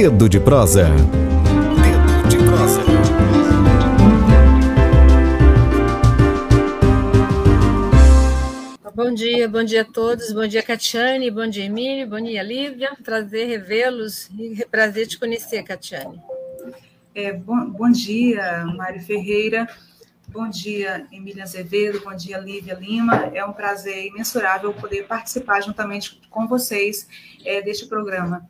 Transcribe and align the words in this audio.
Dedo 0.00 0.28
de 0.28 0.38
prosa. 0.38 0.84
Dedo 0.84 2.28
de 2.28 2.36
prosa. 2.36 2.80
Bom 8.94 9.12
dia, 9.12 9.48
bom 9.48 9.64
dia 9.64 9.82
a 9.82 9.84
todos. 9.84 10.32
Bom 10.32 10.46
dia, 10.46 10.62
Catiane. 10.62 11.32
Bom 11.32 11.48
dia, 11.48 11.64
Emílio. 11.64 12.06
Bom 12.06 12.20
dia, 12.20 12.44
Lívia. 12.44 12.96
Prazer 13.02 13.48
revê-los 13.48 14.30
e 14.38 14.64
prazer 14.70 15.08
te 15.08 15.18
conhecer, 15.18 15.64
Catiane. 15.64 16.22
É, 17.12 17.32
bom, 17.32 17.68
bom 17.68 17.90
dia, 17.90 18.64
Mário 18.76 19.02
Ferreira. 19.02 19.68
Bom 20.28 20.48
dia, 20.48 21.08
Emília 21.10 21.42
Azevedo. 21.42 22.02
Bom 22.04 22.14
dia, 22.14 22.38
Lívia 22.38 22.74
Lima. 22.74 23.32
É 23.34 23.44
um 23.44 23.52
prazer 23.52 24.06
imensurável 24.06 24.72
poder 24.72 25.08
participar 25.08 25.60
juntamente 25.60 26.20
com 26.30 26.46
vocês 26.46 27.08
é, 27.44 27.60
deste 27.60 27.86
programa. 27.86 28.48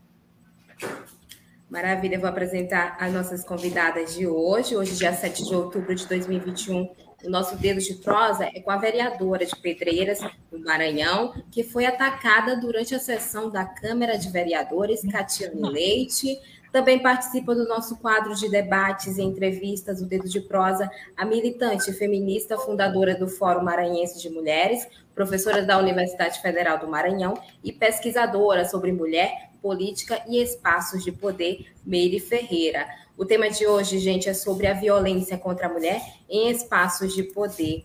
Maravilha, 1.70 2.18
vou 2.18 2.30
apresentar 2.30 2.96
as 2.98 3.12
nossas 3.12 3.44
convidadas 3.44 4.14
de 4.14 4.26
hoje. 4.26 4.74
Hoje, 4.74 4.96
dia 4.96 5.12
7 5.12 5.44
de 5.44 5.54
outubro 5.54 5.94
de 5.94 6.06
2021, 6.06 6.88
o 7.24 7.28
nosso 7.28 7.56
Dedo 7.56 7.78
de 7.78 7.92
Prosa 7.96 8.44
é 8.54 8.58
com 8.60 8.70
a 8.70 8.78
vereadora 8.78 9.44
de 9.44 9.54
Pedreiras, 9.54 10.18
do 10.50 10.58
Maranhão, 10.60 11.34
que 11.50 11.62
foi 11.62 11.84
atacada 11.84 12.56
durante 12.56 12.94
a 12.94 12.98
sessão 12.98 13.50
da 13.50 13.66
Câmara 13.66 14.16
de 14.16 14.30
Vereadores, 14.30 15.02
Catiane 15.12 15.60
Leite. 15.60 16.40
Também 16.72 17.02
participa 17.02 17.54
do 17.54 17.68
nosso 17.68 17.98
quadro 17.98 18.34
de 18.34 18.48
debates 18.48 19.18
e 19.18 19.22
entrevistas, 19.22 20.00
o 20.00 20.06
Dedo 20.06 20.26
de 20.26 20.40
Prosa, 20.40 20.90
a 21.14 21.24
militante 21.26 21.92
feminista, 21.92 22.56
fundadora 22.56 23.14
do 23.14 23.28
Fórum 23.28 23.62
Maranhense 23.62 24.22
de 24.22 24.30
Mulheres, 24.30 24.86
professora 25.14 25.62
da 25.62 25.78
Universidade 25.78 26.40
Federal 26.40 26.78
do 26.78 26.88
Maranhão 26.88 27.34
e 27.62 27.72
pesquisadora 27.72 28.64
sobre 28.64 28.92
mulher, 28.92 29.47
política 29.62 30.22
e 30.28 30.42
espaços 30.42 31.04
de 31.04 31.12
poder, 31.12 31.72
Meire 31.84 32.20
Ferreira. 32.20 32.86
O 33.16 33.24
tema 33.24 33.50
de 33.50 33.66
hoje, 33.66 33.98
gente, 33.98 34.28
é 34.28 34.34
sobre 34.34 34.66
a 34.66 34.74
violência 34.74 35.36
contra 35.36 35.66
a 35.66 35.72
mulher 35.72 36.00
em 36.28 36.50
espaços 36.50 37.14
de 37.14 37.22
poder. 37.24 37.84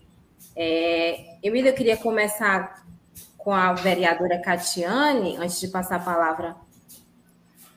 É, 0.56 1.38
Emília, 1.42 1.70
eu 1.70 1.74
queria 1.74 1.96
começar 1.96 2.84
com 3.36 3.52
a 3.52 3.72
vereadora 3.72 4.40
Catiane, 4.40 5.36
antes 5.36 5.60
de 5.60 5.68
passar 5.68 5.96
a 5.96 6.00
palavra 6.00 6.56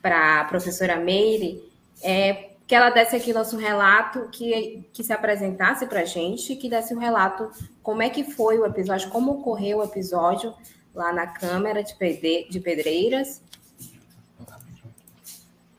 para 0.00 0.40
a 0.40 0.44
professora 0.44 0.96
Meire, 0.96 1.62
é, 2.02 2.50
que 2.66 2.74
ela 2.74 2.90
desse 2.90 3.16
aqui 3.16 3.32
nosso 3.32 3.56
relato, 3.56 4.28
que, 4.30 4.88
que 4.92 5.02
se 5.02 5.12
apresentasse 5.12 5.86
para 5.86 6.00
a 6.00 6.04
gente, 6.04 6.54
que 6.54 6.68
desse 6.68 6.94
um 6.94 6.98
relato 6.98 7.50
como 7.82 8.02
é 8.02 8.10
que 8.10 8.24
foi 8.24 8.58
o 8.58 8.66
episódio, 8.66 9.10
como 9.10 9.32
ocorreu 9.32 9.78
o 9.78 9.84
episódio 9.84 10.54
lá 10.94 11.12
na 11.12 11.26
Câmara 11.26 11.82
de 11.82 11.94
Pedreiras. 11.96 13.42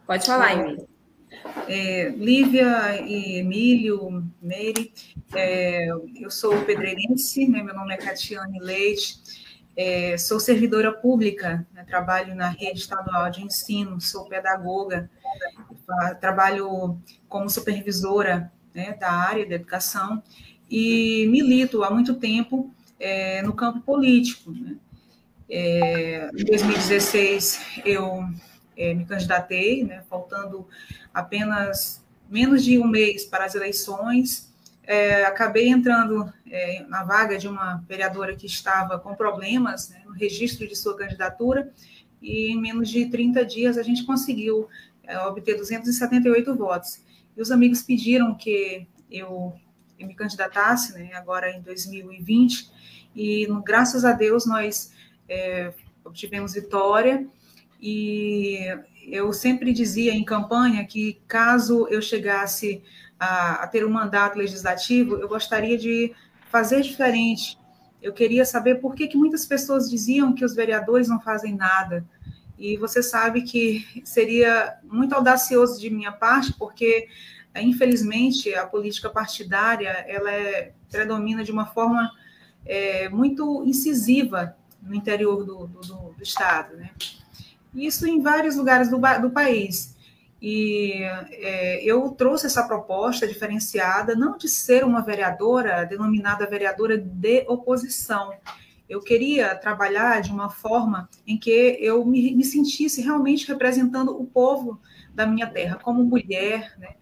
Pode 0.09 0.25
falar, 0.25 0.53
Emília. 0.53 0.87
É, 1.67 2.09
Lívia 2.17 2.99
e 2.99 3.37
Emílio, 3.37 4.27
Meire, 4.41 4.91
é, 5.35 5.89
eu 6.19 6.31
sou 6.31 6.65
pedreirense, 6.65 7.47
né, 7.47 7.61
meu 7.61 7.75
nome 7.75 7.93
é 7.93 7.97
Catiane 7.97 8.59
Leite, 8.59 9.19
é, 9.77 10.17
sou 10.17 10.39
servidora 10.39 10.91
pública, 10.91 11.63
né, 11.71 11.85
trabalho 11.87 12.33
na 12.33 12.49
rede 12.49 12.79
estadual 12.79 13.29
de 13.29 13.43
ensino, 13.43 14.01
sou 14.01 14.25
pedagoga, 14.25 15.11
trabalho 16.19 16.99
como 17.27 17.47
supervisora 17.47 18.51
né, 18.73 18.93
da 18.99 19.11
área 19.11 19.47
da 19.47 19.53
educação 19.53 20.23
e 20.67 21.27
milito 21.29 21.83
há 21.83 21.91
muito 21.91 22.15
tempo 22.15 22.73
é, 22.99 23.43
no 23.43 23.53
campo 23.53 23.81
político. 23.81 24.51
Né. 24.51 24.75
É, 25.47 26.31
em 26.35 26.45
2016, 26.45 27.81
eu 27.85 28.27
é, 28.79 28.93
me 28.93 29.05
candidatei, 29.05 29.83
né, 29.83 30.01
faltando 30.09 30.65
apenas 31.13 32.01
menos 32.29 32.63
de 32.63 32.79
um 32.79 32.87
mês 32.87 33.25
para 33.25 33.43
as 33.43 33.53
eleições. 33.53 34.49
É, 34.83 35.25
acabei 35.25 35.67
entrando 35.67 36.31
é, 36.49 36.83
na 36.87 37.03
vaga 37.03 37.37
de 37.37 37.47
uma 37.47 37.83
vereadora 37.87 38.35
que 38.35 38.45
estava 38.45 38.97
com 38.97 39.13
problemas 39.13 39.89
né, 39.89 40.01
no 40.05 40.13
registro 40.13 40.65
de 40.65 40.75
sua 40.75 40.95
candidatura, 40.95 41.71
e 42.21 42.53
em 42.53 42.59
menos 42.59 42.89
de 42.89 43.05
30 43.05 43.45
dias 43.45 43.77
a 43.77 43.83
gente 43.83 44.05
conseguiu 44.05 44.67
é, 45.03 45.19
obter 45.19 45.57
278 45.57 46.55
votos. 46.55 47.03
E 47.35 47.41
os 47.41 47.51
amigos 47.51 47.81
pediram 47.83 48.33
que 48.33 48.87
eu, 49.11 49.53
eu 49.99 50.07
me 50.07 50.15
candidatasse, 50.15 50.93
né, 50.93 51.11
agora 51.13 51.51
em 51.51 51.61
2020, 51.61 52.71
e 53.13 53.45
graças 53.65 54.05
a 54.05 54.13
Deus 54.13 54.45
nós 54.45 54.93
é, 55.27 55.73
obtivemos 56.05 56.53
vitória 56.53 57.27
e 57.81 58.59
eu 59.07 59.31
sempre 59.33 59.73
dizia 59.73 60.13
em 60.13 60.23
campanha 60.23 60.85
que, 60.85 61.19
caso 61.27 61.87
eu 61.89 62.01
chegasse 62.01 62.83
a, 63.19 63.63
a, 63.63 63.67
ter 63.67 63.85
um 63.85 63.89
mandato 63.89 64.37
legislativo, 64.37 65.15
eu 65.15 65.27
gostaria 65.27 65.77
de 65.77 66.13
fazer 66.49 66.81
diferente. 66.81 67.57
Eu 68.01 68.13
queria 68.13 68.45
saber 68.45 68.75
por 68.75 68.95
que, 68.95 69.07
que 69.07 69.17
muitas 69.17 69.45
pessoas 69.45 69.89
diziam 69.89 70.33
que 70.33 70.45
os 70.45 70.55
vereadores 70.55 71.07
não 71.07 71.19
fazem 71.19 71.55
nada. 71.55 72.05
E 72.57 72.77
você 72.77 73.01
sabe 73.01 73.41
que 73.41 73.85
seria 74.03 74.77
muito 74.83 75.13
audacioso 75.15 75.79
de 75.79 75.89
minha 75.89 76.11
parte, 76.11 76.53
porque, 76.53 77.07
infelizmente, 77.55 78.53
a 78.53 78.65
política 78.65 79.09
partidária 79.09 80.05
ela 80.07 80.31
é, 80.31 80.73
predomina 80.89 81.43
de 81.43 81.51
uma 81.51 81.65
forma 81.65 82.11
é, 82.65 83.09
muito 83.09 83.63
incisiva 83.65 84.55
no 84.81 84.93
interior 84.93 85.45
do, 85.45 85.67
do, 85.67 85.81
do 85.81 86.23
Estado. 86.23 86.75
Né? 86.75 86.91
Isso 87.73 88.07
em 88.07 88.21
vários 88.21 88.55
lugares 88.55 88.89
do, 88.89 88.99
do 89.21 89.29
país. 89.31 89.95
E 90.41 91.03
é, 91.31 91.83
eu 91.83 92.09
trouxe 92.11 92.45
essa 92.45 92.65
proposta 92.65 93.27
diferenciada, 93.27 94.15
não 94.15 94.37
de 94.37 94.47
ser 94.47 94.85
uma 94.85 95.01
vereadora, 95.01 95.85
denominada 95.85 96.45
vereadora 96.45 96.97
de 96.97 97.43
oposição. 97.47 98.33
Eu 98.87 99.01
queria 99.01 99.53
trabalhar 99.55 100.21
de 100.21 100.31
uma 100.31 100.49
forma 100.49 101.09
em 101.27 101.37
que 101.37 101.77
eu 101.79 102.05
me, 102.05 102.33
me 102.33 102.43
sentisse 102.43 103.01
realmente 103.01 103.47
representando 103.47 104.19
o 104.19 104.25
povo 104.25 104.79
da 105.13 105.27
minha 105.27 105.47
terra, 105.47 105.77
como 105.83 106.03
mulher, 106.03 106.73
né? 106.79 106.95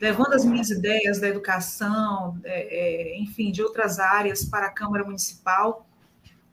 levando 0.00 0.34
as 0.34 0.44
minhas 0.44 0.70
ideias 0.70 1.20
da 1.20 1.28
educação, 1.28 2.38
é, 2.42 3.14
é, 3.14 3.18
enfim, 3.20 3.52
de 3.52 3.62
outras 3.62 4.00
áreas 4.00 4.44
para 4.44 4.66
a 4.66 4.70
Câmara 4.70 5.04
Municipal. 5.04 5.86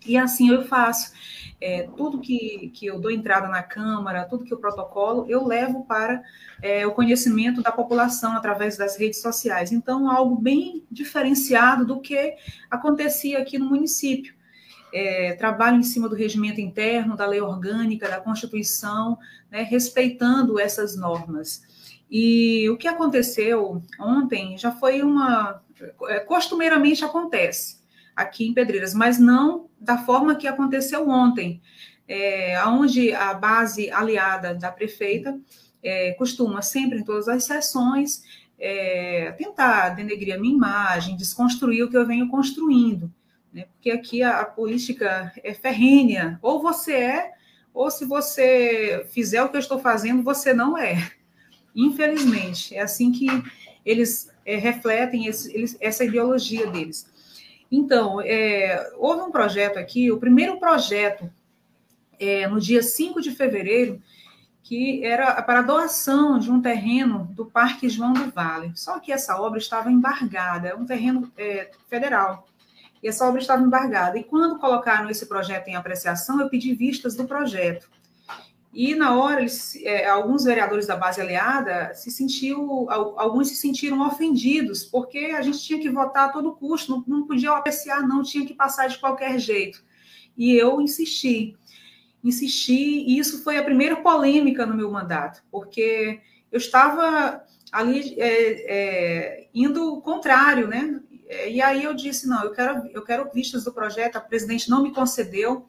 E 0.06 0.18
assim 0.18 0.50
eu 0.50 0.66
faço 0.66 1.12
é, 1.60 1.90
tudo 1.98 2.20
que, 2.20 2.72
que 2.74 2.86
eu 2.86 3.00
dou 3.00 3.10
entrada 3.10 3.48
na 3.48 3.64
Câmara, 3.64 4.26
tudo 4.26 4.44
que 4.44 4.54
eu 4.54 4.60
protocolo, 4.60 5.26
eu 5.28 5.46
levo 5.46 5.86
para 5.86 6.22
é, 6.62 6.86
o 6.86 6.92
conhecimento 6.92 7.62
da 7.62 7.72
população 7.72 8.34
através 8.34 8.78
das 8.78 8.98
redes 8.98 9.22
sociais. 9.22 9.72
Então, 9.72 10.10
algo 10.10 10.36
bem 10.36 10.86
diferenciado 10.92 11.86
do 11.86 12.00
que 12.00 12.36
acontecia 12.70 13.40
aqui 13.40 13.58
no 13.58 13.70
município. 13.70 14.36
É, 14.94 15.34
trabalho 15.34 15.78
em 15.78 15.84
cima 15.84 16.08
do 16.08 16.16
regimento 16.16 16.62
interno, 16.62 17.18
da 17.18 17.26
lei 17.26 17.42
orgânica, 17.42 18.08
da 18.08 18.22
Constituição, 18.22 19.18
né, 19.52 19.62
respeitando 19.64 20.60
essas 20.60 20.96
normas. 20.96 21.62
E 22.10 22.70
o 22.70 22.78
que 22.78 22.88
aconteceu 22.88 23.82
ontem 24.00 24.58
já 24.58 24.72
foi 24.72 25.02
uma. 25.02 25.62
É, 26.08 26.20
costumeiramente 26.22 27.04
acontece 27.04 27.77
aqui 28.18 28.48
em 28.48 28.54
Pedreiras, 28.54 28.94
mas 28.94 29.20
não 29.20 29.70
da 29.80 30.00
forma 30.00 30.36
que 30.36 30.48
aconteceu 30.48 31.08
ontem, 31.08 31.62
é, 32.08 32.60
onde 32.66 33.14
a 33.14 33.34
base 33.34 33.92
aliada 33.92 34.56
da 34.56 34.72
prefeita 34.72 35.40
é, 35.84 36.14
costuma 36.14 36.64
sempre, 36.64 37.00
em 37.00 37.04
todas 37.04 37.28
as 37.28 37.44
sessões, 37.44 38.24
é, 38.60 39.32
tentar 39.38 39.90
denegrir 39.90 40.34
a 40.34 40.40
minha 40.40 40.56
imagem, 40.56 41.16
desconstruir 41.16 41.84
o 41.84 41.90
que 41.90 41.98
eu 41.98 42.08
venho 42.08 42.28
construindo. 42.28 43.14
Né? 43.54 43.66
Porque 43.74 43.92
aqui 43.92 44.24
a, 44.24 44.40
a 44.40 44.46
política 44.46 45.32
é 45.44 45.54
ferrênea, 45.54 46.40
ou 46.42 46.60
você 46.60 46.94
é, 46.94 47.32
ou 47.72 47.92
se 47.92 48.06
você 48.06 49.06
fizer 49.12 49.44
o 49.44 49.50
que 49.50 49.58
eu 49.58 49.62
estou 49.62 49.78
fazendo, 49.78 50.24
você 50.24 50.52
não 50.54 50.76
é. 50.76 51.12
Infelizmente, 51.76 52.76
é 52.76 52.82
assim 52.82 53.12
que 53.12 53.28
eles 53.86 54.32
é, 54.44 54.58
refletem 54.58 55.28
esse, 55.28 55.54
eles, 55.56 55.78
essa 55.80 56.04
ideologia 56.04 56.66
deles. 56.68 57.06
Então, 57.72 58.22
é, 58.22 58.92
houve 58.98 59.22
um 59.22 59.32
projeto 59.32 59.78
aqui, 59.78 60.12
o 60.12 60.20
primeiro 60.20 60.60
projeto, 60.60 61.30
é, 62.20 62.48
no 62.48 62.60
dia 62.60 62.82
5 62.82 63.22
de 63.22 63.32
fevereiro, 63.32 64.02
que 64.64 65.04
era 65.06 65.42
para 65.42 65.62
doação 65.62 66.38
de 66.38 66.52
um 66.52 66.62
terreno 66.62 67.30
do 67.32 67.46
Parque 67.46 67.88
João 67.88 68.14
do 68.14 68.30
Vale. 68.32 68.74
Só 68.76 69.00
que 69.00 69.12
essa 69.12 69.40
obra 69.40 69.60
estava 69.60 69.92
embargada, 69.92 70.70
é 70.70 70.76
um 70.76 70.86
terreno 70.86 71.32
é, 71.38 71.72
federal. 71.90 72.46
E 73.02 73.08
essa 73.08 73.26
obra 73.28 73.40
estava 73.40 73.64
embargada. 73.64 74.18
E 74.18 74.24
quando 74.24 74.60
colocaram 74.60 75.10
esse 75.10 75.26
projeto 75.26 75.68
em 75.68 75.76
apreciação, 75.76 76.42
eu 76.42 76.50
pedi 76.50 76.74
vistas 76.74 77.16
do 77.16 77.26
projeto. 77.26 77.90
E 78.80 78.94
na 78.94 79.18
hora, 79.18 79.40
eles, 79.40 79.76
é, 79.78 80.08
alguns 80.08 80.44
vereadores 80.44 80.86
da 80.86 80.96
base 80.96 81.20
aliada 81.20 81.96
se 81.96 82.12
sentiu, 82.12 82.88
alguns 82.92 83.48
se 83.48 83.56
sentiram 83.56 84.06
ofendidos, 84.06 84.84
porque 84.84 85.34
a 85.36 85.42
gente 85.42 85.60
tinha 85.64 85.80
que 85.80 85.90
votar 85.90 86.30
a 86.30 86.32
todo 86.32 86.56
custo, 86.56 86.92
não, 86.92 87.04
não 87.08 87.26
podia 87.26 87.54
apreciar, 87.54 88.08
não, 88.08 88.22
tinha 88.22 88.46
que 88.46 88.54
passar 88.54 88.86
de 88.86 89.00
qualquer 89.00 89.40
jeito. 89.40 89.84
E 90.38 90.54
eu 90.54 90.80
insisti. 90.80 91.58
insisti, 92.24 93.04
e 93.08 93.18
isso 93.18 93.44
foi 93.44 93.58
a 93.58 93.64
primeira 93.64 93.96
polêmica 93.96 94.64
no 94.64 94.76
meu 94.76 94.92
mandato, 94.92 95.44
porque 95.50 96.22
eu 96.52 96.60
estava 96.60 97.44
ali 97.72 98.14
é, 98.20 98.28
é, 98.76 99.48
indo 99.56 100.00
contrário, 100.02 100.68
né? 100.68 101.02
E 101.48 101.60
aí 101.64 101.84
eu 101.84 101.96
disse, 101.96 102.28
não, 102.28 102.44
eu 102.44 102.52
quero, 102.52 102.88
eu 102.94 103.04
quero 103.04 103.32
vistas 103.34 103.64
do 103.64 103.74
projeto, 103.74 104.18
a 104.18 104.22
presidente 104.22 104.70
não 104.70 104.84
me 104.84 104.94
concedeu, 104.94 105.68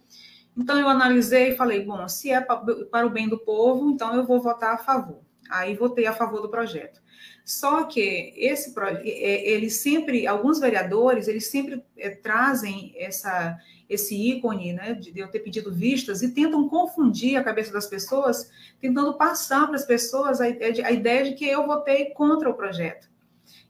então 0.59 0.79
eu 0.79 0.89
analisei 0.89 1.51
e 1.51 1.57
falei, 1.57 1.85
bom, 1.85 2.09
se 2.09 2.31
é 2.33 2.41
para 2.41 3.07
o 3.07 3.11
bem 3.11 3.29
do 3.29 3.39
povo, 3.39 3.91
então 3.91 4.15
eu 4.17 4.27
vou 4.27 4.41
votar 4.41 4.75
a 4.75 4.79
favor. 4.79 5.21
Aí 5.49 5.77
votei 5.77 6.05
a 6.07 6.13
favor 6.13 6.43
do 6.43 6.51
projeto. 6.51 7.01
Só 7.45 7.85
que 7.85 8.35
esse 8.37 8.75
ele 9.03 9.71
sempre, 9.71 10.27
alguns 10.27 10.59
vereadores, 10.59 11.29
eles 11.29 11.47
sempre 11.47 11.83
é, 11.97 12.11
trazem 12.11 12.93
essa, 12.97 13.57
esse 13.89 14.15
ícone, 14.15 14.73
né, 14.73 14.95
de 14.95 15.19
eu 15.19 15.29
ter 15.29 15.39
pedido 15.39 15.73
vistas 15.73 16.23
e 16.23 16.35
tentam 16.35 16.69
confundir 16.69 17.37
a 17.37 17.45
cabeça 17.45 17.73
das 17.73 17.87
pessoas, 17.87 18.51
tentando 18.81 19.15
passar 19.15 19.67
para 19.67 19.77
as 19.77 19.87
pessoas 19.87 20.41
a, 20.41 20.45
a 20.45 20.93
ideia 20.93 21.25
de 21.25 21.35
que 21.35 21.47
eu 21.47 21.67
votei 21.67 22.11
contra 22.11 22.51
o 22.51 22.55
projeto. 22.55 23.09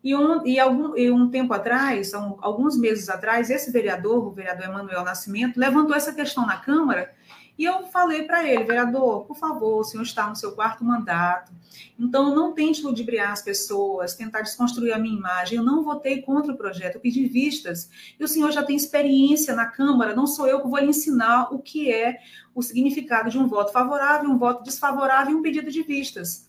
E 0.03 0.15
um, 0.15 0.47
e 0.47 0.61
algum, 0.61 0.97
e 0.97 1.11
um 1.11 1.29
tempo 1.29 1.53
atrás, 1.53 2.15
alguns 2.15 2.79
meses 2.79 3.09
atrás, 3.09 3.51
esse 3.51 3.73
vereador, 3.73 4.27
o 4.27 4.31
vereador 4.31 4.67
Emanuel 4.67 5.05
Nascimento, 5.05 5.59
levantou 5.59 5.95
essa 5.95 6.13
questão 6.13 6.47
na 6.47 6.57
Câmara 6.57 7.13
e 7.59 7.65
eu 7.65 7.83
falei 7.89 8.23
para 8.23 8.49
ele, 8.49 8.63
vereador, 8.63 9.25
por 9.25 9.37
favor, 9.37 9.81
o 9.81 9.85
senhor 9.85 10.05
está 10.05 10.29
no 10.29 10.37
seu 10.37 10.53
quarto 10.53 10.85
mandato, 10.85 11.53
então 11.99 12.33
não 12.33 12.53
tente 12.53 12.85
ludibriar 12.85 13.33
as 13.33 13.43
pessoas, 13.43 14.15
tentar 14.15 14.43
desconstruir 14.43 14.93
a 14.93 14.99
minha 14.99 15.19
imagem. 15.19 15.59
Eu 15.59 15.65
não 15.65 15.83
votei 15.83 16.23
contra 16.23 16.53
o 16.53 16.57
projeto, 16.57 16.95
eu 16.95 17.01
pedi 17.01 17.27
vistas. 17.27 17.91
E 18.19 18.23
o 18.23 18.29
senhor 18.29 18.53
já 18.53 18.63
tem 18.63 18.77
experiência 18.77 19.57
na 19.57 19.67
Câmara, 19.67 20.15
não 20.15 20.25
sou 20.25 20.47
eu 20.47 20.61
que 20.61 20.69
vou 20.69 20.79
lhe 20.79 20.87
ensinar 20.87 21.53
o 21.53 21.59
que 21.59 21.93
é 21.93 22.21
o 22.55 22.63
significado 22.63 23.29
de 23.29 23.37
um 23.37 23.49
voto 23.49 23.73
favorável, 23.73 24.31
um 24.31 24.39
voto 24.39 24.63
desfavorável 24.63 25.33
e 25.33 25.35
um 25.35 25.43
pedido 25.43 25.69
de 25.69 25.83
vistas. 25.83 26.49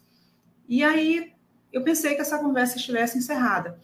E 0.68 0.84
aí 0.84 1.34
eu 1.71 1.83
pensei 1.83 2.16
que 2.16 2.21
essa 2.21 2.38
conversa 2.38 2.77
estivesse 2.77 3.18
encerrada. 3.18 3.80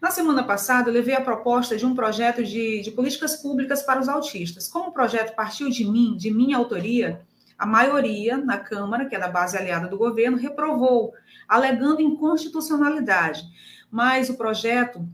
Na 0.00 0.10
semana 0.10 0.44
passada, 0.44 0.90
eu 0.90 0.94
levei 0.94 1.14
a 1.14 1.20
proposta 1.20 1.76
de 1.76 1.86
um 1.86 1.94
projeto 1.94 2.44
de, 2.44 2.82
de 2.82 2.90
políticas 2.90 3.36
públicas 3.36 3.82
para 3.82 4.00
os 4.00 4.08
autistas. 4.08 4.68
Como 4.68 4.90
o 4.90 4.92
projeto 4.92 5.34
partiu 5.34 5.70
de 5.70 5.84
mim, 5.84 6.16
de 6.16 6.30
minha 6.30 6.56
autoria, 6.56 7.22
a 7.58 7.64
maioria 7.64 8.36
na 8.36 8.58
Câmara, 8.58 9.06
que 9.06 9.16
é 9.16 9.18
da 9.18 9.28
base 9.28 9.56
aliada 9.56 9.88
do 9.88 9.96
governo, 9.96 10.36
reprovou, 10.36 11.14
alegando 11.48 12.02
inconstitucionalidade. 12.02 13.42
Mas 13.90 14.28
o 14.28 14.36
projeto 14.36 15.08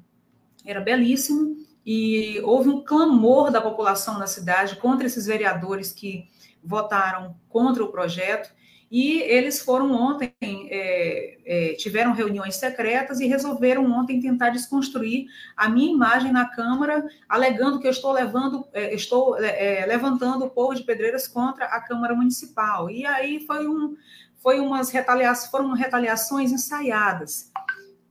era 0.64 0.80
belíssimo 0.80 1.56
e 1.86 2.40
houve 2.44 2.68
um 2.68 2.82
clamor 2.82 3.50
da 3.50 3.60
população 3.60 4.18
na 4.18 4.26
cidade 4.26 4.76
contra 4.76 5.06
esses 5.06 5.26
vereadores 5.26 5.92
que 5.92 6.28
votaram 6.62 7.36
contra 7.48 7.84
o 7.84 7.92
projeto. 7.92 8.52
E 8.92 9.20
eles 9.22 9.62
foram 9.62 9.90
ontem, 9.90 10.34
é, 10.42 11.38
é, 11.46 11.72
tiveram 11.76 12.12
reuniões 12.12 12.56
secretas 12.56 13.20
e 13.20 13.26
resolveram 13.26 13.90
ontem 13.90 14.20
tentar 14.20 14.50
desconstruir 14.50 15.28
a 15.56 15.66
minha 15.66 15.90
imagem 15.90 16.30
na 16.30 16.44
Câmara, 16.44 17.08
alegando 17.26 17.80
que 17.80 17.86
eu 17.86 17.90
estou 17.90 18.12
levando, 18.12 18.68
é, 18.70 18.94
estou 18.94 19.42
é, 19.42 19.80
é, 19.80 19.86
levantando 19.86 20.44
o 20.44 20.50
povo 20.50 20.74
de 20.74 20.82
Pedreiras 20.82 21.26
contra 21.26 21.64
a 21.64 21.80
Câmara 21.80 22.14
Municipal. 22.14 22.90
E 22.90 23.06
aí 23.06 23.46
foi 23.46 23.66
um, 23.66 23.96
foi 24.42 24.60
umas 24.60 24.90
retaliações, 24.90 25.50
foram 25.50 25.72
retaliações 25.72 26.52
ensaiadas. 26.52 27.50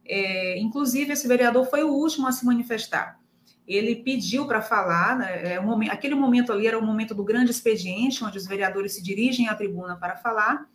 É, 0.03 0.57
inclusive, 0.57 1.13
esse 1.13 1.27
vereador 1.27 1.69
foi 1.69 1.83
o 1.83 1.93
último 1.93 2.25
a 2.25 2.31
se 2.31 2.43
manifestar. 2.43 3.20
Ele 3.67 3.95
pediu 3.95 4.45
para 4.45 4.61
falar, 4.61 5.17
né, 5.17 5.53
é, 5.53 5.59
um 5.59 5.65
momento, 5.65 5.91
aquele 5.91 6.15
momento 6.15 6.51
ali 6.51 6.67
era 6.67 6.77
o 6.77 6.85
momento 6.85 7.13
do 7.13 7.23
grande 7.23 7.51
expediente, 7.51 8.23
onde 8.23 8.37
os 8.37 8.47
vereadores 8.47 8.93
se 8.93 9.03
dirigem 9.03 9.47
à 9.47 9.55
tribuna 9.55 9.95
para 9.95 10.15
falar, 10.15 10.67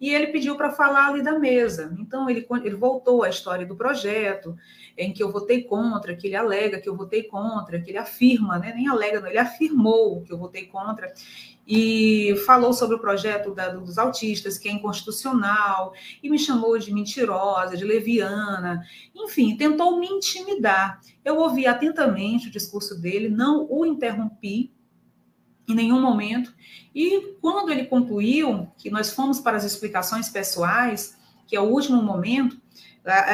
e 0.00 0.14
ele 0.14 0.28
pediu 0.28 0.56
para 0.56 0.70
falar 0.70 1.08
ali 1.08 1.22
da 1.22 1.38
mesa. 1.38 1.94
Então, 1.98 2.30
ele, 2.30 2.46
ele 2.62 2.76
voltou 2.76 3.24
à 3.24 3.28
história 3.28 3.66
do 3.66 3.74
projeto, 3.74 4.56
em 4.96 5.12
que 5.12 5.22
eu 5.22 5.30
votei 5.30 5.62
contra, 5.62 6.14
que 6.14 6.28
ele 6.28 6.36
alega 6.36 6.80
que 6.80 6.88
eu 6.88 6.96
votei 6.96 7.24
contra, 7.24 7.80
que 7.80 7.90
ele 7.90 7.98
afirma, 7.98 8.58
né? 8.58 8.72
nem 8.74 8.88
alega, 8.88 9.20
não, 9.20 9.28
ele 9.28 9.38
afirmou 9.38 10.22
que 10.22 10.32
eu 10.32 10.38
votei 10.38 10.66
contra, 10.66 11.12
e 11.70 12.34
falou 12.46 12.72
sobre 12.72 12.96
o 12.96 12.98
projeto 12.98 13.54
da, 13.54 13.68
dos 13.68 13.98
autistas, 13.98 14.56
que 14.56 14.70
é 14.70 14.72
inconstitucional, 14.72 15.92
e 16.22 16.30
me 16.30 16.38
chamou 16.38 16.78
de 16.78 16.90
mentirosa, 16.94 17.76
de 17.76 17.84
leviana, 17.84 18.82
enfim, 19.14 19.54
tentou 19.54 20.00
me 20.00 20.06
intimidar. 20.06 20.98
Eu 21.22 21.36
ouvi 21.36 21.66
atentamente 21.66 22.48
o 22.48 22.50
discurso 22.50 22.98
dele, 22.98 23.28
não 23.28 23.66
o 23.68 23.84
interrompi, 23.84 24.72
em 25.68 25.74
nenhum 25.74 26.00
momento. 26.00 26.54
E 26.94 27.34
quando 27.42 27.70
ele 27.70 27.84
concluiu, 27.84 28.66
que 28.78 28.90
nós 28.90 29.12
fomos 29.12 29.38
para 29.38 29.58
as 29.58 29.64
explicações 29.64 30.30
pessoais, 30.30 31.18
que 31.46 31.54
é 31.54 31.60
o 31.60 31.68
último 31.68 32.02
momento, 32.02 32.58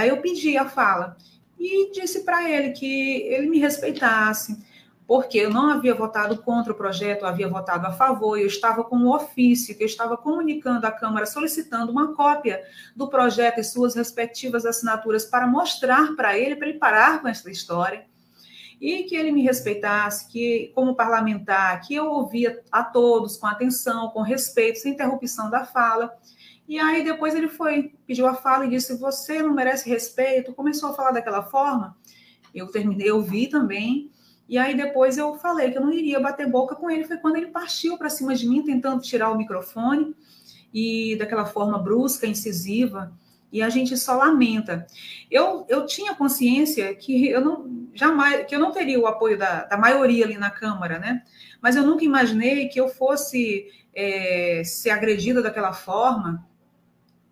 eu 0.04 0.20
pedi 0.20 0.56
a 0.56 0.68
fala 0.68 1.16
e 1.56 1.92
disse 1.92 2.24
para 2.24 2.50
ele 2.50 2.70
que 2.70 3.22
ele 3.22 3.48
me 3.48 3.60
respeitasse, 3.60 4.58
porque 5.06 5.38
eu 5.38 5.50
não 5.50 5.70
havia 5.70 5.94
votado 5.94 6.38
contra 6.38 6.72
o 6.72 6.76
projeto, 6.76 7.26
havia 7.26 7.48
votado 7.48 7.86
a 7.86 7.92
favor, 7.92 8.38
eu 8.38 8.46
estava 8.46 8.82
com 8.82 8.96
um 8.96 9.10
ofício, 9.10 9.76
que 9.76 9.82
eu 9.82 9.86
estava 9.86 10.16
comunicando 10.16 10.86
à 10.86 10.90
Câmara, 10.90 11.26
solicitando 11.26 11.92
uma 11.92 12.14
cópia 12.14 12.62
do 12.96 13.08
projeto 13.08 13.58
e 13.60 13.64
suas 13.64 13.94
respectivas 13.94 14.64
assinaturas 14.64 15.26
para 15.26 15.46
mostrar 15.46 16.14
para 16.16 16.38
ele, 16.38 16.56
para 16.56 16.68
ele 16.68 16.78
parar 16.78 17.20
com 17.20 17.28
essa 17.28 17.50
história 17.50 18.06
e 18.80 19.04
que 19.04 19.14
ele 19.14 19.30
me 19.30 19.42
respeitasse, 19.42 20.30
que 20.30 20.72
como 20.74 20.94
parlamentar, 20.94 21.80
que 21.80 21.94
eu 21.94 22.06
ouvia 22.06 22.62
a 22.70 22.82
todos 22.82 23.36
com 23.36 23.46
atenção, 23.46 24.08
com 24.10 24.20
respeito, 24.20 24.78
sem 24.78 24.92
interrupção 24.92 25.48
da 25.50 25.64
fala. 25.64 26.14
E 26.66 26.78
aí 26.78 27.04
depois 27.04 27.34
ele 27.34 27.48
foi, 27.48 27.94
pediu 28.06 28.26
a 28.26 28.34
fala 28.34 28.66
e 28.66 28.70
disse: 28.70 28.96
"Você 28.98 29.42
não 29.42 29.54
merece 29.54 29.88
respeito". 29.88 30.52
Começou 30.54 30.90
a 30.90 30.94
falar 30.94 31.12
daquela 31.12 31.42
forma. 31.42 31.96
Eu 32.54 32.66
terminei, 32.68 33.08
eu 33.10 33.22
vi 33.22 33.48
também. 33.48 34.10
E 34.48 34.58
aí 34.58 34.76
depois 34.76 35.16
eu 35.16 35.34
falei 35.36 35.70
que 35.70 35.78
eu 35.78 35.82
não 35.82 35.92
iria 35.92 36.20
bater 36.20 36.50
boca 36.50 36.74
com 36.74 36.90
ele. 36.90 37.04
Foi 37.04 37.16
quando 37.16 37.36
ele 37.36 37.46
partiu 37.46 37.96
para 37.96 38.10
cima 38.10 38.34
de 38.34 38.46
mim, 38.46 38.62
tentando 38.62 39.00
tirar 39.00 39.30
o 39.30 39.38
microfone 39.38 40.14
e 40.72 41.16
daquela 41.16 41.46
forma 41.46 41.78
brusca, 41.78 42.26
incisiva 42.26 43.12
e 43.54 43.62
a 43.62 43.70
gente 43.70 43.96
só 43.96 44.16
lamenta. 44.16 44.84
Eu, 45.30 45.64
eu 45.68 45.86
tinha 45.86 46.12
consciência 46.12 46.92
que 46.92 47.28
eu 47.28 47.40
não 47.40 47.88
jamais 47.94 48.44
que 48.46 48.56
eu 48.56 48.58
não 48.58 48.72
teria 48.72 48.98
o 48.98 49.06
apoio 49.06 49.38
da, 49.38 49.64
da 49.66 49.76
maioria 49.76 50.24
ali 50.24 50.36
na 50.36 50.50
Câmara, 50.50 50.98
né? 50.98 51.22
Mas 51.62 51.76
eu 51.76 51.86
nunca 51.86 52.04
imaginei 52.04 52.66
que 52.66 52.80
eu 52.80 52.88
fosse 52.88 53.68
é, 53.94 54.62
ser 54.64 54.90
agredida 54.90 55.40
daquela 55.40 55.72
forma 55.72 56.44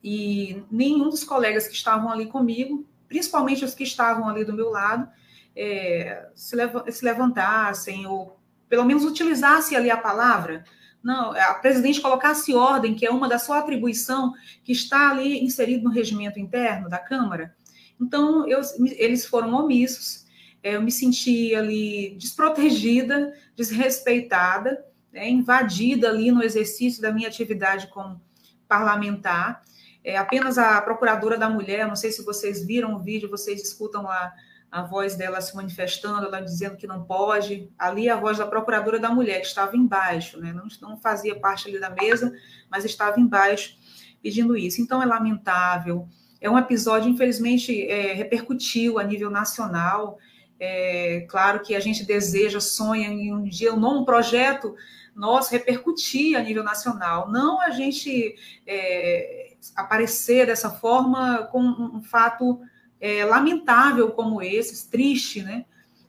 e 0.03 0.63
nenhum 0.71 1.09
dos 1.09 1.25
colegas 1.25 1.67
que 1.67 1.75
estavam 1.75 2.09
ali 2.09 2.27
comigo, 2.27 2.87
principalmente 3.09 3.65
os 3.65 3.75
que 3.75 3.83
estavam 3.83 4.29
ali 4.29 4.45
do 4.45 4.55
meu 4.55 4.71
lado, 4.71 5.09
é, 5.57 6.29
se, 6.35 6.57
se 6.91 7.05
levantassem 7.05 8.07
ou 8.07 8.39
pelo 8.69 8.85
menos 8.85 9.05
utilizassem 9.05 9.77
ali 9.77 9.91
a 9.91 9.97
palavra 9.97 10.65
não, 11.03 11.33
a 11.33 11.55
presidente 11.55 12.01
colocasse 12.01 12.55
ordem, 12.55 12.95
que 12.95 13.05
é 13.05 13.11
uma 13.11 13.29
da 13.29 13.39
sua 13.39 13.59
atribuição, 13.59 14.33
que 14.63 14.73
está 14.73 15.11
ali 15.11 15.43
inserido 15.43 15.85
no 15.85 15.91
regimento 15.91 16.39
interno 16.39 16.89
da 16.89 16.99
Câmara. 16.99 17.55
Então, 18.01 18.49
eu, 18.49 18.61
eles 18.97 19.27
foram 19.27 19.53
omissos, 19.55 20.25
é, 20.63 20.77
eu 20.77 20.83
me 20.83 20.93
senti 20.93 21.55
ali 21.55 22.15
desprotegida, 22.17 23.33
desrespeitada, 23.57 24.85
né, 25.13 25.29
invadida 25.29 26.09
ali 26.09 26.31
no 26.31 26.43
exercício 26.43 27.03
da 27.03 27.13
minha 27.13 27.29
atividade 27.29 27.89
como 27.89 28.21
parlamentar. 28.69 29.63
É, 30.05 30.17
apenas 30.17 30.57
a 30.57 30.81
procuradora 30.81 31.37
da 31.37 31.49
mulher, 31.49 31.87
não 31.87 31.97
sei 31.97 32.13
se 32.13 32.25
vocês 32.25 32.65
viram 32.65 32.95
o 32.95 33.01
vídeo, 33.01 33.29
vocês 33.29 33.61
escutam 33.61 34.05
lá 34.05 34.33
a 34.73 34.83
voz 34.83 35.15
dela 35.15 35.39
se 35.43 35.55
manifestando, 35.55 36.25
ela 36.27 36.41
dizendo 36.41 36.79
que 36.79 36.87
não 36.87 37.05
pode. 37.05 37.71
Ali 37.79 38.09
a 38.09 38.17
voz 38.17 38.39
da 38.39 38.47
procuradora 38.47 38.99
da 38.99 39.11
mulher, 39.11 39.41
que 39.41 39.47
estava 39.47 39.77
embaixo, 39.77 40.41
né? 40.41 40.51
não, 40.51 40.65
não 40.81 40.97
fazia 40.97 41.39
parte 41.39 41.69
ali 41.69 41.79
da 41.79 41.91
mesa, 41.91 42.33
mas 42.71 42.83
estava 42.87 43.21
embaixo 43.21 43.77
pedindo 44.23 44.57
isso. 44.57 44.81
Então 44.81 45.03
é 45.03 45.05
lamentável. 45.05 46.09
É 46.41 46.49
um 46.49 46.59
episódio, 46.59 47.11
infelizmente, 47.11 47.87
é, 47.87 48.15
repercutiu 48.15 48.99
a 48.99 49.05
nível 49.05 49.31
nacional. 49.31 50.19
É, 50.59 51.27
claro 51.29 51.61
que 51.61 51.75
a 51.75 51.81
gente 51.81 52.07
deseja, 52.07 52.59
sonha 52.59 53.09
em 53.09 53.31
um 53.31 53.45
dia 53.45 53.75
um 53.75 53.87
um 53.87 54.05
projeto 54.07 54.75
nosso 55.15 55.51
repercutir 55.51 56.35
a 56.35 56.43
nível 56.43 56.65
nacional, 56.65 57.31
não 57.31 57.61
a 57.61 57.69
gente 57.69 58.35
é, 58.67 59.53
aparecer 59.77 60.47
dessa 60.47 60.71
forma 60.71 61.47
com 61.53 61.61
um 61.61 62.03
fato 62.03 62.63
é, 63.03 63.25
lamentável 63.25 64.13
como 64.13 64.41
esse, 64.41 64.89
triste, 64.89 65.43
né? 65.43 65.67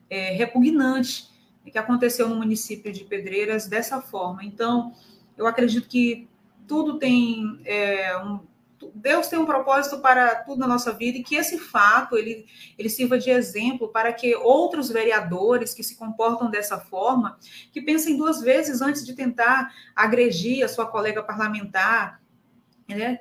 É, 0.10 0.32
repugnante, 0.34 1.28
que 1.74 1.78
aconteceu 1.80 2.30
no 2.30 2.36
município 2.36 2.94
de 2.94 3.04
Pedreiras 3.04 3.66
dessa 3.66 4.00
forma. 4.00 4.46
Então, 4.46 4.94
eu 5.36 5.48
acredito 5.48 5.88
que 5.88 6.30
tudo 6.68 7.00
tem 7.00 7.60
é, 7.66 8.16
um, 8.20 8.40
Deus 8.94 9.28
tem 9.28 9.40
um 9.40 9.46
propósito 9.46 10.00
para 10.00 10.36
tudo 10.44 10.60
na 10.60 10.68
nossa 10.68 10.92
vida 10.92 11.18
e 11.18 11.24
que 11.24 11.36
esse 11.36 11.58
fato 11.58 12.18
ele, 12.18 12.46
ele 12.78 12.90
sirva 12.90 13.18
de 13.18 13.30
exemplo 13.30 13.88
para 13.88 14.12
que 14.14 14.36
outros 14.36 14.90
vereadores 14.90 15.74
que 15.74 15.84
se 15.84 15.96
comportam 15.96 16.52
dessa 16.52 16.78
forma, 16.78 17.38
que 17.72 17.82
pensem 17.82 18.18
duas 18.18 18.42
vezes 18.42 18.82
antes 18.82 19.06
de 19.06 19.16
tentar 19.16 19.74
agredir 19.96 20.64
a 20.64 20.68
sua 20.68 20.86
colega 20.86 21.24
parlamentar, 21.24 22.22
né, 22.88 23.20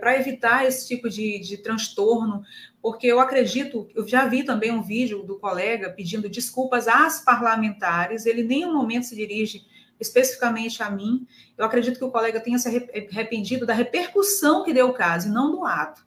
para 0.00 0.18
evitar 0.18 0.66
esse 0.66 0.86
tipo 0.86 1.08
de, 1.08 1.38
de 1.38 1.58
transtorno, 1.58 2.42
porque 2.82 3.06
eu 3.06 3.20
acredito, 3.20 3.88
eu 3.94 4.06
já 4.06 4.26
vi 4.26 4.42
também 4.42 4.70
um 4.70 4.82
vídeo 4.82 5.22
do 5.22 5.38
colega 5.38 5.90
pedindo 5.90 6.28
desculpas 6.28 6.88
às 6.88 7.20
parlamentares, 7.20 8.26
ele 8.26 8.42
em 8.42 8.46
nenhum 8.46 8.74
momento 8.74 9.06
se 9.06 9.16
dirige 9.16 9.64
especificamente 9.98 10.82
a 10.82 10.90
mim, 10.90 11.26
eu 11.56 11.64
acredito 11.64 11.98
que 11.98 12.04
o 12.04 12.10
colega 12.10 12.40
tenha 12.40 12.58
se 12.58 12.68
arrependido 12.68 13.64
da 13.64 13.72
repercussão 13.72 14.64
que 14.64 14.74
deu 14.74 14.88
o 14.88 14.94
caso, 14.94 15.28
e 15.28 15.30
não 15.30 15.50
do 15.50 15.64
ato. 15.64 16.04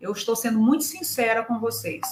Eu 0.00 0.12
estou 0.12 0.36
sendo 0.36 0.60
muito 0.60 0.84
sincera 0.84 1.44
com 1.44 1.58
vocês, 1.58 2.02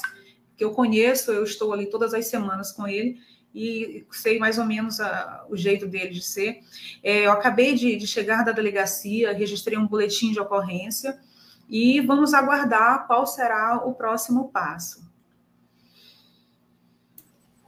que 0.56 0.64
eu 0.64 0.73
conheço, 0.73 1.30
eu 1.30 1.44
estou 1.44 1.73
ali 1.73 1.87
todas 1.87 2.14
as 2.14 2.26
semanas 2.26 2.73
com 2.73 2.87
ele 2.87 3.18
e 3.54 4.07
sei 4.12 4.38
mais 4.38 4.59
ou 4.59 4.64
menos 4.64 5.00
a, 5.00 5.45
o 5.49 5.57
jeito 5.57 5.87
dele 5.87 6.11
de 6.11 6.23
ser. 6.23 6.62
É, 7.02 7.26
eu 7.26 7.33
acabei 7.33 7.75
de, 7.75 7.97
de 7.97 8.07
chegar 8.07 8.45
da 8.45 8.52
delegacia, 8.52 9.33
registrei 9.33 9.76
um 9.76 9.87
boletim 9.87 10.33
de 10.33 10.40
ocorrência 10.40 11.19
e 11.69 12.00
vamos 12.00 12.35
aguardar 12.35 13.07
qual 13.07 13.26
será 13.26 13.83
o 13.85 13.95
próximo 13.95 14.49
passo. 14.49 15.09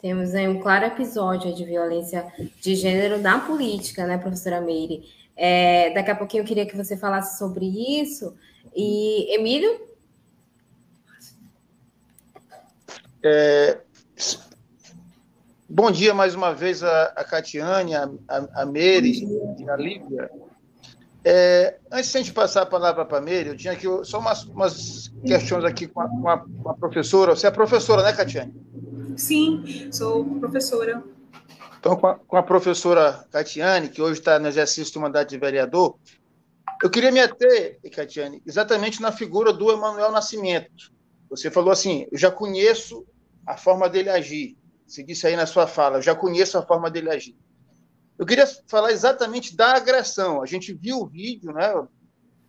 Temos 0.00 0.34
aí 0.34 0.48
um 0.48 0.60
claro 0.60 0.86
episódio 0.86 1.54
de 1.54 1.64
violência 1.64 2.26
de 2.60 2.74
gênero 2.74 3.20
na 3.20 3.38
política, 3.38 4.04
né, 4.04 4.18
professora 4.18 4.60
Meire? 4.60 5.08
É, 5.36 5.90
daqui 5.94 6.10
a 6.10 6.16
pouquinho 6.16 6.42
eu 6.42 6.46
queria 6.46 6.66
que 6.66 6.76
você 6.76 6.96
falasse 6.96 7.38
sobre 7.38 7.66
isso. 8.00 8.36
E, 8.74 9.32
Emílio? 9.36 9.80
É, 13.24 13.80
bom 15.74 15.90
dia 15.90 16.12
mais 16.12 16.34
uma 16.34 16.54
vez 16.54 16.82
a, 16.82 17.04
a 17.16 17.24
Catiane, 17.24 17.94
a, 17.94 18.04
a, 18.28 18.62
a 18.62 18.66
Meire 18.66 19.24
e 19.58 19.70
a 19.70 19.76
Lívia. 19.76 20.30
É, 21.24 21.78
antes 21.90 22.12
de 22.12 22.18
a 22.18 22.20
gente 22.20 22.32
passar 22.34 22.62
a 22.62 22.66
palavra 22.66 23.06
para 23.06 23.18
a 23.18 23.20
Meire, 23.22 23.48
eu 23.48 23.56
tinha 23.56 23.72
aqui 23.72 23.86
só 24.04 24.18
umas, 24.18 24.44
umas 24.44 25.10
questões 25.24 25.64
aqui 25.64 25.86
com 25.86 26.02
a, 26.02 26.08
com, 26.08 26.28
a, 26.28 26.38
com 26.38 26.68
a 26.68 26.74
professora. 26.74 27.34
Você 27.34 27.46
é 27.46 27.50
professora, 27.50 28.02
né, 28.02 28.12
Catiane? 28.12 28.54
Sim, 29.16 29.88
sou 29.90 30.24
professora. 30.40 31.02
Então, 31.80 31.96
com 31.96 32.06
a, 32.06 32.16
com 32.16 32.42
professora 32.42 33.24
Catiane, 33.30 33.88
que 33.88 34.02
hoje 34.02 34.20
está 34.20 34.38
no 34.38 34.48
exercício 34.48 34.92
do 34.92 35.00
mandato 35.00 35.30
de 35.30 35.38
vereador, 35.38 35.96
eu 36.82 36.90
queria 36.90 37.10
me 37.10 37.20
ater, 37.20 37.78
Catiane, 37.94 38.42
exatamente 38.46 39.00
na 39.00 39.10
figura 39.10 39.54
do 39.54 39.70
Emanuel 39.70 40.12
Nascimento. 40.12 40.92
Você 41.30 41.50
falou 41.50 41.70
assim, 41.70 42.06
eu 42.12 42.18
já 42.18 42.30
conheço 42.30 43.06
a 43.46 43.56
forma 43.56 43.88
dele 43.88 44.10
agir. 44.10 44.56
Você 44.92 45.02
disse 45.02 45.26
aí 45.26 45.34
na 45.34 45.46
sua 45.46 45.66
fala, 45.66 45.96
eu 45.96 46.02
já 46.02 46.14
conheço 46.14 46.58
a 46.58 46.62
forma 46.62 46.90
dele 46.90 47.08
agir. 47.08 47.34
Eu 48.18 48.26
queria 48.26 48.46
falar 48.66 48.92
exatamente 48.92 49.56
da 49.56 49.74
agressão. 49.74 50.42
A 50.42 50.46
gente 50.46 50.74
viu 50.74 50.98
o 50.98 51.06
vídeo, 51.06 51.50
né? 51.50 51.72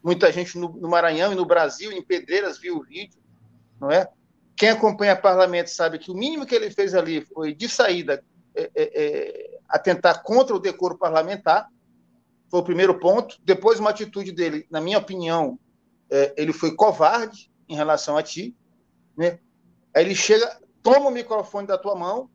Muita 0.04 0.30
gente 0.30 0.58
no, 0.58 0.68
no 0.68 0.90
Maranhão 0.90 1.32
e 1.32 1.36
no 1.36 1.46
Brasil, 1.46 1.90
em 1.94 2.04
Pedreiras, 2.04 2.58
viu 2.58 2.76
o 2.76 2.84
vídeo, 2.84 3.18
não 3.80 3.90
é? 3.90 4.10
Quem 4.58 4.68
acompanha 4.68 5.16
parlamento 5.16 5.70
sabe 5.70 5.98
que 5.98 6.12
o 6.12 6.14
mínimo 6.14 6.46
que 6.46 6.54
ele 6.54 6.70
fez 6.70 6.94
ali 6.94 7.22
foi, 7.22 7.54
de 7.54 7.70
saída, 7.70 8.22
é, 8.54 8.70
é, 8.76 9.04
é, 9.04 9.60
atentar 9.70 10.22
contra 10.22 10.54
o 10.54 10.60
decoro 10.60 10.98
parlamentar. 10.98 11.70
Foi 12.52 12.60
o 12.60 12.64
primeiro 12.64 13.00
ponto. 13.00 13.38
Depois, 13.42 13.80
uma 13.80 13.92
atitude 13.92 14.34
dele, 14.34 14.68
na 14.70 14.82
minha 14.82 14.98
opinião, 14.98 15.58
é, 16.10 16.34
ele 16.36 16.52
foi 16.52 16.76
covarde 16.76 17.50
em 17.70 17.76
relação 17.76 18.18
a 18.18 18.22
ti. 18.22 18.54
Né? 19.16 19.40
Aí 19.96 20.04
ele 20.04 20.14
chega, 20.14 20.60
toma 20.82 21.08
o 21.08 21.12
microfone 21.12 21.66
da 21.66 21.78
tua 21.78 21.96
mão. 21.96 22.30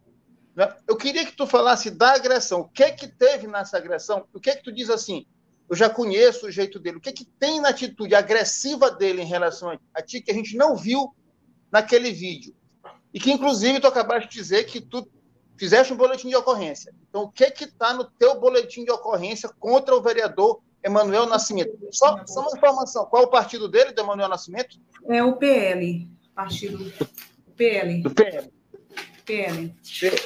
Né? 0.58 0.74
Eu 0.88 0.96
queria 0.96 1.24
que 1.24 1.36
tu 1.36 1.46
falasse 1.46 1.88
da 1.88 2.14
agressão. 2.14 2.62
O 2.62 2.68
que 2.68 2.82
é 2.82 2.90
que 2.90 3.06
teve 3.06 3.46
nessa 3.46 3.76
agressão? 3.76 4.26
O 4.34 4.40
que 4.40 4.50
é 4.50 4.56
que 4.56 4.64
tu 4.64 4.72
diz 4.72 4.90
assim? 4.90 5.24
Eu 5.70 5.76
já 5.76 5.88
conheço 5.88 6.46
o 6.46 6.50
jeito 6.50 6.80
dele. 6.80 6.96
O 6.96 7.00
que 7.00 7.10
é 7.10 7.12
que 7.12 7.24
tem 7.24 7.60
na 7.60 7.68
atitude 7.68 8.12
agressiva 8.12 8.90
dele 8.90 9.22
em 9.22 9.26
relação 9.26 9.78
a 9.94 10.02
ti 10.02 10.20
que 10.20 10.32
a 10.32 10.34
gente 10.34 10.56
não 10.56 10.74
viu 10.74 11.14
naquele 11.70 12.10
vídeo. 12.10 12.52
E 13.14 13.20
que, 13.20 13.30
inclusive, 13.30 13.78
tu 13.78 13.86
acabaste 13.86 14.28
de 14.28 14.34
dizer 14.34 14.64
que 14.64 14.80
tu 14.80 15.08
fizeste 15.56 15.92
um 15.92 15.96
boletim 15.96 16.28
de 16.28 16.34
ocorrência. 16.34 16.92
Então, 17.08 17.22
o 17.22 17.30
que 17.30 17.50
que 17.52 17.64
está 17.64 17.94
no 17.94 18.04
teu 18.04 18.40
boletim 18.40 18.84
de 18.84 18.90
ocorrência 18.90 19.48
contra 19.60 19.94
o 19.94 20.02
vereador 20.02 20.60
Emanuel 20.82 21.26
Nascimento? 21.26 21.78
Só, 21.92 22.20
só 22.26 22.40
uma 22.40 22.56
informação, 22.56 23.06
qual 23.06 23.22
é 23.22 23.26
o 23.26 23.30
partido 23.30 23.68
dele, 23.68 23.92
do 23.92 24.00
Emanuel 24.00 24.28
Nascimento? 24.28 24.76
É 25.08 25.22
o 25.22 25.36
PL, 25.36 26.10
partido 26.34 26.92
PL. 27.56 28.02
Do 28.02 28.10
PL. 28.10 28.57
PL. 29.28 29.74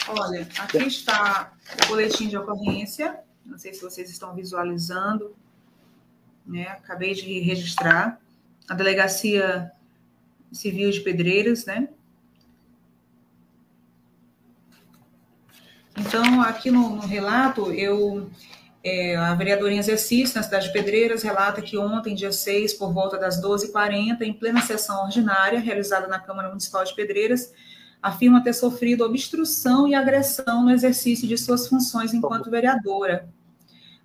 Olha, 0.09 0.49
aqui 0.61 0.79
está 0.79 1.53
o 1.85 1.89
boletim 1.89 2.29
de 2.29 2.37
ocorrência, 2.37 3.19
não 3.45 3.59
sei 3.59 3.75
se 3.75 3.83
vocês 3.83 4.09
estão 4.09 4.33
visualizando, 4.33 5.35
né? 6.47 6.69
acabei 6.69 7.13
de 7.13 7.41
registrar. 7.41 8.21
A 8.69 8.75
delegacia 8.75 9.73
Civil 10.53 10.93
de 10.93 11.01
Pedreiras, 11.01 11.67
né? 11.67 11.89
Então, 15.99 16.41
aqui 16.41 16.71
no, 16.71 16.91
no 16.91 17.03
relato, 17.03 17.73
eu, 17.73 18.31
é, 18.85 19.17
a 19.17 19.35
vereadora 19.35 19.73
em 19.73 19.79
exercício 19.79 20.37
na 20.37 20.43
cidade 20.43 20.69
de 20.69 20.73
Pedreiras 20.73 21.23
relata 21.23 21.61
que 21.61 21.77
ontem, 21.77 22.15
dia 22.15 22.33
6, 22.33 22.75
por 22.75 22.93
volta 22.93 23.19
das 23.19 23.43
12h40, 23.43 24.23
em 24.23 24.33
plena 24.33 24.63
sessão 24.63 25.05
ordinária, 25.05 25.59
realizada 25.59 26.07
na 26.07 26.21
Câmara 26.21 26.49
Municipal 26.49 26.85
de 26.85 26.95
Pedreiras, 26.95 27.53
afirma 28.03 28.43
ter 28.43 28.53
sofrido 28.53 29.05
obstrução 29.05 29.87
e 29.87 29.95
agressão 29.95 30.65
no 30.65 30.71
exercício 30.71 31.29
de 31.29 31.39
suas 31.39 31.69
funções 31.69 32.13
enquanto 32.13 32.51
vereadora. 32.51 33.29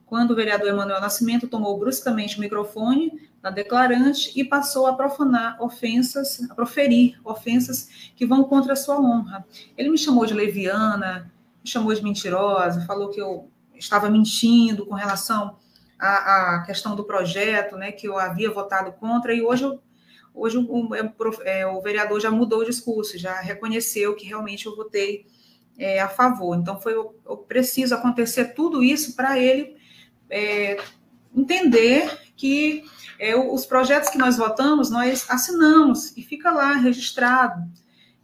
Quando 0.05 0.31
o 0.31 0.35
vereador 0.35 0.69
Emanuel 0.69 1.01
Nascimento 1.01 1.47
tomou 1.47 1.77
bruscamente 1.77 2.37
o 2.37 2.39
microfone, 2.39 3.27
na 3.41 3.49
declarante 3.49 4.31
e 4.35 4.43
passou 4.43 4.87
a 4.87 4.93
profanar 4.93 5.61
ofensas, 5.61 6.41
a 6.49 6.55
proferir 6.55 7.19
ofensas 7.23 8.11
que 8.15 8.25
vão 8.25 8.43
contra 8.43 8.73
a 8.73 8.75
sua 8.75 8.99
honra. 8.99 9.45
Ele 9.77 9.89
me 9.89 9.97
chamou 9.97 10.25
de 10.25 10.33
leviana, 10.33 11.31
me 11.63 11.69
chamou 11.69 11.93
de 11.93 12.03
mentirosa, 12.03 12.85
falou 12.85 13.09
que 13.09 13.21
eu 13.21 13.49
estava 13.75 14.09
mentindo 14.09 14.85
com 14.85 14.95
relação 14.95 15.55
à, 15.99 16.55
à 16.55 16.63
questão 16.65 16.95
do 16.95 17.03
projeto, 17.03 17.75
né, 17.75 17.91
que 17.91 18.07
eu 18.07 18.17
havia 18.17 18.51
votado 18.51 18.91
contra, 18.93 19.33
e 19.33 19.41
hoje, 19.41 19.63
eu, 19.63 19.79
hoje 20.37 20.57
o, 20.57 20.95
é, 21.43 21.65
o, 21.65 21.81
vereador 21.81 22.19
já 22.19 22.29
mudou 22.29 22.59
o 22.59 22.65
discurso, 22.65 23.17
já 23.17 23.39
reconheceu 23.41 24.15
que 24.15 24.25
realmente 24.25 24.65
eu 24.65 24.75
votei 24.75 25.25
é, 25.77 25.99
a 25.99 26.07
favor. 26.07 26.55
Então, 26.55 26.79
foi 26.79 26.93
eu, 26.93 27.37
preciso 27.47 27.95
acontecer 27.95 28.53
tudo 28.53 28.83
isso 28.83 29.15
para 29.15 29.39
ele 29.39 29.75
é, 30.29 30.77
entender 31.35 32.31
que 32.35 32.83
é, 33.19 33.35
os 33.35 33.65
projetos 33.65 34.09
que 34.09 34.17
nós 34.17 34.37
votamos, 34.37 34.89
nós 34.89 35.25
assinamos 35.29 36.15
e 36.15 36.21
fica 36.21 36.51
lá 36.51 36.73
registrado. 36.73 37.61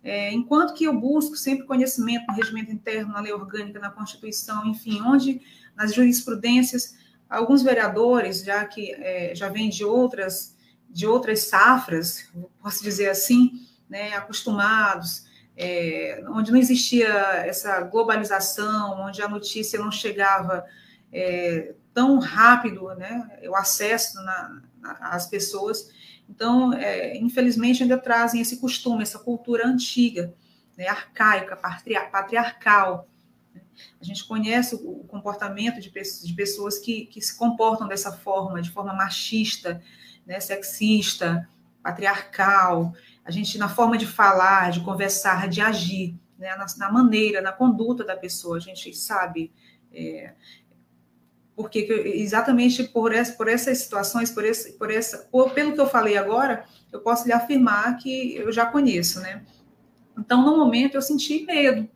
É, 0.04 0.32
enquanto 0.34 0.74
que 0.74 0.84
eu 0.84 0.94
busco 0.94 1.36
sempre 1.36 1.66
conhecimento 1.66 2.26
no 2.28 2.34
regimento 2.34 2.72
interno, 2.72 3.14
na 3.14 3.22
lei 3.22 3.32
orgânica, 3.32 3.80
na 3.80 3.90
Constituição, 3.90 4.66
enfim, 4.66 5.02
onde 5.02 5.42
nas 5.76 5.94
jurisprudências, 5.94 6.96
alguns 7.30 7.64
vereadores, 7.64 8.44
já 8.44 8.66
que 8.66 8.92
é, 8.92 9.34
já 9.34 9.50
vêm 9.50 9.70
de 9.70 9.84
outras, 9.84 10.53
de 10.94 11.08
outras 11.08 11.48
safras, 11.48 12.30
posso 12.62 12.84
dizer 12.84 13.10
assim, 13.10 13.68
né, 13.90 14.14
acostumados, 14.14 15.26
é, 15.58 16.24
onde 16.30 16.52
não 16.52 16.60
existia 16.60 17.08
essa 17.46 17.82
globalização, 17.82 19.02
onde 19.02 19.22
a 19.22 19.28
notícia 19.28 19.80
não 19.80 19.92
chegava 19.92 20.64
é, 21.12 21.74
tão 21.94 22.20
rápido, 22.20 22.88
né, 22.96 23.28
o 23.48 23.56
acesso 23.56 24.16
na, 24.24 24.62
as 25.00 25.28
pessoas. 25.28 25.90
Então, 26.30 26.74
é, 26.74 27.18
infelizmente, 27.18 27.82
ainda 27.84 27.98
trazem 27.98 28.40
esse 28.40 28.58
costume, 28.58 29.02
essa 29.02 29.20
cultura 29.20 29.68
antiga, 29.68 30.34
né, 30.78 30.88
arcaica, 30.88 31.56
patriarcal. 31.56 33.08
A 34.00 34.04
gente 34.04 34.26
conhece 34.26 34.76
o 34.76 35.04
comportamento 35.08 35.80
de 35.80 35.90
pessoas 36.36 36.78
que, 36.78 37.08
que 37.08 37.20
se 37.20 37.36
comportam 37.36 37.88
dessa 37.88 38.12
forma, 38.12 38.62
de 38.62 38.72
forma 38.72 38.94
machista, 38.94 39.82
né, 40.26 40.40
sexista, 40.40 41.48
patriarcal. 41.82 42.94
A 43.26 43.32
gente, 43.32 43.58
na 43.58 43.70
forma 43.70 43.98
de 43.98 44.06
falar, 44.06 44.72
de 44.72 44.82
conversar, 44.82 45.48
de 45.48 45.62
agir, 45.62 46.16
né, 46.38 46.56
na, 46.56 46.66
na, 46.78 46.92
maneira, 46.92 47.42
na 47.42 47.52
conduta 47.52 48.04
da 48.04 48.16
pessoa, 48.16 48.58
a 48.58 48.62
gente 48.62 48.94
sabe. 48.96 49.52
É, 49.94 50.34
porque 51.56 51.80
exatamente 52.16 52.84
por, 52.84 53.14
essa, 53.14 53.34
por 53.34 53.48
essas 53.48 53.78
situações, 53.78 54.32
por, 54.32 54.44
esse, 54.44 54.74
por 54.74 54.90
essa, 54.90 55.30
pelo 55.54 55.74
que 55.74 55.80
eu 55.80 55.88
falei 55.88 56.18
agora, 56.18 56.66
eu 56.92 57.00
posso 57.00 57.28
lhe 57.28 57.34
afirmar 57.34 57.98
que 57.98 58.36
eu 58.36 58.52
já 58.52 58.66
conheço, 58.66 59.20
né? 59.20 59.46
Então, 60.18 60.44
no 60.44 60.58
momento, 60.58 60.96
eu 60.96 61.02
senti 61.02 61.44
medo. 61.46 61.90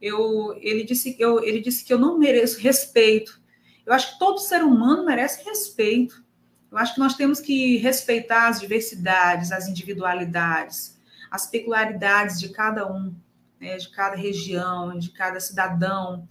Eu, 0.00 0.54
ele, 0.60 0.84
disse, 0.84 1.16
eu, 1.18 1.42
ele 1.42 1.60
disse 1.60 1.84
que 1.84 1.92
eu 1.92 1.98
não 1.98 2.18
mereço 2.18 2.60
respeito. 2.60 3.40
Eu 3.84 3.92
acho 3.92 4.12
que 4.12 4.18
todo 4.18 4.38
ser 4.38 4.62
humano 4.62 5.04
merece 5.04 5.44
respeito. 5.44 6.24
Eu 6.70 6.78
acho 6.78 6.94
que 6.94 7.00
nós 7.00 7.14
temos 7.14 7.40
que 7.40 7.76
respeitar 7.78 8.48
as 8.48 8.60
diversidades, 8.60 9.52
as 9.52 9.68
individualidades, 9.68 10.98
as 11.30 11.46
peculiaridades 11.46 12.38
de 12.38 12.48
cada 12.48 12.90
um, 12.90 13.14
né, 13.60 13.76
de 13.76 13.88
cada 13.90 14.16
região, 14.16 14.98
de 14.98 15.10
cada 15.10 15.40
cidadão. 15.40 16.26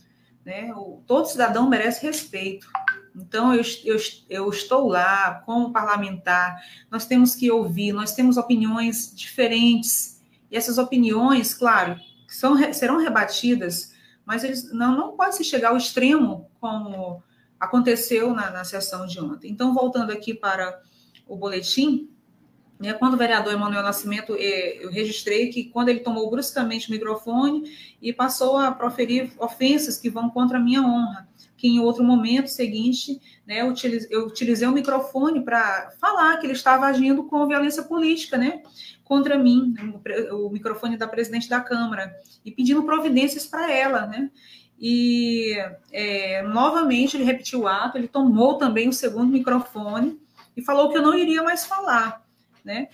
Né? 0.45 0.71
O, 0.75 1.01
todo 1.07 1.27
cidadão 1.27 1.69
merece 1.69 2.05
respeito. 2.05 2.67
Então, 3.15 3.53
eu, 3.53 3.63
eu, 3.85 3.97
eu 4.29 4.49
estou 4.49 4.87
lá 4.87 5.41
como 5.45 5.71
parlamentar, 5.71 6.61
nós 6.91 7.05
temos 7.05 7.33
que 7.33 7.49
ouvir, 7.49 7.93
nós 7.93 8.13
temos 8.13 8.35
opiniões 8.35 9.15
diferentes, 9.15 10.21
e 10.51 10.57
essas 10.57 10.77
opiniões, 10.77 11.53
claro, 11.53 11.97
são, 12.27 12.73
serão 12.73 12.97
rebatidas, 12.97 13.93
mas 14.25 14.43
eles 14.43 14.71
não, 14.73 14.95
não 14.97 15.15
pode 15.15 15.35
se 15.37 15.43
chegar 15.43 15.69
ao 15.69 15.77
extremo 15.77 16.49
como 16.59 17.23
aconteceu 17.59 18.33
na, 18.33 18.49
na 18.49 18.63
sessão 18.63 19.05
de 19.05 19.19
ontem. 19.19 19.51
Então, 19.51 19.73
voltando 19.73 20.11
aqui 20.11 20.33
para 20.33 20.81
o 21.27 21.35
boletim, 21.35 22.09
né, 22.79 22.93
quando 22.93 23.13
o 23.13 23.17
vereador 23.17 23.53
Emanuel 23.53 23.83
Nascimento, 23.83 24.35
eh, 24.37 24.79
eu 24.81 24.91
registrei 24.91 25.49
que 25.49 25.65
quando 25.65 25.89
ele 25.89 26.01
tomou 26.01 26.29
bruscamente 26.29 26.89
o 26.89 26.91
microfone 26.91 27.71
e 28.01 28.11
passou 28.11 28.57
a 28.57 28.71
proferir 28.71 29.31
ofensas 29.39 29.97
que 29.97 30.09
vão 30.09 30.29
contra 30.29 30.57
a 30.57 30.61
minha 30.61 30.81
honra, 30.81 31.27
que 31.57 31.67
em 31.67 31.79
outro 31.79 32.03
momento 32.03 32.47
seguinte, 32.47 33.19
né, 33.47 33.61
eu, 33.61 33.69
utilizei, 34.25 34.67
o 34.67 34.73
microfone 34.73 35.41
para 35.41 35.91
falar 36.01 36.37
que 36.37 36.45
ele 36.45 36.53
estava 36.53 36.85
agindo 36.85 37.23
com 37.23 37.47
violência 37.47 37.83
política, 37.83 38.37
né, 38.37 38.61
contra 39.05 39.37
mim, 39.37 39.73
o 40.31 40.49
microfone 40.49 40.97
da 40.97 41.07
presidente 41.07 41.47
da 41.47 41.61
Câmara, 41.61 42.13
e 42.43 42.51
pedindo 42.51 42.83
providências 42.83 43.45
para 43.45 43.71
ela, 43.71 44.05
né, 44.05 44.29
e 44.79 45.55
é, 45.91 46.41
novamente 46.43 47.15
ele 47.15 47.23
repetiu 47.23 47.61
o 47.61 47.67
ato, 47.67 47.97
ele 47.97 48.07
tomou 48.07 48.57
também 48.57 48.89
o 48.89 48.93
segundo 48.93 49.31
microfone 49.31 50.19
e 50.55 50.61
falou 50.61 50.89
que 50.89 50.97
eu 50.97 51.01
não 51.01 51.13
iria 51.17 51.43
mais 51.43 51.65
falar, 51.65 52.25
né? 52.63 52.89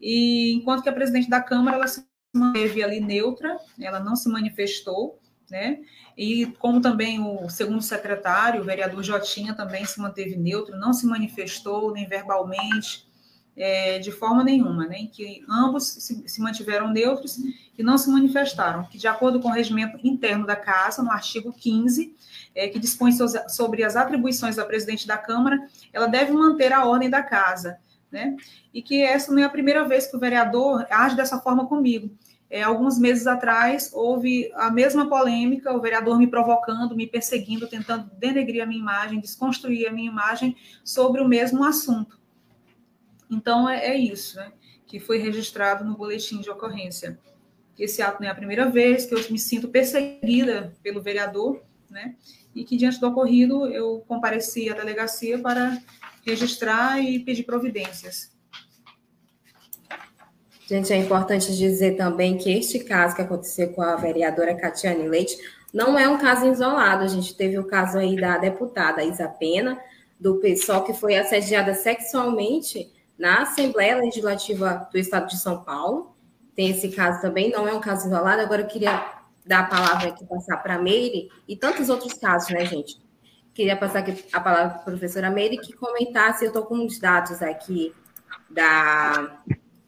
E 0.00 0.52
enquanto 0.52 0.82
que 0.82 0.88
a 0.88 0.92
presidente 0.92 1.28
da 1.28 1.40
Câmara 1.40 1.76
ela 1.76 1.88
se 1.88 2.06
manteve 2.34 2.82
ali 2.82 3.00
neutra, 3.00 3.56
ela 3.80 4.00
não 4.00 4.16
se 4.16 4.28
manifestou, 4.28 5.20
né? 5.50 5.80
E 6.16 6.46
como 6.58 6.80
também 6.80 7.20
o 7.20 7.48
segundo 7.48 7.82
secretário, 7.82 8.60
o 8.60 8.64
vereador 8.64 9.02
Jotinha, 9.02 9.54
também 9.54 9.84
se 9.84 10.00
manteve 10.00 10.36
neutro, 10.36 10.76
não 10.76 10.92
se 10.92 11.06
manifestou 11.06 11.92
nem 11.92 12.06
verbalmente, 12.06 13.06
é, 13.56 13.98
de 13.98 14.10
forma 14.10 14.42
nenhuma, 14.42 14.86
né? 14.86 15.08
Que 15.12 15.44
ambos 15.48 15.86
se, 15.86 16.28
se, 16.28 16.40
mantiveram 16.40 16.90
neutros 16.90 17.38
e 17.76 17.82
não 17.82 17.96
se 17.96 18.10
manifestaram, 18.10 18.84
que 18.84 18.98
de 18.98 19.06
acordo 19.06 19.40
com 19.40 19.48
o 19.48 19.52
regimento 19.52 19.98
interno 20.02 20.46
da 20.46 20.56
Casa, 20.56 21.02
no 21.02 21.10
artigo 21.10 21.52
15, 21.52 22.14
é, 22.54 22.68
que 22.68 22.78
dispõe 22.78 23.12
sobre 23.48 23.84
as 23.84 23.96
atribuições 23.96 24.56
da 24.56 24.64
presidente 24.64 25.06
da 25.06 25.16
Câmara, 25.16 25.58
ela 25.92 26.06
deve 26.06 26.32
manter 26.32 26.72
a 26.72 26.84
ordem 26.84 27.08
da 27.08 27.22
Casa, 27.22 27.78
né? 28.10 28.36
E 28.72 28.82
que 28.82 29.02
essa 29.02 29.32
não 29.32 29.40
é 29.40 29.44
a 29.44 29.50
primeira 29.50 29.86
vez 29.86 30.06
que 30.06 30.16
o 30.16 30.20
vereador 30.20 30.86
age 30.90 31.16
dessa 31.16 31.40
forma 31.40 31.66
comigo. 31.66 32.10
É, 32.50 32.62
alguns 32.62 32.98
meses 32.98 33.26
atrás 33.26 33.90
houve 33.92 34.50
a 34.54 34.70
mesma 34.70 35.08
polêmica, 35.08 35.72
o 35.72 35.80
vereador 35.80 36.18
me 36.18 36.26
provocando, 36.26 36.94
me 36.94 37.06
perseguindo, 37.06 37.66
tentando 37.66 38.08
denegrir 38.16 38.62
a 38.62 38.66
minha 38.66 38.80
imagem, 38.80 39.18
desconstruir 39.18 39.88
a 39.88 39.92
minha 39.92 40.08
imagem 40.10 40.56
sobre 40.84 41.20
o 41.20 41.26
mesmo 41.26 41.64
assunto. 41.64 42.16
Então, 43.30 43.68
é, 43.68 43.86
é 43.86 43.96
isso, 43.96 44.36
né? 44.36 44.52
Que 44.86 44.98
foi 45.00 45.18
registrado 45.18 45.84
no 45.84 45.96
boletim 45.96 46.40
de 46.40 46.50
ocorrência. 46.50 47.18
Esse 47.78 48.02
ato 48.02 48.20
não 48.20 48.28
é 48.28 48.30
a 48.30 48.34
primeira 48.34 48.70
vez 48.70 49.06
que 49.06 49.14
eu 49.14 49.30
me 49.30 49.38
sinto 49.38 49.68
perseguida 49.68 50.72
pelo 50.82 51.02
vereador, 51.02 51.60
né? 51.90 52.14
E 52.54 52.64
que, 52.64 52.76
diante 52.76 53.00
do 53.00 53.08
ocorrido, 53.08 53.66
eu 53.66 54.04
compareci 54.06 54.70
à 54.70 54.74
delegacia 54.74 55.38
para 55.38 55.80
registrar 56.24 57.00
e 57.00 57.18
pedir 57.18 57.42
providências. 57.42 58.32
Gente, 60.66 60.92
é 60.92 60.96
importante 60.96 61.54
dizer 61.56 61.96
também 61.96 62.38
que 62.38 62.50
este 62.50 62.78
caso 62.78 63.14
que 63.14 63.20
aconteceu 63.20 63.70
com 63.72 63.82
a 63.82 63.96
vereadora 63.96 64.54
Catiane 64.54 65.06
Leite 65.06 65.36
não 65.74 65.98
é 65.98 66.08
um 66.08 66.18
caso 66.18 66.46
isolado. 66.46 67.04
A 67.04 67.08
gente 67.08 67.36
teve 67.36 67.58
o 67.58 67.66
caso 67.66 67.98
aí 67.98 68.16
da 68.16 68.38
deputada 68.38 69.04
Isa 69.04 69.28
Pena, 69.28 69.78
do 70.18 70.36
PSOL, 70.36 70.84
que 70.84 70.94
foi 70.94 71.16
assediada 71.16 71.74
sexualmente 71.74 72.93
na 73.18 73.42
Assembleia 73.42 73.96
Legislativa 73.96 74.88
do 74.90 74.98
Estado 74.98 75.28
de 75.28 75.38
São 75.38 75.62
Paulo. 75.62 76.14
Tem 76.54 76.70
esse 76.70 76.88
caso 76.90 77.20
também, 77.20 77.50
não 77.50 77.66
é 77.66 77.72
um 77.72 77.80
caso 77.80 78.06
isolado. 78.06 78.42
Agora 78.42 78.62
eu 78.62 78.66
queria 78.66 79.04
dar 79.44 79.60
a 79.60 79.64
palavra 79.64 80.08
aqui, 80.08 80.24
passar 80.24 80.58
para 80.58 80.76
a 80.76 80.78
Meire 80.78 81.28
e 81.48 81.56
tantos 81.56 81.88
outros 81.88 82.14
casos, 82.14 82.50
né, 82.50 82.64
gente? 82.64 83.02
Queria 83.52 83.76
passar 83.76 84.00
aqui 84.00 84.24
a 84.32 84.40
palavra 84.40 84.70
para 84.70 84.80
a 84.80 84.84
professora 84.84 85.30
Meire 85.30 85.58
que 85.58 85.72
comentasse, 85.72 86.44
eu 86.44 86.48
estou 86.48 86.64
com 86.64 86.76
uns 86.76 86.98
dados 86.98 87.42
aqui 87.42 87.94
da, 88.50 89.38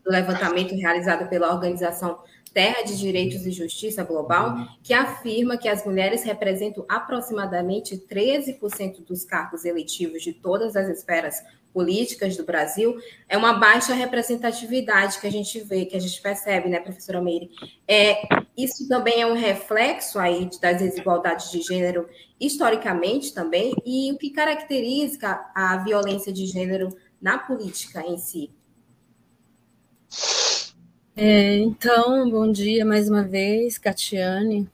do 0.05 0.11
levantamento 0.11 0.75
realizado 0.75 1.29
pela 1.29 1.53
organização 1.53 2.21
Terra 2.57 2.85
de 2.85 2.97
Direitos 2.97 3.45
e 3.45 3.51
Justiça 3.51 4.03
Global, 4.03 4.57
que 4.83 4.95
afirma 4.95 5.59
que 5.59 5.69
as 5.69 5.85
mulheres 5.85 6.25
representam 6.25 6.87
aproximadamente 6.89 7.99
13% 7.99 9.05
dos 9.05 9.27
cargos 9.27 9.67
eletivos 9.67 10.23
de 10.23 10.33
todas 10.33 10.75
as 10.75 10.89
esferas 10.89 11.45
políticas 11.71 12.35
do 12.35 12.47
Brasil, 12.47 12.97
é 13.29 13.37
uma 13.37 13.53
baixa 13.59 13.93
representatividade 13.93 15.21
que 15.21 15.27
a 15.27 15.31
gente 15.31 15.61
vê, 15.61 15.85
que 15.85 15.99
a 15.99 16.01
gente 16.01 16.19
percebe, 16.23 16.71
né, 16.71 16.81
professora 16.81 17.21
Meire? 17.21 17.51
É, 17.87 18.23
isso 18.57 18.89
também 18.89 19.21
é 19.21 19.27
um 19.27 19.35
reflexo 19.35 20.19
aí 20.19 20.49
das 20.59 20.79
desigualdades 20.79 21.51
de 21.51 21.61
gênero 21.61 22.09
historicamente 22.41 23.35
também, 23.35 23.75
e 23.85 24.11
o 24.13 24.17
que 24.17 24.31
caracteriza 24.31 25.45
a 25.55 25.77
violência 25.85 26.33
de 26.33 26.47
gênero 26.47 26.89
na 27.21 27.37
política 27.37 28.01
em 28.01 28.17
si? 28.17 28.51
É, 31.19 31.57
então, 31.57 32.29
bom 32.29 32.53
dia 32.53 32.85
mais 32.85 33.09
uma 33.09 33.23
vez, 33.23 33.79
Catiane, 33.79 34.69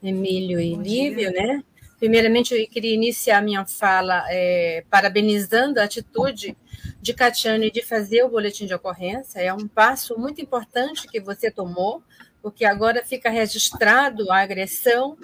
Emílio 0.00 0.60
e 0.60 0.76
bom 0.76 0.82
Lívio, 0.82 1.32
dia. 1.32 1.42
né? 1.42 1.64
Primeiramente, 1.98 2.54
eu 2.54 2.64
queria 2.68 2.94
iniciar 2.94 3.42
minha 3.42 3.66
fala 3.66 4.24
é, 4.28 4.84
parabenizando 4.88 5.80
a 5.80 5.82
atitude 5.84 6.56
de 7.02 7.12
Catiane 7.12 7.72
de 7.72 7.82
fazer 7.82 8.22
o 8.22 8.28
boletim 8.28 8.66
de 8.66 8.74
ocorrência. 8.74 9.40
É 9.40 9.52
um 9.52 9.66
passo 9.66 10.16
muito 10.16 10.40
importante 10.40 11.08
que 11.08 11.18
você 11.18 11.50
tomou, 11.50 12.04
porque 12.40 12.64
agora 12.64 13.04
fica 13.04 13.28
registrado 13.28 14.30
a 14.30 14.42
agressão 14.42 15.18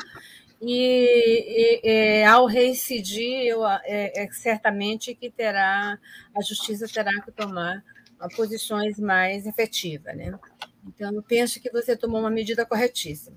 e, 0.61 1.81
e 1.85 1.89
é, 1.89 2.27
ao 2.27 2.47
reincidir, 2.47 3.47
eu, 3.47 3.65
é, 3.65 4.25
é, 4.25 4.29
certamente 4.33 5.15
que 5.15 5.31
terá 5.31 5.97
a 6.35 6.43
justiça 6.43 6.89
terá 6.89 7.13
que 7.23 7.31
tomar 7.31 7.85
posições 8.29 8.99
mais 8.99 9.47
efetivas, 9.47 10.17
né? 10.17 10.39
Então, 10.87 11.13
eu 11.13 11.23
penso 11.23 11.61
que 11.61 11.71
você 11.71 11.97
tomou 11.97 12.21
uma 12.21 12.31
medida 12.31 12.65
corretíssima. 12.65 13.37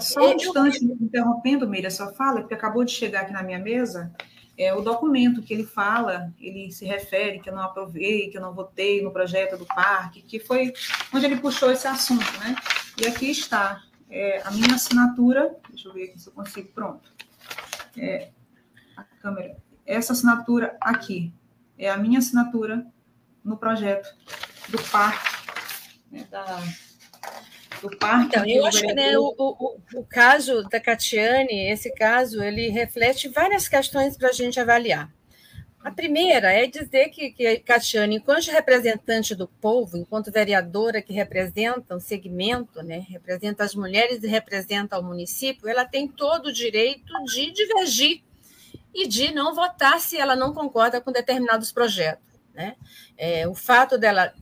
Só 0.00 0.30
um 0.30 0.36
instante, 0.36 0.84
me 0.84 0.94
interrompendo, 1.00 1.68
Meira, 1.68 1.90
sua 1.90 2.12
fala, 2.12 2.40
porque 2.40 2.54
acabou 2.54 2.84
de 2.84 2.92
chegar 2.92 3.22
aqui 3.22 3.32
na 3.32 3.42
minha 3.42 3.58
mesa, 3.58 4.12
é 4.56 4.72
o 4.72 4.80
documento 4.80 5.42
que 5.42 5.52
ele 5.52 5.64
fala, 5.64 6.32
ele 6.38 6.70
se 6.70 6.84
refere 6.84 7.40
que 7.40 7.48
eu 7.48 7.54
não 7.54 7.62
aprovei, 7.62 8.28
que 8.28 8.36
eu 8.36 8.40
não 8.40 8.54
votei 8.54 9.02
no 9.02 9.10
projeto 9.10 9.56
do 9.56 9.66
parque, 9.66 10.22
que 10.22 10.38
foi 10.38 10.72
onde 11.12 11.26
ele 11.26 11.36
puxou 11.36 11.70
esse 11.70 11.86
assunto, 11.86 12.30
né? 12.38 12.54
E 13.00 13.06
aqui 13.06 13.30
está 13.30 13.82
é, 14.10 14.42
a 14.44 14.50
minha 14.50 14.74
assinatura, 14.74 15.56
deixa 15.70 15.88
eu 15.88 15.94
ver 15.94 16.04
aqui 16.04 16.20
se 16.20 16.28
eu 16.28 16.32
consigo, 16.32 16.68
pronto. 16.68 17.10
É, 17.96 18.30
a 18.96 19.02
câmera, 19.02 19.56
essa 19.86 20.12
assinatura 20.12 20.76
aqui 20.80 21.32
é 21.78 21.90
a 21.90 21.96
minha 21.96 22.18
assinatura 22.18 22.86
no 23.44 23.56
projeto 23.56 24.14
do 24.68 24.82
parque, 24.82 25.30
né, 26.10 26.26
da 26.30 26.62
do 27.82 27.96
parque. 27.96 28.36
Então, 28.36 28.46
eu 28.46 28.64
acho 28.64 28.80
que 28.80 28.94
né, 28.94 29.18
o, 29.18 29.34
o, 29.36 29.80
o 29.94 30.04
caso 30.04 30.62
da 30.68 30.78
Catiane, 30.78 31.68
esse 31.68 31.92
caso, 31.92 32.42
ele 32.42 32.68
reflete 32.68 33.28
várias 33.28 33.68
questões 33.68 34.16
para 34.16 34.28
a 34.28 34.32
gente 34.32 34.60
avaliar. 34.60 35.12
A 35.84 35.90
primeira 35.90 36.52
é 36.52 36.68
dizer 36.68 37.08
que, 37.08 37.32
que 37.32 37.56
Catiane, 37.58 38.16
enquanto 38.16 38.46
representante 38.46 39.34
do 39.34 39.48
povo, 39.48 39.96
enquanto 39.96 40.30
vereadora 40.30 41.02
que 41.02 41.12
representa 41.12 41.96
um 41.96 42.00
segmento, 42.00 42.80
né, 42.84 43.04
representa 43.08 43.64
as 43.64 43.74
mulheres 43.74 44.22
e 44.22 44.28
representa 44.28 44.98
o 44.98 45.02
município, 45.02 45.68
ela 45.68 45.84
tem 45.84 46.06
todo 46.06 46.46
o 46.46 46.52
direito 46.52 47.12
de 47.24 47.50
divergir 47.50 48.22
e 48.94 49.08
de 49.08 49.34
não 49.34 49.56
votar 49.56 49.98
se 49.98 50.16
ela 50.16 50.36
não 50.36 50.54
concorda 50.54 51.00
com 51.00 51.10
determinados 51.10 51.72
projetos. 51.72 52.31
Né? 52.54 52.76
É, 53.16 53.48
o 53.48 53.54
fato 53.54 53.98
dela 53.98 54.32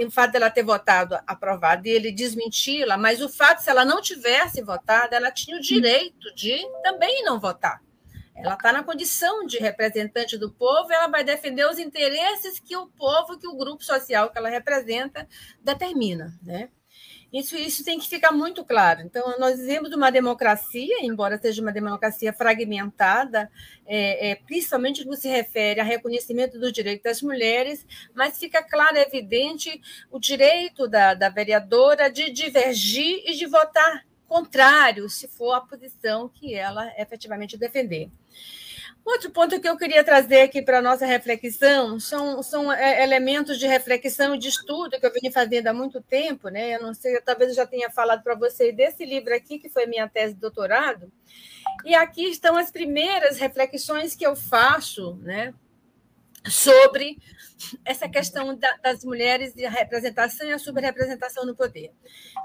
o 0.00 0.10
fato 0.10 0.32
dela 0.32 0.50
ter 0.50 0.62
votado 0.62 1.18
aprovado 1.26 1.86
e 1.86 1.90
ele 1.90 2.10
desmenti-la, 2.10 2.96
mas 2.96 3.20
o 3.20 3.28
fato 3.28 3.60
se 3.60 3.70
ela 3.70 3.84
não 3.84 4.00
tivesse 4.00 4.62
votado, 4.62 5.14
ela 5.14 5.30
tinha 5.30 5.56
o 5.56 5.60
direito 5.60 6.34
de 6.34 6.58
também 6.82 7.22
não 7.22 7.38
votar. 7.38 7.82
Ela 8.34 8.54
está 8.54 8.70
na 8.70 8.82
condição 8.82 9.46
de 9.46 9.58
representante 9.58 10.36
do 10.36 10.50
povo, 10.50 10.92
ela 10.92 11.08
vai 11.08 11.24
defender 11.24 11.66
os 11.66 11.78
interesses 11.78 12.60
que 12.60 12.76
o 12.76 12.86
povo, 12.86 13.38
que 13.38 13.48
o 13.48 13.56
grupo 13.56 13.82
social 13.82 14.30
que 14.30 14.36
ela 14.36 14.50
representa, 14.50 15.26
determina. 15.62 16.38
Né? 16.42 16.68
Isso, 17.32 17.56
isso 17.56 17.84
tem 17.84 17.98
que 17.98 18.08
ficar 18.08 18.32
muito 18.32 18.64
claro. 18.64 19.02
Então, 19.02 19.38
nós 19.38 19.58
vivemos 19.58 19.92
uma 19.92 20.10
democracia, 20.10 21.04
embora 21.04 21.38
seja 21.38 21.60
uma 21.60 21.72
democracia 21.72 22.32
fragmentada, 22.32 23.50
é, 23.84 24.30
é, 24.30 24.34
principalmente 24.36 25.04
no 25.04 25.10
que 25.10 25.18
se 25.18 25.28
refere 25.28 25.80
ao 25.80 25.86
reconhecimento 25.86 26.58
do 26.58 26.70
direito 26.70 27.02
das 27.02 27.20
mulheres, 27.20 27.84
mas 28.14 28.38
fica 28.38 28.62
claro, 28.62 28.96
evidente, 28.96 29.80
o 30.10 30.18
direito 30.18 30.86
da, 30.88 31.14
da 31.14 31.28
vereadora 31.28 32.10
de 32.10 32.30
divergir 32.30 33.22
e 33.26 33.34
de 33.34 33.46
votar 33.46 34.06
contrário, 34.28 35.08
se 35.08 35.28
for 35.28 35.52
a 35.52 35.60
posição 35.60 36.28
que 36.28 36.54
ela 36.54 36.92
efetivamente 36.98 37.56
defender. 37.56 38.10
Outro 39.06 39.30
ponto 39.30 39.60
que 39.60 39.68
eu 39.68 39.76
queria 39.76 40.02
trazer 40.02 40.40
aqui 40.40 40.60
para 40.60 40.80
a 40.80 40.82
nossa 40.82 41.06
reflexão 41.06 42.00
são, 42.00 42.42
são 42.42 42.72
é, 42.72 43.04
elementos 43.04 43.56
de 43.56 43.64
reflexão 43.64 44.34
e 44.34 44.38
de 44.38 44.48
estudo 44.48 44.98
que 44.98 45.06
eu 45.06 45.12
venho 45.12 45.32
fazendo 45.32 45.68
há 45.68 45.72
muito 45.72 46.00
tempo, 46.02 46.48
né? 46.48 46.74
Eu 46.74 46.82
não 46.82 46.92
sei, 46.92 47.20
talvez 47.20 47.50
eu 47.50 47.54
já 47.54 47.64
tenha 47.64 47.88
falado 47.88 48.24
para 48.24 48.34
vocês 48.34 48.74
desse 48.74 49.04
livro 49.04 49.32
aqui, 49.32 49.60
que 49.60 49.68
foi 49.68 49.86
minha 49.86 50.08
tese 50.08 50.34
de 50.34 50.40
doutorado. 50.40 51.12
E 51.84 51.94
aqui 51.94 52.24
estão 52.24 52.56
as 52.56 52.72
primeiras 52.72 53.38
reflexões 53.38 54.16
que 54.16 54.26
eu 54.26 54.34
faço, 54.34 55.14
né? 55.22 55.54
Sobre 56.48 57.18
essa 57.84 58.08
questão 58.08 58.54
da, 58.56 58.76
das 58.76 59.04
mulheres 59.04 59.54
e 59.56 59.64
a 59.64 59.70
representação 59.70 60.46
e 60.46 60.52
a 60.52 60.58
subrepresentação 60.58 61.46
no 61.46 61.56
poder. 61.56 61.90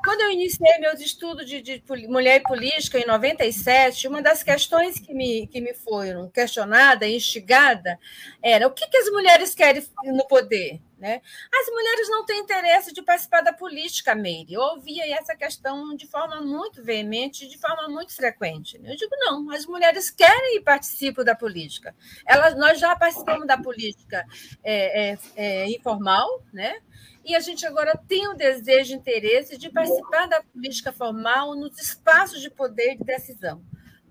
Quando 0.03 0.21
eu 0.21 0.31
iniciei 0.31 0.77
meus 0.79 0.99
estudos 0.99 1.45
de, 1.45 1.61
de, 1.61 1.83
mulher 2.07 2.37
e 2.37 2.43
política 2.43 2.97
em 2.97 3.05
97, 3.05 4.07
uma 4.07 4.21
das 4.21 4.41
questões 4.41 4.99
que 4.99 5.13
me, 5.13 5.47
que 5.47 5.59
me 5.59 5.73
foram 5.73 6.29
questionada, 6.29 7.07
instigada, 7.07 7.99
era 8.41 8.67
o 8.67 8.71
que, 8.71 8.87
que 8.87 8.97
as 8.97 9.09
mulheres 9.09 9.53
querem 9.53 9.83
no 10.05 10.25
poder? 10.27 10.79
Né? 11.01 11.19
As 11.51 11.67
mulheres 11.67 12.09
não 12.09 12.23
têm 12.23 12.41
interesse 12.41 12.93
de 12.93 13.01
participar 13.01 13.41
da 13.41 13.51
política, 13.51 14.13
Meire. 14.13 14.53
Eu 14.53 14.61
ouvia 14.61 15.17
essa 15.17 15.35
questão 15.35 15.95
de 15.95 16.05
forma 16.05 16.39
muito 16.41 16.83
veemente, 16.83 17.47
de 17.47 17.57
forma 17.57 17.89
muito 17.89 18.15
frequente. 18.15 18.79
Eu 18.83 18.95
digo, 18.95 19.15
não, 19.17 19.49
as 19.49 19.65
mulheres 19.65 20.11
querem 20.11 20.57
e 20.57 20.61
participam 20.61 21.23
da 21.23 21.33
política. 21.33 21.95
Elas, 22.23 22.55
nós 22.55 22.79
já 22.79 22.95
participamos 22.95 23.47
da 23.47 23.57
política 23.57 24.23
é, 24.63 25.13
é, 25.13 25.17
é, 25.35 25.69
informal, 25.71 26.43
né? 26.53 26.79
e 27.25 27.35
a 27.35 27.39
gente 27.39 27.65
agora 27.65 27.99
tem 28.07 28.27
o 28.27 28.35
desejo 28.35 28.93
e 28.93 28.95
interesse 28.95 29.57
de 29.57 29.71
participar 29.71 30.27
da 30.27 30.43
política 30.43 30.93
formal 30.93 31.55
nos 31.55 31.79
espaços 31.79 32.39
de 32.39 32.51
poder 32.51 32.93
e 32.93 32.97
de 32.97 33.03
decisão 33.03 33.59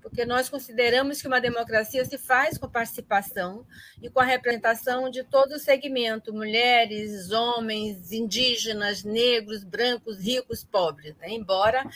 porque 0.02 0.24
nós 0.24 0.48
consideramos 0.48 1.20
que 1.20 1.28
uma 1.28 1.40
democracia 1.40 2.04
se 2.04 2.18
faz 2.18 2.56
com 2.58 2.68
participação 2.68 3.66
e 4.02 4.08
com 4.08 4.20
a 4.20 4.24
representação 4.24 5.10
de 5.10 5.22
todo 5.22 5.52
o 5.52 5.58
segmento, 5.58 6.32
mulheres, 6.32 7.30
homens, 7.30 8.12
indígenas, 8.12 9.04
negros, 9.04 9.62
brancos, 9.62 10.18
ricos, 10.18 10.64
pobres. 10.64 11.14
Né? 11.16 11.30
Embora 11.30 11.88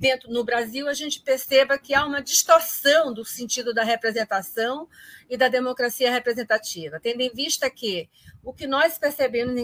dentro 0.00 0.32
no 0.32 0.42
Brasil 0.42 0.88
a 0.88 0.94
gente 0.94 1.20
perceba 1.20 1.78
que 1.78 1.92
há 1.94 2.06
uma 2.06 2.22
distorção 2.22 3.12
do 3.12 3.22
sentido 3.22 3.74
da 3.74 3.84
representação 3.84 4.88
e 5.28 5.36
da 5.36 5.46
democracia 5.46 6.10
representativa, 6.10 6.98
tendo 6.98 7.20
em 7.20 7.28
vista 7.28 7.68
que 7.68 8.08
o 8.42 8.54
que 8.54 8.66
nós 8.66 8.98
percebemos 8.98 9.54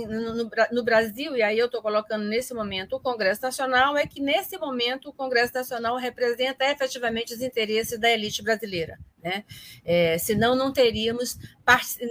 no, 0.71 0.85
Brasil, 0.85 1.35
e 1.35 1.43
aí 1.43 1.59
eu 1.59 1.65
estou 1.65 1.81
colocando 1.81 2.25
nesse 2.25 2.53
momento 2.53 2.97
o 2.97 3.01
Congresso 3.01 3.41
Nacional, 3.43 3.97
é 3.97 4.07
que 4.07 4.21
nesse 4.21 4.59
momento 4.59 5.09
o 5.09 5.13
Congresso 5.15 5.55
Nacional 5.55 5.97
representa 5.97 6.67
efetivamente 6.67 7.33
os 7.33 7.41
interesses 7.41 7.99
da 7.99 8.11
elite 8.11 8.43
brasileira. 8.43 8.99
Né? 9.27 9.45
É, 9.85 10.19
senão 10.19 10.55
não 10.55 10.73
teríamos 10.73 11.37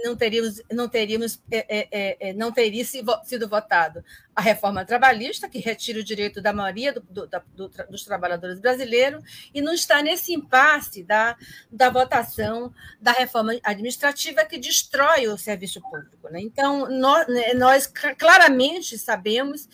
não 0.04 0.14
teríamos 0.14 0.60
não 0.70 0.86
teríamos 0.86 1.40
é, 1.50 1.78
é, 1.78 1.88
é, 1.90 2.28
é 2.28 2.32
não 2.34 2.52
teria 2.52 2.84
sido 2.84 3.48
votado 3.48 4.04
a 4.34 4.42
reforma 4.42 4.84
trabalhista 4.84 5.48
que 5.48 5.58
retira 5.58 5.98
o 5.98 6.04
direito 6.04 6.42
da 6.42 6.52
maioria 6.52 6.92
do, 6.92 7.00
do, 7.00 7.26
do, 7.54 7.70
dos 7.88 8.04
trabalhadores 8.04 8.60
brasileiros 8.60 9.24
e 9.54 9.62
não 9.62 9.72
está 9.72 10.02
nesse 10.02 10.34
impasse 10.34 11.02
da, 11.02 11.38
da 11.72 11.88
votação 11.88 12.70
da 13.00 13.12
reforma 13.12 13.58
administrativa 13.64 14.44
que 14.44 14.58
destrói 14.58 15.26
o 15.26 15.38
serviço 15.38 15.80
público. 15.80 16.28
Né? 16.28 16.42
Então 16.42 16.86
nós, 16.90 17.26
né, 17.28 17.54
nós 17.54 17.86
claramente 18.18 18.98
sabemos 18.98 19.66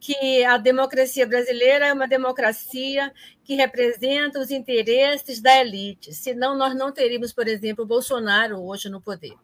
que 0.00 0.42
a 0.44 0.56
democracia 0.56 1.26
brasileira 1.26 1.86
é 1.86 1.92
uma 1.92 2.08
democracia 2.08 3.12
que 3.44 3.54
representa 3.54 4.40
os 4.40 4.50
interesses 4.50 5.40
da 5.40 5.60
elite, 5.60 6.14
senão 6.14 6.56
nós 6.56 6.74
não 6.74 6.90
teríamos, 6.90 7.32
por 7.32 7.46
exemplo, 7.46 7.84
Bolsonaro 7.84 8.58
hoje 8.64 8.88
no 8.88 9.00
poder. 9.00 9.36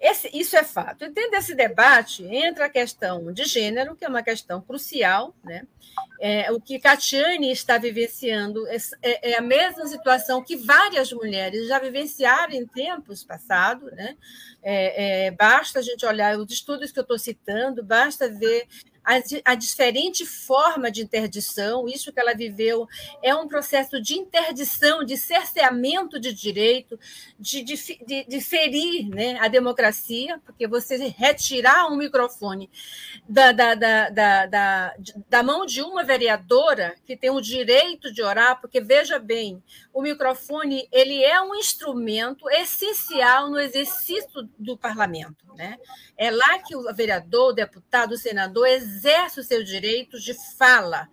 Esse, 0.00 0.30
isso 0.32 0.56
é 0.56 0.62
fato. 0.62 1.04
E 1.04 1.10
dentro 1.10 1.32
desse 1.32 1.54
debate 1.54 2.24
entra 2.24 2.66
a 2.66 2.70
questão 2.70 3.32
de 3.32 3.44
gênero, 3.44 3.96
que 3.96 4.04
é 4.04 4.08
uma 4.08 4.22
questão 4.22 4.60
crucial. 4.60 5.34
Né? 5.42 5.66
É, 6.20 6.52
o 6.52 6.60
que 6.60 6.78
Catiane 6.78 7.50
está 7.50 7.78
vivenciando 7.78 8.64
é, 8.68 8.76
é, 9.02 9.30
é, 9.32 9.38
a 9.38 9.40
mesma 9.40 9.86
situação 9.88 10.42
que 10.42 10.56
várias 10.56 11.12
mulheres 11.12 11.66
já 11.66 11.80
vivenciaram 11.80 12.52
em 12.54 12.64
tempos 12.64 13.24
passados. 13.24 13.90
Né? 13.92 14.16
É, 14.62 15.26
é, 15.26 15.30
basta 15.32 15.80
a 15.80 15.82
gente 15.82 16.06
olhar 16.06 16.38
os 16.38 16.52
estudos 16.52 16.92
que 16.92 16.98
eu 17.00 17.02
estou 17.02 17.18
citando, 17.18 17.82
basta 17.82 18.28
ver 18.28 18.68
a, 19.08 19.52
a 19.52 19.54
diferente 19.54 20.26
forma 20.26 20.90
de 20.90 21.00
interdição, 21.00 21.88
isso 21.88 22.12
que 22.12 22.20
ela 22.20 22.34
viveu 22.34 22.86
é 23.22 23.34
um 23.34 23.48
processo 23.48 23.98
de 24.02 24.14
interdição, 24.14 25.02
de 25.02 25.16
cerceamento 25.16 26.20
de 26.20 26.30
direito, 26.30 27.00
de, 27.40 27.62
de, 27.62 27.76
de, 28.06 28.24
de 28.24 28.40
ferir 28.42 29.08
né, 29.08 29.38
a 29.40 29.48
democracia, 29.48 30.38
porque 30.44 30.68
você 30.68 30.96
retirar 31.16 31.90
um 31.90 31.96
microfone 31.96 32.68
da, 33.26 33.50
da, 33.50 33.74
da, 33.74 34.10
da, 34.10 34.46
da, 34.46 34.94
da 35.26 35.42
mão 35.42 35.64
de 35.64 35.80
uma 35.80 36.04
vereadora 36.04 36.94
que 37.06 37.16
tem 37.16 37.30
o 37.30 37.40
direito 37.40 38.12
de 38.12 38.22
orar, 38.22 38.60
porque 38.60 38.78
veja 38.78 39.18
bem, 39.18 39.62
o 39.90 40.02
microfone 40.02 40.86
ele 40.92 41.24
é 41.24 41.40
um 41.40 41.54
instrumento 41.54 42.48
essencial 42.50 43.48
no 43.48 43.58
exercício 43.58 44.46
do 44.58 44.76
parlamento. 44.76 45.46
Né? 45.56 45.78
É 46.16 46.30
lá 46.30 46.58
que 46.58 46.76
o 46.76 46.94
vereador, 46.94 47.50
o 47.50 47.52
deputado, 47.54 48.12
o 48.12 48.18
senador 48.18 48.66
exerce 48.66 48.97
o 49.36 49.42
seu 49.42 49.62
direito 49.62 50.18
de 50.18 50.34
fala, 50.56 51.08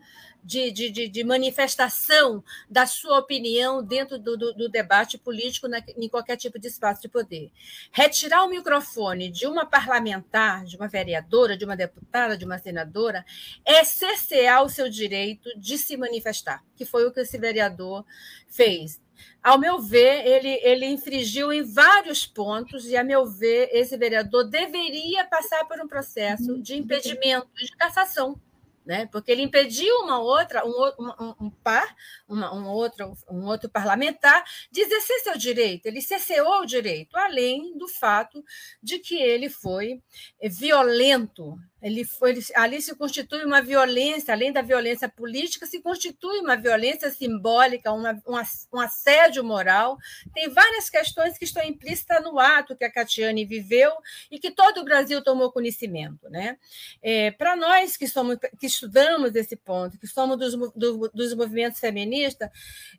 de, 0.45 0.71
de, 0.71 1.09
de 1.09 1.23
manifestação 1.23 2.43
da 2.69 2.85
sua 2.85 3.17
opinião 3.17 3.83
dentro 3.83 4.19
do, 4.19 4.37
do, 4.37 4.53
do 4.53 4.69
debate 4.69 5.17
político 5.17 5.67
na, 5.67 5.79
em 5.97 6.07
qualquer 6.07 6.37
tipo 6.37 6.59
de 6.59 6.67
espaço 6.67 7.01
de 7.01 7.09
poder. 7.09 7.51
Retirar 7.91 8.43
o 8.43 8.49
microfone 8.49 9.29
de 9.29 9.47
uma 9.47 9.65
parlamentar, 9.65 10.63
de 10.63 10.77
uma 10.77 10.87
vereadora, 10.87 11.57
de 11.57 11.65
uma 11.65 11.75
deputada, 11.75 12.37
de 12.37 12.45
uma 12.45 12.59
senadora, 12.59 13.25
é 13.65 13.83
cercear 13.83 14.63
o 14.63 14.69
seu 14.69 14.87
direito 14.87 15.49
de 15.57 15.79
se 15.79 15.97
manifestar, 15.97 16.63
que 16.75 16.85
foi 16.85 17.05
o 17.05 17.11
que 17.11 17.21
esse 17.21 17.39
vereador 17.39 18.05
fez 18.47 19.01
ao 19.43 19.57
meu 19.57 19.79
ver, 19.79 20.25
ele, 20.25 20.59
ele 20.63 20.85
infringiu 20.85 21.51
em 21.51 21.63
vários 21.63 22.25
pontos, 22.25 22.85
e, 22.87 22.97
a 22.97 23.03
meu 23.03 23.25
ver, 23.25 23.69
esse 23.71 23.97
vereador 23.97 24.45
deveria 24.45 25.25
passar 25.25 25.65
por 25.65 25.79
um 25.79 25.87
processo 25.87 26.61
de 26.61 26.75
impedimento, 26.75 27.47
de 27.55 27.75
cassação 27.77 28.39
né? 28.85 29.07
porque 29.11 29.31
ele 29.31 29.41
impediu 29.41 29.93
uma 30.01 30.19
outra, 30.19 30.63
um, 30.65 30.91
um, 30.99 31.35
um 31.41 31.49
par, 31.49 31.95
uma, 32.27 32.53
um, 32.53 32.67
outro, 32.67 33.13
um 33.29 33.45
outro 33.45 33.69
parlamentar 33.69 34.43
de 34.71 34.81
exercer 34.81 35.19
seu 35.19 35.37
direito, 35.37 35.85
ele 35.85 36.01
cesseou 36.01 36.61
o 36.61 36.65
direito, 36.65 37.15
além 37.17 37.77
do 37.77 37.87
fato 37.87 38.43
de 38.81 38.99
que 38.99 39.15
ele 39.15 39.49
foi 39.49 40.01
violento 40.41 41.57
ele 41.85 42.03
foi, 42.03 42.35
ali 42.55 42.81
se 42.81 42.95
constitui 42.95 43.45
uma 43.45 43.61
violência, 43.61 44.33
além 44.33 44.51
da 44.51 44.63
violência 44.63 45.07
política, 45.07 45.67
se 45.67 45.79
constitui 45.83 46.39
uma 46.39 46.55
violência 46.57 47.11
simbólica, 47.11 47.91
uma, 47.91 48.19
um, 48.27 48.33
um 48.73 48.79
assédio 48.79 49.43
moral. 49.43 49.95
Tem 50.33 50.49
várias 50.49 50.89
questões 50.89 51.37
que 51.37 51.45
estão 51.45 51.63
implícitas 51.63 52.23
no 52.23 52.39
ato 52.39 52.75
que 52.75 52.83
a 52.83 52.91
Catiane 52.91 53.45
viveu 53.45 53.91
e 54.31 54.39
que 54.39 54.49
todo 54.49 54.79
o 54.79 54.83
Brasil 54.83 55.23
tomou 55.23 55.51
conhecimento. 55.51 56.27
Né? 56.27 56.57
É, 57.03 57.29
Para 57.29 57.55
nós 57.55 57.95
que, 57.95 58.07
somos, 58.07 58.39
que 58.59 58.65
estudamos 58.65 59.35
esse 59.35 59.55
ponto, 59.55 59.99
que 59.99 60.07
somos 60.07 60.39
dos, 60.39 60.55
do, 60.75 61.11
dos 61.13 61.35
movimentos 61.35 61.79
feministas, 61.79 62.14
é, 62.23 62.49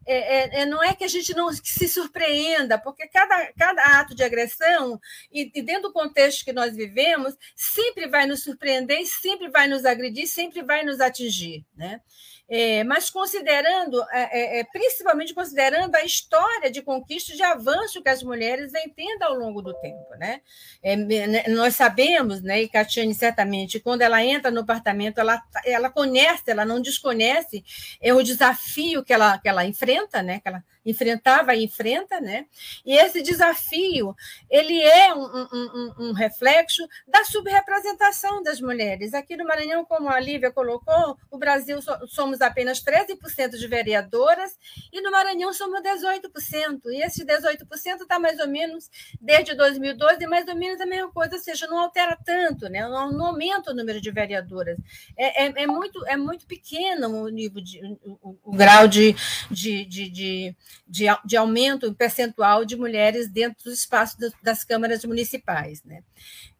é, 0.06 0.62
é, 0.62 0.66
não 0.66 0.82
é 0.82 0.94
que 0.94 1.04
a 1.04 1.08
gente 1.08 1.34
não 1.34 1.52
se 1.52 1.88
surpreenda, 1.88 2.78
porque 2.78 3.08
cada, 3.08 3.52
cada 3.52 4.00
ato 4.00 4.14
de 4.14 4.22
agressão, 4.22 5.00
e, 5.32 5.50
e 5.54 5.62
dentro 5.62 5.84
do 5.84 5.92
contexto 5.92 6.44
que 6.44 6.52
nós 6.52 6.74
vivemos, 6.74 7.34
sempre 7.54 8.06
vai 8.06 8.26
nos 8.26 8.42
surpreender 8.42 9.06
sempre 9.06 9.48
vai 9.48 9.66
nos 9.66 9.84
agredir, 9.84 10.26
sempre 10.26 10.62
vai 10.62 10.84
nos 10.84 11.00
atingir. 11.00 11.64
Né? 11.76 12.00
É, 12.48 12.84
mas 12.84 13.10
considerando, 13.10 14.00
é, 14.12 14.58
é, 14.58 14.60
é 14.60 14.64
principalmente 14.64 15.34
considerando 15.34 15.96
a 15.96 16.04
história 16.04 16.70
de 16.70 16.80
conquista 16.80 17.34
de 17.34 17.42
avanço 17.42 18.00
que 18.00 18.08
as 18.08 18.22
mulheres 18.22 18.70
vêm 18.70 18.88
tendo 18.88 19.24
ao 19.24 19.34
longo 19.34 19.60
do 19.60 19.74
tempo. 19.74 20.14
Né? 20.16 20.40
É, 20.80 20.94
né, 20.94 21.44
nós 21.48 21.74
sabemos, 21.74 22.42
né, 22.42 22.62
e 22.62 22.68
Catiane 22.68 23.14
certamente, 23.14 23.80
quando 23.80 24.02
ela 24.02 24.24
entra 24.24 24.50
no 24.50 24.60
apartamento, 24.60 25.18
ela, 25.18 25.42
ela 25.64 25.90
conhece, 25.90 26.44
ela 26.46 26.64
não 26.64 26.80
desconhece 26.80 27.64
é 28.00 28.14
o 28.14 28.22
desafio 28.22 29.04
que 29.06 29.12
ela, 29.12 29.38
que 29.38 29.48
ela 29.48 29.64
enfrenta, 29.64 30.22
né, 30.22 30.40
que 30.40 30.48
ela 30.48 30.64
enfrentava 30.86 31.54
e 31.54 31.64
enfrenta, 31.64 32.20
né? 32.20 32.46
E 32.84 32.96
esse 32.96 33.22
desafio 33.22 34.14
ele 34.48 34.80
é 34.80 35.14
um, 35.14 35.24
um, 35.24 35.94
um, 35.98 36.12
reflexo 36.12 36.86
da 37.06 37.24
subrepresentação 37.24 38.42
das 38.42 38.60
mulheres. 38.60 39.12
Aqui 39.12 39.36
no 39.36 39.44
Maranhão, 39.44 39.84
como 39.84 40.08
a 40.08 40.18
Lívia 40.18 40.50
colocou, 40.50 41.18
o 41.30 41.36
Brasil 41.36 41.78
somos 42.08 42.40
apenas 42.40 42.82
13% 42.82 43.58
de 43.58 43.66
vereadoras 43.66 44.56
e 44.92 45.00
no 45.00 45.10
Maranhão 45.10 45.52
somos 45.52 45.80
18%. 45.80 46.80
E 46.86 47.04
esse 47.04 47.24
18% 47.24 48.02
está 48.02 48.18
mais 48.18 48.38
ou 48.38 48.48
menos 48.48 48.88
desde 49.20 49.54
2012, 49.54 50.26
mais 50.26 50.46
ou 50.48 50.54
menos 50.54 50.80
a 50.80 50.86
mesma 50.86 51.10
coisa, 51.10 51.36
ou 51.36 51.42
seja, 51.42 51.66
não 51.66 51.78
altera 51.78 52.16
tanto, 52.24 52.68
né? 52.68 52.86
não, 52.88 53.26
aumenta 53.26 53.70
o 53.70 53.74
número 53.74 54.00
de 54.00 54.10
vereadoras. 54.10 54.78
É, 55.16 55.46
é, 55.46 55.62
é 55.62 55.66
muito, 55.66 56.06
é 56.06 56.16
muito 56.16 56.46
pequeno 56.46 57.24
o 57.24 57.28
nível 57.28 57.62
de, 57.62 57.80
o, 58.04 58.36
o 58.44 58.52
grau 58.52 58.86
de, 58.86 59.14
de, 59.50 59.84
de, 59.84 60.08
de, 60.08 60.56
de, 60.86 61.04
de 61.24 61.36
aumento 61.36 61.94
percentual 61.94 62.64
de 62.64 62.76
mulheres 62.76 63.28
dentro 63.28 63.64
do 63.64 63.72
espaço 63.72 64.16
das 64.42 64.64
câmaras 64.64 65.04
municipais. 65.04 65.82
Né? 65.84 66.02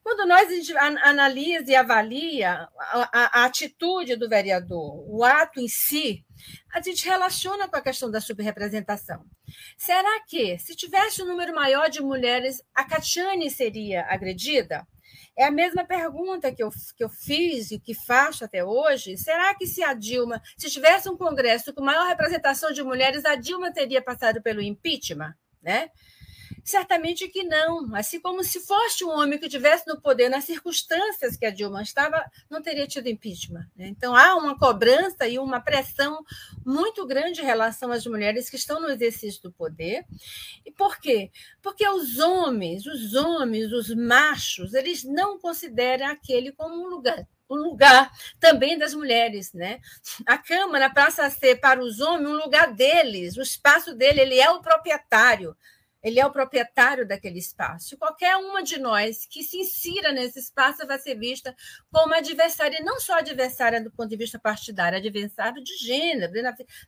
Quando 0.03 0.27
nós 0.29 0.49
analisa 1.03 1.71
e 1.71 1.75
avalia 1.75 2.69
a, 2.79 3.11
a, 3.13 3.41
a, 3.41 3.45
atitude 3.45 4.15
do 4.15 4.29
vereador, 4.29 5.05
o 5.09 5.25
ato 5.25 5.59
em 5.59 5.67
si, 5.67 6.25
a 6.73 6.81
gente 6.81 7.05
relaciona 7.05 7.69
com 7.69 7.77
a 7.77 7.83
questão 7.83 8.09
da 8.09 8.21
subrepresentação. 8.21 9.25
Será 9.77 10.21
que, 10.27 10.59
se 10.59 10.77
tivesse 10.77 11.23
um 11.23 11.27
número 11.27 11.53
maior 11.53 11.91
de 11.91 12.01
mulheres, 12.01 12.63
a 12.73 12.85
Catiane 12.85 13.51
seria 13.51 14.07
agredida? 14.09 14.87
É 15.37 15.44
a 15.44 15.51
mesma 15.51 15.85
pergunta 15.85 16.51
que 16.51 16.62
eu, 16.62 16.70
que 16.96 17.05
eu 17.05 17.11
fiz 17.11 17.70
e 17.70 17.79
que 17.79 17.92
faço 17.92 18.44
até 18.44 18.64
hoje. 18.64 19.18
Será 19.18 19.55
que 19.55 19.66
se 19.66 19.83
a 19.83 19.92
Dilma, 19.92 20.42
se 20.57 20.70
tivesse 20.70 21.11
um 21.11 21.16
congresso 21.16 21.75
com 21.75 21.85
maior 21.85 22.07
representação 22.07 22.72
de 22.72 22.83
mulheres, 22.83 23.25
a 23.27 23.35
Dilma 23.35 23.70
teria 23.70 24.01
passado 24.01 24.40
pelo 24.40 24.62
impeachment? 24.62 25.35
Né? 25.62 25.90
Certamente 26.67 27.29
que 27.29 27.45
não. 27.45 27.95
Assim 27.95 28.19
como 28.19 28.43
se 28.43 28.59
fosse 28.59 29.05
um 29.05 29.11
homem 29.11 29.39
que 29.39 29.47
estivesse 29.47 29.87
no 29.87 30.01
poder 30.01 30.29
nas 30.29 30.43
circunstâncias 30.43 31.37
que 31.37 31.47
a 31.47 31.51
Dilma 31.51 31.81
estava, 31.81 32.29
não 32.51 32.61
teria 32.61 32.89
tido 32.89 33.07
impeachment. 33.07 33.71
Né? 33.77 33.87
Então 33.87 34.17
há 34.17 34.35
uma 34.35 34.59
cobrança 34.59 35.29
e 35.29 35.39
uma 35.39 35.61
pressão 35.61 36.25
muito 36.65 37.07
grande 37.07 37.41
em 37.41 37.45
relação 37.45 37.93
às 37.93 38.05
mulheres 38.05 38.51
que 38.51 38.57
estão 38.57 38.81
no 38.81 38.91
exercício 38.91 39.41
do 39.45 39.53
poder. 39.53 40.05
E 40.65 40.73
por 40.73 40.99
quê? 40.99 41.31
Porque 41.63 41.89
os 41.89 42.19
homens, 42.19 42.85
os 42.85 43.15
homens, 43.15 43.73
os 43.73 43.95
machos, 43.95 44.75
eles 44.75 45.05
não 45.05 45.39
consideram 45.39 46.07
aquele 46.09 46.51
como 46.51 46.75
um 46.75 46.89
lugar 46.89 47.25
um 47.49 47.55
lugar 47.55 48.11
também 48.41 48.77
das 48.77 48.93
mulheres, 48.93 49.53
né? 49.53 49.79
A 50.27 50.37
Câmara 50.37 50.91
passa 50.91 51.25
a 51.25 51.31
ser 51.31 51.61
para 51.61 51.81
os 51.81 52.01
homens 52.01 52.29
um 52.29 52.43
lugar 52.43 52.75
deles, 52.75 53.37
o 53.37 53.41
espaço 53.41 53.95
dele, 53.95 54.21
ele 54.21 54.41
é 54.41 54.51
o 54.51 54.61
proprietário 54.61 55.57
ele 56.03 56.21
é 56.21 56.27
o 56.27 56.31
proprietário 56.31 57.07
daquele 57.07 57.39
espaço. 57.39 57.97
Qualquer 57.97 58.37
uma 58.37 58.63
de 58.63 58.79
nós 58.79 59.27
que 59.27 59.43
se 59.43 59.59
insira 59.59 60.13
nesse 60.13 60.39
espaço 60.39 60.87
vai 60.87 60.99
ser 60.99 61.17
vista 61.17 61.55
como 61.91 62.15
adversária, 62.15 62.79
e 62.81 62.85
não 62.85 63.01
só 63.01 63.15
adversária 63.19 63.83
do 63.83 63.91
ponto 63.91 64.09
de 64.09 64.17
vista 64.17 64.39
partidário, 64.39 64.99
adversário 64.99 65.63
de 65.63 65.77
gênero, 65.77 66.33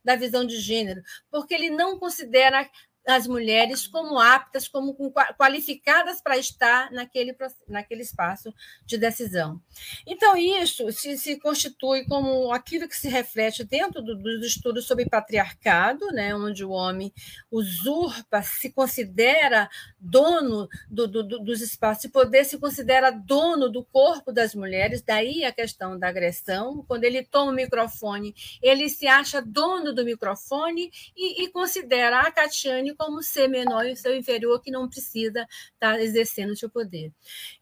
da 0.05 0.17
visão 0.17 0.45
de 0.45 0.61
gênero, 0.61 1.03
porque 1.31 1.55
ele 1.55 1.71
não 1.71 1.99
considera 1.99 2.69
as 3.09 3.27
mulheres 3.27 3.87
como 3.87 4.19
aptas, 4.19 4.69
como 4.69 4.95
qualificadas 5.39 6.21
para 6.21 6.37
estar 6.37 6.93
naquele, 6.93 7.35
naquele 7.67 8.03
espaço 8.03 8.53
de 8.85 8.99
decisão. 8.99 9.59
Então, 10.07 10.37
isso 10.37 10.93
se, 10.93 11.17
se 11.17 11.41
constitui 11.41 12.05
como 12.05 12.53
aquilo 12.53 12.87
que 12.87 12.97
se 12.97 13.09
reflete 13.09 13.65
dentro 13.65 14.03
do, 14.03 14.15
dos 14.15 14.47
estudos 14.47 14.87
sobre 14.87 15.09
patriarcado, 15.09 16.09
né, 16.09 16.35
onde 16.35 16.63
o 16.63 16.71
homem 16.71 17.11
usurpa, 17.51 18.43
se 18.43 18.71
considera 18.71 19.71
dono 19.99 20.69
do, 20.91 21.09
do, 21.09 21.23
dos 21.39 21.63
espaços 21.63 22.03
de 22.03 22.09
poder, 22.11 22.45
se 22.45 22.59
considera 22.59 23.11
dono 23.11 23.71
do 23.71 23.83
corpo 23.85 24.31
das 24.31 24.55
mulheres, 24.55 25.01
daí 25.01 25.47
a 25.47 25.53
questão 25.53 25.99
da 25.99 26.09
agressão. 26.09 26.85
Quando 26.87 27.05
ele 27.05 27.25
toma 27.25 27.53
o 27.53 27.55
microfone, 27.55 28.35
ele 28.63 28.91
se 28.91 29.07
acha 29.07 29.41
dono 29.41 29.95
do 29.95 30.05
microfone 30.05 30.93
e, 31.17 31.45
e 31.45 31.49
considera 31.49 32.21
a 32.21 32.31
Catiane 32.31 32.98
como 32.99 33.23
ser 33.23 33.49
menor 33.49 33.87
e 33.87 33.93
o 33.93 33.97
seu 33.97 34.15
inferior 34.15 34.61
que 34.61 34.71
não 34.71 34.89
precisa 34.89 35.47
estar 35.75 35.95
tá 35.95 36.01
exercendo 36.03 36.51
o 36.51 36.57
seu 36.57 36.69
poder. 36.69 37.13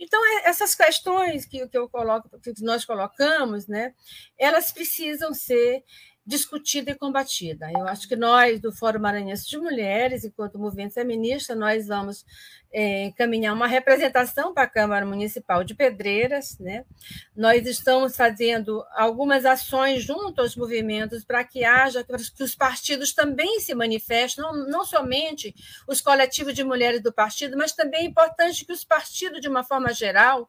Então, 0.00 0.20
é, 0.24 0.48
essas 0.48 0.74
questões 0.74 1.44
que, 1.44 1.68
que 1.68 1.78
eu 1.78 1.88
coloco, 1.88 2.28
que 2.40 2.52
nós 2.62 2.84
colocamos, 2.84 3.68
né, 3.68 3.94
elas 4.38 4.72
precisam 4.72 5.34
ser 5.34 5.84
discutida 6.26 6.90
e 6.90 6.94
combatida. 6.96 7.70
Eu 7.70 7.86
acho 7.86 8.08
que 8.08 8.16
nós, 8.16 8.60
do 8.60 8.72
Fórum 8.72 8.98
Maranhense 8.98 9.48
de 9.48 9.58
Mulheres, 9.58 10.24
enquanto 10.24 10.58
movimento 10.58 10.94
feminista, 10.94 11.54
nós 11.54 11.86
vamos 11.86 12.24
encaminhar 12.78 13.54
uma 13.54 13.66
representação 13.66 14.52
para 14.52 14.64
a 14.64 14.68
Câmara 14.68 15.06
Municipal 15.06 15.64
de 15.64 15.74
Pedreiras. 15.74 16.58
Né? 16.58 16.84
Nós 17.34 17.66
estamos 17.66 18.14
fazendo 18.14 18.84
algumas 18.94 19.46
ações 19.46 20.02
junto 20.02 20.42
aos 20.42 20.54
movimentos 20.54 21.24
para 21.24 21.42
que 21.42 21.64
haja, 21.64 22.04
que 22.04 22.42
os 22.42 22.54
partidos 22.54 23.14
também 23.14 23.60
se 23.60 23.74
manifestem, 23.74 24.44
não, 24.44 24.52
não 24.68 24.84
somente 24.84 25.54
os 25.88 26.02
coletivos 26.02 26.52
de 26.52 26.62
mulheres 26.62 27.02
do 27.02 27.12
partido, 27.12 27.56
mas 27.56 27.72
também 27.72 28.00
é 28.02 28.04
importante 28.04 28.64
que 28.66 28.72
os 28.72 28.84
partidos, 28.84 29.40
de 29.40 29.48
uma 29.48 29.64
forma 29.64 29.94
geral, 29.94 30.46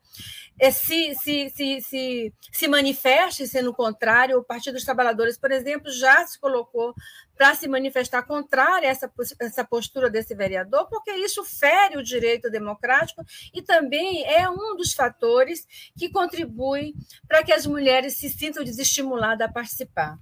é, 0.60 0.72
se, 0.72 1.14
se, 1.16 1.50
se, 1.50 1.82
se, 1.82 2.34
se 2.52 2.68
manifestem, 2.68 3.46
sendo 3.46 3.74
contrário. 3.74 4.40
O 4.40 4.44
Partido 4.44 4.74
dos 4.74 4.84
Trabalhadores, 4.84 5.38
por 5.38 5.52
exemplo, 5.52 5.92
já 5.92 6.26
se 6.26 6.40
colocou 6.40 6.94
para 7.38 7.54
se 7.56 7.68
manifestar 7.68 8.24
contrária 8.24 8.90
a 8.90 8.92
essa, 8.92 9.12
essa 9.40 9.64
postura 9.64 10.10
desse 10.10 10.34
vereador, 10.34 10.88
porque 10.90 11.12
isso 11.12 11.44
fere 11.44 11.98
o 11.98 12.04
direito 12.04 12.50
democrático 12.50 13.24
e 13.54 13.62
também 13.62 14.26
é 14.26 14.50
um 14.50 14.76
dos 14.76 14.94
fatores 14.94 15.68
que 15.96 16.10
contribui 16.10 16.94
para 17.28 17.44
que 17.44 17.54
as 17.54 17.66
mulheres 17.66 18.18
se 18.18 18.30
sintam 18.30 18.64
desestimuladas 18.64 19.48
a 19.48 19.52
participar. 19.52 20.18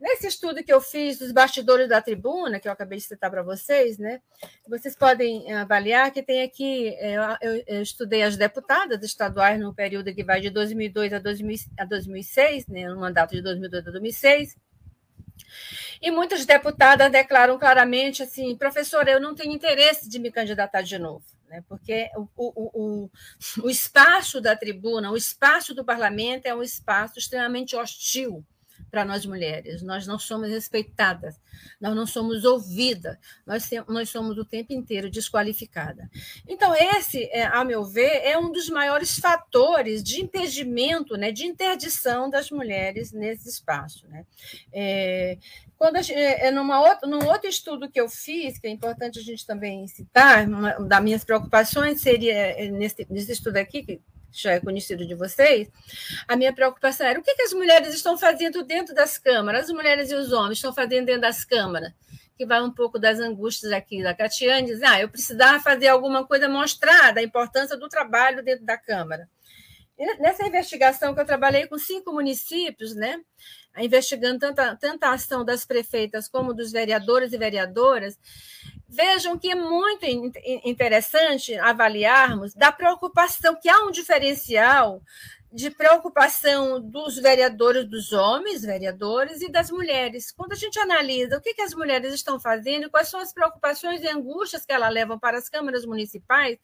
Nesse 0.00 0.26
estudo 0.26 0.64
que 0.64 0.72
eu 0.72 0.80
fiz 0.80 1.18
dos 1.18 1.30
bastidores 1.30 1.88
da 1.88 2.02
tribuna, 2.02 2.58
que 2.58 2.66
eu 2.66 2.72
acabei 2.72 2.98
de 2.98 3.04
citar 3.04 3.30
para 3.30 3.42
vocês, 3.42 3.98
né, 3.98 4.20
vocês 4.68 4.96
podem 4.96 5.52
avaliar 5.52 6.10
que 6.10 6.20
tem 6.20 6.42
aqui, 6.42 6.88
é, 6.96 7.14
eu, 7.40 7.62
eu 7.68 7.82
estudei 7.82 8.24
as 8.24 8.36
deputadas 8.36 9.00
estaduais 9.04 9.60
no 9.60 9.72
período 9.72 10.12
que 10.12 10.24
vai 10.24 10.40
de 10.40 10.50
2002 10.50 11.12
a, 11.12 11.20
2000, 11.20 11.56
a 11.78 11.84
2006, 11.84 12.66
né, 12.66 12.88
no 12.88 12.98
mandato 12.98 13.30
de 13.30 13.42
2002 13.42 13.86
a 13.86 13.90
2006, 13.92 14.56
e 16.00 16.10
muitas 16.10 16.44
deputadas 16.44 17.10
declaram 17.10 17.58
claramente 17.58 18.22
assim, 18.22 18.56
professora, 18.56 19.10
eu 19.10 19.20
não 19.20 19.34
tenho 19.34 19.52
interesse 19.52 20.08
de 20.08 20.18
me 20.18 20.30
candidatar 20.30 20.82
de 20.82 20.98
novo, 20.98 21.24
né? 21.48 21.62
porque 21.68 22.10
o, 22.16 22.28
o, 22.36 22.82
o, 23.04 23.10
o 23.64 23.70
espaço 23.70 24.40
da 24.40 24.56
tribuna, 24.56 25.10
o 25.10 25.16
espaço 25.16 25.74
do 25.74 25.84
parlamento 25.84 26.46
é 26.46 26.54
um 26.54 26.62
espaço 26.62 27.18
extremamente 27.18 27.76
hostil 27.76 28.44
para 28.90 29.04
nós 29.04 29.24
mulheres. 29.24 29.82
Nós 29.82 30.06
não 30.06 30.18
somos 30.18 30.48
respeitadas, 30.48 31.40
nós 31.80 31.94
não 31.94 32.06
somos 32.06 32.44
ouvidas, 32.44 33.16
nós, 33.46 33.68
nós 33.88 34.08
somos 34.10 34.36
o 34.38 34.44
tempo 34.44 34.72
inteiro 34.72 35.10
desqualificadas. 35.10 36.06
Então, 36.46 36.74
esse, 36.74 37.24
é, 37.32 37.44
a 37.44 37.64
meu 37.64 37.84
ver, 37.84 38.22
é 38.24 38.36
um 38.38 38.52
dos 38.52 38.68
maiores 38.68 39.18
fatores 39.18 40.02
de 40.02 40.20
impedimento, 40.20 41.16
né, 41.16 41.30
de 41.32 41.44
interdição 41.44 42.28
das 42.28 42.50
mulheres 42.50 43.12
nesse 43.12 43.48
espaço. 43.48 44.06
Né? 44.08 44.26
É, 44.72 45.38
quando 45.82 45.96
gente, 46.02 46.12
é, 46.12 46.46
é, 46.46 46.50
numa 46.50 46.80
outra, 46.80 47.08
num 47.08 47.26
outro 47.26 47.48
estudo 47.48 47.90
que 47.90 48.00
eu 48.00 48.08
fiz, 48.08 48.58
que 48.58 48.66
é 48.66 48.70
importante 48.70 49.18
a 49.18 49.22
gente 49.22 49.44
também 49.44 49.86
citar, 49.88 50.46
uma 50.46 50.74
das 50.74 51.02
minhas 51.02 51.24
preocupações 51.24 52.00
seria, 52.00 52.34
é, 52.34 52.70
nesse, 52.70 53.06
nesse 53.10 53.32
estudo 53.32 53.56
aqui, 53.56 53.82
que 53.82 54.00
já 54.32 54.52
é 54.52 54.60
conhecido 54.60 55.06
de 55.06 55.14
vocês, 55.14 55.68
a 56.26 56.34
minha 56.34 56.52
preocupação 56.52 57.06
era 57.06 57.20
o 57.20 57.22
que, 57.22 57.34
que 57.34 57.42
as 57.42 57.52
mulheres 57.52 57.94
estão 57.94 58.16
fazendo 58.16 58.62
dentro 58.64 58.94
das 58.94 59.18
câmaras, 59.18 59.64
as 59.64 59.70
mulheres 59.70 60.10
e 60.10 60.14
os 60.14 60.32
homens 60.32 60.58
estão 60.58 60.72
fazendo 60.72 61.06
dentro 61.06 61.22
das 61.22 61.44
câmaras, 61.44 61.92
que 62.36 62.46
vai 62.46 62.62
um 62.62 62.70
pouco 62.70 62.98
das 62.98 63.20
angústias 63.20 63.70
aqui 63.72 64.02
da 64.02 64.14
Catiane, 64.14 64.68
diz, 64.68 64.82
ah, 64.82 65.00
eu 65.00 65.08
precisava 65.08 65.60
fazer 65.60 65.88
alguma 65.88 66.26
coisa 66.26 66.48
mostrar 66.48 67.12
da 67.12 67.22
importância 67.22 67.76
do 67.76 67.88
trabalho 67.88 68.42
dentro 68.42 68.64
da 68.64 68.78
Câmara. 68.78 69.28
Nessa 70.18 70.44
investigação 70.44 71.14
que 71.14 71.20
eu 71.20 71.26
trabalhei 71.26 71.66
com 71.66 71.78
cinco 71.78 72.12
municípios, 72.12 72.94
né, 72.94 73.20
investigando 73.78 74.38
tanta, 74.38 74.76
tanta 74.76 75.10
ação 75.10 75.44
das 75.44 75.64
prefeitas 75.64 76.28
como 76.28 76.52
dos 76.54 76.72
vereadores 76.72 77.32
e 77.32 77.38
vereadoras, 77.38 78.18
Vejam 78.94 79.38
que 79.38 79.50
é 79.50 79.54
muito 79.54 80.04
interessante 80.66 81.54
avaliarmos 81.54 82.52
da 82.52 82.70
preocupação, 82.70 83.58
que 83.58 83.66
há 83.66 83.78
um 83.84 83.90
diferencial 83.90 85.00
de 85.50 85.70
preocupação 85.70 86.78
dos 86.78 87.16
vereadores, 87.16 87.88
dos 87.88 88.12
homens 88.12 88.60
vereadores 88.60 89.40
e 89.40 89.50
das 89.50 89.70
mulheres. 89.70 90.30
Quando 90.30 90.52
a 90.52 90.56
gente 90.56 90.78
analisa 90.78 91.38
o 91.38 91.40
que, 91.40 91.54
que 91.54 91.62
as 91.62 91.72
mulheres 91.72 92.12
estão 92.12 92.38
fazendo, 92.38 92.90
quais 92.90 93.08
são 93.08 93.18
as 93.18 93.32
preocupações 93.32 94.02
e 94.02 94.08
angústias 94.08 94.66
que 94.66 94.72
elas 94.74 94.92
levam 94.92 95.18
para 95.18 95.38
as 95.38 95.48
câmaras 95.48 95.86
municipais, 95.86 96.58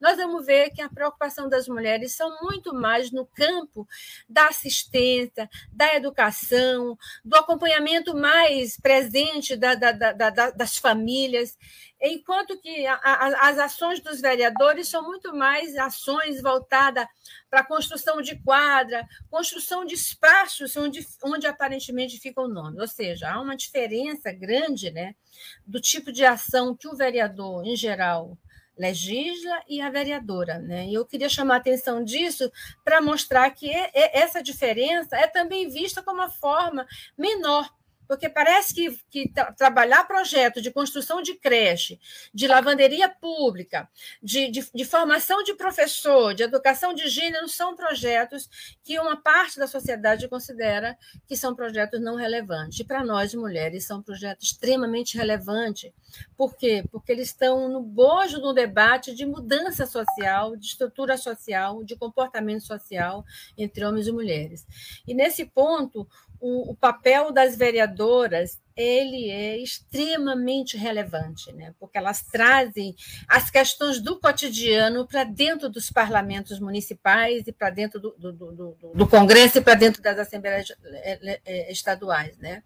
nós 0.00 0.16
vamos 0.16 0.44
ver 0.46 0.70
que 0.70 0.82
a 0.82 0.88
preocupação 0.88 1.48
das 1.48 1.68
mulheres 1.68 2.12
são 2.12 2.36
muito 2.42 2.74
mais 2.74 3.10
no 3.10 3.26
campo 3.26 3.86
da 4.28 4.48
assistência, 4.48 5.48
da 5.72 5.94
educação, 5.94 6.96
do 7.24 7.36
acompanhamento 7.36 8.16
mais 8.16 8.78
presente 8.78 9.56
da, 9.56 9.74
da, 9.74 9.92
da, 9.92 10.50
das 10.50 10.76
famílias, 10.76 11.56
enquanto 12.00 12.60
que 12.60 12.86
a, 12.86 12.94
a, 12.94 13.48
as 13.48 13.58
ações 13.58 14.00
dos 14.00 14.20
vereadores 14.20 14.88
são 14.88 15.02
muito 15.02 15.34
mais 15.34 15.74
ações 15.76 16.42
voltadas 16.42 17.06
para 17.48 17.60
a 17.60 17.66
construção 17.66 18.20
de 18.20 18.36
quadra, 18.40 19.06
construção 19.30 19.84
de 19.84 19.94
espaços 19.94 20.76
onde, 20.76 21.06
onde 21.22 21.46
aparentemente 21.46 22.18
ficam 22.18 22.46
nomes. 22.46 22.80
Ou 22.80 22.88
seja, 22.88 23.30
há 23.30 23.40
uma 23.40 23.56
diferença 23.56 24.32
grande 24.32 24.90
né, 24.90 25.14
do 25.66 25.80
tipo 25.80 26.12
de 26.12 26.24
ação 26.24 26.76
que 26.76 26.88
o 26.88 26.96
vereador, 26.96 27.64
em 27.64 27.76
geral, 27.76 28.36
legisla 28.76 29.62
e 29.68 29.80
a 29.80 29.90
vereadora. 29.90 30.58
Né? 30.58 30.86
E 30.88 30.94
eu 30.94 31.04
queria 31.04 31.28
chamar 31.28 31.54
a 31.54 31.58
atenção 31.58 32.02
disso 32.02 32.50
para 32.84 33.00
mostrar 33.00 33.50
que 33.50 33.70
essa 33.94 34.42
diferença 34.42 35.16
é 35.16 35.26
também 35.26 35.68
vista 35.68 36.02
como 36.02 36.20
uma 36.20 36.30
forma 36.30 36.86
menor 37.16 37.68
porque 38.06 38.28
parece 38.28 38.74
que, 38.74 38.98
que 39.10 39.32
trabalhar 39.56 40.06
projetos 40.06 40.62
de 40.62 40.70
construção 40.70 41.22
de 41.22 41.34
creche, 41.34 41.98
de 42.32 42.46
lavanderia 42.46 43.08
pública, 43.08 43.88
de, 44.22 44.50
de, 44.50 44.68
de, 44.74 44.84
formação 44.84 45.42
de 45.42 45.54
professor, 45.54 46.34
de 46.34 46.42
educação 46.42 46.92
de 46.92 47.08
gênero, 47.08 47.48
são 47.48 47.74
projetos 47.74 48.48
que 48.82 48.98
uma 48.98 49.16
parte 49.16 49.58
da 49.58 49.66
sociedade 49.66 50.28
considera 50.28 50.96
que 51.26 51.36
são 51.36 51.54
projetos 51.54 52.00
não 52.00 52.16
relevantes. 52.16 52.80
E 52.80 52.84
para 52.84 53.04
nós, 53.04 53.34
mulheres, 53.34 53.84
são 53.86 54.02
projetos 54.02 54.48
extremamente 54.50 55.16
relevantes. 55.16 55.92
Por 56.36 56.56
quê? 56.56 56.84
Porque 56.90 57.12
eles 57.12 57.28
estão 57.28 57.68
no 57.68 57.80
bojo 57.80 58.38
do 58.38 58.52
debate 58.52 59.14
de 59.14 59.26
mudança 59.26 59.86
social, 59.86 60.56
de 60.56 60.66
estrutura 60.66 61.16
social, 61.16 61.82
de 61.82 61.96
comportamento 61.96 62.64
social 62.64 63.24
entre 63.56 63.84
homens 63.84 64.06
e 64.06 64.12
mulheres. 64.12 64.66
E 65.06 65.14
nesse 65.14 65.44
ponto, 65.44 66.06
o, 66.44 66.72
o, 66.72 66.76
papel 66.76 67.32
das 67.32 67.56
vereadoras 67.56 68.60
ele 68.76 69.30
é 69.30 69.56
extremamente 69.56 70.76
relevante, 70.76 71.50
né? 71.54 71.72
porque 71.80 71.96
elas 71.96 72.20
trazem 72.22 72.94
as 73.26 73.48
questões 73.48 73.98
do 73.98 74.20
cotidiano 74.20 75.06
para 75.06 75.24
dentro 75.24 75.70
dos 75.70 75.90
parlamentos 75.90 76.60
municipais 76.60 77.46
e 77.46 77.52
para 77.52 77.70
dentro 77.70 77.98
do, 77.98 78.14
do, 78.18 78.32
do, 78.32 78.76
do, 78.94 79.08
Congresso 79.08 79.56
e 79.56 79.60
para 79.62 79.74
dentro 79.74 80.02
das 80.02 80.18
assembleias 80.18 80.70
eh, 80.84 81.40
eh, 81.46 81.72
estaduais. 81.72 82.36
Né? 82.36 82.62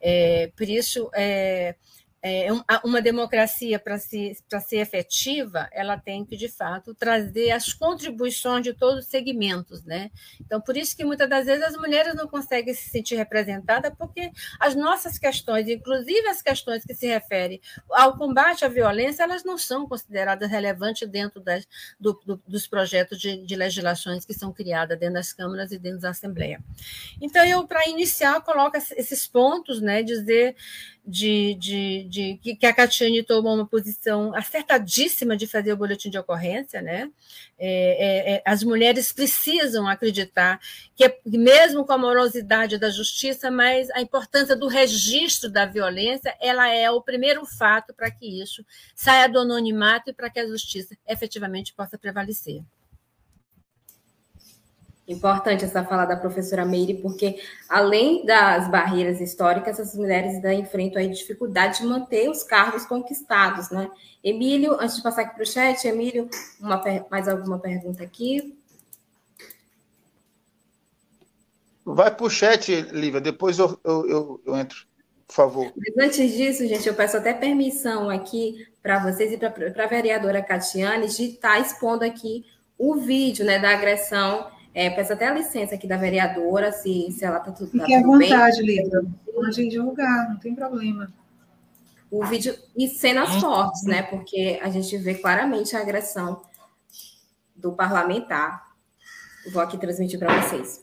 É, 0.00 0.50
por 0.56 0.68
isso, 0.68 1.08
é, 1.14 1.76
é, 2.22 2.46
uma 2.84 3.02
democracia, 3.02 3.80
para 3.80 3.98
ser, 3.98 4.36
ser 4.64 4.76
efetiva, 4.76 5.68
ela 5.72 5.98
tem 5.98 6.24
que, 6.24 6.36
de 6.36 6.48
fato, 6.48 6.94
trazer 6.94 7.50
as 7.50 7.72
contribuições 7.72 8.62
de 8.62 8.72
todos 8.72 9.04
os 9.04 9.10
segmentos. 9.10 9.84
Né? 9.84 10.10
Então, 10.40 10.60
por 10.60 10.76
isso 10.76 10.96
que 10.96 11.04
muitas 11.04 11.28
das 11.28 11.46
vezes 11.46 11.64
as 11.64 11.76
mulheres 11.76 12.14
não 12.14 12.28
conseguem 12.28 12.72
se 12.74 12.88
sentir 12.88 13.16
representadas, 13.16 13.92
porque 13.98 14.30
as 14.60 14.76
nossas 14.76 15.18
questões, 15.18 15.68
inclusive 15.68 16.28
as 16.28 16.40
questões 16.40 16.84
que 16.84 16.94
se 16.94 17.06
referem 17.06 17.60
ao 17.90 18.16
combate 18.16 18.64
à 18.64 18.68
violência, 18.68 19.24
elas 19.24 19.42
não 19.42 19.58
são 19.58 19.88
consideradas 19.88 20.48
relevantes 20.48 21.08
dentro 21.08 21.40
das, 21.40 21.66
do, 21.98 22.12
do, 22.24 22.40
dos 22.46 22.68
projetos 22.68 23.18
de, 23.18 23.44
de 23.44 23.56
legislações 23.56 24.24
que 24.24 24.32
são 24.32 24.52
criadas 24.52 24.96
dentro 24.96 25.14
das 25.14 25.32
câmaras 25.32 25.72
e 25.72 25.78
dentro 25.78 26.00
da 26.00 26.10
Assembleia. 26.10 26.62
Então, 27.20 27.44
eu, 27.44 27.66
para 27.66 27.88
iniciar, 27.88 28.40
coloco 28.42 28.76
esses 28.76 29.26
pontos, 29.26 29.80
né, 29.80 30.04
dizer 30.04 30.54
de, 31.04 31.54
de, 31.54 32.04
de, 32.04 32.56
que 32.56 32.64
a 32.64 32.72
Catiane 32.72 33.24
tomou 33.24 33.54
uma 33.54 33.66
posição 33.66 34.32
acertadíssima 34.34 35.36
de 35.36 35.48
fazer 35.48 35.72
o 35.72 35.76
boletim 35.76 36.08
de 36.08 36.18
ocorrência, 36.18 36.80
né? 36.80 37.10
É, 37.58 38.30
é, 38.30 38.34
é 38.34 38.42
as 38.44 38.62
mulheres 38.62 39.12
precisam 39.12 39.88
acreditar 39.88 40.60
que, 40.94 41.04
é, 41.04 41.18
mesmo 41.24 41.84
com 41.84 41.92
a 41.92 41.98
morosidade 41.98 42.78
da 42.78 42.88
justiça, 42.88 43.50
mas 43.50 43.90
a 43.90 44.00
importância 44.00 44.54
do 44.54 44.68
registro 44.68 45.50
da 45.50 45.66
violência, 45.66 46.36
ela 46.40 46.68
é 46.68 46.88
o 46.88 47.02
primeiro 47.02 47.44
fato 47.44 47.92
para 47.92 48.10
que 48.10 48.40
isso 48.40 48.64
saia 48.94 49.28
do 49.28 49.40
anonimato 49.40 50.10
e 50.10 50.12
para 50.14 50.30
que 50.30 50.38
a 50.38 50.46
justiça 50.46 50.96
efetivamente 51.08 51.74
possa 51.74 51.98
prevalecer. 51.98 52.62
Importante 55.12 55.64
essa 55.64 55.84
fala 55.84 56.04
da 56.04 56.16
professora 56.16 56.64
Meire, 56.64 56.94
porque 56.94 57.40
além 57.68 58.24
das 58.24 58.70
barreiras 58.70 59.20
históricas, 59.20 59.78
as 59.78 59.94
mulheres 59.94 60.34
ainda 60.36 60.54
enfrentam 60.54 61.02
a 61.02 61.06
dificuldade 61.06 61.78
de 61.78 61.86
manter 61.86 62.28
os 62.30 62.42
cargos 62.42 62.86
conquistados, 62.86 63.70
né? 63.70 63.90
Emílio, 64.24 64.74
antes 64.80 64.96
de 64.96 65.02
passar 65.02 65.22
aqui 65.22 65.34
para 65.34 65.42
o 65.42 65.46
chat, 65.46 65.86
Emílio, 65.86 66.28
uma, 66.58 66.82
mais 67.10 67.28
alguma 67.28 67.58
pergunta 67.58 68.02
aqui? 68.02 68.56
Vai 71.84 72.14
para 72.14 72.26
o 72.26 72.30
chat, 72.30 72.70
Lívia, 72.92 73.20
depois 73.20 73.58
eu, 73.58 73.78
eu, 73.84 74.08
eu, 74.08 74.40
eu 74.46 74.56
entro, 74.56 74.86
por 75.26 75.34
favor. 75.34 75.72
Mas 75.76 76.06
antes 76.06 76.32
disso, 76.32 76.66
gente, 76.66 76.86
eu 76.86 76.94
peço 76.94 77.16
até 77.16 77.34
permissão 77.34 78.08
aqui 78.08 78.66
para 78.80 79.00
vocês 79.00 79.32
e 79.32 79.36
para 79.36 79.84
a 79.84 79.88
vereadora 79.88 80.42
Catiane 80.42 81.08
de 81.08 81.24
estar 81.24 81.54
tá 81.54 81.58
expondo 81.58 82.04
aqui 82.04 82.44
o 82.78 82.96
vídeo 82.96 83.44
né, 83.44 83.58
da 83.58 83.70
agressão 83.70 84.50
é, 84.74 84.88
peço 84.90 85.12
até 85.12 85.28
a 85.28 85.34
licença 85.34 85.74
aqui 85.74 85.86
da 85.86 85.96
vereadora, 85.96 86.72
se, 86.72 87.10
se 87.12 87.24
ela 87.24 87.38
está 87.38 87.52
tudo, 87.52 87.70
tá 87.70 87.84
Fique 87.84 87.94
à 87.94 88.02
vontade, 88.02 88.62
Lívia. 88.62 89.02
Pode 89.34 89.68
divulgar, 89.68 90.30
não 90.30 90.38
tem 90.38 90.54
problema. 90.54 91.12
O 92.10 92.24
vídeo 92.24 92.54
e 92.76 92.88
cenas 92.88 93.36
fortes, 93.36 93.84
né? 93.84 94.02
Porque 94.02 94.60
a 94.62 94.68
gente 94.68 94.96
vê 94.98 95.14
claramente 95.14 95.76
a 95.76 95.80
agressão 95.80 96.42
do 97.54 97.72
parlamentar. 97.72 98.62
vou 99.52 99.62
aqui 99.62 99.78
transmitir 99.78 100.18
para 100.18 100.40
vocês. 100.40 100.82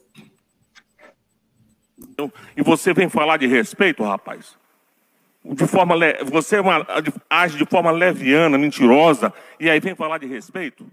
E 2.56 2.62
você 2.62 2.94
vem 2.94 3.10
falar 3.10 3.38
de 3.38 3.48
respeito, 3.48 4.04
rapaz? 4.04 4.58
De 5.44 5.66
forma 5.68 5.96
le... 5.96 6.24
Você 6.26 6.58
é 6.58 6.62
uma... 6.62 6.86
age 7.30 7.58
de 7.58 7.66
forma 7.66 7.92
leviana, 7.92 8.58
mentirosa, 8.58 9.34
e 9.60 9.70
aí 9.70 9.80
vem 9.80 9.96
falar 9.96 10.18
de 10.18 10.28
respeito? 10.28 10.86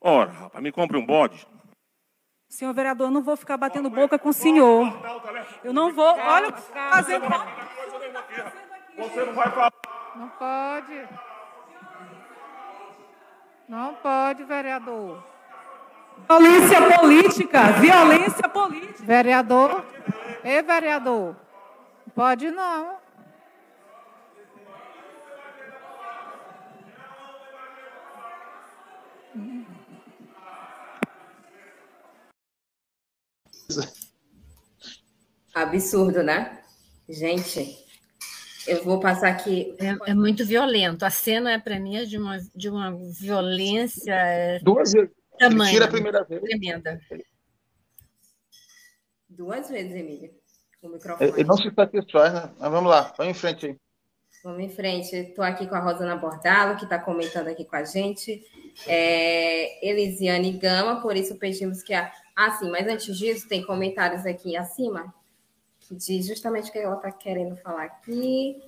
Ora, 0.00 0.30
rapaz, 0.30 0.62
me 0.62 0.72
compre 0.72 0.96
um 0.96 1.04
bode. 1.04 1.46
Senhor 2.48 2.72
vereador, 2.72 3.08
eu 3.08 3.10
não 3.10 3.22
vou 3.22 3.36
ficar 3.36 3.56
batendo 3.56 3.90
boca 3.90 4.18
com 4.18 4.30
o 4.30 4.32
senhor. 4.32 4.90
Eu 5.62 5.72
não 5.72 5.92
vou. 5.92 6.16
Olha, 6.16 6.50
fazendo. 6.52 7.28
Você 8.96 9.24
não 9.24 9.34
vai 9.34 9.50
falar. 9.50 9.72
Não 10.16 10.28
pode. 10.30 11.08
Não 13.68 13.94
pode, 13.94 14.44
vereador. 14.44 15.22
Violência 16.26 16.98
política. 16.98 17.62
Violência 17.72 18.48
política. 18.48 19.04
Vereador. 19.04 19.84
Ei, 20.42 20.62
vereador. 20.62 21.36
Pode 22.14 22.50
não. 22.50 22.97
Absurdo, 35.54 36.22
né? 36.22 36.62
Gente, 37.08 37.84
eu 38.66 38.82
vou 38.82 38.98
passar 38.98 39.28
aqui. 39.28 39.74
É, 39.78 40.10
é 40.10 40.14
muito 40.14 40.44
violento. 40.46 41.04
A 41.04 41.10
cena 41.10 41.52
é 41.52 41.58
para 41.58 41.78
mim 41.78 41.96
é 41.96 42.04
de 42.04 42.16
uma, 42.16 42.38
de 42.54 42.68
uma 42.68 42.96
violência. 42.96 44.60
Duas 44.62 44.92
vezes. 44.92 45.10
Tamanho, 45.38 45.70
tira 45.70 45.84
a 45.84 45.88
primeira 45.88 46.24
vez. 46.24 46.40
Tremenda. 46.40 47.00
Duas 49.28 49.68
vezes, 49.68 49.92
Emília. 49.94 50.30
O 50.82 50.88
microfone. 50.88 51.30
Ele 51.30 51.44
não 51.44 51.56
se 51.56 51.70
satisfaz, 51.70 52.32
né? 52.32 52.50
Mas 52.58 52.70
vamos 52.70 52.90
lá, 52.90 53.12
vamos 53.16 53.36
em 53.36 53.38
frente 53.38 53.66
aí. 53.66 53.76
Vamos 54.42 54.60
em 54.60 54.68
frente. 54.68 55.14
Estou 55.14 55.44
aqui 55.44 55.66
com 55.66 55.74
a 55.74 55.80
Rosana 55.80 56.16
Bordalo, 56.16 56.76
que 56.76 56.84
está 56.84 56.98
comentando 56.98 57.48
aqui 57.48 57.64
com 57.64 57.76
a 57.76 57.84
gente. 57.84 58.42
É, 58.86 59.86
Elisiane 59.86 60.52
Gama, 60.52 61.02
por 61.02 61.16
isso 61.16 61.36
pedimos 61.36 61.82
que 61.82 61.92
a. 61.92 62.10
Ah, 62.40 62.52
sim, 62.52 62.70
mas 62.70 62.86
antes 62.86 63.18
disso, 63.18 63.48
tem 63.48 63.66
comentários 63.66 64.24
aqui 64.24 64.56
acima 64.56 65.12
que 65.80 65.96
diz 65.96 66.24
justamente 66.24 66.68
o 66.68 66.72
que 66.72 66.78
ela 66.78 66.94
está 66.94 67.10
querendo 67.10 67.56
falar 67.56 67.82
aqui. 67.82 68.62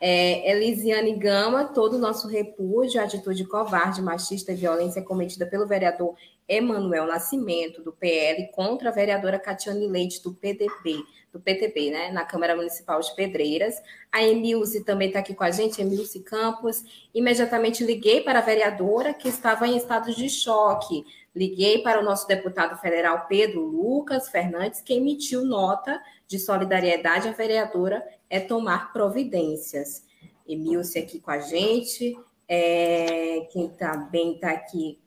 É, 0.00 0.50
Elisiane 0.50 1.14
Gama, 1.14 1.66
todo 1.66 1.96
o 1.96 1.98
nosso 1.98 2.26
repúdio 2.28 3.02
atitude 3.02 3.44
covarde, 3.44 4.00
machista 4.00 4.52
e 4.52 4.54
violência 4.54 5.02
cometida 5.02 5.44
pelo 5.44 5.66
vereador 5.66 6.14
Emanuel 6.48 7.06
Nascimento, 7.06 7.82
do 7.82 7.92
PL, 7.92 8.50
contra 8.52 8.90
a 8.90 8.92
vereadora 8.92 9.38
Catiane 9.38 9.86
Leite, 9.86 10.22
do 10.22 10.34
PDB, 10.34 11.02
do 11.32 11.40
PTB, 11.40 11.90
né, 11.90 12.10
na 12.12 12.24
Câmara 12.24 12.54
Municipal 12.54 13.00
de 13.00 13.14
Pedreiras. 13.14 13.76
A 14.12 14.22
Emilce 14.22 14.84
também 14.84 15.08
está 15.08 15.20
aqui 15.20 15.34
com 15.34 15.44
a 15.44 15.50
gente, 15.50 15.80
Emilce 15.80 16.20
Campos. 16.20 17.08
Imediatamente 17.14 17.84
liguei 17.84 18.20
para 18.20 18.38
a 18.38 18.42
vereadora, 18.42 19.14
que 19.14 19.28
estava 19.28 19.66
em 19.66 19.76
estado 19.76 20.14
de 20.14 20.28
choque. 20.28 21.04
Liguei 21.34 21.82
para 21.82 22.00
o 22.00 22.04
nosso 22.04 22.28
deputado 22.28 22.78
federal 22.80 23.26
Pedro 23.26 23.60
Lucas 23.60 24.28
Fernandes, 24.28 24.80
que 24.80 24.94
emitiu 24.94 25.44
nota 25.44 26.00
de 26.28 26.38
solidariedade 26.38 27.28
à 27.28 27.32
vereadora 27.32 28.04
é 28.30 28.40
tomar 28.40 28.92
providências. 28.92 30.04
Emilce 30.46 30.98
aqui 30.98 31.20
com 31.20 31.30
a 31.30 31.38
gente. 31.38 32.16
É, 32.48 33.46
quem 33.52 33.68
também 33.68 34.34
está 34.34 34.50
aqui, 34.50 35.00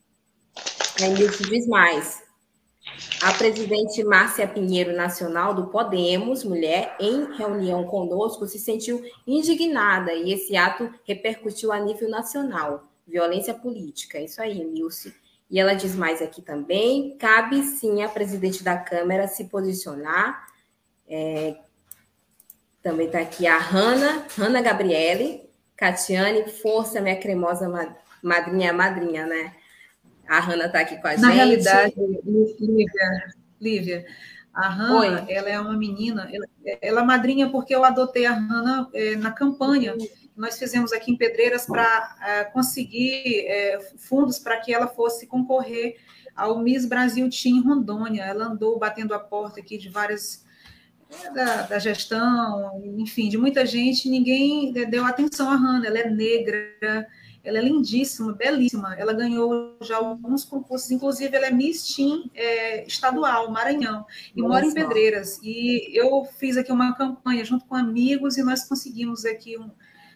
Emilce 1.01 1.43
diz 1.43 1.67
mais. 1.67 2.23
A 3.21 3.33
presidente 3.33 4.03
Márcia 4.03 4.47
Pinheiro 4.47 4.95
Nacional 4.95 5.53
do 5.53 5.67
Podemos, 5.67 6.43
mulher, 6.43 6.95
em 6.99 7.35
reunião 7.35 7.85
conosco, 7.85 8.45
se 8.47 8.57
sentiu 8.57 9.03
indignada 9.25 10.13
e 10.13 10.31
esse 10.31 10.55
ato 10.55 10.91
repercutiu 11.03 11.71
a 11.71 11.79
nível 11.79 12.09
nacional. 12.09 12.87
Violência 13.05 13.53
política, 13.53 14.17
é 14.17 14.25
isso 14.25 14.41
aí, 14.41 14.61
Emilce. 14.61 15.13
E 15.49 15.59
ela 15.59 15.73
diz 15.73 15.95
mais 15.95 16.21
aqui 16.21 16.41
também: 16.41 17.17
cabe 17.17 17.63
sim 17.63 18.03
a 18.03 18.09
presidente 18.09 18.63
da 18.63 18.77
Câmara 18.77 19.27
se 19.27 19.45
posicionar. 19.45 20.47
É, 21.07 21.57
também 22.81 23.07
está 23.07 23.19
aqui 23.19 23.47
a 23.47 23.57
Hanna, 23.57 24.25
Hanna 24.37 24.61
Gabriele, 24.61 25.49
Catiane, 25.75 26.49
força, 26.49 27.01
minha 27.01 27.19
cremosa 27.19 27.69
madrinha, 28.21 28.73
madrinha, 28.73 29.25
né? 29.25 29.55
A 30.27 30.39
Hanna 30.39 30.65
está 30.65 30.79
aqui 30.79 30.97
com 30.97 31.07
a 31.07 31.11
Na 31.11 31.15
gente. 31.15 31.21
Na 31.21 31.29
realidade, 31.29 31.93
Lívia, 32.59 33.33
Lívia, 33.59 34.05
a 34.53 34.69
Hanna, 34.69 35.25
ela 35.29 35.49
é 35.49 35.59
uma 35.59 35.77
menina, 35.77 36.29
ela, 36.31 36.47
ela 36.81 37.01
é 37.01 37.03
madrinha 37.03 37.49
porque 37.49 37.75
eu 37.75 37.85
adotei 37.85 38.25
a 38.25 38.33
Hanna 38.33 38.89
é, 38.93 39.15
na 39.15 39.31
campanha 39.31 39.95
que 39.95 40.09
nós 40.35 40.57
fizemos 40.57 40.91
aqui 40.91 41.11
em 41.11 41.17
Pedreiras 41.17 41.65
para 41.65 42.17
é, 42.21 42.43
conseguir 42.45 43.45
é, 43.47 43.79
fundos 43.97 44.39
para 44.39 44.57
que 44.59 44.73
ela 44.73 44.87
fosse 44.87 45.27
concorrer 45.27 45.97
ao 46.35 46.59
Miss 46.59 46.85
Brasil 46.85 47.29
Team 47.29 47.63
Rondônia. 47.63 48.23
Ela 48.23 48.45
andou 48.45 48.77
batendo 48.77 49.13
a 49.13 49.19
porta 49.19 49.59
aqui 49.59 49.77
de 49.77 49.89
várias 49.89 50.45
da, 51.33 51.63
da, 51.63 51.79
gestão, 51.79 52.81
enfim, 52.97 53.29
de 53.29 53.37
muita 53.37 53.65
gente, 53.65 54.09
ninguém 54.09 54.71
deu 54.71 55.05
atenção 55.05 55.49
à 55.49 55.55
Hannah. 55.55 55.87
Ela 55.87 55.99
é 55.99 56.09
negra, 56.09 57.07
ela 57.47 57.59
é 57.59 57.61
lindíssima, 57.61 58.33
belíssima. 58.33 58.93
Ela 58.95 59.13
ganhou 59.13 59.77
já 59.81 59.95
alguns 59.95 60.43
concursos, 60.43 60.91
inclusive 60.91 61.33
ela 61.33 61.47
é 61.47 61.51
Miss 61.51 61.95
Team 61.95 62.29
é, 62.35 62.85
estadual, 62.85 63.49
Maranhão, 63.49 64.05
e 64.35 64.41
Nossa. 64.41 64.53
mora 64.53 64.65
em 64.65 64.73
Pedreiras. 64.73 65.39
E 65.41 65.97
eu 65.97 66.25
fiz 66.37 66.57
aqui 66.57 66.73
uma 66.73 66.93
campanha 66.93 67.45
junto 67.45 67.65
com 67.65 67.73
amigos 67.73 68.37
e 68.37 68.43
nós 68.43 68.67
conseguimos 68.67 69.23
aqui 69.23 69.57
um, 69.57 69.71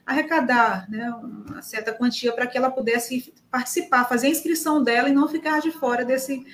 arrecadar 0.05 0.89
né, 0.89 1.09
uma 1.09 1.61
certa 1.61 1.93
quantia 1.93 2.34
para 2.34 2.45
que 2.47 2.57
ela 2.57 2.69
pudesse 2.69 3.34
participar, 3.49 4.09
fazer 4.09 4.27
a 4.27 4.32
inscrição 4.32 4.84
dela 4.84 5.07
e 5.07 5.13
não 5.13 5.29
ficar 5.29 5.61
de 5.61 5.71
fora 5.71 6.03
desse 6.03 6.45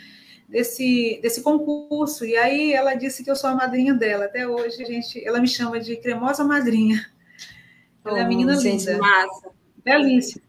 desse, 0.48 1.20
desse 1.24 1.42
concurso. 1.42 2.24
E 2.24 2.38
aí 2.38 2.72
ela 2.72 2.94
disse 2.94 3.24
que 3.24 3.32
eu 3.32 3.36
sou 3.36 3.50
a 3.50 3.56
madrinha 3.56 3.96
dela. 3.96 4.26
Até 4.26 4.48
hoje, 4.48 4.86
gente, 4.86 5.26
ela 5.26 5.42
me 5.42 5.48
chama 5.48 5.80
de 5.80 5.98
cremosa 5.98 6.44
madrinha. 6.44 7.04
Ela 8.06 8.14
oh, 8.14 8.18
é 8.18 8.22
a 8.22 8.28
menina 8.28 8.56
gente, 8.56 8.86
linda. 8.86 9.00
Massa. 9.00 9.50
Belíssima. 9.84 10.47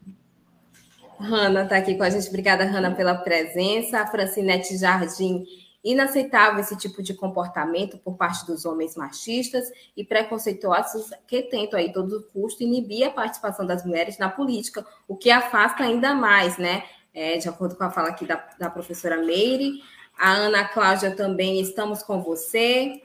Hanna 1.19 1.63
está 1.63 1.77
aqui 1.77 1.95
com 1.95 2.03
a 2.03 2.09
gente. 2.09 2.27
Obrigada, 2.29 2.65
Hanna, 2.65 2.95
pela 2.95 3.15
presença. 3.15 3.99
A 3.99 4.07
Francinete 4.07 4.77
Jardim. 4.77 5.45
Inaceitável 5.83 6.59
esse 6.59 6.75
tipo 6.77 7.01
de 7.01 7.13
comportamento 7.13 7.97
por 7.97 8.17
parte 8.17 8.45
dos 8.45 8.65
homens 8.65 8.95
machistas 8.95 9.65
e 9.95 10.03
preconceituosos 10.03 11.09
que 11.25 11.43
tentam 11.43 11.79
aí 11.79 11.93
todo 11.93 12.27
custo 12.33 12.63
inibir 12.63 13.07
a 13.07 13.11
participação 13.11 13.65
das 13.65 13.85
mulheres 13.85 14.17
na 14.17 14.29
política, 14.29 14.85
o 15.07 15.15
que 15.15 15.31
afasta 15.31 15.83
ainda 15.83 16.13
mais, 16.13 16.57
né? 16.57 16.83
é, 17.13 17.37
de 17.37 17.49
acordo 17.49 17.75
com 17.75 17.83
a 17.83 17.91
fala 17.91 18.09
aqui 18.09 18.25
da, 18.25 18.43
da 18.57 18.69
professora 18.69 19.17
Meire. 19.17 19.81
A 20.17 20.31
Ana 20.31 20.65
Cláudia 20.65 21.11
também, 21.11 21.59
estamos 21.59 22.03
com 22.03 22.21
você. 22.21 23.01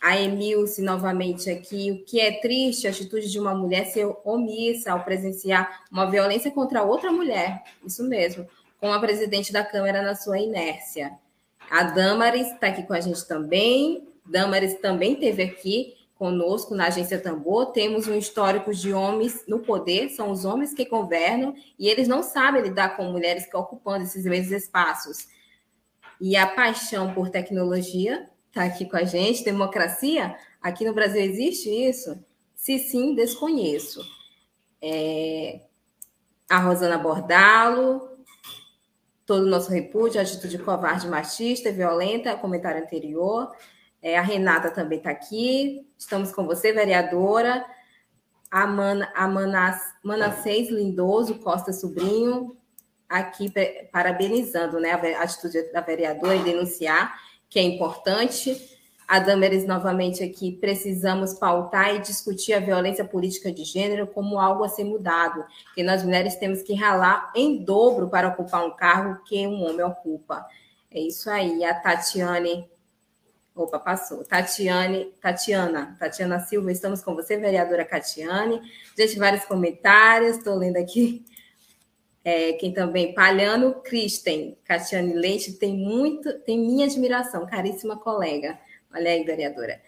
A 0.00 0.20
Emilce, 0.20 0.80
novamente 0.80 1.50
aqui. 1.50 1.90
O 1.90 2.04
que 2.04 2.20
é 2.20 2.40
triste, 2.40 2.86
a 2.86 2.90
atitude 2.90 3.30
de 3.30 3.38
uma 3.38 3.54
mulher 3.54 3.86
ser 3.86 4.06
omissa 4.24 4.92
ao 4.92 5.04
presenciar 5.04 5.84
uma 5.90 6.10
violência 6.10 6.50
contra 6.50 6.82
outra 6.82 7.10
mulher. 7.10 7.62
Isso 7.84 8.04
mesmo, 8.04 8.46
com 8.80 8.92
a 8.92 9.00
presidente 9.00 9.52
da 9.52 9.64
Câmara 9.64 10.02
na 10.02 10.14
sua 10.14 10.38
inércia. 10.38 11.12
A 11.70 11.82
Damaris 11.82 12.52
está 12.52 12.68
aqui 12.68 12.84
com 12.84 12.94
a 12.94 13.00
gente 13.00 13.26
também. 13.26 14.08
Damaris 14.24 14.74
também 14.80 15.16
teve 15.16 15.42
aqui 15.42 15.98
conosco 16.18 16.74
na 16.74 16.88
agência 16.88 17.20
Tambor, 17.20 17.66
temos 17.66 18.08
um 18.08 18.18
histórico 18.18 18.74
de 18.74 18.92
homens 18.92 19.44
no 19.46 19.60
poder, 19.60 20.08
são 20.10 20.32
os 20.32 20.44
homens 20.44 20.74
que 20.74 20.84
governam 20.84 21.54
e 21.78 21.88
eles 21.88 22.08
não 22.08 22.24
sabem 22.24 22.60
lidar 22.60 22.96
com 22.96 23.04
mulheres 23.04 23.46
que 23.46 23.56
ocupando 23.56 24.02
esses 24.02 24.24
mesmos 24.24 24.50
espaços. 24.50 25.28
E 26.20 26.36
a 26.36 26.46
paixão 26.46 27.14
por 27.14 27.30
tecnologia 27.30 28.28
está 28.48 28.64
aqui 28.64 28.84
com 28.84 28.96
a 28.96 29.04
gente, 29.04 29.44
democracia, 29.44 30.36
aqui 30.60 30.84
no 30.84 30.92
Brasil 30.92 31.22
existe 31.22 31.68
isso? 31.68 32.22
Se 32.54 32.78
sim, 32.78 33.14
desconheço. 33.14 34.04
É... 34.82 35.60
A 36.50 36.58
Rosana 36.58 36.98
Bordalo, 36.98 38.08
todo 39.28 39.42
o 39.42 39.48
nosso 39.50 39.70
repúdio, 39.70 40.18
atitude 40.18 40.58
covarde, 40.58 41.06
machista, 41.06 41.70
violenta, 41.70 42.34
comentário 42.36 42.82
anterior. 42.82 43.54
É, 44.00 44.16
a 44.16 44.22
Renata 44.22 44.70
também 44.70 44.96
está 44.96 45.10
aqui. 45.10 45.86
Estamos 45.98 46.32
com 46.32 46.46
você, 46.46 46.72
vereadora. 46.72 47.62
A, 48.50 48.66
Mana, 48.66 49.12
a 49.14 49.28
Manas, 49.28 49.78
Manassés 50.02 50.70
Lindoso 50.70 51.34
Costa 51.40 51.70
Sobrinho, 51.70 52.56
aqui 53.06 53.52
parabenizando 53.92 54.80
né, 54.80 54.92
a 54.92 55.22
atitude 55.22 55.70
da 55.70 55.82
vereadora 55.82 56.34
em 56.34 56.42
denunciar, 56.42 57.14
que 57.48 57.58
é 57.58 57.62
importante. 57.62 58.76
A 59.06 59.18
Damares 59.18 59.66
novamente 59.66 60.22
aqui, 60.22 60.52
precisamos 60.52 61.32
pautar 61.32 61.94
e 61.94 62.00
discutir 62.00 62.52
a 62.52 62.60
violência 62.60 63.04
política 63.04 63.50
de 63.50 63.64
gênero 63.64 64.06
como 64.06 64.38
algo 64.38 64.64
a 64.64 64.68
ser 64.68 64.84
mudado, 64.84 65.44
que 65.74 65.82
nós 65.82 66.02
mulheres 66.02 66.36
temos 66.36 66.60
que 66.60 66.74
ralar 66.74 67.32
em 67.34 67.64
dobro 67.64 68.08
para 68.10 68.28
ocupar 68.28 68.66
um 68.66 68.76
cargo 68.76 69.22
que 69.24 69.46
um 69.46 69.64
homem 69.64 69.82
ocupa. 69.82 70.46
É 70.90 71.00
isso 71.00 71.30
aí. 71.30 71.64
A 71.64 71.74
Tatiane 71.74 72.68
Opa, 73.58 73.76
passou. 73.76 74.24
Tatiane, 74.24 75.06
Tatiana, 75.20 75.96
Tatiana 75.98 76.38
Silva, 76.38 76.70
estamos 76.70 77.02
com 77.02 77.16
você, 77.16 77.36
vereadora 77.36 77.84
Catiane. 77.84 78.60
Gente, 78.96 79.18
vários 79.18 79.44
comentários, 79.46 80.36
estou 80.36 80.54
lendo 80.54 80.76
aqui. 80.76 81.24
É, 82.24 82.52
quem 82.54 82.72
também, 82.72 83.14
Palhano 83.14 83.74
Kristen, 83.82 84.58
Catiane 84.64 85.14
Leite, 85.14 85.54
tem 85.54 85.76
muito, 85.76 86.38
tem 86.40 86.58
minha 86.58 86.86
admiração, 86.86 87.46
caríssima 87.46 87.96
colega. 87.96 88.58
Olha 88.92 89.10
aí, 89.10 89.24
vereadora. 89.24 89.80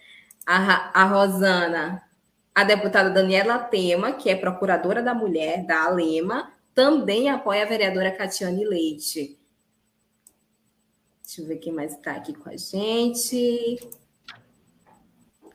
A, 0.45 1.01
a 1.01 1.05
Rosana, 1.05 2.01
a 2.53 2.63
deputada 2.63 3.09
Daniela 3.09 3.59
Tema, 3.59 4.13
que 4.13 4.29
é 4.29 4.35
procuradora 4.35 5.03
da 5.03 5.13
mulher 5.13 5.65
da 5.65 5.83
Alema, 5.83 6.51
também 6.73 7.29
apoia 7.29 7.63
a 7.63 7.67
vereadora 7.67 8.11
Catiane 8.11 8.65
Leite. 8.65 9.37
Deixa 11.23 11.41
eu 11.41 11.47
ver 11.47 11.57
quem 11.57 11.71
mais 11.71 11.93
está 11.93 12.11
aqui 12.11 12.33
com 12.33 12.49
a 12.49 12.57
gente. 12.57 13.79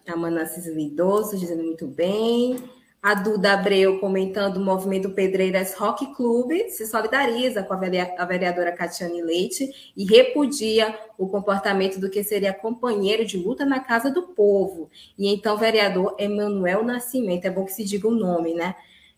A 0.06 0.16
Manassis 0.16 0.66
Lidoso 0.66 1.36
dizendo 1.36 1.62
muito 1.62 1.86
bem. 1.86 2.56
A 3.02 3.14
Duda 3.14 3.52
Abreu 3.52 4.00
comentando 4.00 4.56
o 4.56 4.64
movimento 4.64 5.10
Pedreiras 5.10 5.74
Rock 5.74 6.14
Clube 6.14 6.70
se 6.70 6.86
solidariza 6.86 7.62
com 7.62 7.74
a 7.74 8.24
vereadora 8.24 8.72
Catiane 8.72 9.22
Leite 9.22 9.92
e 9.96 10.04
repudia 10.04 10.98
o 11.16 11.28
comportamento 11.28 12.00
do 12.00 12.10
que 12.10 12.24
seria 12.24 12.52
companheiro 12.52 13.24
de 13.24 13.36
luta 13.36 13.64
na 13.64 13.80
Casa 13.80 14.10
do 14.10 14.28
Povo. 14.28 14.90
E 15.16 15.32
então, 15.32 15.56
vereador 15.56 16.16
Emanuel 16.18 16.82
Nascimento, 16.82 17.44
é 17.44 17.50
bom 17.50 17.64
que 17.64 17.72
se 17.72 17.84
diga 17.84 18.08
o 18.08 18.14
nome, 18.14 18.54
né? 18.54 18.74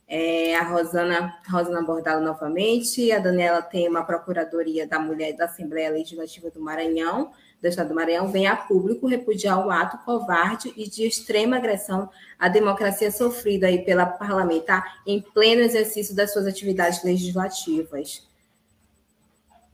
é, 0.09 0.57
a 0.57 0.63
Rosana, 0.63 1.39
Rosana 1.49 1.83
Bordalo 1.83 2.25
novamente, 2.25 3.13
a 3.13 3.19
Daniela 3.19 3.61
tem 3.61 3.87
uma 3.87 4.03
Procuradoria 4.03 4.87
da 4.87 4.99
Mulher 4.99 5.35
da 5.35 5.45
Assembleia 5.45 5.91
Legislativa 5.91 6.51
do 6.51 6.61
Maranhão, 6.61 7.31
do 7.61 7.67
Estado 7.67 7.89
do 7.89 7.95
Maranhão, 7.95 8.31
vem 8.31 8.47
a 8.47 8.57
público 8.57 9.07
repudiar 9.07 9.67
o 9.67 9.71
ato 9.71 9.99
covarde 10.05 10.73
e 10.77 10.89
de 10.89 11.07
extrema 11.07 11.57
agressão 11.57 12.09
à 12.39 12.49
democracia 12.49 13.11
sofrida 13.11 13.67
aí 13.67 13.85
pela 13.85 14.07
parlamentar 14.07 15.01
em 15.07 15.21
pleno 15.21 15.63
exercício 15.63 16.15
das 16.15 16.33
suas 16.33 16.47
atividades 16.47 17.03
legislativas. 17.03 18.27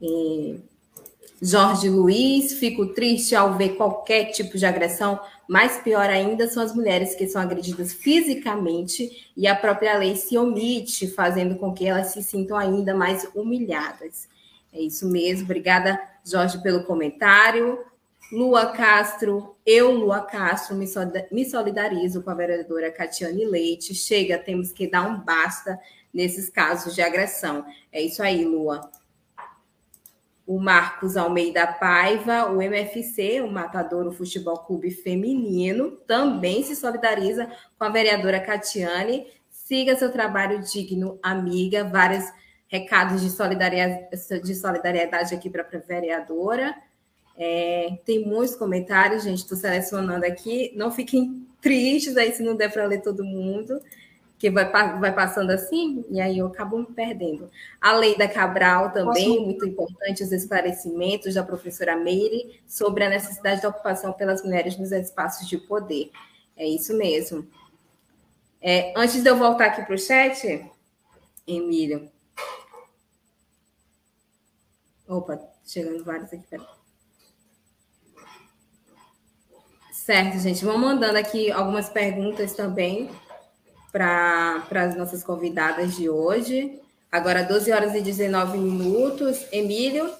E 0.01 0.59
Jorge 1.41 1.89
Luiz, 1.89 2.53
fico 2.53 2.87
triste 2.87 3.35
ao 3.35 3.55
ver 3.55 3.75
qualquer 3.75 4.31
tipo 4.31 4.57
de 4.57 4.65
agressão, 4.65 5.19
mas 5.47 5.77
pior 5.77 6.09
ainda 6.09 6.47
são 6.47 6.63
as 6.63 6.73
mulheres 6.73 7.13
que 7.13 7.27
são 7.27 7.41
agredidas 7.41 7.93
fisicamente 7.93 9.31
e 9.37 9.45
a 9.45 9.55
própria 9.55 9.97
lei 9.97 10.15
se 10.15 10.37
omite, 10.37 11.07
fazendo 11.07 11.55
com 11.55 11.73
que 11.73 11.85
elas 11.85 12.07
se 12.07 12.23
sintam 12.23 12.57
ainda 12.57 12.95
mais 12.95 13.27
humilhadas. 13.35 14.27
É 14.73 14.81
isso 14.81 15.07
mesmo. 15.07 15.43
Obrigada, 15.43 15.99
Jorge, 16.25 16.61
pelo 16.61 16.83
comentário. 16.83 17.79
Lua 18.31 18.71
Castro, 18.71 19.55
eu, 19.65 19.91
Lua 19.91 20.21
Castro, 20.21 20.75
me 20.75 21.45
solidarizo 21.45 22.23
com 22.23 22.31
a 22.31 22.33
vereadora 22.33 22.91
Catiane 22.91 23.45
Leite. 23.45 23.93
Chega, 23.93 24.37
temos 24.37 24.71
que 24.71 24.89
dar 24.89 25.07
um 25.07 25.19
basta 25.19 25.79
nesses 26.11 26.49
casos 26.49 26.95
de 26.95 27.01
agressão. 27.01 27.63
É 27.91 28.01
isso 28.01 28.23
aí, 28.23 28.43
Lua 28.43 28.89
o 30.47 30.59
Marcos 30.59 31.17
Almeida 31.17 31.65
Paiva, 31.65 32.51
o 32.51 32.61
MFC, 32.61 33.41
o 33.41 33.49
Matadouro 33.49 34.11
Futebol 34.11 34.59
Clube 34.59 34.91
Feminino, 34.91 35.89
também 36.05 36.61
se 36.61 36.75
solidariza 36.75 37.51
com 37.79 37.83
a 37.83 37.89
vereadora 37.89 38.39
Catiane, 38.39 39.25
Siga 39.65 39.95
seu 39.95 40.11
trabalho 40.11 40.61
digno, 40.61 41.17
amiga. 41.23 41.83
Vários 41.83 42.23
recados 42.67 43.21
de 43.21 43.29
solidariedade, 43.29 44.41
de 44.43 44.55
solidariedade 44.55 45.33
aqui 45.33 45.49
para 45.49 45.63
a 45.63 45.79
vereadora. 45.79 46.75
É, 47.37 47.97
tem 48.05 48.25
muitos 48.25 48.55
comentários, 48.55 49.23
gente. 49.23 49.39
Estou 49.39 49.57
selecionando 49.57 50.25
aqui. 50.25 50.71
Não 50.75 50.91
fiquem 50.91 51.45
tristes 51.61 52.17
aí 52.17 52.31
se 52.31 52.43
não 52.43 52.55
der 52.55 52.71
para 52.71 52.85
ler 52.85 53.01
todo 53.01 53.23
mundo, 53.23 53.81
que 54.37 54.49
vai, 54.51 54.69
vai 54.99 55.13
passando 55.13 55.49
assim, 55.49 56.05
e 56.09 56.21
aí 56.21 56.37
eu 56.37 56.47
acabo 56.47 56.77
me 56.77 56.85
perdendo. 56.85 57.49
A 57.81 57.93
lei 57.93 58.15
da 58.17 58.27
Cabral 58.27 58.91
também, 58.91 59.29
Posso... 59.29 59.41
muito 59.41 59.65
importante, 59.65 60.23
os 60.23 60.31
esclarecimentos 60.31 61.33
da 61.33 61.43
professora 61.43 61.95
Meire 61.95 62.59
sobre 62.67 63.03
a 63.03 63.09
necessidade 63.09 63.61
da 63.61 63.69
ocupação 63.69 64.13
pelas 64.13 64.43
mulheres 64.43 64.77
nos 64.77 64.91
espaços 64.91 65.47
de 65.47 65.57
poder. 65.57 66.11
É 66.55 66.67
isso 66.67 66.95
mesmo. 66.95 67.47
É, 68.61 68.93
antes 68.95 69.21
de 69.21 69.29
eu 69.29 69.35
voltar 69.35 69.67
aqui 69.67 69.83
para 69.83 69.95
o 69.95 69.97
chat, 69.97 70.69
Emílio. 71.47 72.09
Opa, 75.07 75.39
chegando 75.65 76.03
vários 76.03 76.33
aqui. 76.33 76.43
Peraí. 76.49 76.65
Certo, 79.91 80.37
gente. 80.39 80.63
Vamos 80.63 80.81
mandando 80.81 81.17
aqui 81.17 81.51
algumas 81.51 81.89
perguntas 81.89 82.53
também 82.53 83.09
para 83.91 84.63
as 84.71 84.95
nossas 84.95 85.23
convidadas 85.23 85.95
de 85.95 86.09
hoje. 86.09 86.81
Agora, 87.11 87.43
12 87.43 87.71
horas 87.71 87.95
e 87.95 88.01
19 88.01 88.57
minutos. 88.57 89.47
Emílio? 89.51 90.13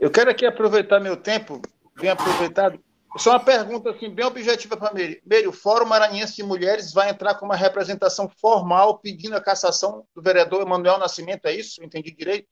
Eu 0.00 0.10
quero 0.10 0.30
aqui 0.30 0.44
aproveitar 0.44 0.98
meu 0.98 1.16
tempo, 1.16 1.62
bem 1.94 2.10
aproveitado. 2.10 2.82
Só 3.16 3.30
uma 3.30 3.40
pergunta 3.40 3.90
assim, 3.90 4.08
bem 4.08 4.24
objetiva 4.24 4.76
para 4.76 4.94
Meire. 4.94 5.22
Meire, 5.26 5.46
o 5.46 5.52
Fórum 5.52 5.86
Maranhense 5.86 6.36
de 6.36 6.42
Mulheres 6.42 6.92
vai 6.92 7.10
entrar 7.10 7.34
com 7.34 7.44
uma 7.44 7.56
representação 7.56 8.28
formal 8.28 8.98
pedindo 8.98 9.36
a 9.36 9.40
cassação 9.40 10.06
do 10.14 10.22
vereador 10.22 10.62
Emanuel 10.62 10.98
Nascimento, 10.98 11.46
é 11.46 11.54
isso? 11.54 11.84
Entendi 11.84 12.10
direito? 12.10 12.48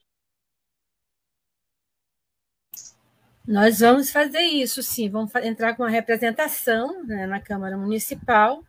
Nós 3.49 3.81
vamos 3.81 4.11
fazer 4.11 4.43
isso, 4.43 4.83
sim. 4.83 5.09
Vamos 5.09 5.35
entrar 5.37 5.75
com 5.75 5.83
uma 5.83 5.91
representação 5.91 7.05
né, 7.05 7.27
na 7.27 7.41
Câmara 7.41 7.77
Municipal. 7.77 8.63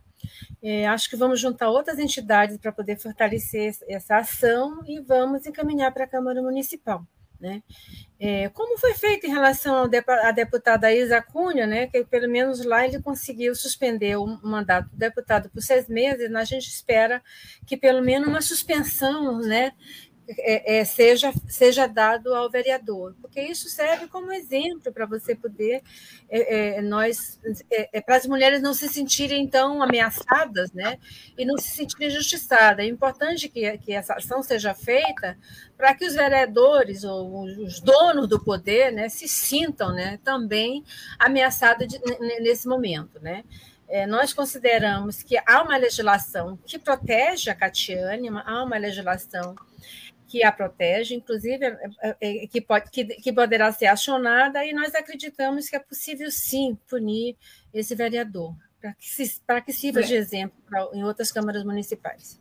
É, 0.64 0.88
acho 0.88 1.10
que 1.10 1.18
vamos 1.18 1.39
juntar 1.39 1.70
outras 1.70 2.00
entidades 2.00 2.58
para 2.58 2.72
poder 2.72 2.98
fortalecer 2.98 3.76
essa 3.88 4.18
ação 4.18 4.82
e 4.88 5.00
vamos 5.02 5.46
encaminhar 5.46 5.92
para 5.92 6.06
a 6.06 6.08
Câmara 6.08 6.42
Municipal. 6.42 7.06
Né? 7.42 7.64
É, 8.20 8.50
como 8.50 8.78
foi 8.78 8.94
feito 8.94 9.26
em 9.26 9.32
relação 9.32 9.89
à 10.22 10.32
deputada 10.32 10.94
Isa 10.94 11.20
Cunha, 11.24 11.66
né, 11.66 11.88
que 11.88 12.06
pelo 12.06 12.30
menos 12.30 12.64
lá 12.64 12.86
ele 12.86 13.02
conseguiu 13.02 13.56
suspender 13.56 14.16
o 14.16 14.28
mandato 14.44 14.89
do 14.92 14.96
deputado 14.96 15.50
por 15.50 15.60
seis 15.60 15.88
meses, 15.88 16.32
a 16.32 16.44
gente 16.44 16.68
espera 16.68 17.20
que 17.66 17.76
pelo 17.76 18.00
menos 18.00 18.28
uma 18.28 18.42
suspensão 18.42 19.39
né, 19.39 19.72
é, 20.40 20.80
é, 20.80 20.86
seja, 20.86 21.34
seja 21.48 21.88
dado 21.88 22.34
ao 22.34 22.50
vereador, 22.50 23.16
porque 23.22 23.42
isso 23.42 23.68
serve 23.70 24.08
como 24.08 24.32
exemplo 24.32 24.92
para 24.92 25.06
você 25.06 25.36
poder, 25.36 25.82
é, 26.30 26.78
é 26.78 26.82
nós, 26.82 27.40
é, 27.70 27.98
é, 27.98 28.02
para 28.02 28.16
as 28.16 28.26
mulheres 28.26 28.62
não 28.62 28.74
se 28.74 28.88
sentirem 28.88 29.48
tão 29.48 29.82
ameaçadas, 29.82 30.72
né, 30.72 30.98
e 31.38 31.46
não 31.46 31.58
se 31.58 31.70
sentirem 31.70 32.08
injustiçadas. 32.08 32.86
É 32.86 32.88
importante 32.88 33.50
que, 33.50 33.78
que 33.80 33.94
essa 33.94 34.14
ação 34.14 34.42
seja 34.42 34.74
feita 34.74 35.38
para 35.78 35.94
que 35.96 36.06
os 36.06 36.14
vereadores 36.14 37.04
ou 37.04 37.44
os 37.44 37.80
donos 37.80 38.28
do 38.28 38.40
poder, 38.40 38.92
né, 38.92 39.10
se 39.10 39.28
sintam, 39.28 39.92
né, 39.92 40.20
também 40.24 40.84
ameaçados 41.20 41.88
de, 41.88 42.00
nesse 42.42 42.68
momento, 42.68 43.20
né. 43.20 43.44
nós 44.08 44.34
consideramos 44.34 45.22
que 45.24 45.38
há 45.46 45.62
uma 45.64 45.76
legislação 45.78 46.58
que 46.66 46.80
protege 46.80 47.50
a 47.50 47.56
Catiane, 47.56 48.30
há 48.30 48.64
uma 48.64 48.78
legislação 48.78 49.56
que 50.32 50.46
a 50.46 50.52
protege, 50.52 51.14
inclusive 51.14 51.66
é, 51.66 51.78
é, 52.02 52.44
é, 52.44 52.48
que, 52.48 52.62
pode, 52.62 52.90
que, 52.90 53.04
que 53.04 53.34
poderá 53.34 53.70
ser 53.74 53.88
acionada, 53.88 54.64
e 54.64 54.72
nós 54.72 54.96
acreditamos 54.96 55.68
que 55.68 55.76
é 55.76 55.80
possível 55.80 56.32
sim 56.32 56.78
punir 56.90 57.36
esse 57.74 57.94
vereador, 57.94 58.56
para 58.80 58.94
que, 58.94 59.10
se, 59.10 59.42
para 59.46 59.60
que 59.60 59.74
sirva 59.74 60.02
de 60.02 60.16
exemplo 60.16 60.58
pra, 60.70 60.88
em 60.94 61.04
outras 61.04 61.34
câmaras 61.34 61.66
municipais. 61.66 62.40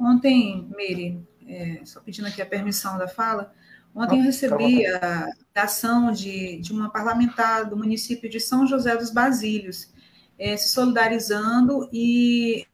Ontem, 0.00 0.66
Meire, 0.74 1.20
é, 1.46 1.82
só 1.84 2.00
pedindo 2.00 2.28
aqui 2.28 2.40
a 2.40 2.46
permissão 2.46 2.96
da 2.96 3.06
fala, 3.06 3.52
ontem 3.94 4.20
eu 4.20 4.24
recebi 4.24 4.86
a 4.86 5.28
ação 5.54 6.10
de, 6.10 6.58
de 6.60 6.72
uma 6.72 6.88
parlamentar 6.88 7.68
do 7.68 7.76
município 7.76 8.30
de 8.30 8.40
São 8.40 8.66
José 8.66 8.96
dos 8.96 9.10
Basílios, 9.10 9.92
é, 10.38 10.56
se 10.56 10.70
solidarizando 10.70 11.90
e 11.92 12.66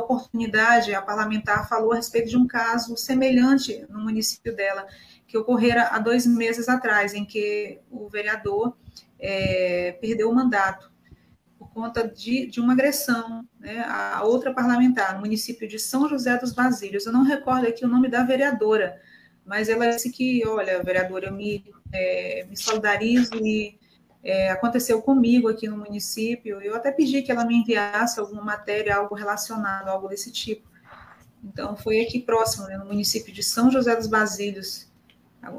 oportunidade, 0.00 0.94
a 0.94 1.02
parlamentar 1.02 1.68
falou 1.68 1.92
a 1.92 1.96
respeito 1.96 2.28
de 2.28 2.36
um 2.36 2.46
caso 2.46 2.96
semelhante 2.96 3.86
no 3.88 4.00
município 4.00 4.54
dela, 4.54 4.86
que 5.26 5.38
ocorrera 5.38 5.88
há 5.92 5.98
dois 5.98 6.26
meses 6.26 6.68
atrás, 6.68 7.14
em 7.14 7.24
que 7.24 7.78
o 7.90 8.08
vereador 8.08 8.76
é, 9.18 9.96
perdeu 10.00 10.30
o 10.30 10.34
mandato 10.34 10.90
por 11.58 11.70
conta 11.70 12.06
de, 12.06 12.46
de 12.46 12.60
uma 12.60 12.72
agressão 12.72 13.46
né, 13.58 13.84
a 13.86 14.24
outra 14.24 14.52
parlamentar 14.52 15.14
no 15.14 15.20
município 15.20 15.68
de 15.68 15.78
São 15.78 16.08
José 16.08 16.36
dos 16.38 16.52
Basílios. 16.52 17.06
Eu 17.06 17.12
não 17.12 17.22
recordo 17.22 17.66
aqui 17.66 17.84
o 17.84 17.88
nome 17.88 18.08
da 18.08 18.24
vereadora, 18.24 19.00
mas 19.44 19.68
ela 19.68 19.90
disse 19.90 20.10
que, 20.10 20.46
olha, 20.46 20.82
vereadora, 20.82 21.26
eu 21.26 21.34
me, 21.34 21.64
é, 21.92 22.46
me 22.48 22.56
solidarizo 22.56 23.34
e 23.36 23.79
é, 24.22 24.50
aconteceu 24.50 25.00
comigo 25.00 25.48
aqui 25.48 25.68
no 25.68 25.78
município. 25.78 26.60
Eu 26.60 26.76
até 26.76 26.90
pedi 26.92 27.22
que 27.22 27.32
ela 27.32 27.44
me 27.44 27.56
enviasse 27.56 28.20
alguma 28.20 28.42
matéria, 28.42 28.96
algo 28.96 29.14
relacionado, 29.14 29.88
algo 29.88 30.08
desse 30.08 30.30
tipo. 30.30 30.68
Então, 31.42 31.76
foi 31.76 32.00
aqui 32.00 32.20
próximo, 32.20 32.66
né, 32.66 32.76
no 32.76 32.84
município 32.84 33.32
de 33.32 33.42
São 33.42 33.70
José 33.70 33.96
dos 33.96 34.06
Basílios, 34.06 34.86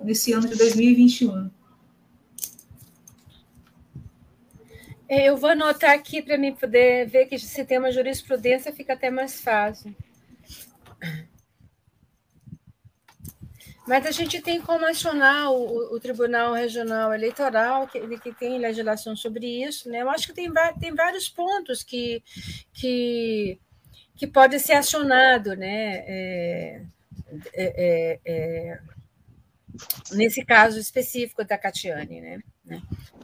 nesse 0.03 0.31
ano 0.31 0.47
de 0.47 0.55
2021. 0.55 1.49
É, 5.09 5.27
eu 5.27 5.35
vou 5.35 5.49
anotar 5.49 5.91
aqui 5.91 6.21
para 6.21 6.37
mim 6.37 6.53
poder 6.53 7.05
ver 7.07 7.25
que 7.25 7.37
se 7.37 7.65
tem 7.65 7.79
uma 7.79 7.91
jurisprudência 7.91 8.71
fica 8.71 8.93
até 8.93 9.09
mais 9.09 9.41
fácil. 9.41 9.93
Mas 13.87 14.05
a 14.05 14.11
gente 14.11 14.41
tem 14.41 14.61
como 14.61 14.85
acionar 14.85 15.51
o, 15.51 15.95
o 15.95 15.99
Tribunal 15.99 16.53
Regional 16.53 17.13
Eleitoral, 17.13 17.87
que, 17.87 17.99
que 18.19 18.33
tem 18.33 18.59
legislação 18.59 19.15
sobre 19.15 19.63
isso. 19.63 19.89
Né? 19.89 20.01
Eu 20.01 20.09
acho 20.09 20.27
que 20.27 20.33
tem, 20.33 20.51
tem 20.79 20.93
vários 20.93 21.27
pontos 21.27 21.81
que, 21.81 22.23
que, 22.71 23.59
que 24.15 24.27
pode 24.27 24.59
ser 24.59 24.73
acionado 24.73 25.55
né? 25.55 26.03
É, 26.07 26.81
é, 27.53 27.53
é, 27.55 28.19
é 28.25 28.79
nesse 30.11 30.45
caso 30.45 30.79
específico 30.79 31.43
da 31.43 31.57
Catiane. 31.57 32.21
Né? 32.21 32.41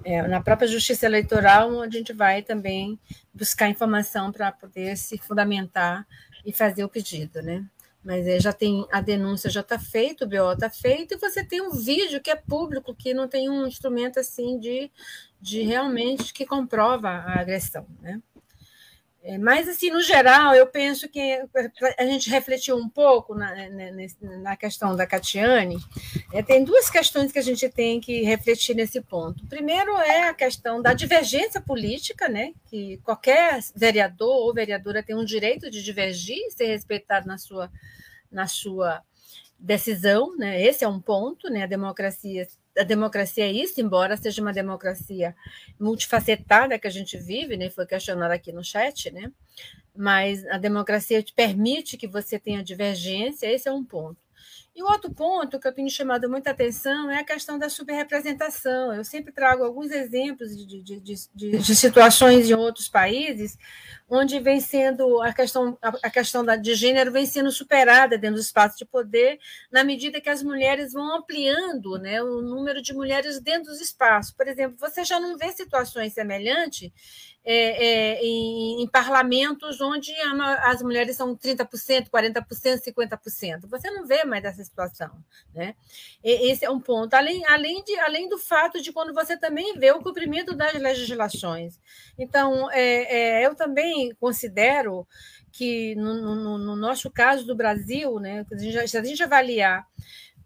É, 0.03 0.21
na 0.27 0.41
própria 0.41 0.67
Justiça 0.67 1.05
Eleitoral, 1.05 1.81
a 1.81 1.89
gente 1.89 2.13
vai 2.13 2.41
também 2.41 2.99
buscar 3.33 3.69
informação 3.69 4.31
para 4.31 4.51
poder 4.51 4.97
se 4.97 5.17
fundamentar 5.17 6.07
e 6.45 6.51
fazer 6.51 6.83
o 6.83 6.89
pedido. 6.89 7.41
Né? 7.41 7.65
Mas 8.07 8.25
é, 8.25 8.39
já 8.39 8.53
tem 8.53 8.87
a 8.89 9.01
denúncia 9.01 9.49
já 9.49 9.59
está 9.59 9.77
feita, 9.77 10.23
o 10.23 10.29
BO 10.29 10.53
está 10.53 10.69
feito, 10.69 11.13
e 11.13 11.17
você 11.17 11.43
tem 11.43 11.61
um 11.61 11.71
vídeo 11.71 12.21
que 12.21 12.29
é 12.29 12.37
público, 12.37 12.95
que 12.95 13.13
não 13.13 13.27
tem 13.27 13.49
um 13.49 13.67
instrumento 13.67 14.17
assim 14.17 14.57
de, 14.57 14.89
de 15.41 15.61
realmente 15.63 16.33
que 16.33 16.45
comprova 16.45 17.09
a 17.09 17.41
agressão, 17.41 17.85
né? 17.99 18.21
É, 19.27 19.37
mas, 19.37 19.67
assim, 19.67 19.91
no 19.91 20.01
geral, 20.01 20.55
eu 20.55 20.65
penso 20.65 21.09
que 21.09 21.45
a 21.99 22.05
gente 22.05 22.29
refletiu 22.29 22.77
um 22.77 22.87
pouco 22.87 23.35
na, 23.35 23.53
né, 23.53 24.07
na 24.41 24.55
questão 24.55 24.95
da 24.95 25.05
Catiane. 25.05 25.75
É, 26.31 26.41
tem 26.41 26.63
duas 26.63 26.89
questões 26.89 27.29
que 27.29 27.37
a 27.37 27.41
gente 27.41 27.67
tem 27.67 27.99
que 27.99 28.21
refletir 28.21 28.73
nesse 28.73 29.01
ponto. 29.01 29.45
Primeiro 29.47 29.97
é 29.97 30.29
a 30.29 30.33
questão 30.33 30.81
da 30.81 30.93
divergência 30.93 31.59
política, 31.59 32.29
né? 32.29 32.53
que 32.67 33.01
qualquer 33.03 33.59
vereador 33.75 34.45
ou 34.45 34.53
vereadora 34.53 35.03
tem 35.03 35.13
um 35.13 35.25
direito 35.25 35.69
de 35.69 35.83
divergir 35.83 36.37
e 36.37 36.51
ser 36.51 36.67
respeitado 36.67 37.27
na 37.27 37.37
sua, 37.37 37.69
na 38.31 38.47
sua 38.47 39.03
decisão. 39.59 40.37
Né? 40.37 40.63
Esse 40.63 40.85
é 40.85 40.87
um 40.87 41.01
ponto, 41.01 41.49
né? 41.49 41.63
a 41.63 41.67
democracia 41.67 42.47
a 42.77 42.83
democracia 42.83 43.45
é 43.45 43.51
isso, 43.51 43.79
embora 43.81 44.17
seja 44.17 44.41
uma 44.41 44.53
democracia 44.53 45.35
multifacetada 45.79 46.77
que 46.79 46.87
a 46.87 46.91
gente 46.91 47.17
vive, 47.17 47.57
né? 47.57 47.69
Foi 47.69 47.85
questionado 47.85 48.33
aqui 48.33 48.51
no 48.51 48.63
chat, 48.63 49.11
né? 49.11 49.31
Mas 49.95 50.45
a 50.47 50.57
democracia 50.57 51.23
te 51.23 51.33
permite 51.33 51.97
que 51.97 52.07
você 52.07 52.37
tenha 52.37 52.63
divergência, 52.63 53.51
esse 53.51 53.67
é 53.67 53.71
um 53.71 53.83
ponto. 53.83 54.26
E 54.77 54.83
o 54.83 54.85
outro 54.85 55.11
ponto 55.11 55.59
que 55.59 55.67
eu 55.67 55.73
tenho 55.73 55.89
chamado 55.89 56.29
muita 56.29 56.51
atenção 56.51 57.09
é 57.09 57.17
a 57.17 57.23
questão 57.23 57.57
da 57.57 57.67
subrepresentação. 57.67 58.93
Eu 58.93 59.03
sempre 59.03 59.33
trago 59.33 59.63
alguns 59.63 59.89
exemplos 59.89 60.55
de, 60.55 60.83
de, 60.83 60.99
de, 60.99 61.57
de 61.57 61.75
situações 61.75 62.47
em 62.47 62.53
outros 62.53 62.87
países 62.87 63.57
onde 64.07 64.39
vem 64.39 64.61
sendo 64.61 65.19
a 65.21 65.33
questão, 65.33 65.77
a 65.81 66.09
questão 66.11 66.45
da, 66.45 66.55
de 66.55 66.75
gênero 66.75 67.11
vem 67.11 67.25
sendo 67.25 67.51
superada 67.51 68.19
dentro 68.19 68.35
do 68.35 68.41
espaço 68.41 68.77
de 68.77 68.85
poder, 68.85 69.39
na 69.71 69.83
medida 69.83 70.21
que 70.21 70.29
as 70.29 70.43
mulheres 70.43 70.93
vão 70.93 71.17
ampliando 71.17 71.97
né, 71.97 72.21
o 72.21 72.41
número 72.41 72.79
de 72.79 72.93
mulheres 72.93 73.41
dentro 73.41 73.71
dos 73.71 73.81
espaços. 73.81 74.31
Por 74.31 74.47
exemplo, 74.47 74.77
você 74.79 75.03
já 75.03 75.19
não 75.19 75.37
vê 75.39 75.51
situações 75.53 76.13
semelhantes 76.13 76.91
é, 77.49 77.85
é, 77.85 78.21
em, 78.21 78.83
em, 78.83 78.87
parlamentos 78.87 79.79
onde 79.79 80.11
as 80.63 80.81
mulheres 80.81 81.15
são 81.15 81.33
30%, 81.33 82.09
40%, 82.09 82.43
50%. 82.83 83.69
Você 83.69 83.89
não 83.89 84.05
vê 84.05 84.25
mais 84.25 84.43
essa 84.43 84.61
situação. 84.61 85.09
Né? 85.55 85.73
E, 86.21 86.51
esse 86.51 86.65
é 86.65 86.69
um 86.69 86.81
ponto. 86.81 87.13
Além, 87.13 87.45
além, 87.45 87.81
de, 87.85 87.97
além 87.99 88.27
do 88.27 88.37
fato 88.37 88.81
de 88.81 88.91
quando 88.91 89.13
você 89.13 89.37
também 89.37 89.79
vê 89.79 89.91
o 89.91 90.01
cumprimento 90.01 90.53
das 90.53 90.73
legislações. 90.73 91.79
Então, 92.19 92.69
é, 92.69 93.39
é 93.39 93.45
eu 93.47 93.55
também 93.55 94.13
considero 94.19 95.07
que, 95.49 95.95
no, 95.95 96.35
no, 96.35 96.57
no, 96.57 96.75
nosso 96.75 97.09
caso 97.09 97.45
do 97.45 97.55
Brasil, 97.55 98.19
né, 98.19 98.45
se 98.85 98.97
a 98.97 99.03
gente 99.03 99.23
avaliar 99.23 99.87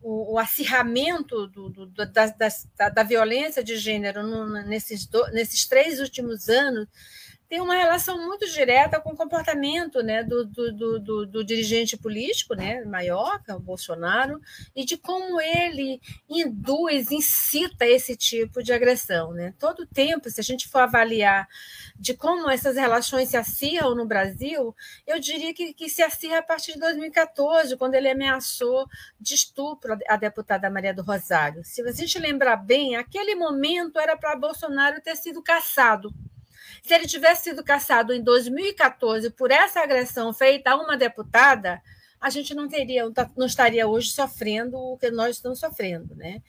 o, 0.01 0.33
o 0.33 0.39
acirramento 0.39 1.47
do, 1.47 1.69
do, 1.69 1.85
da, 1.87 2.05
da, 2.05 2.89
da, 2.89 3.03
violência 3.03 3.63
de 3.63 3.77
gênero 3.77 4.23
no, 4.23 4.47
nesses, 4.63 5.05
do, 5.05 5.25
nesses 5.31 5.65
três 5.65 5.99
últimos 5.99 6.49
anos 6.49 6.87
tem 7.51 7.59
uma 7.59 7.75
relação 7.75 8.17
muito 8.17 8.47
direta 8.47 8.97
com 8.97 9.09
o 9.09 9.17
comportamento 9.17 10.01
né, 10.01 10.23
do, 10.23 10.45
do, 10.45 10.99
do, 11.01 11.25
do, 11.25 11.43
dirigente 11.43 11.97
político 11.97 12.55
né, 12.55 12.81
maior, 12.85 13.43
que 13.43 13.51
é 13.51 13.53
o 13.53 13.59
Bolsonaro, 13.59 14.39
e 14.73 14.85
de 14.85 14.95
como 14.95 15.41
ele 15.41 15.99
induz, 16.29 17.11
incita 17.11 17.85
esse 17.85 18.15
tipo 18.15 18.63
de 18.63 18.71
agressão. 18.71 19.33
Né? 19.33 19.53
Todo 19.59 19.85
tempo, 19.85 20.29
se 20.29 20.39
a 20.39 20.43
gente 20.43 20.69
for 20.69 20.79
avaliar 20.79 21.45
de 21.99 22.13
como 22.13 22.49
essas 22.49 22.77
relações 22.77 23.27
se 23.27 23.35
acirram 23.35 23.95
no 23.95 24.05
Brasil, 24.05 24.73
eu 25.05 25.19
diria 25.19 25.53
que, 25.53 25.73
que 25.73 25.89
se 25.89 26.01
acirra 26.01 26.37
a 26.37 26.41
partir 26.41 26.75
de 26.75 26.79
2014, 26.79 27.75
quando 27.75 27.95
ele 27.95 28.09
ameaçou 28.09 28.87
de 29.19 29.35
estupro 29.35 29.97
a 30.07 30.15
deputada 30.15 30.69
Maria 30.69 30.93
do 30.93 31.03
Rosário. 31.03 31.65
Se 31.65 31.81
a 31.81 31.91
gente 31.91 32.17
lembrar 32.17 32.55
bem, 32.55 32.95
aquele 32.95 33.35
momento 33.35 33.99
era 33.99 34.15
para 34.15 34.37
Bolsonaro 34.37 35.01
ter 35.01 35.17
sido 35.17 35.43
caçado 35.43 36.13
se 36.81 36.93
ele 36.93 37.07
tivesse 37.07 37.43
sido 37.43 37.63
caçado 37.63 38.13
em 38.13 38.21
2014 38.21 39.29
por 39.31 39.51
essa 39.51 39.81
agressão 39.81 40.33
feita 40.33 40.71
a 40.71 40.75
uma 40.75 40.97
deputada, 40.97 41.81
a 42.21 42.29
gente 42.29 42.53
não 42.53 42.67
teria, 42.67 43.03
não 43.35 43.47
estaria 43.47 43.87
hoje 43.87 44.11
sofrendo 44.11 44.77
o 44.77 44.95
que 44.95 45.09
nós 45.09 45.37
estamos 45.37 45.59
sofrendo, 45.59 46.13
né? 46.15 46.43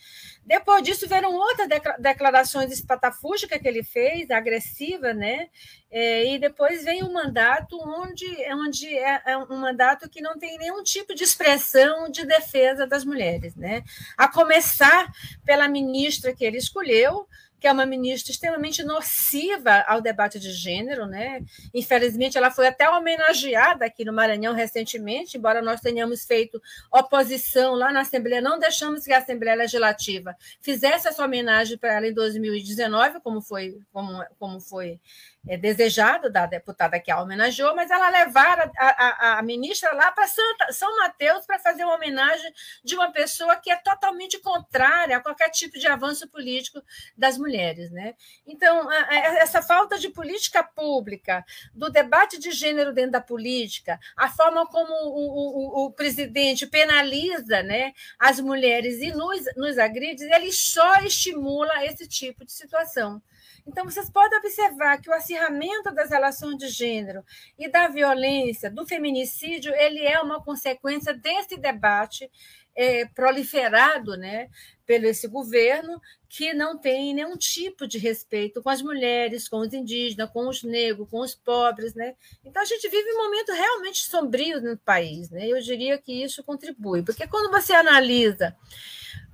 Depois 0.45 0.83
disso 0.83 1.09
vieram 1.09 1.35
outras 1.35 1.67
declarações 1.99 2.71
espatafúrgicas 2.71 3.59
que 3.59 3.67
ele 3.67 3.83
fez, 3.83 4.31
agressiva, 4.31 5.15
né? 5.15 5.49
É, 5.91 6.35
e 6.35 6.39
depois 6.39 6.85
vem 6.85 7.03
um 7.03 7.11
mandato 7.11 7.79
onde, 7.81 8.27
onde 8.53 8.87
é, 8.87 9.23
é 9.25 9.39
um 9.39 9.57
mandato 9.57 10.11
que 10.11 10.21
não 10.21 10.39
tem 10.39 10.59
nenhum 10.59 10.83
tipo 10.83 11.15
de 11.15 11.25
expressão 11.25 12.11
de 12.11 12.27
defesa 12.27 12.87
das 12.87 13.03
mulheres, 13.03 13.57
né? 13.57 13.83
A 14.19 14.29
começar 14.29 15.11
pela 15.43 15.69
ministra 15.69 16.35
que 16.35 16.45
ele 16.45 16.59
escolheu, 16.59 17.27
que 17.63 17.69
é 17.69 17.73
uma 17.73 17.87
ministra 17.87 18.33
extremamente 18.33 18.83
nociva 18.83 19.85
ao 19.87 20.01
debate 20.01 20.41
de 20.41 20.51
gênero, 20.51 21.07
né? 21.07 21.45
Infelizmente, 21.73 22.37
ela 22.37 22.51
foi 22.51 22.67
até 22.67 22.91
homenageada 22.91 23.85
aqui 23.85 24.05
no 24.05 24.13
Maranhão 24.13 24.53
recentemente, 24.53 25.39
embora 25.39 25.63
nós 25.63 25.81
tenhamos 25.81 26.25
feito 26.25 26.61
oposição 26.91 27.75
lá 27.75 27.93
na 27.93 28.01
Assembleia, 28.01 28.43
não 28.43 28.59
deixamos 28.59 29.05
que 29.05 29.13
a 29.13 29.19
Assembleia 29.19 29.55
Legislativa 29.55 30.37
fizesse 30.61 31.07
essa 31.07 31.25
homenagem 31.25 31.79
para 31.79 31.95
ela 31.95 32.09
em 32.09 32.13
2019, 32.13 33.21
como 33.21 33.41
foi, 33.41 33.79
como, 33.93 34.25
como 34.41 34.59
foi 34.59 34.99
é, 35.47 35.57
desejado 35.57 36.31
da 36.31 36.47
deputada 36.47 37.01
que 37.01 37.11
a 37.11 37.21
homenageou, 37.21 37.75
mas 37.75 37.91
ela 37.91 38.09
levar 38.09 38.71
a, 38.77 38.89
a, 38.89 39.39
a 39.39 39.43
ministra 39.43 39.93
lá 39.93 40.13
para 40.13 40.27
São 40.27 40.97
Mateus 40.99 41.45
para 41.45 41.59
fazer 41.59 41.85
uma 41.85 41.97
homenagem 41.97 42.53
de 42.85 42.95
uma 42.95 43.11
pessoa 43.11 43.57
que 43.57 43.71
é 43.71 43.77
totalmente 43.77 44.39
contrária 44.39 45.17
a 45.17 45.21
qualquer 45.21 45.51
tipo 45.51 45.79
de 45.79 45.87
avanço 45.87 46.29
político 46.29 46.81
das 47.17 47.37
mulheres. 47.37 47.91
Né? 47.91 48.15
Então, 48.47 48.89
a, 48.89 49.15
essa 49.39 49.63
falta 49.63 49.99
de 49.99 50.09
política 50.09 50.63
pública, 50.63 51.45
do 51.75 51.91
debate 51.91 52.39
de 52.39 52.53
gênero 52.53 52.93
dentro 52.93 53.13
da 53.13 53.21
política, 53.21 53.99
a 54.17 54.29
forma 54.29 54.67
como 54.67 54.93
o, 54.93 55.83
o, 55.83 55.87
o 55.87 55.93
presidente 55.93 56.67
penaliza 56.67 57.63
né, 57.63 57.93
as 58.19 58.39
mulheres 58.39 59.01
e 59.01 59.11
nos, 59.13 59.43
nos 59.57 59.79
agride, 59.79 60.23
ele 60.25 60.53
só 60.53 60.97
estimula 61.01 61.85
esse 61.85 62.07
tipo 62.07 62.45
de 62.45 62.53
situação. 62.53 63.21
Então, 63.67 63.85
vocês 63.85 64.11
podem 64.11 64.39
observar 64.39 65.01
que 65.01 65.09
o 65.09 65.13
acirramento 65.13 65.93
das 65.95 66.11
relações 66.11 66.57
de 66.59 66.69
gênero 66.69 67.25
e 67.59 67.69
da 67.69 67.89
violência, 67.89 68.71
do 68.71 68.87
feminicídio, 68.87 69.73
ele 69.75 70.01
é 70.01 70.21
uma 70.21 70.43
consequência 70.43 71.15
desse 71.15 71.57
debate 71.57 72.31
é, 72.75 73.05
proliferado 73.07 74.17
né, 74.17 74.49
pelo 74.87 75.07
esse 75.07 75.29
governo, 75.29 76.01
que 76.29 76.55
não 76.55 76.79
tem 76.79 77.15
nenhum 77.15 77.37
tipo 77.37 77.87
de 77.87 77.99
respeito 77.99 78.63
com 78.63 78.71
as 78.71 78.81
mulheres, 78.81 79.49
com 79.49 79.59
os 79.59 79.73
indígenas, 79.73 80.31
com 80.31 80.49
os 80.49 80.63
negros, 80.63 81.09
com 81.09 81.21
os 81.21 81.35
pobres. 81.35 81.95
Né? 81.95 82.15
Então, 82.45 82.63
a 82.63 82.65
gente 82.65 82.89
vive 82.89 83.13
um 83.13 83.25
momento 83.25 83.53
realmente 83.53 84.05
sombrio 84.05 84.61
no 84.61 84.77
país. 84.79 85.31
Né? 85.31 85.47
Eu 85.47 85.61
diria 85.61 85.99
que 85.99 86.25
isso 86.25 86.43
contribui, 86.43 87.03
porque 87.03 87.27
quando 87.27 87.51
você 87.51 87.73
analisa 87.75 88.57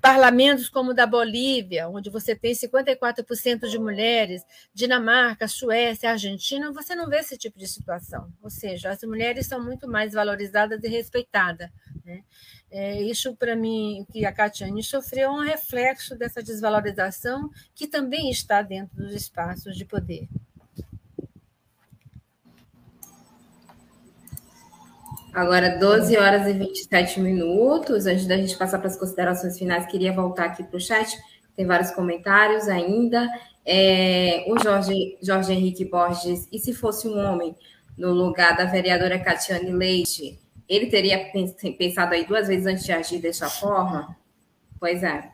parlamentos 0.01 0.69
como 0.69 0.91
o 0.91 0.95
da 0.95 1.07
Bolívia, 1.07 1.89
onde 1.89 2.09
você 2.11 2.35
tem 2.35 2.53
54% 2.53 3.69
de 3.69 3.79
mulheres, 3.79 4.43
Dinamarca, 4.73 5.49
Suécia, 5.49 6.11
Argentina, 6.11 6.73
você 6.73 6.95
não 6.95 7.09
vê 7.09 7.19
esse 7.19 7.37
tipo 7.37 7.59
de 7.59 7.67
situação. 7.67 8.33
Ou 8.41 8.51
seja, 8.51 8.91
as 8.91 9.03
mulheres 9.03 9.47
são 9.47 9.63
muito 9.63 9.89
mais 9.89 10.13
valorizadas 10.13 10.83
e 10.83 10.89
respeitadas. 10.89 11.69
Né? 12.05 12.23
É, 12.71 13.03
isso, 13.03 13.35
para 13.35 13.57
mim, 13.57 14.07
que 14.13 14.25
a 14.25 14.33
Catiane 14.33 14.83
sofreu, 14.83 15.31
é 15.31 15.33
um 15.33 15.45
reflexo 15.45 16.17
dessa 16.17 16.43
desvalorização 16.43 17.51
que 17.75 17.87
também 17.87 18.31
está 18.31 18.63
dentro 18.63 18.97
dos 18.97 19.15
espaços 19.15 19.77
de 19.77 19.85
poder. 19.85 20.29
Agora, 25.39 25.78
12 25.78 26.16
horas 26.16 26.49
e 26.49 26.53
27 26.53 27.20
minutos. 27.20 28.07
Antes 28.07 28.26
da 28.26 28.36
gente 28.36 28.59
passar 28.59 28.76
para 28.80 28.89
as 28.89 28.99
considerações 28.99 29.57
finais, 29.57 29.86
queria 29.86 30.12
voltar 30.12 30.47
aqui 30.47 30.64
para 30.64 30.76
o 30.76 30.80
chat. 30.80 31.16
Tem 31.55 31.64
vários 31.64 31.93
comentários 31.93 32.66
ainda. 32.66 33.24
É, 33.64 34.45
o 34.49 34.59
Jorge, 34.59 35.16
Jorge 35.22 35.53
Henrique 35.53 35.84
Borges, 35.84 36.49
e 36.51 36.59
se 36.59 36.74
fosse 36.74 37.07
um 37.07 37.16
homem 37.16 37.55
no 37.97 38.11
lugar 38.11 38.57
da 38.57 38.64
vereadora 38.64 39.16
Catiane 39.16 39.70
Leite, 39.70 40.41
ele 40.68 40.86
teria 40.86 41.30
pensado 41.78 42.14
aí 42.14 42.26
duas 42.26 42.49
vezes 42.49 42.66
antes 42.66 42.84
de 42.84 42.91
agir 42.91 43.20
dessa 43.20 43.49
forma? 43.49 44.16
Pois 44.80 45.05
é. 45.05 45.30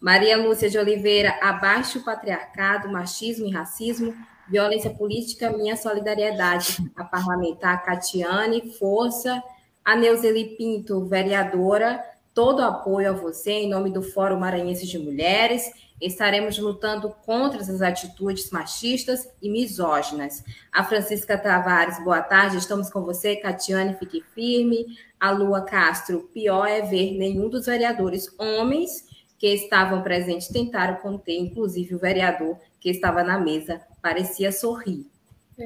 Maria 0.00 0.36
Lúcia 0.36 0.70
de 0.70 0.78
Oliveira, 0.78 1.36
abaixo 1.42 1.98
o 1.98 2.04
patriarcado, 2.04 2.88
machismo 2.88 3.48
e 3.48 3.50
racismo, 3.50 4.14
Violência 4.50 4.90
política, 4.90 5.56
minha 5.56 5.76
solidariedade. 5.76 6.78
A 6.96 7.04
parlamentar 7.04 7.84
Catiane, 7.84 8.72
força. 8.72 9.40
A 9.84 9.94
Neuzeli 9.94 10.56
Pinto, 10.56 11.04
vereadora, 11.06 12.04
todo 12.34 12.60
apoio 12.60 13.10
a 13.10 13.12
você 13.12 13.52
em 13.52 13.70
nome 13.70 13.90
do 13.90 14.02
Fórum 14.02 14.40
Maranhense 14.40 14.88
de 14.88 14.98
Mulheres. 14.98 15.70
Estaremos 16.00 16.58
lutando 16.58 17.14
contra 17.24 17.60
essas 17.60 17.80
atitudes 17.80 18.50
machistas 18.50 19.28
e 19.40 19.48
misóginas. 19.48 20.42
A 20.72 20.82
Francisca 20.82 21.38
Tavares, 21.38 22.02
boa 22.02 22.20
tarde, 22.20 22.56
estamos 22.56 22.90
com 22.90 23.02
você. 23.02 23.36
Catiane, 23.36 23.94
fique 23.94 24.20
firme. 24.34 24.84
A 25.20 25.30
Lua 25.30 25.62
Castro, 25.62 26.28
pior 26.34 26.66
é 26.66 26.82
ver 26.82 27.16
nenhum 27.16 27.48
dos 27.48 27.66
vereadores 27.66 28.28
homens 28.36 29.08
que 29.38 29.46
estavam 29.46 30.02
presentes 30.02 30.48
tentaram 30.48 30.96
conter, 30.96 31.38
inclusive 31.38 31.94
o 31.94 31.98
vereador 31.98 32.58
que 32.80 32.90
estava 32.90 33.22
na 33.22 33.38
mesa 33.38 33.80
parecia 34.00 34.52
sorrir. 34.52 35.06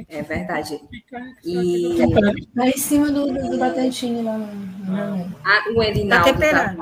É 0.09 0.23
verdade. 0.23 0.81
E. 1.45 1.97
Lá 2.57 2.69
em 2.69 2.77
cima 2.77 3.11
do, 3.11 3.27
do, 3.27 3.51
do 3.51 3.59
batantinho 3.59 4.25
lá. 4.25 4.39
Ah, 5.45 5.73
o 5.75 5.83
Elinaldo 5.83 6.39
Tavares. 6.39 6.79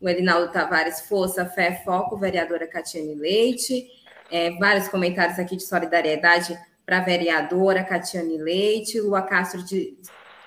O 0.00 0.08
Elinaldo 0.08 0.52
Tavares, 0.52 1.00
Força, 1.02 1.46
Fé, 1.46 1.82
Foco, 1.84 2.16
vereadora 2.16 2.66
Catiane 2.66 3.14
Leite. 3.14 3.88
É, 4.30 4.50
vários 4.58 4.88
comentários 4.88 5.38
aqui 5.38 5.56
de 5.56 5.62
solidariedade 5.64 6.58
para 6.84 6.98
a 6.98 7.02
vereadora 7.02 7.82
Catiane 7.82 8.36
Leite. 8.36 9.00
Lua 9.00 9.22
Castro 9.22 9.62
de, 9.64 9.96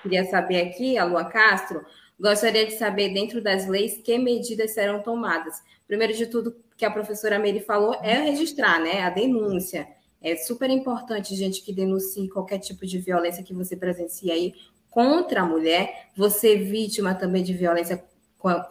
queria 0.02 0.24
saber 0.24 0.60
aqui, 0.60 0.98
a 0.98 1.04
Lua 1.04 1.24
Castro, 1.24 1.84
gostaria 2.18 2.66
de 2.66 2.72
saber, 2.74 3.12
dentro 3.12 3.42
das 3.42 3.66
leis, 3.66 4.00
que 4.02 4.18
medidas 4.18 4.72
serão 4.72 5.02
tomadas. 5.02 5.62
Primeiro 5.86 6.14
de 6.14 6.26
tudo, 6.26 6.56
que 6.82 6.86
a 6.86 6.90
professora 6.90 7.38
Meire 7.38 7.60
falou 7.60 7.94
é 8.02 8.24
registrar, 8.24 8.80
né? 8.80 9.02
A 9.02 9.10
denúncia. 9.10 9.86
É 10.20 10.34
super 10.34 10.68
importante, 10.68 11.32
gente, 11.36 11.62
que 11.62 11.72
denuncie 11.72 12.28
qualquer 12.28 12.58
tipo 12.58 12.84
de 12.84 12.98
violência 12.98 13.44
que 13.44 13.54
você 13.54 13.76
presencia 13.76 14.34
aí 14.34 14.52
contra 14.90 15.42
a 15.42 15.46
mulher. 15.46 16.08
Você, 16.16 16.56
vítima 16.56 17.14
também 17.14 17.44
de 17.44 17.52
violência 17.52 18.04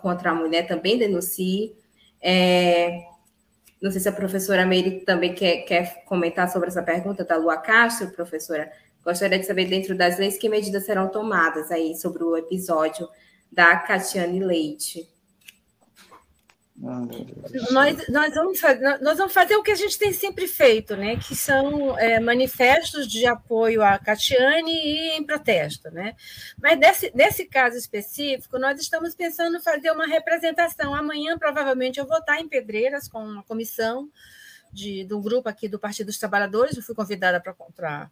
contra 0.02 0.32
a 0.32 0.36
mulher, 0.36 0.68
também 0.68 0.98
denuncie. 0.98 1.74
É... 2.22 3.02
Não 3.82 3.90
sei 3.90 4.02
se 4.02 4.10
a 4.10 4.12
professora 4.12 4.66
Meire 4.66 5.06
também 5.06 5.34
quer, 5.34 5.62
quer 5.62 6.04
comentar 6.04 6.52
sobre 6.52 6.68
essa 6.68 6.84
pergunta 6.84 7.24
da 7.24 7.38
Lua 7.38 7.56
Castro, 7.56 8.12
professora. 8.12 8.70
Gostaria 9.06 9.40
de 9.40 9.46
saber, 9.46 9.70
dentro 9.70 9.96
das 9.96 10.20
leis, 10.20 10.38
que 10.38 10.50
medidas 10.50 10.86
serão 10.86 11.08
tomadas 11.08 11.72
aí 11.72 11.96
sobre 11.96 12.26
o 12.26 12.36
episódio 12.36 13.08
da 13.50 13.78
Catiane 13.78 14.44
Leite. 14.44 15.08
Nós, 16.82 18.08
nós, 18.10 18.34
vamos 18.34 18.60
fazer, 18.60 19.00
nós 19.02 19.18
vamos 19.18 19.34
fazer 19.34 19.56
o 19.56 19.62
que 19.62 19.72
a 19.72 19.76
gente 19.76 20.00
tem 20.00 20.12
sempre 20.12 20.48
feito, 20.48 20.96
né? 20.96 21.16
que 21.16 21.36
são 21.36 21.98
é, 22.00 22.20
manifestos 22.20 23.08
de 23.08 23.26
apoio 23.28 23.84
à 23.84 24.00
Catiane 24.00 24.72
e 24.72 25.18
em 25.18 25.24
protesto. 25.24 25.92
Né? 25.92 26.16
Mas 26.60 26.80
nesse, 26.80 27.12
nesse 27.16 27.46
caso 27.46 27.78
específico, 27.78 28.58
nós 28.58 28.80
estamos 28.80 29.14
pensando 29.14 29.58
em 29.58 29.62
fazer 29.62 29.92
uma 29.92 30.08
representação. 30.08 30.96
Amanhã, 30.96 31.38
provavelmente, 31.38 32.00
eu 32.00 32.08
vou 32.08 32.18
estar 32.18 32.40
em 32.40 32.48
Pedreiras 32.48 33.08
com 33.08 33.24
uma 33.24 33.44
comissão 33.44 34.10
de, 34.72 35.04
de 35.04 35.14
um 35.14 35.22
grupo 35.22 35.50
aqui 35.50 35.68
do 35.68 35.78
Partido 35.78 36.08
dos 36.08 36.18
Trabalhadores, 36.18 36.78
eu 36.78 36.84
fui 36.84 36.96
convidada 36.96 37.40
para 37.40 38.10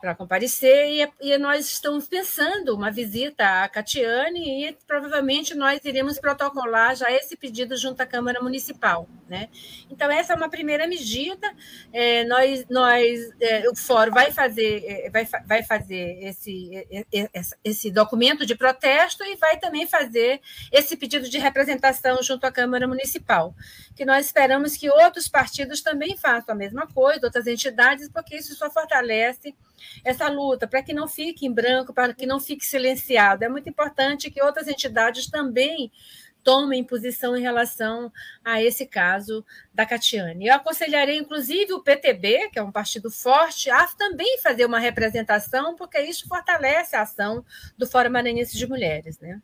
para 0.00 0.14
comparecer 0.14 0.88
e, 0.90 1.08
e, 1.20 1.38
nós 1.38 1.66
estamos 1.66 2.06
pensando 2.06 2.74
uma 2.74 2.90
visita 2.90 3.64
à 3.64 3.68
Catiane 3.68 4.68
e 4.68 4.76
provavelmente 4.86 5.54
nós 5.54 5.84
iremos 5.84 6.18
protocolar 6.18 6.94
já 6.94 7.10
esse 7.10 7.36
pedido 7.36 7.76
junto 7.76 8.00
à 8.00 8.06
Câmara 8.06 8.40
Municipal, 8.40 9.08
né? 9.28 9.48
Então 9.90 10.10
essa 10.10 10.32
é 10.32 10.36
uma 10.36 10.48
primeira 10.48 10.86
medida. 10.86 11.52
É, 11.92 12.24
nós, 12.24 12.64
nós, 12.68 13.30
é, 13.40 13.68
o 13.68 13.76
Fórum 13.76 14.12
vai 14.12 14.32
fazer, 14.32 14.84
é, 14.84 15.10
vai, 15.10 15.26
vai 15.46 15.62
fazer 15.62 16.18
esse, 16.24 16.74
é, 16.90 17.04
é, 17.12 17.30
esse 17.62 17.90
documento 17.90 18.46
de 18.46 18.54
protesto 18.54 19.22
e 19.24 19.36
vai 19.36 19.58
também 19.58 19.86
fazer 19.86 20.40
esse 20.72 20.96
pedido 20.96 21.28
de 21.28 21.38
representação 21.38 22.22
junto 22.22 22.44
à 22.44 22.52
Câmara 22.52 22.88
Municipal, 22.88 23.54
que 23.94 24.04
nós 24.04 24.26
esperamos 24.26 24.76
que 24.76 24.88
outros 24.90 25.28
partidos 25.28 25.82
também 25.82 26.16
façam 26.16 26.54
a 26.54 26.58
mesma 26.58 26.86
coisa, 26.86 27.26
outras 27.26 27.46
entidades, 27.46 28.08
porque 28.08 28.36
isso 28.36 28.54
só 28.54 28.70
fortalece 28.70 29.54
essa 30.04 30.28
luta, 30.28 30.66
para 30.66 30.82
que 30.82 30.92
não 30.92 31.06
fique 31.06 31.46
em 31.46 31.52
branco, 31.52 31.92
para 31.92 32.14
que 32.14 32.26
não 32.26 32.40
fique 32.40 32.64
silenciado. 32.64 33.44
É 33.44 33.48
muito 33.48 33.68
importante 33.68 34.30
que 34.30 34.42
outras 34.42 34.68
entidades 34.68 35.28
também 35.28 35.92
tomem 36.48 36.82
posição 36.82 37.36
em 37.36 37.42
relação 37.42 38.10
a 38.42 38.62
esse 38.62 38.86
caso 38.86 39.44
da 39.74 39.84
Catiane. 39.84 40.46
Eu 40.46 40.54
aconselharei, 40.54 41.18
inclusive, 41.18 41.74
o 41.74 41.82
PTB, 41.82 42.48
que 42.50 42.58
é 42.58 42.62
um 42.62 42.72
partido 42.72 43.10
forte, 43.10 43.68
a 43.68 43.86
também 43.88 44.38
fazer 44.38 44.64
uma 44.64 44.78
representação, 44.78 45.76
porque 45.76 46.00
isso 46.00 46.26
fortalece 46.26 46.96
a 46.96 47.02
ação 47.02 47.44
do 47.76 47.86
Fórum 47.86 48.08
Maranhense 48.08 48.56
de 48.56 48.66
Mulheres. 48.66 49.18
Né? 49.18 49.42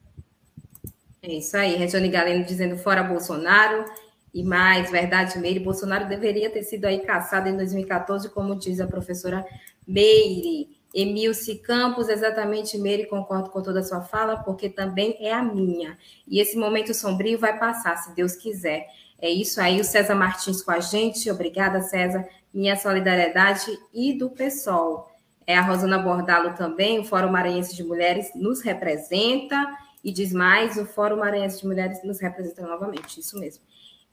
É 1.21 1.31
isso 1.35 1.55
aí, 1.59 1.75
Regiane 1.75 2.09
Galeno 2.09 2.43
dizendo 2.43 2.79
fora 2.79 3.03
Bolsonaro. 3.03 3.85
E 4.33 4.43
mais, 4.43 4.91
verdade, 4.91 5.39
Meire, 5.39 5.61
Bolsonaro 5.61 6.09
deveria 6.09 6.49
ter 6.49 6.63
sido 6.63 6.87
aí 6.87 7.01
caçado 7.01 7.51
em 7.51 7.57
2014, 7.59 8.31
como 8.31 8.59
diz 8.59 8.81
a 8.81 8.87
professora 8.87 9.45
Meire. 9.87 10.75
Emilce 10.95 11.57
Campos, 11.57 12.09
exatamente, 12.09 12.79
Meire, 12.79 13.07
concordo 13.07 13.51
com 13.51 13.61
toda 13.61 13.81
a 13.81 13.83
sua 13.83 14.01
fala, 14.01 14.37
porque 14.37 14.69
também 14.69 15.17
é 15.19 15.33
a 15.33 15.43
minha. 15.43 15.99
E 16.27 16.39
esse 16.39 16.57
momento 16.57 16.95
sombrio 16.95 17.37
vai 17.37 17.59
passar, 17.59 17.97
se 17.97 18.15
Deus 18.15 18.37
quiser. 18.37 18.87
É 19.21 19.29
isso 19.29 19.61
aí, 19.61 19.81
o 19.81 19.85
César 19.85 20.15
Martins 20.15 20.63
com 20.63 20.71
a 20.71 20.79
gente. 20.79 21.29
Obrigada, 21.31 21.83
César. 21.83 22.25
Minha 22.53 22.77
solidariedade 22.77 23.77
e 23.93 24.17
do 24.17 24.31
PSOL. 24.31 25.11
É 25.45 25.57
a 25.59 25.63
Rosana 25.63 25.99
Bordalo 25.99 26.55
também, 26.55 27.01
o 27.01 27.05
Fórum 27.05 27.31
Maranhense 27.31 27.75
de 27.75 27.83
Mulheres 27.83 28.31
nos 28.37 28.63
representa. 28.63 29.67
E 30.03 30.13
diz 30.13 30.33
mais, 30.33 30.77
o 30.77 30.87
Fórum 30.87 31.17
Maranhense 31.17 31.61
de 31.61 31.67
Mulheres 31.67 32.05
nos 32.05 32.21
representa 32.21 32.63
novamente, 32.63 33.19
isso 33.19 33.39
mesmo. 33.41 33.65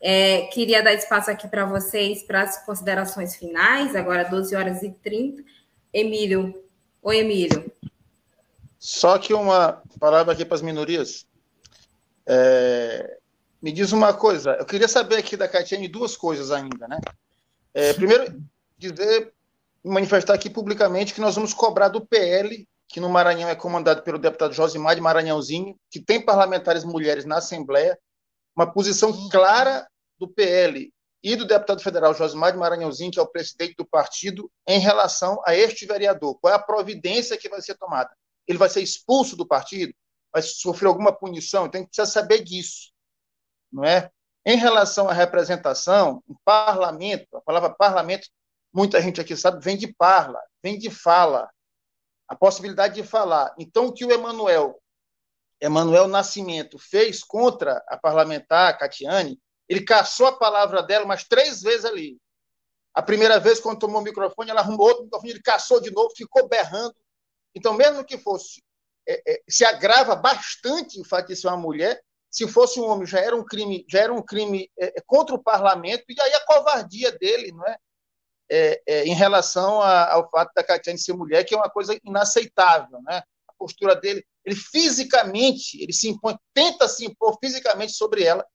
É, 0.01 0.47
queria 0.47 0.81
dar 0.81 0.93
espaço 0.93 1.29
aqui 1.29 1.47
para 1.47 1.63
vocês 1.65 2.23
para 2.23 2.41
as 2.41 2.65
considerações 2.65 3.35
finais, 3.35 3.95
agora 3.95 4.23
12 4.23 4.55
horas 4.55 4.81
e 4.81 4.89
30. 4.89 5.43
Emílio. 5.93 6.70
Oi, 7.03 7.17
Emílio. 7.17 7.71
Só 8.77 9.17
que 9.17 9.33
uma 9.33 9.81
palavra 9.99 10.33
aqui 10.33 10.45
para 10.45 10.53
as 10.53 10.61
minorias. 10.61 11.25
É, 12.27 13.17
me 13.59 13.71
diz 13.71 13.91
uma 13.91 14.13
coisa, 14.13 14.51
eu 14.51 14.65
queria 14.65 14.87
saber 14.87 15.17
aqui 15.17 15.35
da 15.35 15.47
Catiane 15.47 15.87
duas 15.87 16.15
coisas 16.15 16.51
ainda, 16.51 16.87
né? 16.87 16.99
É, 17.73 17.93
primeiro, 17.93 18.39
dizer, 18.77 19.33
manifestar 19.83 20.35
aqui 20.35 20.47
publicamente 20.47 21.13
que 21.15 21.21
nós 21.21 21.33
vamos 21.33 21.55
cobrar 21.55 21.87
do 21.87 22.05
PL, 22.05 22.67
que 22.87 22.99
no 22.99 23.09
Maranhão 23.09 23.49
é 23.49 23.55
comandado 23.55 24.03
pelo 24.03 24.19
deputado 24.19 24.53
Josimar 24.53 24.93
de 24.93 25.01
Maranhãozinho, 25.01 25.75
que 25.89 25.99
tem 25.99 26.23
parlamentares 26.23 26.83
mulheres 26.83 27.25
na 27.25 27.37
Assembleia, 27.37 27.97
uma 28.55 28.71
posição 28.71 29.27
clara 29.29 29.87
do 30.19 30.27
PL 30.27 30.93
e 31.23 31.35
do 31.35 31.45
deputado 31.45 31.81
federal 31.81 32.13
Josimar 32.13 32.51
de 32.51 32.57
Maranhãozinho, 32.57 33.11
que 33.11 33.19
é 33.19 33.21
o 33.21 33.27
presidente 33.27 33.75
do 33.75 33.85
partido, 33.85 34.51
em 34.67 34.79
relação 34.79 35.41
a 35.45 35.55
este 35.55 35.85
vereador. 35.85 36.39
Qual 36.39 36.51
é 36.51 36.55
a 36.55 36.59
providência 36.59 37.37
que 37.37 37.49
vai 37.49 37.61
ser 37.61 37.75
tomada? 37.75 38.15
Ele 38.47 38.57
vai 38.57 38.69
ser 38.69 38.81
expulso 38.81 39.35
do 39.35 39.45
partido? 39.45 39.93
Vai 40.33 40.41
sofrer 40.41 40.87
alguma 40.87 41.11
punição? 41.13 41.65
Então, 41.65 41.79
a 41.79 41.81
gente 41.81 41.89
precisa 41.89 42.11
saber 42.11 42.43
disso. 42.43 42.91
Não 43.71 43.83
é? 43.83 44.09
Em 44.45 44.57
relação 44.57 45.07
à 45.07 45.13
representação, 45.13 46.23
o 46.27 46.35
parlamento, 46.43 47.37
a 47.37 47.41
palavra 47.41 47.69
parlamento, 47.69 48.27
muita 48.73 48.99
gente 48.99 49.21
aqui 49.21 49.37
sabe, 49.37 49.63
vem 49.63 49.77
de 49.77 49.93
parla, 49.93 50.41
vem 50.63 50.79
de 50.79 50.89
fala, 50.89 51.49
a 52.27 52.35
possibilidade 52.35 52.95
de 52.95 53.03
falar. 53.03 53.53
Então, 53.59 53.87
o 53.87 53.93
que 53.93 54.05
o 54.05 54.11
Emanuel, 54.11 54.81
Emanuel 55.59 56.07
Nascimento, 56.07 56.79
fez 56.79 57.23
contra 57.23 57.83
a 57.87 57.97
parlamentar 57.97 58.75
Catiane, 58.79 59.39
ele 59.71 59.85
caçou 59.85 60.27
a 60.27 60.37
palavra 60.37 60.83
dela 60.83 61.05
umas 61.05 61.23
três 61.23 61.61
vezes 61.61 61.85
ali. 61.85 62.17
A 62.93 63.01
primeira 63.01 63.39
vez, 63.39 63.57
quando 63.57 63.79
tomou 63.79 64.01
o 64.01 64.03
microfone, 64.03 64.49
ela 64.49 64.59
arrumou 64.59 64.85
outro 64.85 65.05
microfone, 65.05 65.31
ele 65.31 65.41
caçou 65.41 65.79
de 65.79 65.89
novo, 65.91 66.13
ficou 66.13 66.45
berrando. 66.45 66.93
Então, 67.55 67.73
mesmo 67.73 68.03
que 68.03 68.17
fosse, 68.17 68.61
é, 69.07 69.31
é, 69.31 69.41
se 69.47 69.63
agrava 69.63 70.13
bastante 70.13 70.99
o 70.99 71.05
fato 71.05 71.27
de 71.27 71.37
ser 71.37 71.47
uma 71.47 71.55
mulher, 71.55 72.01
se 72.29 72.45
fosse 72.49 72.81
um 72.81 72.85
homem, 72.85 73.07
já 73.07 73.21
era 73.21 73.33
um 73.33 73.45
crime, 73.45 73.85
já 73.89 74.01
era 74.01 74.13
um 74.13 74.21
crime 74.21 74.69
é, 74.77 74.99
é 74.99 75.01
contra 75.07 75.33
o 75.33 75.41
parlamento, 75.41 76.03
e 76.09 76.19
aí 76.19 76.33
a 76.33 76.45
covardia 76.45 77.13
dele, 77.13 77.53
não 77.53 77.65
é? 77.65 77.77
é, 78.51 78.81
é 78.85 79.05
em 79.05 79.13
relação 79.13 79.81
a, 79.81 80.11
ao 80.11 80.29
fato 80.29 80.51
da 80.53 80.65
Catiane 80.65 80.99
ser 80.99 81.13
mulher, 81.13 81.45
que 81.45 81.55
é 81.55 81.57
uma 81.57 81.69
coisa 81.69 81.97
inaceitável, 82.03 83.01
né? 83.03 83.23
A 83.47 83.53
postura 83.57 83.95
dele, 83.95 84.21
ele 84.43 84.57
fisicamente, 84.57 85.81
ele 85.81 85.93
se 85.93 86.09
impõe, 86.09 86.35
tenta 86.53 86.89
se 86.89 87.05
impor 87.05 87.37
fisicamente 87.39 87.93
sobre 87.93 88.25
ela, 88.25 88.45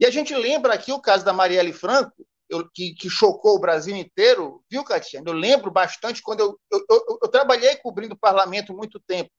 e 0.00 0.06
a 0.06 0.10
gente 0.10 0.34
lembra 0.34 0.74
aqui 0.74 0.92
o 0.92 1.00
caso 1.00 1.24
da 1.24 1.32
Marielle 1.32 1.72
Franco, 1.72 2.26
eu, 2.48 2.68
que, 2.70 2.94
que, 2.94 3.10
chocou 3.10 3.56
o 3.56 3.60
Brasil 3.60 3.94
inteiro, 3.94 4.64
viu, 4.70 4.82
Catiane? 4.82 5.26
Eu 5.26 5.34
lembro 5.34 5.70
bastante 5.70 6.22
quando 6.22 6.40
eu, 6.40 6.58
eu, 6.70 6.84
eu, 6.88 7.18
eu 7.22 7.28
trabalhei 7.28 7.76
cobrindo 7.76 8.14
o 8.14 8.18
parlamento 8.18 8.74
muito 8.74 8.98
tempo. 9.00 9.30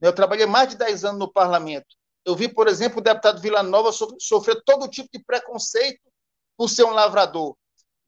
Eu 0.00 0.12
trabalhei 0.14 0.46
mais 0.46 0.70
de 0.70 0.76
10 0.76 1.04
anos 1.04 1.18
no 1.18 1.32
parlamento. 1.32 1.96
Eu 2.24 2.34
vi, 2.34 2.48
por 2.48 2.68
exemplo, 2.68 2.98
o 2.98 3.02
deputado 3.02 3.40
Vila 3.40 3.62
Nova 3.62 3.90
sofrer 3.92 4.62
todo 4.64 4.88
tipo 4.88 5.08
de 5.12 5.22
preconceito 5.22 6.00
por 6.56 6.68
ser 6.68 6.84
um 6.84 6.92
lavrador. 6.92 7.56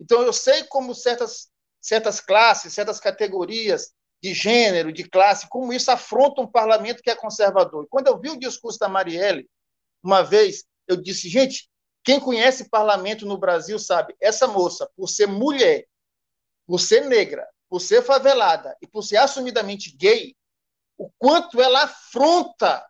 Então, 0.01 0.23
eu 0.23 0.33
sei 0.33 0.65
como 0.65 0.95
certas, 0.95 1.51
certas 1.81 2.21
classes, 2.21 2.73
certas 2.73 2.99
categorias 2.99 3.93
de 4.23 4.35
gênero, 4.35 4.93
de 4.93 5.05
classe, 5.09 5.49
como 5.49 5.73
isso 5.73 5.91
afronta 5.91 6.41
um 6.41 6.47
parlamento 6.47 7.03
que 7.03 7.11
é 7.11 7.17
conservador. 7.17 7.85
E 7.85 7.89
quando 7.89 8.07
eu 8.07 8.19
vi 8.19 8.31
o 8.31 8.39
discurso 8.39 8.79
da 8.79 8.89
Marielle, 8.89 9.49
uma 10.03 10.23
vez, 10.23 10.65
eu 10.87 10.97
disse, 10.97 11.29
gente, 11.29 11.69
quem 12.03 12.19
conhece 12.19 12.69
parlamento 12.69 13.27
no 13.27 13.37
Brasil 13.37 13.79
sabe, 13.79 14.17
essa 14.21 14.47
moça, 14.47 14.91
por 14.97 15.09
ser 15.09 15.27
mulher, 15.27 15.87
por 16.67 16.79
ser 16.79 17.07
negra, 17.07 17.47
por 17.69 17.81
ser 17.81 18.03
favelada 18.03 18.77
e 18.81 18.87
por 18.87 19.03
ser 19.03 19.19
assumidamente 19.19 19.97
gay, 19.97 20.37
o 20.97 21.11
quanto 21.19 21.61
ela 21.61 21.85
afronta, 21.85 22.87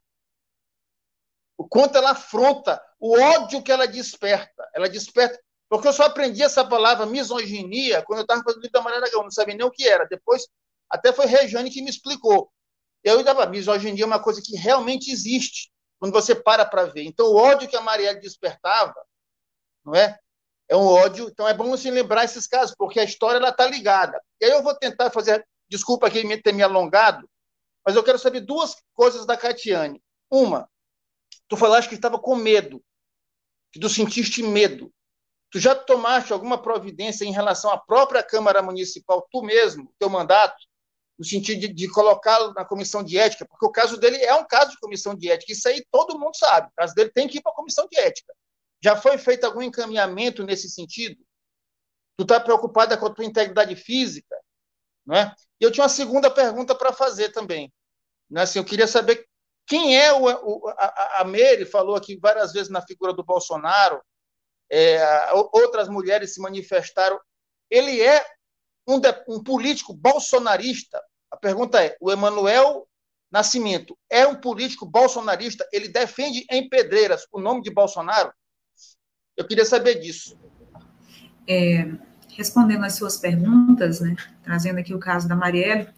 o 1.57 1.67
quanto 1.69 1.97
ela 1.97 2.11
afronta 2.13 2.83
o 2.99 3.19
ódio 3.19 3.63
que 3.63 3.73
ela 3.73 3.87
desperta. 3.87 4.69
Ela 4.75 4.89
desperta. 4.89 5.41
Porque 5.69 5.89
eu 5.89 5.93
só 5.93 6.05
aprendi 6.05 6.43
essa 6.43 6.65
palavra 6.65 7.07
misoginia 7.07 8.03
quando 8.03 8.19
eu 8.19 8.23
estava 8.23 8.43
fazendo 8.43 8.59
o 8.59 8.63
livro 8.63 8.73
da 8.73 8.83
Maria 8.83 9.01
não 9.01 9.31
sabia 9.31 9.55
nem 9.55 9.65
o 9.65 9.71
que 9.71 9.89
era. 9.89 10.05
Depois, 10.07 10.47
até 10.89 11.13
foi 11.13 11.27
Regiane 11.27 11.71
que 11.71 11.83
me 11.83 11.91
explicou. 11.91 12.51
Eu 13.03 13.19
ainda 13.19 13.47
misoginia 13.47 14.03
é 14.03 14.07
uma 14.07 14.23
coisa 14.23 14.43
que 14.45 14.57
realmente 14.57 15.11
existe 15.11 15.71
quando 16.01 16.13
você 16.13 16.35
para 16.35 16.65
para 16.65 16.87
ver. 16.87 17.05
Então, 17.05 17.27
o 17.27 17.37
ódio 17.37 17.69
que 17.69 17.77
a 17.77 17.81
Marielle 17.83 18.21
despertava, 18.21 18.97
não 19.85 19.95
é? 19.95 20.19
É 20.67 20.75
um 20.75 20.87
ódio. 20.87 21.29
Então, 21.29 21.47
é 21.47 21.53
bom 21.53 21.77
se 21.77 21.91
lembrar 21.91 22.25
esses 22.25 22.47
casos, 22.47 22.75
porque 22.77 22.99
a 22.99 23.05
história 23.05 23.47
está 23.47 23.67
ligada. 23.67 24.21
E 24.41 24.47
aí 24.47 24.51
eu 24.51 24.63
vou 24.63 24.75
tentar 24.75 25.11
fazer. 25.11 25.47
Desculpa 25.69 26.09
aqui 26.09 26.25
ter 26.39 26.53
me 26.53 26.63
alongado, 26.63 27.29
mas 27.87 27.95
eu 27.95 28.03
quero 28.03 28.19
saber 28.19 28.41
duas 28.41 28.75
coisas 28.95 29.27
da 29.27 29.37
Catiane. 29.37 30.03
Uma, 30.29 30.69
tu 31.47 31.57
falaste 31.57 31.89
que 31.89 31.95
estava 31.95 32.19
com 32.19 32.35
medo, 32.35 32.83
que 33.71 33.79
tu 33.79 33.89
sentiste 33.89 34.43
medo. 34.43 34.93
Tu 35.51 35.61
já 35.61 35.75
tomaste 35.75 36.33
alguma 36.33 36.61
providência 36.61 37.25
em 37.25 37.33
relação 37.33 37.71
à 37.71 37.79
própria 37.79 38.23
Câmara 38.23 38.63
Municipal, 38.63 39.29
tu 39.31 39.43
mesmo, 39.43 39.93
teu 39.99 40.09
mandato, 40.09 40.57
no 41.21 41.27
sentido 41.27 41.61
de, 41.61 41.69
de 41.69 41.87
colocá-lo 41.87 42.55
na 42.55 42.65
comissão 42.65 43.05
de 43.05 43.19
ética, 43.19 43.45
porque 43.45 43.67
o 43.67 43.71
caso 43.71 43.99
dele 43.99 44.17
é 44.17 44.35
um 44.35 44.47
caso 44.47 44.71
de 44.71 44.79
comissão 44.79 45.15
de 45.15 45.31
ética. 45.31 45.53
Isso 45.53 45.69
aí 45.69 45.85
todo 45.93 46.19
mundo 46.19 46.35
sabe. 46.35 46.69
O 46.69 46.73
caso 46.75 46.95
dele 46.95 47.11
tem 47.11 47.29
que 47.29 47.37
ir 47.37 47.43
para 47.43 47.53
a 47.53 47.55
comissão 47.55 47.87
de 47.93 47.99
ética. 47.99 48.33
Já 48.83 48.97
foi 48.97 49.19
feito 49.19 49.45
algum 49.45 49.61
encaminhamento 49.61 50.43
nesse 50.43 50.71
sentido? 50.71 51.23
Tu 52.17 52.23
está 52.23 52.41
preocupada 52.41 52.97
com 52.97 53.05
a 53.05 53.11
tua 53.13 53.27
integridade 53.27 53.77
física? 53.77 54.35
Não 55.05 55.15
é? 55.15 55.35
E 55.61 55.65
eu 55.65 55.71
tinha 55.71 55.85
uma 55.85 55.91
segunda 55.91 56.31
pergunta 56.31 56.75
para 56.75 56.91
fazer 56.91 57.29
também. 57.33 57.71
Né? 58.31 58.41
Assim, 58.41 58.59
eu 58.59 58.65
queria 58.65 58.87
saber 58.87 59.29
quem 59.67 59.99
é 59.99 60.15
o, 60.15 60.25
o 60.25 60.69
a, 60.71 61.21
a 61.21 61.25
Meire 61.25 61.67
falou 61.67 61.97
aqui 61.97 62.17
várias 62.17 62.55
vezes 62.55 62.71
na 62.71 62.81
figura 62.81 63.13
do 63.13 63.23
Bolsonaro, 63.23 64.03
é, 64.73 65.31
outras 65.53 65.87
mulheres 65.87 66.33
se 66.33 66.41
manifestaram. 66.41 67.21
Ele 67.69 68.01
é 68.01 68.25
um, 68.87 68.99
de, 68.99 69.09
um 69.29 69.43
político 69.43 69.93
bolsonarista. 69.93 70.99
A 71.31 71.37
pergunta 71.37 71.83
é: 71.83 71.97
o 72.01 72.11
Emanuel 72.11 72.87
Nascimento 73.31 73.97
é 74.11 74.27
um 74.27 74.35
político 74.35 74.85
bolsonarista? 74.85 75.67
Ele 75.73 75.89
defende 75.89 76.45
em 76.51 76.69
Pedreiras 76.69 77.27
o 77.33 77.41
nome 77.41 77.63
de 77.63 77.71
Bolsonaro? 77.71 78.33
Eu 79.37 79.47
queria 79.47 79.65
saber 79.65 80.01
disso. 80.01 80.37
É, 81.47 81.93
respondendo 82.37 82.85
às 82.85 82.95
suas 82.95 83.17
perguntas, 83.17 84.01
né, 84.01 84.17
trazendo 84.43 84.79
aqui 84.79 84.93
o 84.93 84.99
caso 84.99 85.29
da 85.29 85.37
Marielle, 85.37 85.89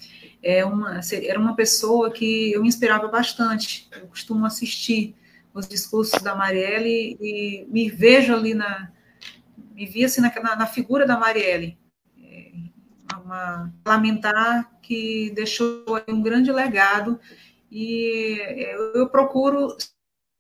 é 0.42 0.64
uma, 0.64 1.00
era 1.22 1.38
uma 1.38 1.54
pessoa 1.54 2.10
que 2.10 2.52
eu 2.52 2.62
me 2.62 2.68
inspirava 2.68 3.08
bastante. 3.08 3.88
Eu 3.92 4.08
costumo 4.08 4.44
assistir 4.44 5.14
os 5.54 5.68
discursos 5.68 6.20
da 6.22 6.34
Marielle 6.34 7.16
e 7.20 7.66
me 7.68 7.88
vejo 7.88 8.34
ali 8.34 8.54
na. 8.54 8.90
me 9.74 9.86
vi 9.86 10.04
assim 10.04 10.20
na, 10.20 10.32
na, 10.42 10.56
na 10.56 10.66
figura 10.66 11.06
da 11.06 11.18
Marielle. 11.18 11.78
É, 13.22 13.24
uma 13.24 13.72
parlamentar 13.84 14.70
que 14.82 15.30
deixou 15.30 15.84
um 16.08 16.20
grande 16.20 16.50
legado 16.50 17.18
e 17.70 18.38
eu, 18.58 18.94
eu 18.94 19.08
procuro 19.08 19.76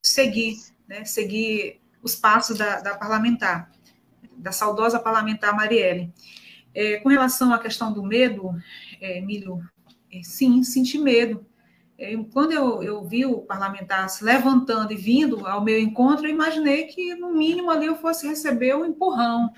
seguir, 0.04 0.56
né, 0.86 1.04
seguir 1.04 1.80
os 2.02 2.14
passos 2.14 2.58
da, 2.58 2.80
da 2.80 2.96
parlamentar, 2.96 3.70
da 4.36 4.52
saudosa 4.52 4.98
parlamentar 4.98 5.54
Marielle. 5.54 6.12
É, 6.74 6.98
com 6.98 7.08
relação 7.08 7.52
à 7.52 7.58
questão 7.58 7.92
do 7.92 8.02
medo, 8.02 8.50
é, 9.00 9.18
Emílio, 9.18 9.62
é, 10.12 10.22
sim, 10.22 10.62
senti 10.62 10.98
medo. 10.98 11.46
É, 11.98 12.16
quando 12.32 12.52
eu, 12.52 12.82
eu 12.82 13.04
vi 13.04 13.24
o 13.24 13.42
parlamentar 13.42 14.08
se 14.08 14.24
levantando 14.24 14.92
e 14.92 14.96
vindo 14.96 15.46
ao 15.46 15.62
meu 15.62 15.78
encontro, 15.78 16.26
eu 16.26 16.30
imaginei 16.30 16.84
que, 16.84 17.14
no 17.14 17.32
mínimo, 17.32 17.70
ali 17.70 17.86
eu 17.86 17.96
fosse 17.96 18.26
receber 18.26 18.74
um 18.74 18.84
empurrão. 18.84 19.52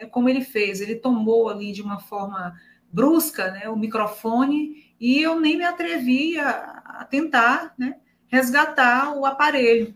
É, 0.00 0.06
como 0.06 0.28
ele 0.28 0.42
fez, 0.42 0.80
ele 0.80 0.96
tomou 0.96 1.48
ali 1.48 1.72
de 1.72 1.82
uma 1.82 2.00
forma 2.00 2.58
brusca 2.90 3.50
né, 3.50 3.68
o 3.68 3.76
microfone 3.76 4.94
e 4.98 5.20
eu 5.20 5.38
nem 5.38 5.56
me 5.58 5.64
atrevi 5.64 6.38
a, 6.38 6.82
a 6.84 7.04
tentar 7.04 7.74
né, 7.78 7.98
resgatar 8.26 9.14
o 9.14 9.26
aparelho, 9.26 9.94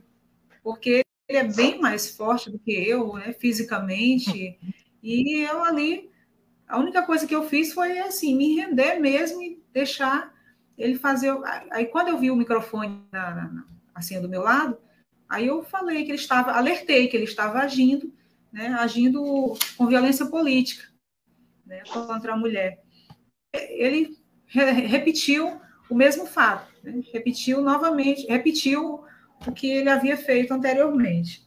porque 0.63 1.03
ele 1.27 1.39
é 1.39 1.45
bem 1.45 1.81
mais 1.81 2.15
forte 2.15 2.51
do 2.51 2.59
que 2.59 2.73
eu, 2.73 3.15
né, 3.15 3.33
fisicamente, 3.33 4.59
e 5.03 5.41
eu 5.41 5.65
ali 5.65 6.11
a 6.69 6.79
única 6.79 7.03
coisa 7.03 7.27
que 7.27 7.35
eu 7.35 7.49
fiz 7.49 7.73
foi 7.73 7.99
assim, 7.99 8.37
me 8.37 8.57
render 8.57 8.99
mesmo 8.99 9.43
e 9.43 9.63
deixar 9.73 10.33
ele 10.77 10.97
fazer. 10.97 11.33
Aí 11.71 11.87
quando 11.87 12.09
eu 12.09 12.19
vi 12.19 12.31
o 12.31 12.37
microfone 12.37 13.03
na, 13.13 13.31
na, 13.31 13.65
assim 13.95 14.21
do 14.21 14.29
meu 14.29 14.43
lado, 14.43 14.77
aí 15.29 15.47
eu 15.47 15.63
falei 15.63 16.05
que 16.05 16.11
ele 16.11 16.19
estava, 16.19 16.53
alertei 16.53 17.09
que 17.09 17.17
ele 17.17 17.25
estava 17.25 17.61
agindo, 17.61 18.13
né, 18.55 18.69
agindo 18.79 19.55
com 19.77 19.89
violência 19.89 20.27
política 20.27 20.85
né, 21.67 21.83
contra 21.93 22.35
a 22.35 22.37
mulher. 22.37 22.81
Ele 23.53 24.17
re 24.47 24.71
repetiu 24.87 25.61
o 25.91 25.95
mesmo 25.95 26.25
fato, 26.25 26.73
né, 26.85 27.03
repetiu 27.13 27.61
novamente, 27.61 28.29
repetiu 28.29 29.03
o 29.45 29.51
que 29.53 29.67
ele 29.67 29.91
havia 29.91 30.17
feito 30.17 30.55
anteriormente. 30.55 31.45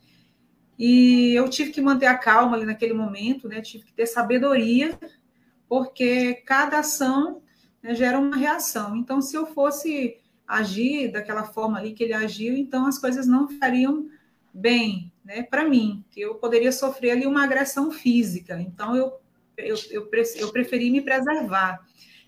E 0.78 1.34
eu 1.34 1.50
tive 1.50 1.72
que 1.72 1.80
manter 1.80 2.08
a 2.08 2.18
calma 2.18 2.58
ali 2.58 2.66
naquele 2.66 2.94
momento, 2.94 3.48
né? 3.48 3.62
Tive 3.62 3.86
que 3.86 3.94
ter 3.94 4.06
sabedoria, 4.06 5.00
porque 5.68 6.36
cada 6.46 6.80
ação 6.80 7.42
né, 7.82 7.96
gera 7.96 8.20
uma 8.20 8.36
reação. 8.36 8.96
Então, 8.96 9.20
se 9.20 9.36
eu 9.36 9.48
fosse 9.48 10.18
agir 10.46 11.12
daquela 11.12 11.46
forma 11.46 11.80
ali 11.80 11.94
que 11.94 12.04
ele 12.04 12.14
agiu, 12.14 12.56
então 12.56 12.86
as 12.86 13.00
coisas 13.00 13.26
não 13.26 13.48
ficariam 13.48 14.08
bem, 14.54 15.12
né? 15.28 15.44
Para 15.44 15.68
mim, 15.68 16.06
que 16.10 16.22
eu 16.22 16.36
poderia 16.36 16.72
sofrer 16.72 17.12
ali 17.12 17.28
uma 17.28 17.44
agressão 17.44 17.92
física. 17.92 18.60
Então, 18.62 18.96
eu, 18.96 19.20
eu, 19.58 19.76
eu, 19.92 20.10
eu 20.38 20.52
preferi 20.54 20.90
me 20.90 21.02
preservar. 21.02 21.86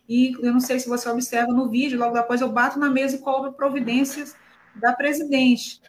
E 0.08 0.34
eu 0.34 0.52
não 0.52 0.60
sei 0.60 0.80
se 0.80 0.89
você 0.89 1.08
observa 1.08 1.54
no 1.54 1.70
vídeo, 1.70 1.97
logo 1.97 2.14
depois 2.14 2.41
eu 2.41 2.52
bato 2.52 2.78
na 2.78 2.89
mesa 2.89 3.16
e 3.16 3.20
cobro 3.20 3.54
providências 3.54 4.36
da 4.76 4.91
presidente. 4.91 5.80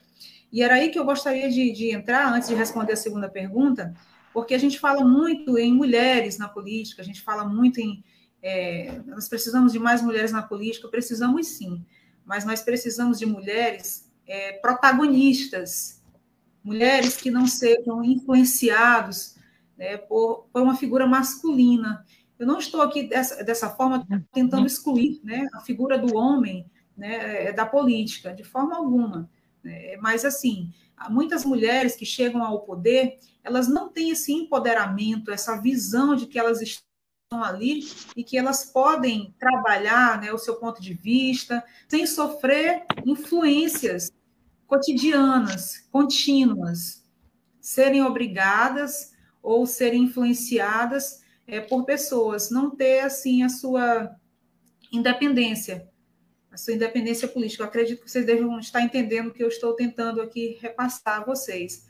E 0.53 0.63
era 0.63 0.75
aí 0.75 0.91
que 0.91 0.99
eu 0.99 1.05
gostaria 1.05 1.51
de, 1.51 1.73
de 1.73 1.91
entrar, 1.91 2.33
antes 2.33 2.49
de 2.49 2.55
responder 2.55 2.93
a 2.93 2.97
segunda 2.97 3.29
pergunta, 3.29 3.93
porque 4.33 4.55
a 4.55 4.59
gente 4.59 4.79
fala 4.79 5.05
muito 5.05 5.59
em 5.59 5.73
mulheres 5.73 6.39
na 6.39 6.49
política, 6.49 7.03
a 7.03 7.05
gente 7.05 7.21
fala 7.23 7.45
muito 7.45 7.81
em. 7.81 8.05
É, 8.43 9.01
nós 9.07 9.29
precisamos 9.29 9.73
de 9.73 9.79
mais 9.79 10.01
mulheres 10.01 10.33
na 10.33 10.43
política, 10.43 10.89
precisamos 10.89 11.49
sim, 11.49 11.85
mas 12.25 12.45
nós 12.45 12.63
precisamos 12.63 13.19
de 13.19 13.27
mulheres 13.27 14.11
é, 14.27 14.53
protagonistas, 14.53 16.00
mulheres 16.71 17.17
que 17.17 17.33
não 17.33 17.49
sejam 17.49 18.05
influenciados 18.05 19.35
né, 19.77 19.97
por, 19.97 20.47
por 20.53 20.63
uma 20.63 20.77
figura 20.77 21.05
masculina. 21.05 22.07
Eu 22.39 22.47
não 22.47 22.61
estou 22.61 22.81
aqui 22.81 23.03
dessa, 23.03 23.43
dessa 23.43 23.69
forma 23.71 24.07
tentando 24.33 24.69
excluir 24.69 25.21
né, 25.25 25.49
a 25.53 25.61
figura 25.63 25.99
do 25.99 26.17
homem 26.17 26.65
né, 26.97 27.53
da 27.53 27.67
política, 27.67 28.33
de 28.33 28.45
forma 28.45 28.77
alguma. 28.77 29.29
Né? 29.65 29.97
Mas, 29.97 30.25
assim, 30.25 30.71
muitas 31.11 31.45
mulheres 31.45 31.97
que 31.97 32.07
chegam 32.07 32.45
ao 32.45 32.61
poder, 32.61 33.19
elas 33.43 33.67
não 33.67 33.89
têm 33.89 34.11
esse 34.11 34.33
empoderamento, 34.33 35.33
essa 35.33 35.61
visão 35.61 36.15
de 36.15 36.27
que 36.27 36.39
elas 36.39 36.63
estão 36.63 37.43
ali 37.43 37.81
e 38.15 38.23
que 38.23 38.39
elas 38.39 38.65
podem 38.65 39.35
trabalhar 39.41 40.21
né, 40.21 40.33
o 40.33 40.39
seu 40.39 40.55
ponto 40.55 40.81
de 40.81 40.95
vista 40.95 41.65
sem 41.89 42.07
sofrer 42.07 42.85
influências 43.05 44.13
cotidianas, 44.71 45.89
contínuas, 45.91 47.05
serem 47.61 48.05
obrigadas 48.05 49.11
ou 49.43 49.67
serem 49.67 50.05
influenciadas 50.05 51.25
é, 51.45 51.61
por 51.61 51.85
pessoas, 51.85 52.53
não 52.53 52.71
ter 52.71 53.01
assim 53.01 53.43
a 53.43 53.49
sua 53.49 54.15
independência 54.93 55.91
a 56.53 56.57
sua 56.57 56.75
independência 56.75 57.29
política. 57.29 57.63
Eu 57.63 57.69
acredito 57.69 58.03
que 58.03 58.11
vocês 58.11 58.27
devem 58.27 58.59
estar 58.59 58.83
entendendo 58.83 59.29
o 59.29 59.33
que 59.33 59.43
eu 59.43 59.47
estou 59.47 59.73
tentando 59.75 60.21
aqui 60.21 60.59
repassar 60.61 61.21
a 61.21 61.25
vocês. 61.25 61.87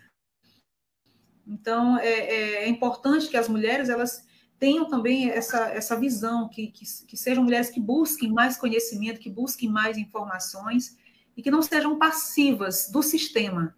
Então, 1.47 1.99
é, 1.99 2.07
é, 2.07 2.65
é 2.65 2.69
importante 2.69 3.29
que 3.29 3.39
as 3.39 3.49
mulheres 3.49 3.89
elas 3.89 4.23
tenham 4.59 4.87
também 4.87 5.31
essa, 5.31 5.71
essa 5.71 5.99
visão, 5.99 6.47
que, 6.47 6.67
que, 6.67 6.85
que 7.07 7.17
sejam 7.17 7.43
mulheres 7.43 7.71
que 7.71 7.81
busquem 7.81 8.31
mais 8.31 8.59
conhecimento, 8.59 9.19
que 9.19 9.31
busquem 9.31 9.71
mais 9.71 9.97
informações 9.97 10.99
e 11.41 11.43
que 11.43 11.51
não 11.51 11.63
sejam 11.63 11.99
passivas 11.99 12.91
do 12.93 13.03
sistema, 13.03 13.75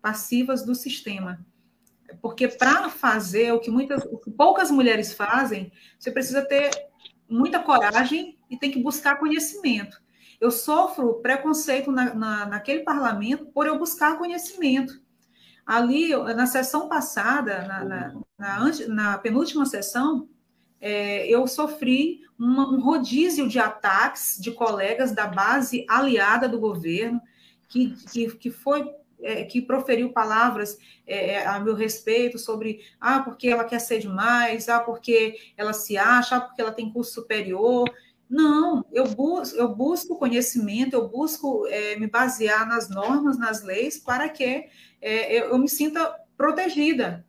passivas 0.00 0.64
do 0.64 0.72
sistema. 0.72 1.44
Porque 2.20 2.46
para 2.46 2.88
fazer 2.90 3.52
o 3.52 3.58
que 3.58 3.72
muitas, 3.72 4.04
o 4.04 4.18
que 4.18 4.30
poucas 4.30 4.70
mulheres 4.70 5.12
fazem, 5.12 5.72
você 5.98 6.12
precisa 6.12 6.42
ter 6.42 6.70
muita 7.28 7.58
coragem 7.58 8.38
e 8.48 8.56
tem 8.56 8.70
que 8.70 8.80
buscar 8.80 9.16
conhecimento. 9.16 10.00
Eu 10.40 10.52
sofro 10.52 11.14
preconceito 11.14 11.90
na, 11.90 12.14
na, 12.14 12.46
naquele 12.46 12.84
parlamento 12.84 13.46
por 13.46 13.66
eu 13.66 13.76
buscar 13.76 14.16
conhecimento. 14.16 15.02
Ali, 15.66 16.10
na 16.36 16.46
sessão 16.46 16.88
passada, 16.88 17.62
na, 17.62 17.84
na, 17.84 18.14
na, 18.38 18.70
na 18.88 19.18
penúltima 19.18 19.66
sessão, 19.66 20.28
é, 20.82 21.28
eu 21.28 21.46
sofri 21.46 22.22
uma, 22.36 22.68
um 22.68 22.80
rodízio 22.80 23.48
de 23.48 23.60
ataques 23.60 24.36
de 24.40 24.50
colegas 24.50 25.12
da 25.12 25.28
base 25.28 25.86
aliada 25.88 26.48
do 26.48 26.58
governo, 26.58 27.20
que, 27.68 27.94
que, 28.10 28.36
que 28.36 28.50
foi 28.50 28.92
é, 29.22 29.44
que 29.44 29.62
proferiu 29.62 30.12
palavras 30.12 30.76
é, 31.06 31.34
é 31.34 31.46
a 31.46 31.60
meu 31.60 31.76
respeito 31.76 32.36
sobre 32.36 32.80
ah, 33.00 33.20
porque 33.20 33.46
ela 33.46 33.64
quer 33.64 33.78
ser 33.78 34.00
demais, 34.00 34.68
ah, 34.68 34.80
porque 34.80 35.36
ela 35.56 35.72
se 35.72 35.96
acha, 35.96 36.36
ah, 36.36 36.40
porque 36.40 36.60
ela 36.60 36.72
tem 36.72 36.92
curso 36.92 37.14
superior. 37.14 37.88
Não, 38.28 38.84
eu, 38.90 39.06
bus 39.06 39.52
eu 39.52 39.68
busco 39.68 40.18
conhecimento, 40.18 40.94
eu 40.94 41.06
busco 41.08 41.64
é, 41.68 41.94
me 41.96 42.08
basear 42.08 42.66
nas 42.66 42.90
normas, 42.90 43.38
nas 43.38 43.62
leis, 43.62 43.98
para 43.98 44.28
que 44.28 44.66
é, 45.00 45.38
eu, 45.38 45.50
eu 45.50 45.58
me 45.58 45.68
sinta 45.68 46.12
protegida, 46.36 47.24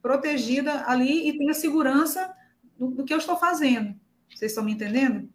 protegida 0.00 0.84
ali 0.86 1.28
e 1.28 1.36
tenha 1.36 1.54
segurança 1.54 2.32
do, 2.88 2.96
do, 2.96 3.04
que 3.04 3.12
eu 3.12 3.18
estou 3.18 3.36
fazendo. 3.36 3.98
Vocês 4.28 4.52
estão 4.52 4.64
me 4.64 4.72
entendendo? 4.72 5.28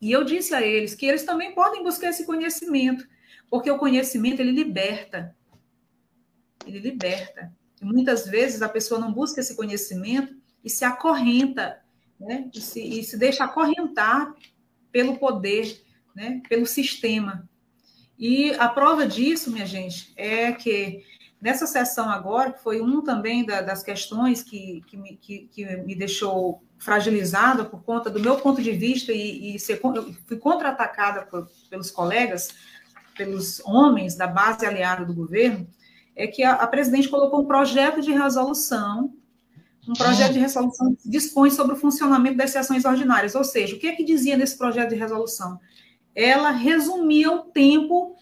E 0.00 0.12
eu 0.12 0.24
disse 0.24 0.54
a 0.54 0.62
eles 0.62 0.94
que 0.94 1.06
eles 1.06 1.24
também 1.24 1.54
podem 1.54 1.82
buscar 1.82 2.10
esse 2.10 2.26
conhecimento, 2.26 3.06
porque 3.48 3.70
o 3.70 3.78
conhecimento 3.78 4.40
ele 4.40 4.52
liberta. 4.52 5.34
Ele 6.66 6.78
liberta. 6.78 7.52
E 7.80 7.84
muitas 7.84 8.26
vezes 8.26 8.62
a 8.62 8.68
pessoa 8.68 9.00
não 9.00 9.12
busca 9.12 9.40
esse 9.40 9.56
conhecimento 9.56 10.34
e 10.62 10.70
se 10.70 10.84
acorrenta 10.84 11.80
né? 12.18 12.50
e, 12.54 12.60
se, 12.60 12.80
e 12.80 13.02
se 13.02 13.18
deixa 13.18 13.44
acorrentar 13.44 14.34
pelo 14.90 15.18
poder, 15.18 15.82
né? 16.14 16.40
pelo 16.48 16.66
sistema. 16.66 17.48
E 18.18 18.52
a 18.54 18.68
prova 18.68 19.06
disso, 19.06 19.50
minha 19.50 19.66
gente, 19.66 20.12
é 20.16 20.52
que 20.52 21.04
Nessa 21.44 21.66
sessão 21.66 22.08
agora, 22.08 22.52
que 22.52 22.62
foi 22.62 22.80
um 22.80 23.02
também 23.02 23.44
da, 23.44 23.60
das 23.60 23.82
questões 23.82 24.42
que, 24.42 24.82
que, 24.86 24.96
me, 24.96 25.14
que, 25.14 25.46
que 25.52 25.76
me 25.76 25.94
deixou 25.94 26.64
fragilizada 26.78 27.66
por 27.66 27.82
conta 27.82 28.08
do 28.08 28.18
meu 28.18 28.36
ponto 28.36 28.62
de 28.62 28.72
vista 28.72 29.12
e, 29.12 29.54
e 29.54 29.58
ser, 29.58 29.78
fui 30.26 30.38
contra-atacada 30.38 31.28
pelos 31.68 31.90
colegas, 31.90 32.48
pelos 33.14 33.60
homens 33.66 34.14
da 34.16 34.26
base 34.26 34.64
aliada 34.64 35.04
do 35.04 35.12
governo, 35.12 35.68
é 36.16 36.26
que 36.26 36.42
a, 36.42 36.54
a 36.54 36.66
presidente 36.66 37.10
colocou 37.10 37.42
um 37.42 37.46
projeto 37.46 38.00
de 38.00 38.10
resolução 38.10 39.12
um 39.86 39.92
projeto 39.92 40.32
de 40.32 40.38
resolução 40.38 40.96
dispõe 41.04 41.50
sobre 41.50 41.74
o 41.74 41.78
funcionamento 41.78 42.38
das 42.38 42.52
sessões 42.52 42.86
ordinárias, 42.86 43.34
ou 43.34 43.44
seja, 43.44 43.76
o 43.76 43.78
que 43.78 43.86
é 43.86 43.94
que 43.94 44.02
dizia 44.02 44.34
nesse 44.34 44.56
projeto 44.56 44.88
de 44.88 44.96
resolução? 44.96 45.60
Ela 46.14 46.52
resumia 46.52 47.30
o 47.30 47.42
tempo 47.42 48.16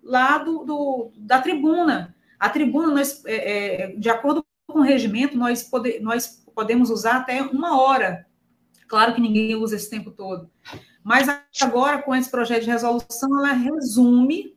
lá 0.00 0.38
do, 0.38 0.64
do 0.64 1.10
da 1.16 1.42
tribuna. 1.42 2.14
A 2.38 2.48
tribuna, 2.48 2.94
nós, 2.94 3.24
é, 3.24 3.84
é, 3.84 3.96
de 3.96 4.08
acordo 4.08 4.44
com 4.66 4.80
o 4.80 4.82
regimento, 4.82 5.36
nós, 5.36 5.62
pode, 5.62 6.00
nós 6.00 6.44
podemos 6.54 6.90
usar 6.90 7.16
até 7.16 7.42
uma 7.42 7.80
hora. 7.80 8.26
Claro 8.86 9.14
que 9.14 9.20
ninguém 9.20 9.54
usa 9.54 9.76
esse 9.76 9.90
tempo 9.90 10.10
todo. 10.10 10.50
Mas 11.02 11.26
agora, 11.60 12.02
com 12.02 12.14
esse 12.14 12.30
projeto 12.30 12.64
de 12.64 12.70
resolução, 12.70 13.38
ela 13.38 13.52
resume 13.52 14.56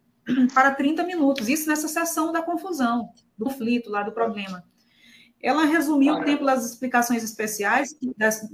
para 0.54 0.72
30 0.74 1.04
minutos. 1.04 1.48
Isso 1.48 1.68
nessa 1.68 1.88
sessão 1.88 2.32
da 2.32 2.42
confusão, 2.42 3.10
do 3.38 3.46
conflito, 3.46 3.90
lá 3.90 4.04
do 4.04 4.12
problema. 4.12 4.64
Ela 5.42 5.66
resumiu 5.66 6.16
o 6.16 6.24
tempo 6.24 6.46
das 6.46 6.66
explicações 6.66 7.24
especiais, 7.24 7.96
das 8.18 8.48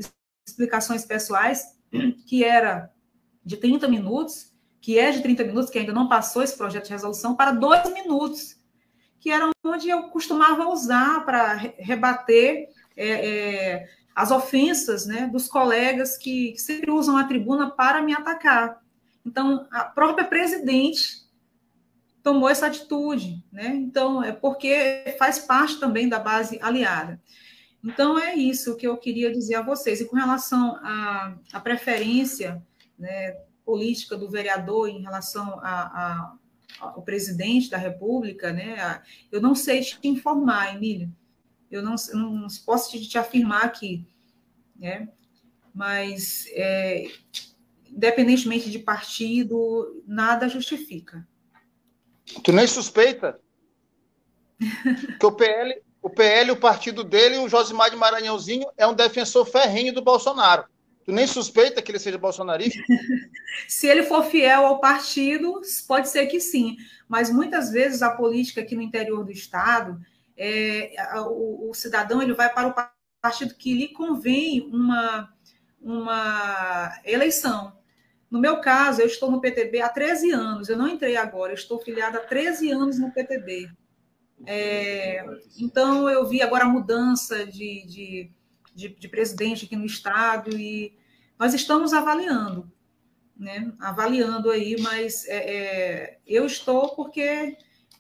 explicações 0.48 1.06
pessoais, 1.06 1.78
que 2.26 2.44
era 2.44 2.92
de 3.44 3.58
30 3.58 3.88
minutos, 3.88 4.54
que 4.80 4.98
é 4.98 5.12
de 5.12 5.22
30 5.22 5.44
minutos, 5.44 5.70
que 5.70 5.80
ainda 5.80 5.94
não 5.94 6.08
passou 6.08 6.42
esse 6.42 6.56
projeto 6.56 6.86
de 6.86 6.92
resolução, 6.92 7.36
para 7.36 7.52
dois 7.52 7.92
minutos, 7.94 8.57
que 9.20 9.32
era 9.32 9.50
onde 9.64 9.90
eu 9.90 10.04
costumava 10.04 10.68
usar 10.68 11.26
para 11.26 11.54
rebater 11.54 12.70
é, 12.96 13.08
é, 13.08 13.90
as 14.16 14.32
ofensas 14.32 15.06
né, 15.06 15.28
dos 15.28 15.48
colegas 15.48 16.18
que, 16.18 16.58
sempre 16.58 16.92
usam 16.92 17.18
a 17.18 17.24
tribuna 17.24 17.70
para 17.70 18.02
me 18.02 18.14
atacar. 18.14 18.82
Então, 19.26 19.68
a 19.72 19.84
própria 19.84 20.26
presidente 20.26 21.28
tomou 22.24 22.50
essa 22.50 22.68
atitude, 22.68 23.44
né? 23.52 23.68
Então, 23.68 24.24
é 24.24 24.32
porque 24.32 25.16
faz 25.18 25.40
parte 25.40 25.80
também 25.80 26.10
da 26.10 26.20
base 26.20 26.60
aliada. 26.62 27.22
Então, 27.84 28.18
é 28.18 28.36
isso 28.36 28.76
que 28.76 28.88
eu 28.88 28.98
queria 28.98 29.32
dizer 29.32 29.56
a 29.56 29.62
vocês. 29.62 30.02
E 30.02 30.06
com 30.06 30.16
relação 30.16 30.76
à, 30.82 31.36
à 31.54 31.60
preferência 31.60 32.62
né, 32.98 33.32
política 33.64 34.18
do 34.18 34.30
vereador 34.30 34.90
em 34.90 35.02
relação 35.02 35.60
a, 35.62 35.82
a, 35.82 36.34
ao 36.80 37.02
presidente 37.02 37.70
da 37.70 37.78
República, 37.78 38.52
né, 38.52 39.02
eu 39.32 39.42
não 39.42 39.56
sei 39.56 39.82
te 39.82 40.00
informar, 40.04 40.76
Emílio. 40.76 41.12
Eu 41.70 41.82
não, 41.82 41.96
não 42.14 42.48
posso 42.66 42.92
te, 42.92 43.08
te 43.08 43.18
afirmar 43.18 43.66
aqui, 43.66 44.06
né? 44.76 45.10
Mas, 45.74 46.48
é, 46.52 47.08
independentemente 47.86 48.72
de 48.72 48.80
partido, 48.80 50.02
nada 50.08 50.48
justifica. 50.48 51.28
Tu 52.44 52.52
nem 52.52 52.66
suspeita 52.66 53.40
que 55.20 55.26
o 55.26 55.32
PL, 55.32 55.82
o 56.02 56.10
PL, 56.10 56.52
o 56.52 56.60
partido 56.60 57.04
dele, 57.04 57.38
o 57.38 57.50
Josimar 57.50 57.90
de 57.90 57.98
Maranhãozinho, 57.98 58.68
é 58.78 58.88
um 58.88 58.94
defensor 58.94 59.46
ferrenho 59.46 59.94
do 59.94 60.02
Bolsonaro. 60.02 60.66
Tu 61.08 61.14
nem 61.14 61.26
suspeita 61.26 61.82
que 61.82 61.90
ele 61.90 62.00
seja 62.00 62.18
bolsonarista? 62.18 62.84
Se 63.66 63.88
ele 63.88 64.04
for 64.04 64.26
fiel 64.26 64.66
ao 64.66 64.82
partido, 64.82 65.62
pode 65.88 66.10
ser 66.10 66.28
que 66.28 66.38
sim. 66.38 66.76
Mas 67.08 67.30
muitas 67.30 67.72
vezes 67.72 68.02
a 68.02 68.12
política 68.12 68.60
aqui 68.60 68.76
no 68.76 68.82
interior 68.82 69.24
do 69.24 69.32
Estado, 69.32 69.98
é, 70.36 70.94
o, 71.30 71.70
o, 71.70 71.74
cidadão 71.74 72.22
ele 72.22 72.34
vai 72.34 72.54
para 72.54 72.68
o 72.68 72.76
partido 73.22 73.56
que 73.56 73.74
lhe 73.74 73.88
convém 73.94 74.70
uma, 74.70 75.34
uma 75.82 77.00
eleição. 77.06 77.72
No 78.30 78.38
meu 78.38 78.60
caso, 78.60 79.00
eu 79.00 79.08
estou 79.08 79.32
no 79.32 79.40
PTB 79.40 79.80
há 79.80 79.88
13 79.88 80.32
anos, 80.32 80.68
eu 80.68 80.78
não 80.78 80.90
entrei 80.90 81.16
agora, 81.16 81.54
estou 81.54 81.80
filiada 81.80 82.18
há 82.18 82.22
13 82.26 82.70
anos 82.70 83.00
no 83.00 83.14
PTB. 83.14 83.72
É, 84.46 85.26
então, 85.58 86.10
eu 86.10 86.28
vi 86.28 86.42
agora 86.42 86.66
a 86.66 86.70
mudança 86.70 87.46
de, 87.46 87.86
de, 87.88 88.32
de, 88.78 88.90
de, 88.90 89.08
presidente 89.08 89.66
aqui 89.66 89.76
no 89.76 89.86
Estado 89.86 90.56
e 90.56 90.94
nós 91.38 91.54
estamos 91.54 91.94
avaliando, 91.94 92.72
né? 93.36 93.74
avaliando 93.80 94.52
aí, 94.52 94.80
mas 94.80 95.26
é, 95.28 95.38
é, 95.38 96.20
eu 96.28 96.46
estou 96.46 96.96
porque 96.96 97.58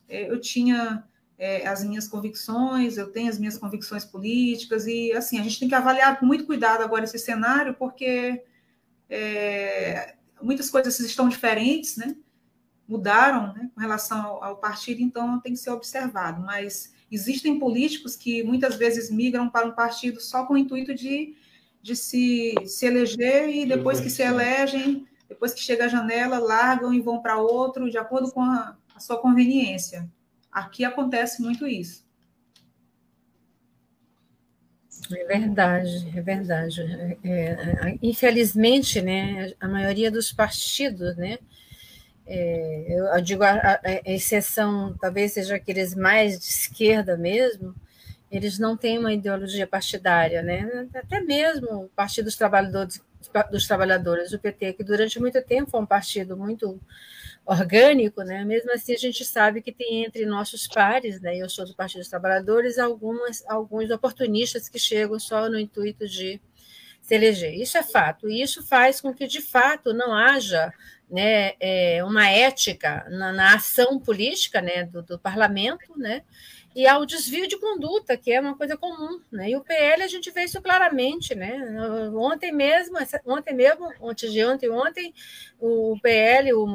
é, 0.07 0.31
eu 0.31 0.39
tinha 0.39 1.03
é, 1.37 1.67
as 1.67 1.83
minhas 1.83 2.07
convicções, 2.07 2.97
eu 2.97 3.11
tenho 3.11 3.29
as 3.29 3.39
minhas 3.39 3.57
convicções 3.57 4.05
políticas 4.05 4.85
e, 4.85 5.11
assim, 5.13 5.39
a 5.39 5.43
gente 5.43 5.59
tem 5.59 5.67
que 5.67 5.75
avaliar 5.75 6.19
com 6.19 6.25
muito 6.25 6.45
cuidado 6.45 6.83
agora 6.83 7.05
esse 7.05 7.17
cenário, 7.17 7.73
porque 7.73 8.43
é, 9.09 10.15
muitas 10.41 10.69
coisas 10.69 10.99
estão 10.99 11.27
diferentes, 11.27 11.97
né? 11.97 12.15
Mudaram 12.87 13.53
né, 13.53 13.69
com 13.73 13.81
relação 13.81 14.25
ao, 14.25 14.43
ao, 14.43 14.57
partido, 14.57 15.01
então 15.01 15.39
tem 15.41 15.53
que 15.53 15.59
ser 15.59 15.71
observado. 15.71 16.41
Mas 16.41 16.93
existem 17.11 17.59
políticos 17.59 18.15
que 18.15 18.43
muitas 18.43 18.75
vezes 18.75 19.09
migram 19.09 19.49
para 19.49 19.67
um 19.67 19.71
partido 19.71 20.19
só 20.19 20.45
com 20.45 20.53
o 20.53 20.57
intuito 20.57 20.93
de, 20.93 21.35
de 21.81 21.95
se, 21.95 22.53
se 22.65 22.85
eleger 22.85 23.49
e 23.49 23.65
depois 23.65 23.99
que 23.99 24.09
se 24.09 24.21
elegem, 24.21 25.05
depois 25.27 25.53
que 25.53 25.61
chega 25.61 25.85
a 25.85 25.89
janela, 25.89 26.39
largam 26.39 26.93
e 26.93 27.01
vão 27.01 27.21
para 27.21 27.37
outro 27.37 27.89
de 27.89 27.97
acordo 27.97 28.31
com 28.31 28.41
a, 28.41 28.77
a 28.95 28.99
sua 28.99 29.17
conveniência. 29.19 30.09
Aqui 30.51 30.83
acontece 30.83 31.41
muito 31.41 31.67
isso. 31.67 32.07
É 35.11 35.23
verdade, 35.25 36.11
é 36.15 36.21
verdade. 36.21 36.81
É, 37.23 37.29
é, 37.29 37.99
infelizmente, 38.01 39.01
né, 39.01 39.53
a 39.59 39.67
maioria 39.67 40.11
dos 40.11 40.31
partidos, 40.33 41.15
né, 41.15 41.37
é, 42.27 42.85
eu 42.89 43.21
digo 43.21 43.43
a, 43.43 43.79
a, 43.83 44.01
exceção, 44.05 44.95
talvez 44.99 45.33
seja 45.33 45.55
aqueles 45.55 45.95
mais 45.95 46.37
de 46.37 46.45
esquerda 46.45 47.15
mesmo, 47.15 47.73
eles 48.29 48.59
não 48.59 48.75
têm 48.75 48.99
uma 48.99 49.13
ideologia 49.13 49.65
partidária, 49.65 50.41
né? 50.41 50.87
Até 50.93 51.21
mesmo 51.21 51.85
o 51.85 51.89
Partido 51.89 52.25
dos 52.25 52.35
Trabalhadores, 52.35 53.01
dos 53.49 53.65
Trabalhadores, 53.65 54.33
o 54.33 54.39
PT, 54.39 54.73
que 54.73 54.83
durante 54.83 55.19
muito 55.19 55.41
tempo 55.41 55.71
foi 55.71 55.79
um 55.79 55.85
partido 55.85 56.35
muito 56.35 56.79
orgânico, 57.45 58.21
né? 58.23 58.43
Mesmo 58.43 58.73
assim, 58.73 58.93
a 58.93 58.97
gente 58.97 59.23
sabe 59.23 59.61
que 59.61 59.71
tem 59.71 60.03
entre 60.03 60.25
nossos 60.25 60.67
pares, 60.67 61.21
né? 61.21 61.37
Eu 61.37 61.49
sou 61.49 61.65
do 61.65 61.73
Partido 61.73 61.99
dos 61.99 62.09
Trabalhadores, 62.09 62.77
algumas, 62.77 63.45
alguns 63.47 63.89
oportunistas 63.89 64.67
que 64.67 64.77
chegam 64.77 65.17
só 65.17 65.49
no 65.49 65.57
intuito 65.57 66.05
de 66.05 66.41
se 67.07 67.15
eleger. 67.15 67.53
Isso 67.55 67.77
é 67.77 67.83
fato. 67.83 68.29
E 68.29 68.41
isso 68.41 68.61
faz 68.61 68.99
com 68.99 69.13
que, 69.13 69.25
de 69.25 69.41
fato, 69.41 69.93
não 69.93 70.13
haja 70.13 70.73
né, 71.09 71.53
é, 71.57 72.03
uma 72.03 72.29
ética 72.29 73.07
na, 73.09 73.31
na, 73.31 73.55
ação 73.55 73.97
política 73.97 74.61
né, 74.61 74.83
do, 74.83 75.01
do 75.01 75.17
parlamento, 75.17 75.97
né? 75.97 76.23
E 76.77 76.85
ao 76.85 77.07
desvio 77.07 77.47
de 77.47 77.57
conduta, 77.57 78.15
que 78.15 78.31
é 78.31 78.39
uma 78.39 78.55
coisa 78.55 78.77
comum, 78.77 79.19
né? 79.31 79.49
E 79.49 79.55
o 79.55 79.63
PL 79.63 80.03
a 80.03 80.07
gente 80.07 80.29
vê 80.29 80.43
isso 80.43 80.61
claramente, 80.61 81.33
né? 81.33 81.59
Ontem 82.13 82.51
mesmo, 82.51 82.99
ontem 83.25 83.55
mesmo, 83.55 83.91
ontem 83.99 84.29
de 84.29 84.45
ontem, 84.45 84.69
ontem, 84.69 85.11
o 85.59 85.97
PL, 85.99 86.53
o, 86.53 86.67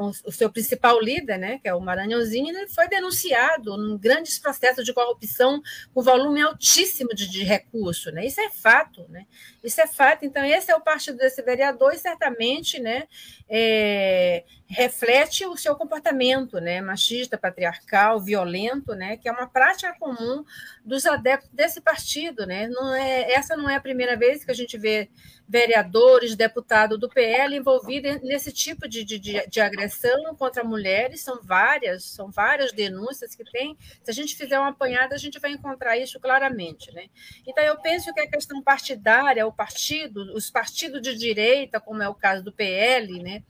o, 0.00 0.32
seu 0.32 0.50
principal 0.50 1.00
líder, 1.00 1.38
né, 1.38 1.60
que 1.60 1.68
é 1.68 1.74
o 1.74 1.80
Maranhãozinho, 1.80 2.48
ele 2.48 2.66
foi 2.66 2.88
denunciado 2.88 3.76
em 3.76 3.96
grandes 3.96 4.40
processos 4.40 4.84
de 4.84 4.92
corrupção 4.92 5.62
com 5.92 6.02
volume 6.02 6.42
altíssimo 6.42 7.10
de, 7.14 7.30
de 7.30 7.44
recurso, 7.44 8.10
né? 8.10 8.26
Isso 8.26 8.40
é 8.40 8.50
fato, 8.50 9.06
né? 9.08 9.24
Isso 9.62 9.80
é 9.80 9.86
fato. 9.86 10.24
Então 10.24 10.44
esse 10.44 10.72
é 10.72 10.74
o 10.74 10.80
partido 10.80 11.16
desse 11.16 11.40
vereador 11.42 11.94
e 11.94 11.98
certamente, 11.98 12.80
né? 12.80 13.04
É, 13.48 14.42
reflete 14.74 15.46
o 15.46 15.56
seu 15.56 15.76
comportamento, 15.76 16.60
né, 16.60 16.80
machista, 16.80 17.38
patriarcal, 17.38 18.20
violento, 18.20 18.92
né, 18.94 19.16
que 19.16 19.28
é 19.28 19.32
uma 19.32 19.46
prática 19.46 19.94
comum 19.98 20.44
dos 20.84 21.06
adeptos 21.06 21.48
desse 21.52 21.80
partido, 21.80 22.44
né? 22.44 22.66
Não 22.68 22.92
é, 22.92 23.32
essa 23.32 23.56
não 23.56 23.70
é 23.70 23.76
a 23.76 23.80
primeira 23.80 24.16
vez 24.16 24.44
que 24.44 24.50
a 24.50 24.54
gente 24.54 24.76
vê 24.76 25.08
vereadores, 25.48 26.34
deputados 26.34 26.98
do 26.98 27.08
PL 27.08 27.56
envolvidos 27.56 28.20
nesse 28.22 28.50
tipo 28.50 28.88
de, 28.88 29.04
de, 29.04 29.18
de, 29.18 29.60
agressão 29.60 30.34
contra 30.34 30.64
mulheres. 30.64 31.20
São 31.20 31.40
várias, 31.42 32.04
são 32.04 32.30
várias 32.30 32.72
denúncias 32.72 33.34
que 33.34 33.44
tem. 33.44 33.76
Se 34.02 34.10
a 34.10 34.14
gente 34.14 34.34
fizer 34.34 34.58
uma 34.58 34.70
apanhada, 34.70 35.14
a 35.14 35.18
gente 35.18 35.38
vai 35.38 35.52
encontrar 35.52 35.96
isso 35.96 36.18
claramente, 36.18 36.92
né? 36.92 37.06
Então 37.46 37.62
eu 37.62 37.78
penso 37.78 38.12
que 38.12 38.20
a 38.20 38.28
questão 38.28 38.62
partidária, 38.62 39.46
o 39.46 39.52
partido, 39.52 40.34
os 40.34 40.50
partidos 40.50 41.00
de 41.00 41.14
direita, 41.14 41.78
como 41.78 42.02
é 42.02 42.08
o 42.08 42.14
caso 42.14 42.42
do 42.42 42.52
PL, 42.52 43.22
né? 43.22 43.42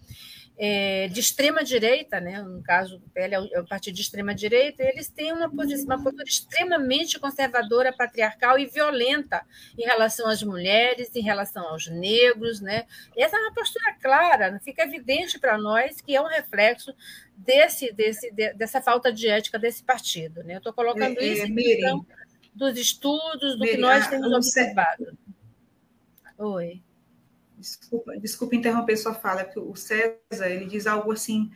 É, 0.56 1.08
de 1.08 1.18
extrema 1.18 1.64
direita, 1.64 2.20
né? 2.20 2.40
no 2.40 2.62
caso 2.62 2.98
do 2.98 3.08
PL 3.10 3.50
é 3.52 3.60
o 3.60 3.66
partido 3.66 3.94
de 3.94 4.02
extrema 4.02 4.34
direita, 4.34 4.84
eles 4.84 5.08
têm 5.08 5.32
uma, 5.32 5.50
posição, 5.50 5.86
uma 5.86 6.02
postura 6.02 6.28
extremamente 6.28 7.18
conservadora, 7.18 7.92
patriarcal 7.92 8.58
e 8.58 8.66
violenta 8.66 9.44
em 9.76 9.84
relação 9.84 10.28
às 10.28 10.42
mulheres, 10.42 11.14
em 11.14 11.22
relação 11.22 11.66
aos 11.68 11.88
negros. 11.88 12.60
Né? 12.60 12.84
E 13.16 13.22
essa 13.22 13.36
é 13.36 13.40
uma 13.40 13.52
postura 13.52 13.94
clara, 14.00 14.60
fica 14.62 14.84
evidente 14.84 15.38
para 15.38 15.58
nós 15.58 16.00
que 16.00 16.14
é 16.14 16.20
um 16.20 16.28
reflexo 16.28 16.94
desse, 17.36 17.92
desse, 17.92 18.30
dessa 18.30 18.80
falta 18.80 19.12
de 19.12 19.28
ética 19.28 19.58
desse 19.58 19.82
partido. 19.82 20.44
Né? 20.44 20.54
Eu 20.54 20.58
estou 20.58 20.72
colocando 20.72 21.18
é, 21.18 21.26
isso 21.26 21.46
em 21.46 21.54
questão 21.54 22.06
dos 22.54 22.78
estudos, 22.78 23.58
do 23.58 23.64
que 23.64 23.76
nós 23.76 24.06
temos 24.06 24.32
observado. 24.32 25.18
Oi. 26.38 26.80
Desculpa, 27.64 28.18
desculpa 28.18 28.54
interromper 28.54 28.94
sua 28.94 29.14
fala, 29.14 29.40
é 29.40 29.44
porque 29.44 29.58
o 29.58 29.74
César 29.74 30.50
ele 30.50 30.66
diz 30.66 30.86
algo 30.86 31.10
assim, 31.12 31.50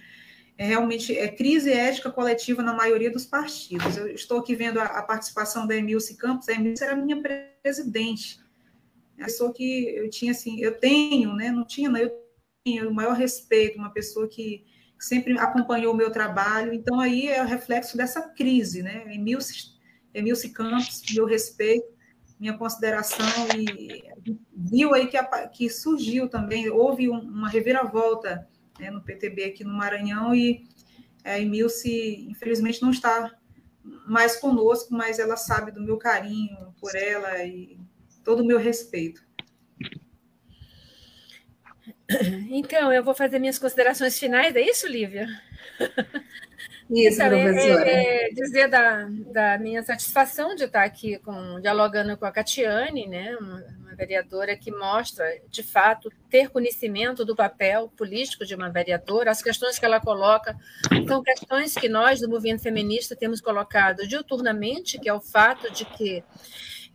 é 0.56 0.64
realmente 0.64 1.16
é 1.16 1.28
crise 1.28 1.70
ética 1.70 2.10
coletiva 2.10 2.62
na 2.62 2.72
maioria 2.72 3.10
dos 3.10 3.26
partidos. 3.26 3.94
Eu 3.94 4.08
estou 4.08 4.38
aqui 4.38 4.54
vendo 4.54 4.80
a, 4.80 4.84
a 4.84 5.02
participação 5.02 5.66
da 5.66 5.76
Emilce 5.76 6.16
Campos, 6.16 6.48
a 6.48 6.54
Emilce 6.54 6.82
era 6.82 6.96
minha 6.96 7.22
presidente. 7.62 8.40
É 9.18 9.22
a 9.22 9.26
pessoa 9.26 9.52
que 9.52 9.96
eu 9.96 10.08
tinha 10.08 10.32
assim, 10.32 10.58
eu 10.60 10.78
tenho, 10.78 11.34
né? 11.34 11.50
Não 11.50 11.66
tinha, 11.66 11.90
não, 11.90 12.00
eu 12.00 12.10
tenho 12.64 12.88
o 12.88 12.94
maior 12.94 13.14
respeito, 13.14 13.78
uma 13.78 13.92
pessoa 13.92 14.26
que 14.26 14.64
sempre 14.98 15.38
acompanhou 15.38 15.92
o 15.92 15.96
meu 15.96 16.10
trabalho. 16.10 16.72
Então 16.72 16.98
aí 16.98 17.28
é 17.28 17.42
o 17.42 17.46
reflexo 17.46 17.98
dessa 17.98 18.22
crise, 18.30 18.82
né? 18.82 19.04
Emilce, 19.14 19.74
Emilce 20.14 20.48
Campos, 20.54 21.02
meu 21.14 21.26
respeito 21.26 21.97
minha 22.38 22.56
consideração 22.56 23.26
e 23.56 24.04
viu 24.54 24.94
aí 24.94 25.06
que, 25.08 25.16
a, 25.16 25.48
que 25.48 25.68
surgiu 25.68 26.28
também, 26.28 26.68
houve 26.70 27.08
um, 27.08 27.18
uma 27.18 27.48
reviravolta 27.48 28.46
né, 28.78 28.90
no 28.90 29.02
PTB 29.02 29.44
aqui 29.44 29.64
no 29.64 29.72
Maranhão 29.72 30.34
e 30.34 30.66
a 31.24 31.38
Emilce, 31.38 32.26
infelizmente, 32.28 32.80
não 32.80 32.90
está 32.90 33.36
mais 34.06 34.36
conosco, 34.36 34.94
mas 34.94 35.18
ela 35.18 35.36
sabe 35.36 35.72
do 35.72 35.82
meu 35.82 35.98
carinho 35.98 36.74
por 36.80 36.94
ela 36.94 37.42
e 37.44 37.78
todo 38.24 38.42
o 38.42 38.46
meu 38.46 38.58
respeito. 38.58 39.26
Então, 42.50 42.92
eu 42.92 43.04
vou 43.04 43.14
fazer 43.14 43.38
minhas 43.38 43.58
considerações 43.58 44.18
finais, 44.18 44.56
é 44.56 44.62
isso, 44.62 44.86
Lívia? 44.86 45.28
Isso, 46.90 47.22
então, 47.22 47.42
professora. 47.42 47.90
É, 47.90 48.28
é, 48.28 48.30
dizer 48.30 48.68
da, 48.68 49.06
da 49.32 49.58
minha 49.58 49.82
satisfação 49.82 50.54
de 50.54 50.64
estar 50.64 50.84
aqui 50.84 51.18
com, 51.18 51.60
dialogando 51.60 52.16
com 52.16 52.24
a 52.24 52.32
Catiane, 52.32 53.06
né, 53.06 53.36
uma, 53.36 53.64
uma, 53.80 53.94
vereadora 53.94 54.56
que 54.56 54.70
mostra, 54.70 55.24
de 55.50 55.62
fato, 55.62 56.10
ter 56.30 56.48
conhecimento 56.48 57.24
do 57.24 57.36
papel 57.36 57.92
político 57.96 58.46
de 58.46 58.54
uma 58.54 58.70
vereadora. 58.70 59.30
As 59.30 59.42
questões 59.42 59.78
que 59.78 59.84
ela 59.84 60.00
coloca 60.00 60.56
são 61.06 61.22
questões 61.22 61.74
que 61.74 61.88
nós, 61.88 62.20
do 62.20 62.28
movimento 62.28 62.62
feminista, 62.62 63.14
temos 63.14 63.40
colocado 63.40 64.06
diuturnamente, 64.06 64.98
que 64.98 65.08
é 65.08 65.14
o 65.14 65.20
fato 65.20 65.70
de 65.70 65.84
que 65.84 66.24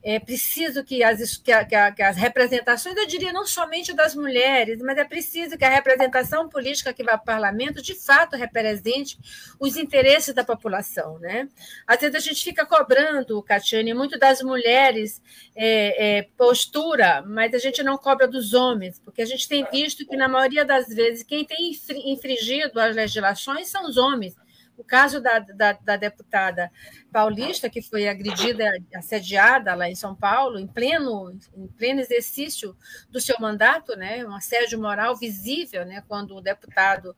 é 0.04 0.20
preciso 0.20 0.84
que 0.84 1.02
as, 1.02 1.38
que, 1.38 1.52
a, 1.52 1.64
que, 1.64 1.74
a, 1.74 1.92
que, 1.92 2.02
as 2.02 2.18
representações, 2.18 2.98
eu 2.98 3.08
diria 3.08 3.32
não 3.32 3.46
somente 3.46 3.94
das 3.94 4.14
mulheres, 4.14 4.80
mas 4.80 4.98
é 4.98 5.06
preciso 5.06 5.58
que 5.58 5.64
a 5.64 5.70
representação 5.70 6.50
política 6.50 6.94
que 6.94 7.04
vai 7.04 7.14
ao 7.14 7.24
parlamento 7.24 7.82
de 7.82 7.96
fato 7.96 8.36
represente 8.36 9.18
os 9.58 9.78
interesses 9.78 10.34
da 10.34 10.44
população. 10.44 11.18
Né? 11.20 11.48
Às 11.88 12.02
vezes 12.02 12.16
a 12.16 12.20
gente 12.20 12.44
fica 12.44 12.66
cobrando, 12.66 13.42
Catiane, 13.42 13.94
muito 13.94 14.20
das 14.20 14.42
mulheres 14.42 15.22
é, 15.56 16.18
é, 16.18 16.22
postura, 16.38 17.24
mas 17.26 17.54
a 17.54 17.58
gente 17.58 17.82
não 17.82 17.98
cobra 17.98 18.28
dos 18.28 18.54
homens, 18.54 19.00
porque 19.00 19.22
a 19.22 19.26
gente 19.26 19.48
tem 19.48 19.66
visto 19.72 20.06
que, 20.06 20.18
na 20.18 20.28
maioria 20.28 20.66
das 20.66 20.90
vezes, 20.90 21.24
quem 21.24 21.46
tem 21.46 21.72
infringido 22.06 22.78
as 22.78 22.94
legislações 22.94 23.70
são 23.70 23.88
os 23.88 23.96
homens. 23.96 24.36
O 24.84 24.86
caso 24.86 25.22
da, 25.22 25.40
da, 25.40 25.72
da, 25.72 25.96
deputada 25.96 26.70
paulista, 27.10 27.70
que 27.70 27.82
foi 27.82 28.06
agredida, 28.08 28.70
assediada 28.94 29.74
lá 29.74 29.90
em 29.90 29.96
São 29.96 30.14
Paulo, 30.14 30.60
em 30.60 30.68
pleno, 30.68 31.40
em 31.56 31.68
pleno 31.68 32.02
exercício 32.02 32.76
do 33.10 33.22
seu 33.22 33.38
mandato, 33.40 33.96
né, 33.96 34.26
um 34.26 34.36
assédio 34.36 34.80
moral 34.80 35.16
visível, 35.16 35.86
né, 35.86 36.04
quando 36.06 36.36
o 36.36 36.42
deputado 36.42 37.16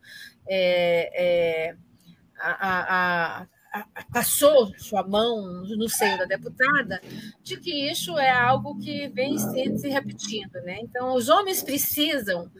é, 0.47 1.09
é, 1.16 1.76
a, 2.39 3.39
a, 3.39 3.47
a, 3.74 4.05
passou 4.13 4.72
sua 4.78 5.01
mão 5.01 5.63
no 5.63 5.89
seio 5.89 6.20
da 6.20 6.26
deputada, 6.26 7.01
de 7.41 7.57
que 7.57 7.89
isso 7.89 8.16
é 8.20 8.30
algo 8.30 8.78
que 8.78 9.07
vem 9.07 9.39
se 9.39 9.89
repetindo. 9.89 10.53
Né? 10.61 10.82
Então, 10.82 11.16
os 11.16 11.30
homens 11.30 11.63
precisam 11.63 12.51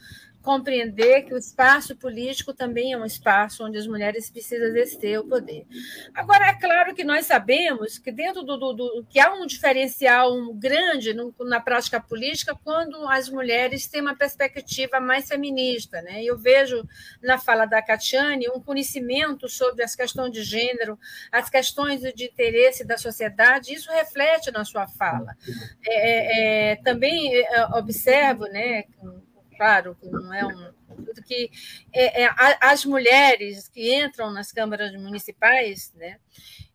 compreender 0.46 1.24
que 1.24 1.34
o 1.34 1.38
espaço 1.38 1.96
político 1.96 2.54
também 2.54 2.94
é 2.94 2.98
um 2.98 3.04
espaço 3.04 3.66
onde 3.66 3.80
as 3.80 3.88
mulheres 3.88 4.30
precisam 4.30 4.68
exercer 4.68 5.20
o 5.20 5.28
poder. 5.28 5.66
Agora, 6.14 6.46
é 6.46 6.54
claro 6.54 6.94
que 6.94 7.04
nós 7.04 7.26
sabemos 7.26 7.98
que 7.98 8.12
dentro 8.12 8.44
do, 8.44 8.56
do, 8.56 8.74
do 8.74 9.06
que 9.10 9.20
há 9.20 9.34
um 9.34 9.48
diferencial 9.48 10.54
grande 10.54 11.16
no, 11.16 11.34
na 11.40 11.60
prática 11.60 12.00
política 12.00 12.56
quando 12.64 12.96
as 13.10 13.28
mulheres 13.28 13.88
têm 13.88 14.02
uma 14.02 14.16
perspectiva 14.16 15.00
mais 15.00 15.28
feminista. 15.28 16.00
Né? 16.04 16.24
Eu 16.24 16.38
vejo 16.38 16.88
na 17.24 17.40
fala 17.40 17.66
da 17.66 17.82
Catiane 17.82 18.48
um 18.50 18.62
conhecimento 18.62 19.50
sobre 19.50 19.84
as 19.84 19.96
questões 19.96 20.32
de 20.32 20.44
gênero, 20.44 21.00
as 21.32 21.50
questões 21.50 22.02
de 22.02 22.26
interesse 22.26 22.86
da 22.86 23.00
sociedade, 23.00 23.74
isso 23.74 23.92
reflete 23.92 24.52
na 24.52 24.64
sua 24.64 24.88
fala. 24.88 25.36
É, 25.84 25.96
é, 25.96 26.72
é 26.72 26.76
também 26.76 27.36
é, 27.36 27.66
observo, 27.74 28.46
né, 28.46 28.84
claro, 29.56 29.98
não 30.04 30.34
é 30.34 30.46
um 30.46 30.74
que 31.28 31.50
é, 31.92 32.24
é, 32.24 32.30
as 32.62 32.86
mulheres 32.86 33.68
que 33.68 33.96
entram 33.96 34.32
nas 34.32 34.52
câmaras 34.52 34.94
municipais, 34.94 35.94
né, 35.96 36.20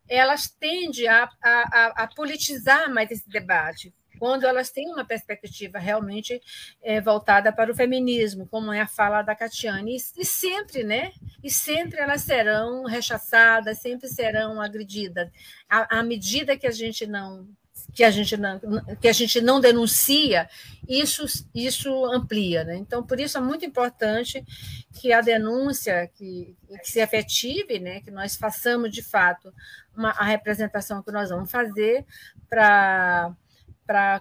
elas 0.07 0.49
tendem 0.49 1.07
a, 1.07 1.29
a, 1.41 2.03
a 2.03 2.07
politizar 2.07 2.93
mais 2.93 3.09
esse 3.11 3.29
debate, 3.29 3.93
quando 4.19 4.45
elas 4.45 4.69
têm 4.69 4.87
uma 4.87 5.03
perspectiva 5.03 5.79
realmente 5.79 6.39
é, 6.83 7.01
voltada 7.01 7.51
para 7.51 7.71
o 7.71 7.75
feminismo, 7.75 8.45
como 8.45 8.71
é 8.71 8.79
a 8.79 8.87
fala 8.87 9.23
da 9.23 9.33
Catiane, 9.33 9.95
e, 9.95 10.21
e, 10.21 10.25
sempre, 10.25 10.83
né? 10.83 11.11
E 11.43 11.49
sempre 11.49 11.99
elas 11.99 12.21
serão 12.21 12.83
rechaçadas, 12.83 13.79
sempre 13.79 14.07
serão 14.07 14.61
agredidas. 14.61 15.27
À, 15.67 15.97
à 15.99 16.03
medida 16.03 16.55
que 16.55 16.67
a 16.67 16.71
gente 16.71 17.07
não 17.07 17.47
que 17.93 18.03
a 18.03 18.11
gente 18.11 18.37
não, 18.37 18.59
que 19.01 19.07
a 19.07 19.13
gente 19.13 19.41
não 19.41 19.59
denuncia, 19.59 20.49
isso, 20.87 21.25
isso 21.53 22.05
amplia. 22.05 22.63
Né? 22.63 22.77
Então, 22.77 23.03
por 23.03 23.19
isso 23.19 23.37
é 23.37 23.41
muito 23.41 23.65
importante 23.65 24.43
que 24.93 25.11
a 25.11 25.21
denúncia 25.21 26.09
que, 26.15 26.55
que 26.81 26.89
se 26.89 26.99
efetive, 26.99 27.79
né? 27.79 28.01
que 28.01 28.11
nós 28.11 28.35
façamos 28.35 28.91
de 28.91 29.01
fato 29.01 29.53
uma, 29.95 30.11
a 30.11 30.23
representação 30.23 31.03
que 31.03 31.11
nós 31.11 31.29
vamos 31.29 31.51
fazer 31.51 32.05
para 32.49 33.35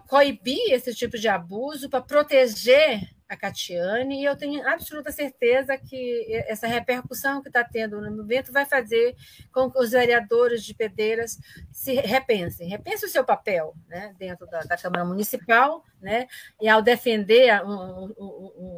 coibir 0.08 0.72
esse 0.72 0.94
tipo 0.94 1.16
de 1.16 1.28
abuso, 1.28 1.88
para 1.88 2.00
proteger 2.00 3.08
a 3.31 3.37
Catiane, 3.37 4.20
e 4.20 4.24
eu 4.24 4.37
tenho 4.37 4.66
absoluta 4.68 5.12
certeza 5.12 5.78
que 5.78 6.26
essa 6.49 6.66
repercussão 6.66 7.41
que 7.41 7.49
está 7.49 7.62
tendo 7.62 8.01
no 8.01 8.11
movimento 8.11 8.51
vai 8.51 8.66
fazer 8.66 9.14
com 9.53 9.70
que 9.70 9.78
os 9.78 9.93
vereadores 9.93 10.64
de 10.64 10.74
Pedreiras 10.74 11.39
se 11.70 11.95
repensem, 11.95 12.68
repensem 12.68 13.09
o 13.09 13.12
seu 13.12 13.24
papel 13.24 13.72
né, 13.87 14.12
dentro 14.18 14.49
da, 14.49 14.62
da 14.62 14.76
Câmara 14.76 15.05
Municipal, 15.05 15.85
né, 16.03 16.26
e 16.61 16.68
ao 16.68 16.83
defender 16.83 17.51
a, 17.51 17.62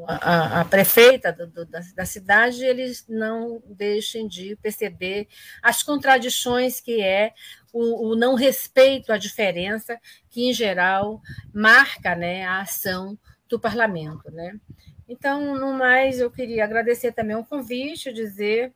a, 0.07 0.61
a 0.61 0.65
prefeita 0.67 1.33
do, 1.33 1.47
do, 1.47 1.65
da, 1.65 1.81
da 1.97 2.05
cidade, 2.05 2.63
eles 2.63 3.07
não 3.09 3.63
deixem 3.65 4.29
de 4.29 4.55
perceber 4.57 5.29
as 5.63 5.83
contradições 5.83 6.79
que 6.79 7.01
é 7.01 7.33
o, 7.73 8.11
o, 8.11 8.15
não 8.15 8.35
respeito 8.35 9.11
à 9.13 9.17
diferença 9.17 9.99
que, 10.29 10.51
em 10.51 10.53
geral, 10.53 11.23
marca 11.55 12.15
né, 12.15 12.45
a 12.45 12.61
ação 12.61 13.19
do 13.53 13.61
parlamento. 13.61 14.31
Né? 14.31 14.59
Então, 15.09 15.55
no 15.55 15.73
mais, 15.75 16.19
eu 16.19 16.31
queria 16.31 16.65
agradecer 16.65 17.13
também 17.13 17.37
o 17.37 17.45
convite, 17.45 18.13
dizer 18.13 18.73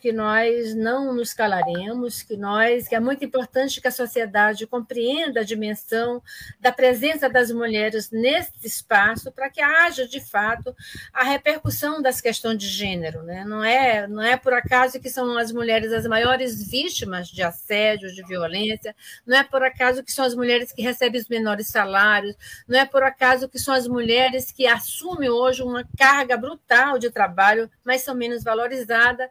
que 0.00 0.12
nós 0.12 0.74
não 0.74 1.12
nos 1.14 1.34
calaremos, 1.34 2.22
que 2.22 2.36
nós, 2.36 2.88
que 2.88 2.94
é 2.94 3.00
muito 3.00 3.24
importante 3.24 3.80
que 3.80 3.88
a 3.88 3.92
sociedade 3.92 4.66
compreenda 4.66 5.40
a 5.40 5.44
dimensão 5.44 6.22
da 6.60 6.72
presença 6.72 7.28
das 7.28 7.50
mulheres 7.50 8.10
nesse 8.10 8.52
espaço 8.64 9.30
para 9.32 9.50
que 9.50 9.60
haja 9.60 10.06
de 10.06 10.20
fato 10.20 10.74
a 11.12 11.24
repercussão 11.24 12.00
das 12.00 12.20
questões 12.20 12.58
de 12.58 12.68
gênero, 12.68 13.22
né? 13.22 13.44
Não 13.44 13.64
é, 13.64 14.06
não 14.06 14.22
é 14.22 14.36
por 14.36 14.52
acaso 14.52 15.00
que 15.00 15.10
são 15.10 15.36
as 15.36 15.52
mulheres 15.52 15.92
as 15.92 16.06
maiores 16.06 16.68
vítimas 16.68 17.28
de 17.28 17.42
assédio, 17.42 18.12
de 18.12 18.22
violência, 18.24 18.94
não 19.26 19.36
é 19.36 19.44
por 19.44 19.62
acaso 19.62 20.02
que 20.02 20.12
são 20.12 20.24
as 20.24 20.34
mulheres 20.34 20.72
que 20.72 20.82
recebem 20.82 21.20
os 21.20 21.28
menores 21.28 21.68
salários, 21.68 22.36
não 22.66 22.78
é 22.78 22.84
por 22.84 23.02
acaso 23.02 23.48
que 23.48 23.58
são 23.58 23.74
as 23.74 23.86
mulheres 23.86 24.50
que 24.50 24.66
assumem 24.66 25.28
hoje 25.28 25.62
uma 25.62 25.84
carga 25.96 26.36
brutal 26.36 26.98
de 26.98 27.10
trabalho, 27.10 27.70
mas 27.84 28.02
são 28.02 28.14
menos 28.14 28.42
valorizadas 28.42 29.28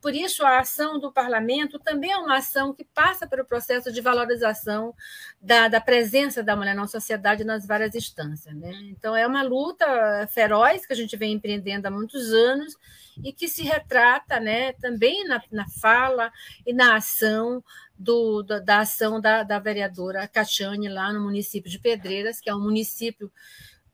Por 0.00 0.14
isso, 0.14 0.44
a 0.44 0.60
ação 0.60 0.98
do 0.98 1.12
parlamento 1.12 1.78
também 1.78 2.10
é 2.10 2.16
uma 2.16 2.38
ação 2.38 2.72
que 2.72 2.84
passa 2.84 3.26
pelo 3.26 3.44
processo 3.44 3.92
de 3.92 4.00
valorização 4.00 4.94
da, 5.40 5.68
da 5.68 5.80
presença 5.80 6.42
da 6.42 6.56
mulher 6.56 6.74
na 6.74 6.86
sociedade 6.86 7.44
nas 7.44 7.66
várias 7.66 7.94
instâncias. 7.94 8.54
Né? 8.56 8.72
Então, 8.84 9.14
é 9.14 9.26
uma 9.26 9.42
luta 9.42 9.86
feroz 10.28 10.86
que 10.86 10.92
a 10.92 10.96
gente 10.96 11.16
vem 11.16 11.34
empreendendo 11.34 11.86
há 11.86 11.90
muitos 11.90 12.32
anos 12.32 12.76
e 13.22 13.32
que 13.32 13.46
se 13.46 13.62
retrata 13.62 14.40
né, 14.40 14.72
também 14.74 15.26
na, 15.26 15.42
na 15.52 15.68
fala 15.68 16.32
e 16.66 16.72
na 16.72 16.96
ação 16.96 17.62
do, 17.98 18.42
da, 18.42 18.58
da, 18.58 18.78
ação 18.78 19.20
da, 19.20 19.42
da 19.42 19.58
vereadora 19.58 20.26
Catiane 20.26 20.88
lá 20.88 21.12
no 21.12 21.20
município 21.20 21.70
de 21.70 21.78
Pedreiras, 21.78 22.40
que 22.40 22.48
é 22.48 22.54
um 22.54 22.62
município 22.62 23.30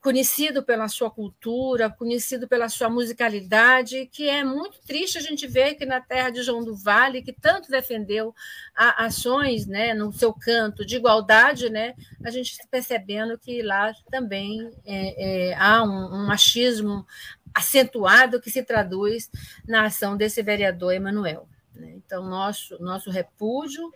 conhecido 0.06 0.62
pela 0.62 0.86
sua 0.86 1.10
cultura, 1.10 1.90
conhecido 1.90 2.46
pela 2.46 2.68
sua 2.68 2.88
musicalidade, 2.88 4.06
que 4.06 4.28
é 4.28 4.44
muito 4.44 4.78
triste 4.86 5.18
a 5.18 5.20
gente 5.20 5.48
ver 5.48 5.74
que 5.74 5.84
na 5.84 6.00
terra 6.00 6.30
de 6.30 6.44
João 6.44 6.62
do 6.62 6.76
Vale, 6.76 7.22
que 7.22 7.32
tanto 7.32 7.68
defendeu 7.68 8.32
ações 8.72 9.66
né, 9.66 9.94
no 9.94 10.12
seu 10.12 10.32
canto 10.32 10.86
de 10.86 10.94
igualdade, 10.94 11.68
né, 11.68 11.96
a 12.24 12.30
gente 12.30 12.52
está 12.52 12.62
percebendo 12.70 13.36
que 13.36 13.62
lá 13.62 13.92
também 14.08 14.72
é, 14.84 15.48
é, 15.50 15.54
há 15.56 15.82
um, 15.82 16.22
um 16.22 16.26
machismo 16.28 17.04
acentuado 17.52 18.40
que 18.40 18.48
se 18.48 18.62
traduz 18.62 19.28
na 19.66 19.86
ação 19.86 20.16
desse 20.16 20.40
vereador 20.40 20.94
Emanuel. 20.94 21.48
Né? 21.74 21.94
Então, 21.96 22.24
nosso, 22.28 22.80
nosso 22.80 23.10
repúdio 23.10 23.92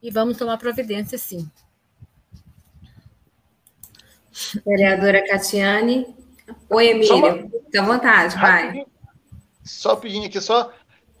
e 0.00 0.08
vamos 0.08 0.38
tomar 0.38 0.56
providência, 0.56 1.18
sim. 1.18 1.50
Vereadora 4.64 5.24
Catiane. 5.26 6.06
Oi, 6.70 6.88
Emílio. 6.88 7.50
Fique 7.64 7.78
à 7.78 7.82
vontade, 7.82 8.36
vai. 8.36 8.86
Só 9.64 9.96
pedindo 9.96 10.26
aqui, 10.26 10.40
só 10.40 10.72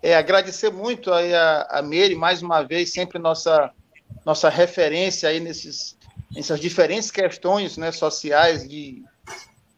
é, 0.02 0.16
agradecer 0.16 0.70
muito 0.70 1.12
aí 1.12 1.34
a, 1.34 1.66
a 1.70 1.82
Meire, 1.82 2.14
mais 2.14 2.40
uma 2.42 2.62
vez, 2.62 2.92
sempre 2.92 3.18
nossa, 3.18 3.70
nossa 4.24 4.48
referência 4.48 5.28
aí 5.28 5.40
nesses, 5.40 5.98
nessas 6.34 6.60
diferentes 6.60 7.10
questões 7.10 7.76
né, 7.76 7.92
sociais 7.92 8.66
de, 8.66 9.04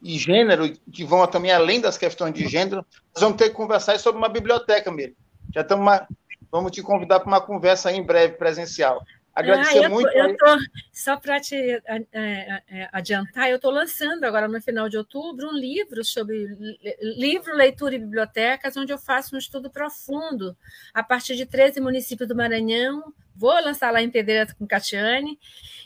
de 0.00 0.18
gênero, 0.18 0.72
que 0.92 1.04
vão 1.04 1.26
também 1.26 1.50
além 1.50 1.80
das 1.80 1.98
questões 1.98 2.32
de 2.32 2.46
gênero. 2.46 2.84
Nós 3.14 3.22
vamos 3.22 3.38
ter 3.38 3.48
que 3.48 3.56
conversar 3.56 3.98
sobre 3.98 4.18
uma 4.18 4.28
biblioteca, 4.28 4.90
Meire. 4.90 5.16
Já 5.52 5.62
estamos 5.62 6.00
vamos 6.50 6.72
te 6.72 6.82
convidar 6.82 7.20
para 7.20 7.28
uma 7.28 7.40
conversa 7.40 7.92
em 7.92 8.02
breve 8.02 8.34
presencial. 8.34 9.02
Agradecer 9.34 9.78
ah, 9.78 9.82
eu 9.84 9.90
muito. 9.90 10.08
Eu 10.08 10.36
tô, 10.36 10.58
só 10.92 11.16
para 11.16 11.40
te 11.40 11.54
é, 11.54 11.82
é, 12.12 12.62
é, 12.68 12.88
adiantar, 12.92 13.48
eu 13.48 13.56
estou 13.56 13.70
lançando 13.70 14.24
agora 14.24 14.48
no 14.48 14.60
final 14.60 14.88
de 14.88 14.98
outubro 14.98 15.48
um 15.48 15.56
livro 15.56 16.04
sobre 16.04 16.48
livro, 17.00 17.54
leitura 17.54 17.94
e 17.94 17.98
bibliotecas, 17.98 18.76
onde 18.76 18.92
eu 18.92 18.98
faço 18.98 19.34
um 19.34 19.38
estudo 19.38 19.70
profundo 19.70 20.56
a 20.92 21.02
partir 21.02 21.36
de 21.36 21.46
13 21.46 21.80
municípios 21.80 22.28
do 22.28 22.34
Maranhão. 22.34 23.12
Vou 23.34 23.54
lançar 23.62 23.90
lá 23.90 24.02
em 24.02 24.10
Pedreira 24.10 24.52
com 24.58 24.66
Catiane. 24.66 25.38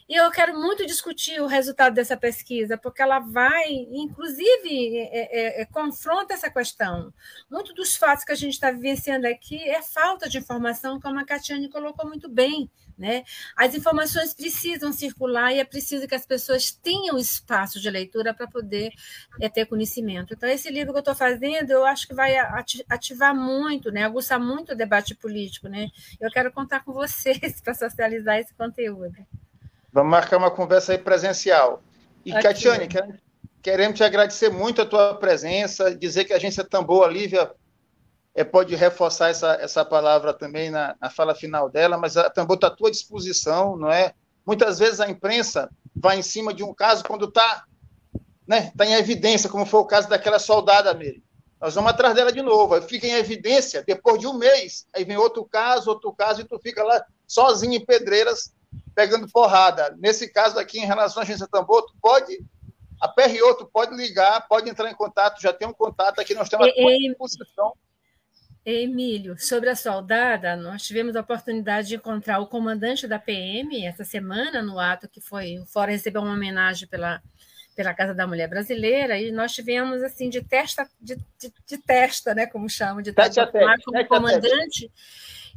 E 0.06 0.14
eu 0.14 0.30
quero 0.30 0.54
muito 0.60 0.84
discutir 0.86 1.40
o 1.40 1.46
resultado 1.46 1.94
dessa 1.94 2.14
pesquisa, 2.14 2.76
porque 2.76 3.00
ela 3.00 3.20
vai, 3.20 3.72
inclusive, 3.90 4.98
é, 4.98 5.60
é, 5.60 5.62
é 5.62 5.64
confronta 5.64 6.34
essa 6.34 6.50
questão. 6.50 7.12
Muito 7.50 7.72
dos 7.72 7.96
fatos 7.96 8.22
que 8.22 8.32
a 8.32 8.36
gente 8.36 8.52
está 8.52 8.70
vivenciando 8.70 9.26
aqui 9.26 9.56
é 9.66 9.80
falta 9.80 10.28
de 10.28 10.36
informação, 10.36 11.00
como 11.00 11.18
a 11.18 11.24
Catiane 11.24 11.70
colocou 11.70 12.06
muito 12.06 12.28
bem. 12.28 12.70
Né? 12.98 13.24
As 13.56 13.74
informações 13.74 14.34
precisam 14.34 14.92
circular 14.92 15.52
e 15.52 15.58
é 15.58 15.64
preciso 15.64 16.06
que 16.06 16.14
as 16.14 16.26
pessoas 16.26 16.70
tenham 16.70 17.18
espaço 17.18 17.80
de 17.80 17.90
leitura 17.90 18.34
para 18.34 18.46
poder 18.46 18.92
é, 19.40 19.48
ter 19.48 19.66
conhecimento. 19.66 20.34
Então, 20.34 20.48
esse 20.48 20.70
livro 20.70 20.92
que 20.92 20.98
eu 20.98 21.00
estou 21.00 21.14
fazendo, 21.14 21.70
eu 21.70 21.84
acho 21.84 22.06
que 22.06 22.14
vai 22.14 22.36
ativar 22.88 23.34
muito, 23.34 23.90
né? 23.90 24.04
aguçar 24.04 24.38
muito 24.38 24.72
o 24.72 24.76
debate 24.76 25.14
político. 25.14 25.66
Né? 25.66 25.88
Eu 26.20 26.30
quero 26.30 26.52
contar 26.52 26.84
com 26.84 26.92
vocês 26.92 27.58
para 27.64 27.74
socializar 27.74 28.38
esse 28.38 28.54
conteúdo. 28.54 29.16
Vamos 29.94 30.10
marcar 30.10 30.38
uma 30.38 30.50
conversa 30.50 30.90
aí 30.90 30.98
presencial. 30.98 31.80
E, 32.24 32.32
Aqui. 32.32 32.42
Catiane, 32.42 32.88
queremos 33.62 33.96
te 33.96 34.02
agradecer 34.02 34.50
muito 34.50 34.82
a 34.82 34.86
tua 34.86 35.14
presença, 35.14 35.94
dizer 35.94 36.24
que 36.24 36.32
a 36.32 36.36
agência 36.36 36.64
Tambor, 36.64 37.04
a 37.04 37.08
Lívia 37.08 37.52
é, 38.34 38.42
pode 38.42 38.74
reforçar 38.74 39.30
essa, 39.30 39.52
essa 39.60 39.84
palavra 39.84 40.34
também 40.34 40.68
na, 40.68 40.96
na 41.00 41.08
fala 41.08 41.32
final 41.32 41.70
dela, 41.70 41.96
mas 41.96 42.16
a 42.16 42.28
Tambor 42.28 42.56
está 42.56 42.66
à 42.66 42.70
tua 42.74 42.90
disposição, 42.90 43.76
não 43.76 43.88
é? 43.88 44.12
Muitas 44.44 44.80
vezes 44.80 44.98
a 44.98 45.08
imprensa 45.08 45.70
vai 45.94 46.18
em 46.18 46.22
cima 46.22 46.52
de 46.52 46.64
um 46.64 46.74
caso 46.74 47.04
quando 47.04 47.26
está 47.26 47.64
né, 48.48 48.72
tá 48.76 48.84
em 48.84 48.94
evidência, 48.94 49.48
como 49.48 49.64
foi 49.64 49.78
o 49.78 49.86
caso 49.86 50.08
daquela 50.08 50.40
soldada 50.40 50.92
Miri. 50.92 51.22
Nós 51.60 51.76
vamos 51.76 51.92
atrás 51.92 52.16
dela 52.16 52.32
de 52.32 52.42
novo, 52.42 52.74
aí 52.74 52.82
fica 52.82 53.06
em 53.06 53.12
evidência, 53.12 53.84
depois 53.86 54.18
de 54.18 54.26
um 54.26 54.34
mês, 54.34 54.88
aí 54.92 55.04
vem 55.04 55.16
outro 55.16 55.44
caso, 55.44 55.88
outro 55.88 56.12
caso, 56.12 56.40
e 56.40 56.44
tu 56.44 56.58
fica 56.58 56.82
lá 56.82 57.00
sozinho 57.28 57.74
em 57.74 57.84
pedreiras, 57.84 58.52
pegando 58.94 59.28
porrada. 59.28 59.94
Nesse 59.98 60.32
caso 60.32 60.58
aqui, 60.58 60.78
em 60.78 60.86
relação 60.86 61.22
à 61.22 61.24
agência 61.24 61.48
Tambor, 61.50 61.82
tu 61.82 61.94
pode, 62.00 62.38
a 63.00 63.08
PRO, 63.08 63.54
tu 63.58 63.66
pode 63.66 63.94
ligar, 63.94 64.46
pode 64.48 64.70
entrar 64.70 64.90
em 64.90 64.94
contato, 64.94 65.40
já 65.40 65.52
tem 65.52 65.66
um 65.66 65.72
contato 65.72 66.20
aqui, 66.20 66.34
nós 66.34 66.48
temos 66.48 66.68
uma 66.76 66.92
disposição. 66.92 67.72
Emílio, 68.66 69.38
sobre 69.38 69.68
a 69.68 69.76
soldada, 69.76 70.56
nós 70.56 70.82
tivemos 70.82 71.14
a 71.16 71.20
oportunidade 71.20 71.88
de 71.88 71.96
encontrar 71.96 72.38
o 72.38 72.46
comandante 72.46 73.06
da 73.06 73.18
PM 73.18 73.84
essa 73.84 74.04
semana, 74.04 74.62
no 74.62 74.78
ato 74.78 75.06
que 75.06 75.20
foi, 75.20 75.58
o 75.58 75.66
Fórum 75.66 75.92
recebeu 75.92 76.22
uma 76.22 76.32
homenagem 76.32 76.88
pela, 76.88 77.22
pela 77.76 77.92
Casa 77.92 78.14
da 78.14 78.26
Mulher 78.26 78.48
Brasileira, 78.48 79.18
e 79.18 79.30
nós 79.30 79.52
tivemos, 79.52 80.02
assim, 80.02 80.30
de 80.30 80.42
testa, 80.42 80.88
de, 80.98 81.16
de, 81.38 81.52
de 81.66 81.76
testa, 81.76 82.34
né, 82.34 82.46
como 82.46 82.66
chamam, 82.70 83.02
de 83.02 83.12
testa 83.12 83.46
como 83.84 84.06
comandante, 84.08 84.90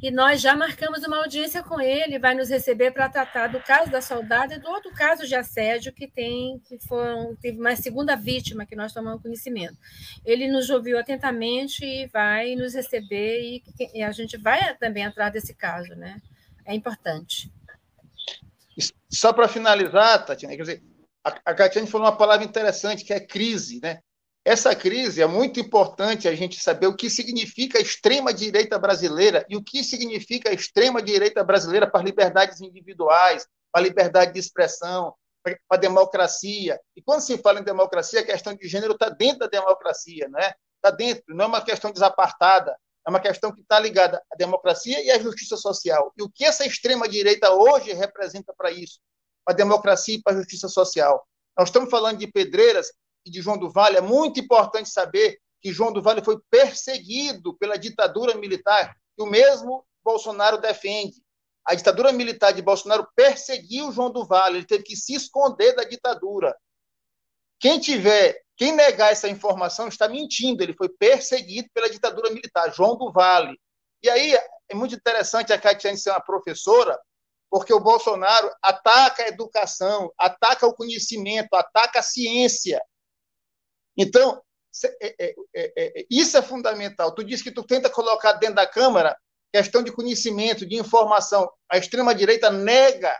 e 0.01 0.11
nós 0.11 0.41
já 0.41 0.55
marcamos 0.55 1.03
uma 1.03 1.17
audiência 1.17 1.63
com 1.63 1.81
ele, 1.81 2.19
vai 2.19 2.35
nos 2.35 2.49
receber 2.49 2.91
para 2.91 3.09
tratar 3.09 3.47
do 3.47 3.59
caso 3.59 3.89
da 3.89 4.01
soldada 4.01 4.53
e 4.53 4.59
do 4.59 4.69
outro 4.69 4.91
caso 4.91 5.25
de 5.25 5.33
assédio 5.33 5.91
que 5.91 6.07
tem, 6.07 6.59
que 6.59 6.77
foram, 6.79 7.35
teve 7.35 7.59
uma 7.59 7.75
segunda 7.75 8.15
vítima 8.15 8.65
que 8.65 8.75
nós 8.75 8.93
tomamos 8.93 9.21
conhecimento. 9.21 9.77
Ele 10.23 10.47
nos 10.47 10.69
ouviu 10.69 10.99
atentamente 10.99 11.83
e 11.83 12.07
vai 12.07 12.55
nos 12.55 12.75
receber 12.75 13.41
e, 13.41 13.63
e 13.93 14.03
a 14.03 14.11
gente 14.11 14.37
vai 14.37 14.75
também 14.77 15.05
atrás 15.05 15.33
desse 15.33 15.53
caso, 15.55 15.95
né? 15.95 16.21
É 16.63 16.75
importante. 16.75 17.51
Só 19.09 19.33
para 19.33 19.47
finalizar, 19.47 20.25
Tatiana, 20.25 20.55
quer 20.55 20.61
dizer, 20.61 20.83
a, 21.23 21.51
a 21.51 21.87
falou 21.87 22.07
uma 22.07 22.15
palavra 22.15 22.45
interessante 22.45 23.03
que 23.03 23.13
é 23.13 23.19
crise, 23.19 23.79
né? 23.81 23.99
Essa 24.47 24.73
crise 24.73 25.21
é 25.21 25.27
muito 25.27 25.59
importante 25.59 26.25
a 26.25 26.33
gente 26.33 26.57
saber 26.57 26.87
o 26.87 26.95
que 26.95 27.09
significa 27.09 27.79
a 27.79 27.81
extrema-direita 27.81 28.79
brasileira 28.79 29.45
e 29.49 29.57
o 29.57 29.61
que 29.61 29.83
significa 29.83 30.49
a 30.49 30.53
extrema-direita 30.53 31.43
brasileira 31.43 31.85
para 31.85 31.99
as 31.99 32.05
liberdades 32.05 32.61
individuais, 32.61 33.45
para 33.69 33.81
a 33.81 33.83
liberdade 33.83 34.31
de 34.31 34.39
expressão, 34.39 35.13
para 35.43 35.57
a 35.71 35.75
democracia. 35.75 36.79
E 36.95 37.01
quando 37.01 37.19
se 37.19 37.37
fala 37.39 37.59
em 37.59 37.63
democracia, 37.63 38.21
a 38.21 38.23
questão 38.23 38.55
de 38.55 38.65
gênero 38.69 38.93
está 38.93 39.09
dentro 39.09 39.39
da 39.39 39.47
democracia, 39.47 40.29
né? 40.29 40.53
Está 40.77 40.95
dentro, 40.95 41.35
não 41.35 41.43
é 41.43 41.47
uma 41.49 41.61
questão 41.61 41.91
desapartada, 41.91 42.73
é 43.05 43.09
uma 43.09 43.19
questão 43.19 43.51
que 43.51 43.59
está 43.59 43.77
ligada 43.77 44.23
à 44.31 44.35
democracia 44.37 45.03
e 45.03 45.11
à 45.11 45.19
justiça 45.19 45.57
social. 45.57 46.13
E 46.17 46.23
o 46.23 46.29
que 46.29 46.45
essa 46.45 46.65
extrema-direita 46.65 47.51
hoje 47.51 47.91
representa 47.91 48.53
para 48.57 48.71
isso? 48.71 49.01
Para 49.43 49.55
a 49.55 49.57
democracia 49.57 50.15
e 50.15 50.21
para 50.21 50.37
a 50.37 50.37
justiça 50.37 50.69
social. 50.69 51.27
Nós 51.57 51.67
estamos 51.67 51.89
falando 51.89 52.19
de 52.19 52.27
pedreiras 52.27 52.93
e 53.27 53.31
de 53.31 53.41
João 53.41 53.57
do 53.57 53.69
Vale, 53.69 53.97
é 53.97 54.01
muito 54.01 54.39
importante 54.39 54.89
saber 54.89 55.37
que 55.61 55.73
João 55.73 55.91
do 55.91 56.01
Vale 56.01 56.23
foi 56.23 56.39
perseguido 56.49 57.53
pela 57.57 57.77
ditadura 57.77 58.35
militar, 58.35 58.95
que 59.15 59.21
o 59.21 59.25
mesmo 59.25 59.85
Bolsonaro 60.03 60.57
defende. 60.59 61.21
A 61.65 61.75
ditadura 61.75 62.11
militar 62.13 62.53
de 62.53 62.61
Bolsonaro 62.61 63.07
perseguiu 63.15 63.91
João 63.91 64.09
do 64.09 64.25
Vale, 64.25 64.59
ele 64.59 64.65
teve 64.65 64.83
que 64.83 64.95
se 64.95 65.13
esconder 65.13 65.75
da 65.75 65.83
ditadura. 65.83 66.55
Quem 67.59 67.79
tiver, 67.79 68.41
quem 68.55 68.71
negar 68.71 69.11
essa 69.11 69.27
informação 69.27 69.87
está 69.87 70.07
mentindo, 70.07 70.63
ele 70.63 70.73
foi 70.73 70.87
perseguido 70.87 71.67
pela 71.73 71.89
ditadura 71.89 72.29
militar, 72.29 72.73
João 72.73 72.95
do 72.97 73.11
Vale. 73.11 73.59
E 74.01 74.09
aí 74.09 74.33
é 74.69 74.75
muito 74.75 74.95
interessante 74.95 75.51
a 75.51 75.59
Catiane 75.59 75.97
ser 75.97 76.11
uma 76.11 76.21
professora, 76.21 76.97
porque 77.49 77.73
o 77.73 77.79
Bolsonaro 77.79 78.49
ataca 78.61 79.23
a 79.23 79.27
educação, 79.27 80.11
ataca 80.17 80.67
o 80.67 80.73
conhecimento, 80.73 81.53
ataca 81.53 81.99
a 81.99 82.03
ciência. 82.03 82.81
Então, 83.97 84.41
é 84.85 85.15
é, 85.19 85.35
é, 85.55 86.01
é, 86.01 86.05
isso 86.09 86.37
é 86.37 86.41
fundamental. 86.41 87.13
Tu 87.13 87.23
disse 87.23 87.43
que 87.43 87.51
tu 87.51 87.63
tenta 87.63 87.89
colocar 87.89 88.33
dentro 88.33 88.55
da 88.55 88.67
Câmara 88.67 89.17
questão 89.51 89.81
de 89.81 89.91
conhecimento, 89.91 90.65
de 90.65 90.75
informação. 90.75 91.49
A 91.69 91.77
extrema-direita 91.77 92.51
nega, 92.51 93.15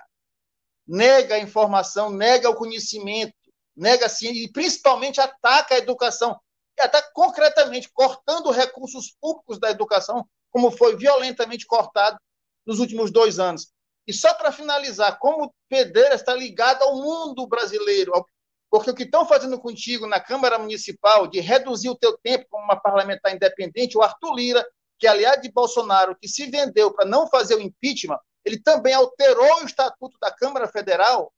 nega 0.85 1.35
a 1.35 1.39
informação, 1.39 2.11
nega 2.11 2.49
o 2.49 2.55
conhecimento, 2.55 3.33
nega 3.75 4.05
a 4.05 4.09
ciência 4.09 4.43
e 4.43 4.51
principalmente 4.51 5.19
ataca 5.19 5.75
a 5.75 5.77
educação. 5.79 6.39
E 6.77 6.81
ataca 6.81 7.09
concretamente, 7.13 7.89
cortando 7.91 8.51
recursos 8.51 9.15
públicos 9.19 9.59
da 9.59 9.71
educação, 9.71 10.27
como 10.51 10.69
foi 10.69 10.95
violentamente 10.95 11.65
cortado 11.65 12.19
nos 12.65 12.79
últimos 12.79 13.09
dois 13.09 13.39
anos. 13.39 13.71
E 14.05 14.13
só 14.13 14.33
para 14.35 14.51
finalizar, 14.51 15.17
como 15.19 15.53
Pedreira 15.67 16.15
está 16.15 16.33
ligado 16.33 16.83
ao 16.83 16.95
mundo 16.95 17.47
brasileiro, 17.47 18.13
ao 18.15 18.27
porque 18.69 18.89
o 18.89 18.95
que 18.95 19.03
estão 19.03 19.26
fazendo 19.26 19.60
contigo 19.60 20.06
na 20.07 20.19
Câmara 20.19 20.60
Municipal 20.60 21.27
de 21.27 21.39
reduzir 21.39 21.89
o 21.89 21.95
teu 21.95 22.18
tempo 22.18 22.45
como 22.49 22.64
uma 22.64 22.76
parlamentar 22.76 23.34
independente, 23.34 23.98
o 23.98 24.02
Arthur 24.02 24.34
Lira 24.34 24.68
que 24.99 25.07
aliado 25.07 25.41
de 25.41 25.52
Bolsonaro, 25.52 26.15
que 26.15 26.27
se 26.27 26.48
vendeu 26.48 26.91
para 26.91 27.06
não 27.06 27.27
fazer 27.27 27.56
o 27.56 27.61
impeachment, 27.61 28.19
ele 28.44 28.60
também 28.60 28.94
alterou 28.94 29.61
o 29.61 29.65
estatuto 29.65 30.18
da 30.19 30.31
Câmara 30.31 30.68
Federal 30.68 31.31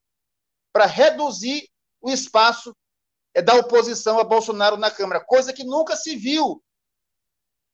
para 0.72 0.86
reduzir 0.86 1.68
o 2.00 2.10
espaço 2.10 2.74
é, 3.34 3.42
da 3.42 3.54
oposição 3.54 4.18
a 4.18 4.24
Bolsonaro 4.24 4.76
na 4.76 4.90
Câmara, 4.90 5.20
coisa 5.20 5.52
que 5.52 5.64
nunca 5.64 5.94
se 5.96 6.16
viu 6.16 6.62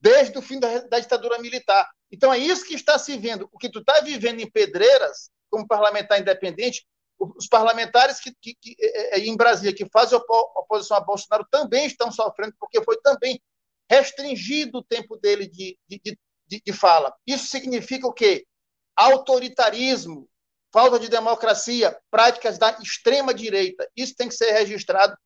desde 0.01 0.37
o 0.37 0.43
fim 0.43 0.59
da, 0.59 0.81
da 0.81 0.99
ditadura 0.99 1.39
militar. 1.39 1.89
Então 2.11 2.33
é 2.33 2.39
isso 2.39 2.67
que 2.67 2.75
está 2.75 2.99
se 2.99 3.17
vendo. 3.17 3.49
O 3.53 3.59
que 3.59 3.71
tu 3.71 3.81
está 3.81 4.01
vivendo 4.01 4.41
em 4.41 4.51
Pedreiras, 4.51 5.31
como 5.51 5.67
parlamentar 5.67 6.21
independente, 6.21 6.87
os 7.19 7.49
parlamentares 7.49 8.21
que, 8.21 8.35
que, 8.41 8.55
que 8.55 8.77
é, 8.79 9.19
é, 9.19 9.21
em 9.21 9.37
Brasília 9.37 9.75
que 9.75 9.89
fazem 9.91 10.19
oposição 10.19 10.97
a 10.97 11.01
Bolsonaro 11.01 11.47
também 11.51 11.87
estão 11.87 12.11
sofrendo, 12.11 12.55
porque 12.59 12.83
foi 12.83 12.97
também 13.01 13.41
restringido 13.91 14.79
o 14.79 14.85
tempo 14.85 15.17
dele 15.17 15.47
de, 15.47 15.79
de, 15.89 16.01
de, 16.47 16.63
de 16.65 16.73
fala. 16.73 17.15
Isso 17.27 17.47
significa 17.47 18.07
o 18.07 18.13
quê? 18.13 18.47
Autoritarismo, 18.95 20.29
falta 20.73 20.99
de 20.99 21.09
democracia, 21.09 21.97
práticas 22.11 22.59
da 22.59 22.77
extrema-direita. 22.81 23.89
Isso 23.97 24.15
tem 24.17 24.29
que 24.29 24.35
ser 24.35 24.53
registrado, 24.53 25.17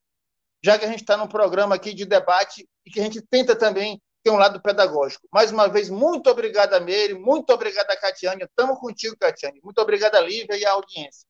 já 0.63 0.77
que 0.77 0.85
a 0.85 0.87
gente 0.87 1.01
está 1.01 1.17
num 1.17 1.27
programa 1.27 1.75
aqui 1.75 1.93
de 1.93 2.05
debate 2.05 2.67
e 2.85 2.91
que 2.91 2.99
a 2.99 3.03
gente 3.03 3.21
tenta 3.21 3.55
também 3.55 4.01
ter 4.23 4.29
um 4.29 4.37
lado 4.37 4.61
pedagógico. 4.61 5.27
Mais 5.31 5.51
uma 5.51 5.67
vez, 5.67 5.89
muito 5.89 6.29
obrigada, 6.29 6.79
Meire, 6.79 7.15
muito 7.15 7.51
obrigada, 7.51 7.97
Catiane. 7.97 8.43
Estamos 8.43 8.79
contigo, 8.79 9.17
Catiane. 9.17 9.59
Muito 9.63 9.79
obrigada, 9.81 10.19
Lívia 10.21 10.55
e 10.55 10.65
a 10.65 10.71
audiência. 10.73 11.25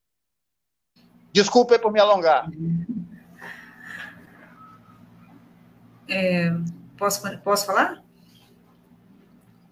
Desculpe 1.33 1.79
por 1.79 1.91
me 1.91 1.99
alongar. 1.99 2.49
É, 6.07 6.51
posso, 6.97 7.21
posso 7.39 7.65
falar? 7.65 8.03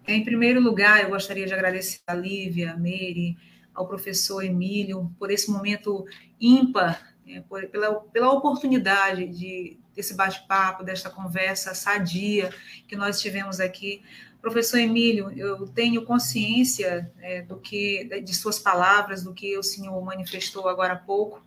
Em 0.08 0.24
primeiro 0.24 0.60
lugar, 0.60 1.02
eu 1.02 1.10
gostaria 1.10 1.46
de 1.46 1.52
agradecer 1.52 2.00
a 2.06 2.14
Lívia, 2.14 2.72
a 2.72 2.76
Meire, 2.76 3.36
ao 3.74 3.86
professor 3.86 4.42
Emílio 4.42 5.14
por 5.18 5.30
esse 5.30 5.50
momento 5.50 6.04
ímpar, 6.40 7.14
é, 7.26 7.40
por, 7.40 7.64
pela, 7.68 7.94
pela 8.00 8.30
oportunidade 8.30 9.26
de 9.26 9.78
desse 9.94 10.14
bate-papo, 10.14 10.84
desta 10.84 11.10
conversa 11.10 11.74
sadia 11.74 12.52
que 12.88 12.96
nós 12.96 13.20
tivemos 13.20 13.60
aqui. 13.60 14.02
Professor 14.40 14.78
Emílio, 14.78 15.30
eu 15.32 15.66
tenho 15.68 16.04
consciência 16.06 17.12
é, 17.20 17.42
do 17.42 17.58
que 17.58 18.04
de 18.24 18.34
suas 18.34 18.58
palavras, 18.58 19.22
do 19.22 19.34
que 19.34 19.58
o 19.58 19.62
senhor 19.62 20.02
manifestou 20.02 20.68
agora 20.68 20.94
há 20.94 20.96
pouco. 20.96 21.44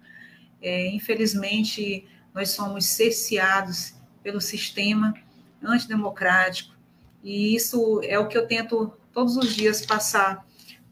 É, 0.63 0.87
infelizmente, 0.87 2.07
nós 2.33 2.49
somos 2.51 2.85
cerceados 2.85 3.93
pelo 4.23 4.39
sistema 4.39 5.13
antidemocrático, 5.61 6.73
e 7.21 7.53
isso 7.53 8.01
é 8.03 8.17
o 8.17 8.27
que 8.27 8.37
eu 8.37 8.47
tento 8.47 8.93
todos 9.11 9.35
os 9.35 9.53
dias 9.53 9.85
passar 9.85 10.45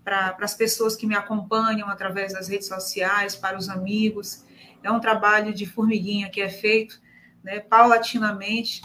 para 0.04 0.36
as 0.40 0.54
pessoas 0.54 0.96
que 0.96 1.08
me 1.08 1.16
acompanham 1.16 1.88
através 1.90 2.34
das 2.34 2.50
redes 2.50 2.68
sociais, 2.68 3.36
para 3.36 3.58
os 3.58 3.70
amigos. 3.70 4.46
É 4.84 4.92
um 4.92 5.00
trabalho 5.00 5.54
de 5.54 5.66
formiguinha 5.66 6.30
que 6.30 6.42
é 6.42 6.50
feito 6.50 7.02
né, 7.44 7.60
paulatinamente, 7.60 8.82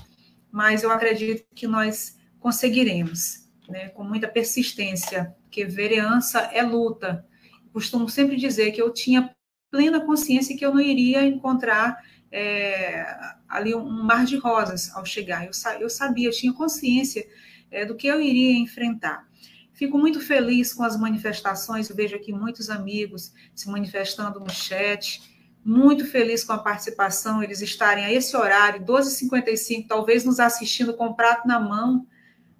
mas 0.50 0.82
eu 0.82 0.90
acredito 0.90 1.44
que 1.54 1.66
nós 1.66 2.16
conseguiremos, 2.38 3.48
né, 3.68 3.88
com 3.88 4.04
muita 4.04 4.28
persistência, 4.28 5.34
porque 5.42 5.64
vereança 5.64 6.40
é 6.52 6.62
luta. 6.62 7.26
Costumo 7.72 8.08
sempre 8.08 8.36
dizer 8.36 8.72
que 8.72 8.80
eu 8.80 8.92
tinha 8.92 9.34
plena 9.76 10.00
consciência 10.00 10.56
que 10.56 10.64
eu 10.64 10.72
não 10.72 10.80
iria 10.80 11.22
encontrar 11.22 12.02
é, 12.32 13.04
ali 13.46 13.74
um 13.74 14.02
mar 14.04 14.24
de 14.24 14.38
rosas 14.38 14.90
ao 14.96 15.04
chegar. 15.04 15.44
Eu, 15.44 15.50
eu 15.80 15.90
sabia, 15.90 16.28
eu 16.28 16.32
tinha 16.32 16.50
consciência 16.54 17.28
é, 17.70 17.84
do 17.84 17.94
que 17.94 18.06
eu 18.06 18.18
iria 18.18 18.58
enfrentar. 18.58 19.28
Fico 19.74 19.98
muito 19.98 20.18
feliz 20.18 20.72
com 20.72 20.82
as 20.82 20.98
manifestações, 20.98 21.90
eu 21.90 21.94
vejo 21.94 22.16
aqui 22.16 22.32
muitos 22.32 22.70
amigos 22.70 23.34
se 23.54 23.68
manifestando 23.68 24.40
no 24.40 24.48
chat, 24.50 25.20
muito 25.62 26.06
feliz 26.06 26.42
com 26.42 26.54
a 26.54 26.58
participação, 26.58 27.42
eles 27.42 27.60
estarem 27.60 28.02
a 28.02 28.10
esse 28.10 28.34
horário, 28.34 28.82
12h55, 28.82 29.86
talvez 29.86 30.24
nos 30.24 30.40
assistindo 30.40 30.94
com 30.94 31.08
o 31.08 31.14
prato 31.14 31.46
na 31.46 31.60
mão, 31.60 32.06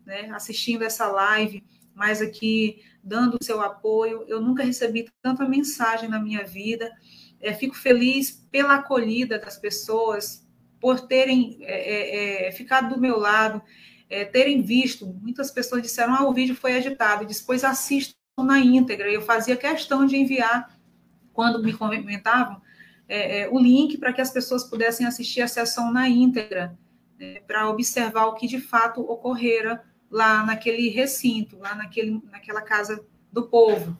né, 0.05 0.28
assistindo 0.32 0.82
essa 0.84 1.06
live, 1.06 1.64
mas 1.94 2.20
aqui 2.20 2.82
dando 3.06 3.38
o 3.40 3.44
seu 3.44 3.62
apoio. 3.62 4.24
Eu 4.26 4.40
nunca 4.40 4.64
recebi 4.64 5.08
tanta 5.22 5.48
mensagem 5.48 6.08
na 6.08 6.18
minha 6.18 6.44
vida. 6.44 6.92
É, 7.40 7.54
fico 7.54 7.76
feliz 7.76 8.32
pela 8.50 8.74
acolhida 8.74 9.38
das 9.38 9.56
pessoas, 9.56 10.44
por 10.80 11.00
terem 11.00 11.58
é, 11.60 12.46
é, 12.46 12.48
é 12.48 12.52
ficado 12.52 12.92
do 12.92 13.00
meu 13.00 13.16
lado, 13.16 13.62
é, 14.10 14.24
terem 14.24 14.60
visto. 14.60 15.06
Muitas 15.06 15.52
pessoas 15.52 15.82
disseram: 15.82 16.14
ah, 16.14 16.28
o 16.28 16.34
vídeo 16.34 16.56
foi 16.56 16.72
editado, 16.72 17.22
e 17.22 17.26
depois 17.26 17.62
assistam 17.62 18.16
na 18.38 18.58
íntegra. 18.58 19.08
Eu 19.08 19.22
fazia 19.22 19.56
questão 19.56 20.04
de 20.04 20.16
enviar, 20.16 20.76
quando 21.32 21.62
me 21.62 21.72
comentavam, 21.72 22.60
é, 23.08 23.48
o 23.48 23.58
link 23.58 23.98
para 23.98 24.12
que 24.12 24.20
as 24.20 24.32
pessoas 24.32 24.64
pudessem 24.64 25.06
assistir 25.06 25.42
a 25.42 25.48
sessão 25.48 25.92
na 25.92 26.08
íntegra, 26.08 26.76
né, 27.18 27.40
para 27.46 27.68
observar 27.70 28.26
o 28.26 28.34
que 28.34 28.48
de 28.48 28.58
fato 28.58 29.00
ocorrera 29.00 29.84
lá 30.16 30.43
naquele 30.43 30.88
recinto, 30.88 31.59
lá 31.59 31.74
naquele, 31.74 32.22
naquela 32.30 32.62
casa 32.62 33.05
do 33.30 33.48
povo. 33.48 33.98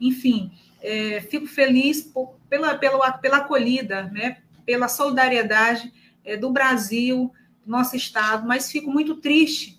Enfim, 0.00 0.50
é, 0.80 1.20
fico 1.20 1.46
feliz 1.46 2.00
por, 2.00 2.38
pela, 2.48 2.74
pela, 2.74 3.12
pela 3.12 3.36
acolhida, 3.38 4.04
né, 4.04 4.38
pela 4.64 4.88
solidariedade 4.88 5.92
é, 6.24 6.38
do 6.38 6.50
Brasil, 6.50 7.30
do 7.62 7.70
nosso 7.70 7.94
Estado, 7.94 8.48
mas 8.48 8.72
fico 8.72 8.90
muito 8.90 9.16
triste 9.16 9.78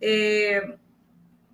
é, 0.00 0.76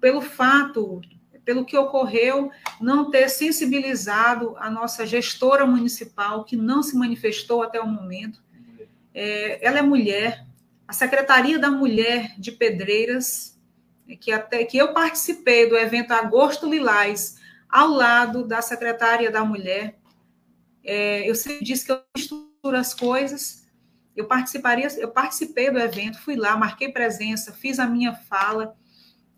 pelo 0.00 0.22
fato 0.22 1.02
pelo 1.44 1.64
que 1.64 1.76
ocorreu, 1.76 2.52
não 2.80 3.10
ter 3.10 3.28
sensibilizado 3.28 4.56
a 4.58 4.70
nossa 4.70 5.04
gestora 5.04 5.66
municipal, 5.66 6.44
que 6.44 6.54
não 6.56 6.84
se 6.84 6.96
manifestou 6.96 7.64
até 7.64 7.80
o 7.80 7.86
momento. 7.86 8.40
É, 9.12 9.58
ela 9.66 9.80
é 9.80 9.82
mulher, 9.82 10.46
a 10.86 10.92
Secretaria 10.92 11.58
da 11.58 11.70
Mulher 11.70 12.38
de 12.38 12.52
Pedreiras, 12.52 13.58
que 14.20 14.32
até 14.32 14.64
que 14.64 14.76
eu 14.76 14.92
participei 14.92 15.68
do 15.68 15.76
evento 15.76 16.12
Agosto 16.12 16.68
Lilás, 16.68 17.36
ao 17.68 17.88
lado 17.88 18.46
da 18.46 18.60
Secretária 18.60 19.30
da 19.30 19.44
Mulher. 19.44 19.98
É, 20.84 21.28
eu 21.28 21.34
sempre 21.34 21.64
disse 21.64 21.86
que 21.86 21.92
eu 21.92 22.02
misturo 22.14 22.76
as 22.76 22.92
coisas. 22.92 23.66
Eu 24.14 24.26
participaria, 24.26 24.88
eu 24.98 25.10
participei 25.10 25.70
do 25.70 25.78
evento, 25.78 26.20
fui 26.20 26.36
lá, 26.36 26.56
marquei 26.56 26.92
presença, 26.92 27.52
fiz 27.52 27.78
a 27.78 27.86
minha 27.86 28.12
fala 28.14 28.76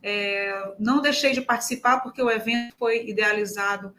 é, 0.07 0.75
não 0.79 1.01
deixei 1.01 1.33
de 1.33 1.41
participar 1.41 2.01
porque 2.01 2.23
o 2.23 2.31
evento 2.31 2.75
foi 2.77 3.09
idealizado 3.09 3.95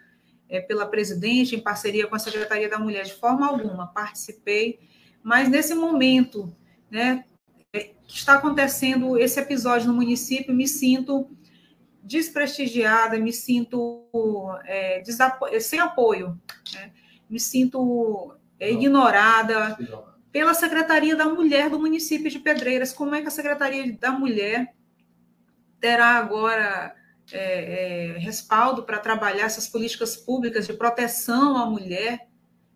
é, 0.47 0.61
pela 0.61 0.85
presidente 0.85 1.55
em 1.55 1.59
parceria 1.59 2.05
com 2.05 2.15
a 2.15 2.19
Secretaria 2.19 2.69
da 2.69 2.77
Mulher 2.77 3.05
de 3.05 3.15
forma 3.15 3.47
alguma. 3.47 3.87
Participei, 3.87 4.79
mas 5.23 5.49
nesse 5.49 5.73
momento, 5.73 6.55
né, 6.91 7.25
que 8.07 8.15
está 8.15 8.35
acontecendo 8.35 9.17
esse 9.17 9.39
episódio 9.39 9.87
no 9.87 9.93
município, 9.93 10.53
me 10.53 10.67
sinto 10.67 11.29
desprestigiada, 12.03 13.17
me 13.17 13.33
sinto 13.33 14.07
é, 14.65 15.03
sem 15.59 15.79
apoio, 15.79 16.39
né? 16.73 16.91
me 17.29 17.39
sinto 17.39 18.35
é, 18.59 18.71
ignorada 18.71 19.77
pela 20.31 20.53
Secretaria 20.53 21.15
da 21.15 21.25
Mulher 21.25 21.69
do 21.69 21.79
município 21.79 22.29
de 22.29 22.39
Pedreiras. 22.39 22.93
Como 22.93 23.15
é 23.15 23.21
que 23.21 23.27
a 23.27 23.31
Secretaria 23.31 23.97
da 23.97 24.11
Mulher 24.11 24.73
terá 25.79 26.17
agora 26.17 26.95
é, 27.31 28.15
é, 28.15 28.17
respaldo 28.19 28.83
para 28.83 28.99
trabalhar 28.99 29.45
essas 29.45 29.67
políticas 29.67 30.15
públicas 30.15 30.67
de 30.67 30.73
proteção 30.73 31.57
à 31.57 31.65
mulher, 31.65 32.27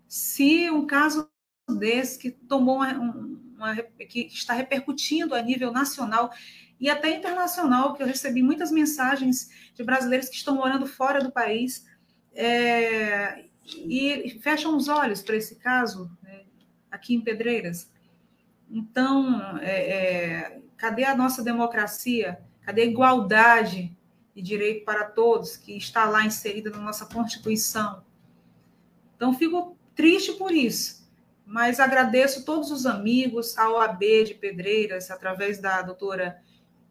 se 0.07 0.69
um 0.71 0.87
caso 0.87 1.29
desse 1.69 2.17
que 2.17 2.31
tomou 2.31 2.77
uma, 2.77 3.38
uma, 3.59 3.75
que 3.75 4.21
está 4.27 4.53
repercutindo 4.53 5.35
a 5.35 5.41
nível 5.41 5.71
nacional 5.71 6.31
e 6.79 6.89
até 6.89 7.13
internacional, 7.13 7.93
que 7.93 8.01
eu 8.01 8.07
recebi 8.07 8.41
muitas 8.41 8.71
mensagens 8.71 9.49
de 9.75 9.83
brasileiros 9.83 10.29
que 10.29 10.35
estão 10.37 10.55
morando 10.55 10.87
fora 10.87 11.21
do 11.21 11.29
país 11.29 11.85
é, 12.33 13.43
e 13.65 14.39
fecham 14.41 14.77
os 14.77 14.87
olhos 14.87 15.21
para 15.21 15.35
esse 15.35 15.57
caso 15.57 16.09
né, 16.23 16.43
aqui 16.89 17.13
em 17.13 17.21
Pedreiras. 17.21 17.91
Então, 18.71 19.59
é, 19.59 19.71
é, 19.71 20.61
cadê 20.77 21.03
a 21.03 21.15
nossa 21.15 21.43
democracia? 21.43 22.39
Cadê 22.61 22.83
a 22.83 22.85
igualdade 22.85 23.93
de 24.33 24.41
direito 24.41 24.85
para 24.85 25.03
todos 25.03 25.57
que 25.57 25.75
está 25.75 26.05
lá 26.05 26.25
inserida 26.25 26.69
na 26.69 26.77
nossa 26.77 27.05
Constituição? 27.05 28.03
Então, 29.17 29.33
fico 29.33 29.75
triste 29.93 30.31
por 30.33 30.53
isso, 30.53 30.98
mas 31.49 31.79
agradeço 31.79 32.45
todos 32.45 32.69
os 32.69 32.85
amigos, 32.85 33.57
a 33.57 33.71
OAB 33.71 34.03
de 34.23 34.35
Pedreiras, 34.35 35.09
através 35.09 35.57
da 35.57 35.81
doutora 35.81 36.39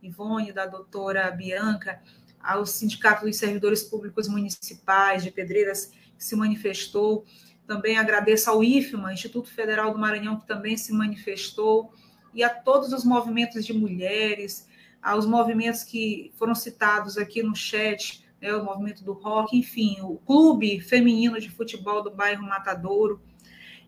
Ivone, 0.03 0.53
da 0.53 0.67
doutora 0.67 1.31
Bianca, 1.31 2.03
ao 2.43 2.67
Sindicato 2.67 3.25
dos 3.25 3.37
Servidores 3.37 3.85
Públicos 3.85 4.27
Municipais 4.27 5.23
de 5.23 5.31
Pedreiras, 5.31 5.93
que 6.17 6.25
se 6.25 6.35
manifestou. 6.35 7.25
Também 7.69 7.99
agradeço 7.99 8.51
ao 8.51 8.65
IFMA, 8.65 9.13
Instituto 9.13 9.49
Federal 9.49 9.93
do 9.93 9.99
Maranhão, 9.99 10.41
que 10.41 10.47
também 10.49 10.77
se 10.77 10.93
manifestou, 10.93 11.93
e 12.35 12.43
a 12.43 12.51
todos 12.51 12.93
os 12.93 13.05
movimentos 13.05 13.65
de 13.65 13.73
mulheres, 13.73 14.67
aos 15.01 15.25
movimentos 15.25 15.85
que 15.85 16.33
foram 16.35 16.57
citados 16.57 17.17
aqui 17.17 17.45
no 17.45 17.55
chat, 17.55 18.27
né, 18.43 18.53
o 18.57 18.65
movimento 18.65 19.05
do 19.05 19.13
rock, 19.13 19.57
enfim, 19.57 19.99
o 20.03 20.17
clube 20.17 20.81
feminino 20.81 21.41
de 21.41 21.49
futebol 21.49 22.03
do 22.03 22.11
bairro 22.11 22.43
Matadouro, 22.43 23.23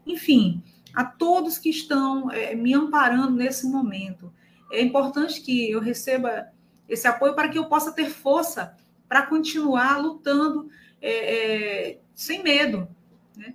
enfim, 0.07 0.63
a 0.95 1.05
todos 1.05 1.59
que 1.59 1.71
estão 1.71 2.31
é, 2.31 2.55
me 2.55 2.75
amparando 2.75 3.37
nesse 3.37 3.67
momento. 3.67 4.33
É 4.73 4.81
importante 4.81 5.41
que 5.41 5.71
eu 5.71 5.81
receba 5.81 6.49
esse 6.89 7.07
apoio 7.07 7.35
para 7.35 7.49
que 7.49 7.59
eu 7.59 7.67
possa 7.67 7.93
ter 7.93 8.11
força 8.11 8.77
para 9.09 9.27
continuar 9.27 9.99
lutando 9.99 10.69
é, 11.01 11.91
é, 11.91 12.01
sem 12.15 12.43
medo, 12.43 12.89
né? 13.37 13.55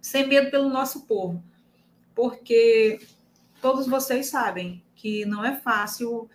sem 0.00 0.26
medo 0.26 0.50
pelo 0.50 0.68
nosso 0.68 1.06
povo, 1.06 1.42
porque 2.14 3.00
todos 3.60 3.86
vocês 3.86 4.26
sabem 4.26 4.84
que 4.94 5.24
não 5.24 5.44
é 5.44 5.56
fácil 5.56 6.28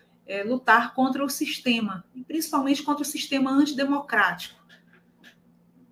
lutar 0.45 0.93
contra 0.93 1.23
o 1.23 1.29
sistema, 1.29 2.03
principalmente 2.27 2.83
contra 2.83 3.01
o 3.01 3.05
sistema 3.05 3.49
antidemocrático. 3.49 4.56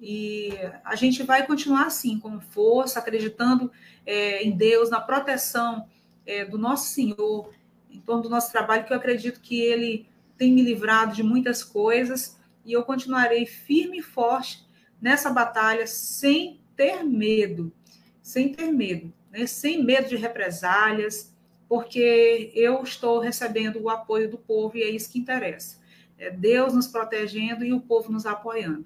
E 0.07 0.51
a 0.83 0.95
gente 0.95 1.23
vai 1.23 1.47
continuar 1.47 1.87
assim, 1.87 2.19
com 2.19 2.39
força, 2.39 2.99
acreditando 2.99 3.71
é, 4.05 4.43
em 4.43 4.51
Deus, 4.55 4.87
na 4.87 5.01
proteção 5.01 5.87
é, 6.27 6.45
do 6.45 6.59
nosso 6.59 6.89
Senhor, 6.89 7.51
em 7.89 7.99
torno 7.99 8.21
do 8.21 8.29
nosso 8.29 8.51
trabalho, 8.51 8.85
que 8.85 8.93
eu 8.93 8.97
acredito 8.97 9.41
que 9.41 9.59
Ele 9.59 10.07
tem 10.37 10.51
me 10.51 10.61
livrado 10.61 11.15
de 11.15 11.23
muitas 11.23 11.63
coisas, 11.63 12.39
e 12.63 12.71
eu 12.71 12.83
continuarei 12.83 13.47
firme 13.47 13.97
e 13.97 14.03
forte 14.03 14.63
nessa 15.01 15.31
batalha, 15.31 15.87
sem 15.87 16.59
ter 16.75 17.03
medo, 17.03 17.73
sem 18.21 18.53
ter 18.53 18.71
medo, 18.71 19.11
né? 19.31 19.47
sem 19.47 19.83
medo 19.83 20.07
de 20.07 20.17
represálias, 20.17 21.33
porque 21.67 22.51
eu 22.53 22.83
estou 22.83 23.19
recebendo 23.19 23.81
o 23.81 23.89
apoio 23.89 24.29
do 24.29 24.37
povo 24.37 24.77
e 24.77 24.83
é 24.83 24.89
isso 24.91 25.11
que 25.11 25.17
interessa. 25.17 25.79
É 26.15 26.29
Deus 26.29 26.75
nos 26.75 26.85
protegendo 26.85 27.65
e 27.65 27.73
o 27.73 27.81
povo 27.81 28.11
nos 28.11 28.27
apoiando. 28.27 28.85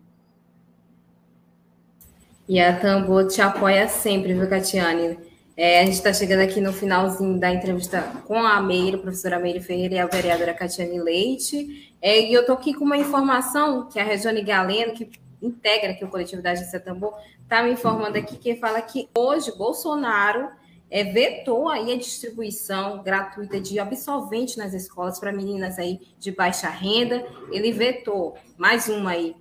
E 2.50 2.60
a 2.60 2.76
Tambor 2.76 3.28
te 3.28 3.44
apoia 3.44 3.88
sempre, 3.88 4.34
viu, 4.34 4.50
Catiane? 4.50 5.20
É, 5.56 5.82
a 5.82 5.86
gente 5.86 5.94
está 5.94 6.12
chegando 6.12 6.40
aqui 6.40 6.60
no 6.60 6.74
finalzinho 6.74 7.40
da 7.40 7.54
entrevista 7.54 8.02
com 8.26 8.40
a 8.40 8.60
Meire, 8.60 8.98
professora 8.98 9.38
Meire 9.38 9.62
Ferreira 9.62 9.94
e 9.94 10.00
a 10.00 10.08
vereadora 10.08 10.52
Catiane 10.56 11.00
Leite. 11.00 11.94
É, 12.02 12.20
e 12.20 12.34
eu 12.34 12.42
estou 12.42 12.56
aqui 12.56 12.74
com 12.74 12.84
uma 12.84 12.98
informação 12.98 13.88
que 13.88 14.00
a 14.00 14.04
Regiane 14.04 14.42
Galeno, 14.42 14.94
que 14.94 15.12
integra 15.40 15.92
aqui 15.92 16.04
o 16.04 16.08
coletivo 16.08 16.42
da 16.42 16.50
Agência 16.50 16.80
Tambor, 16.80 17.14
está 17.44 17.62
me 17.62 17.72
informando 17.72 18.18
aqui 18.18 18.36
que 18.36 18.56
fala 18.56 18.82
que 18.82 19.08
hoje 19.16 19.56
Bolsonaro 19.56 20.50
é, 20.90 21.04
vetou 21.04 21.70
aí 21.70 21.94
a 21.94 21.98
distribuição 21.98 23.04
gratuita 23.04 23.62
de 23.62 23.78
absolvente 23.78 24.58
nas 24.58 24.74
escolas 24.74 25.20
para 25.20 25.32
meninas 25.32 25.78
aí 25.78 26.00
de 26.18 26.32
baixa 26.32 26.68
renda. 26.68 27.24
Ele 27.52 27.72
vetou 27.72 28.36
mais 28.58 28.90
uma 28.90 29.12
aí 29.12 29.36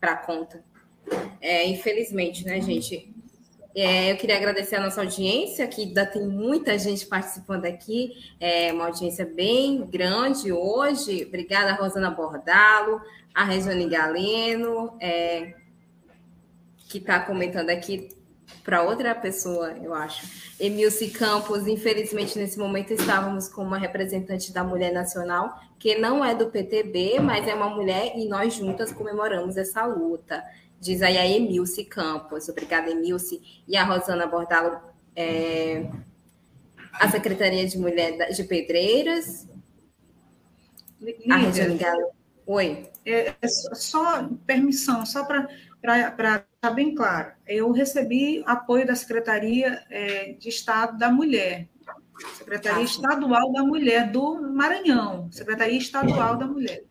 para 0.00 0.16
conta. 0.16 0.64
É, 1.40 1.66
infelizmente, 1.66 2.44
né, 2.44 2.60
gente? 2.60 3.14
É, 3.74 4.10
eu 4.10 4.16
queria 4.16 4.36
agradecer 4.36 4.76
a 4.76 4.80
nossa 4.80 5.00
audiência, 5.00 5.66
que 5.68 5.82
ainda 5.82 6.04
tem 6.04 6.26
muita 6.26 6.76
gente 6.78 7.06
participando 7.06 7.64
aqui, 7.64 8.12
é 8.40 8.72
uma 8.72 8.86
audiência 8.86 9.24
bem 9.24 9.86
grande 9.86 10.50
hoje. 10.50 11.24
Obrigada, 11.26 11.74
Rosana 11.74 12.10
Bordalo, 12.10 13.00
a 13.32 13.44
Regiane 13.44 13.88
Galeno, 13.88 14.96
é, 15.00 15.54
que 16.88 16.98
está 16.98 17.20
comentando 17.20 17.70
aqui 17.70 18.08
para 18.64 18.82
outra 18.82 19.14
pessoa, 19.14 19.72
eu 19.82 19.94
acho. 19.94 20.26
Emilce 20.58 21.08
Campos, 21.10 21.66
infelizmente, 21.66 22.38
nesse 22.38 22.58
momento 22.58 22.92
estávamos 22.92 23.48
com 23.48 23.62
uma 23.62 23.78
representante 23.78 24.52
da 24.52 24.64
Mulher 24.64 24.92
Nacional, 24.92 25.58
que 25.78 25.96
não 25.96 26.24
é 26.24 26.34
do 26.34 26.48
PTB, 26.48 27.20
mas 27.20 27.46
é 27.46 27.54
uma 27.54 27.70
mulher 27.70 28.12
e 28.16 28.28
nós 28.28 28.54
juntas 28.54 28.92
comemoramos 28.92 29.56
essa 29.56 29.86
luta. 29.86 30.42
Diz 30.80 31.02
aí 31.02 31.18
a 31.18 31.26
Emilce 31.26 31.84
Campos. 31.84 32.48
Obrigada, 32.48 32.90
Emilce. 32.90 33.40
E 33.66 33.76
a 33.76 33.84
Rosana 33.84 34.26
Bordalo, 34.26 34.80
é, 35.14 35.90
a 36.92 37.10
Secretaria 37.10 37.66
de 37.66 37.78
Mulher 37.78 38.30
de 38.30 38.44
Pedreiras. 38.44 39.48
Lídia, 41.00 41.34
a 41.34 41.36
Regiane 41.36 41.76
Galo. 41.76 42.10
Oi. 42.46 42.88
É, 43.04 43.34
é 43.40 43.48
só 43.48 44.28
permissão, 44.46 45.04
só 45.04 45.24
para 45.24 45.48
estar 45.82 46.70
bem 46.74 46.94
claro. 46.94 47.32
Eu 47.46 47.72
recebi 47.72 48.42
apoio 48.46 48.86
da 48.86 48.94
Secretaria 48.94 49.82
é, 49.90 50.32
de 50.32 50.48
Estado 50.48 50.96
da 50.96 51.10
Mulher, 51.10 51.68
Secretaria 52.36 52.80
ah, 52.80 52.84
Estadual 52.84 53.52
da 53.52 53.62
Mulher 53.62 54.10
do 54.10 54.40
Maranhão, 54.52 55.30
Secretaria 55.30 55.78
Estadual 55.78 56.36
da 56.36 56.46
Mulher 56.46 56.84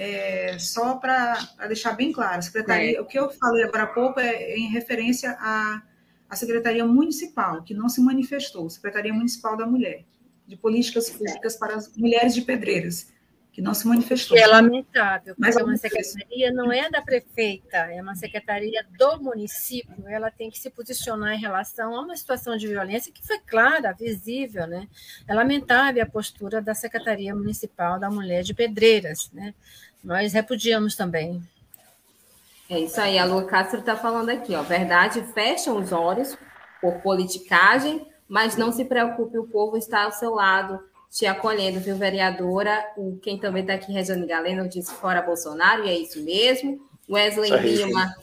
é, 0.00 0.58
só 0.58 0.94
para 0.94 1.34
deixar 1.68 1.92
bem 1.92 2.10
claro, 2.10 2.40
secretaria, 2.40 2.96
é. 2.96 3.00
o 3.02 3.04
que 3.04 3.18
eu 3.18 3.28
falei 3.32 3.64
agora 3.64 3.82
há 3.82 3.86
pouco 3.86 4.18
é 4.18 4.56
em 4.56 4.70
referência 4.70 5.36
à, 5.38 5.82
à 6.26 6.36
Secretaria 6.36 6.86
Municipal, 6.86 7.62
que 7.62 7.74
não 7.74 7.86
se 7.86 8.00
manifestou, 8.00 8.70
Secretaria 8.70 9.12
Municipal 9.12 9.58
da 9.58 9.66
Mulher, 9.66 10.06
de 10.46 10.56
Políticas 10.56 11.10
Públicas 11.10 11.54
para 11.54 11.74
as 11.74 11.94
Mulheres 11.98 12.34
de 12.34 12.40
Pedreiras, 12.40 13.12
que 13.52 13.60
não 13.60 13.74
se 13.74 13.86
manifestou. 13.86 14.38
é 14.38 14.46
lamentável, 14.46 15.34
mas 15.36 15.54
é 15.54 15.62
uma 15.62 15.76
secretaria 15.76 16.50
não 16.50 16.72
é 16.72 16.88
da 16.88 17.02
prefeita, 17.02 17.76
é 17.76 18.00
uma 18.00 18.14
secretaria 18.14 18.82
do 18.96 19.20
município, 19.20 20.08
ela 20.08 20.30
tem 20.30 20.50
que 20.50 20.58
se 20.58 20.70
posicionar 20.70 21.34
em 21.34 21.40
relação 21.40 21.94
a 21.94 22.00
uma 22.00 22.16
situação 22.16 22.56
de 22.56 22.66
violência 22.66 23.12
que 23.12 23.26
foi 23.26 23.38
clara, 23.40 23.92
visível, 23.92 24.66
né? 24.66 24.88
É 25.28 25.34
lamentável 25.34 26.02
a 26.02 26.06
postura 26.06 26.62
da 26.62 26.74
Secretaria 26.74 27.34
Municipal 27.34 27.98
da 27.98 28.08
Mulher 28.08 28.44
de 28.44 28.54
Pedreiras, 28.54 29.30
né? 29.32 29.52
Nós 30.02 30.32
repudiamos 30.32 30.96
também. 30.96 31.42
É 32.68 32.78
isso 32.78 33.00
aí, 33.00 33.18
a 33.18 33.24
Lua 33.24 33.44
Castro 33.44 33.80
está 33.80 33.96
falando 33.96 34.30
aqui, 34.30 34.54
ó. 34.54 34.62
Verdade, 34.62 35.22
fecham 35.34 35.76
os 35.76 35.90
olhos 35.90 36.36
por 36.80 37.00
politicagem, 37.00 38.06
mas 38.28 38.56
não 38.56 38.72
se 38.72 38.84
preocupe, 38.84 39.38
o 39.38 39.46
povo 39.46 39.76
está 39.76 40.04
ao 40.04 40.12
seu 40.12 40.34
lado, 40.34 40.80
te 41.10 41.26
acolhendo, 41.26 41.80
viu, 41.80 41.96
vereadora? 41.96 42.86
O, 42.96 43.18
quem 43.20 43.38
também 43.38 43.62
está 43.62 43.74
aqui, 43.74 43.92
Regiane 43.92 44.24
Galeno, 44.26 44.68
disse 44.68 44.94
fora 44.94 45.20
Bolsonaro, 45.20 45.84
e 45.84 45.90
é 45.90 45.98
isso 45.98 46.22
mesmo. 46.22 46.80
Wesley 47.10 47.50
Lima, 47.50 48.14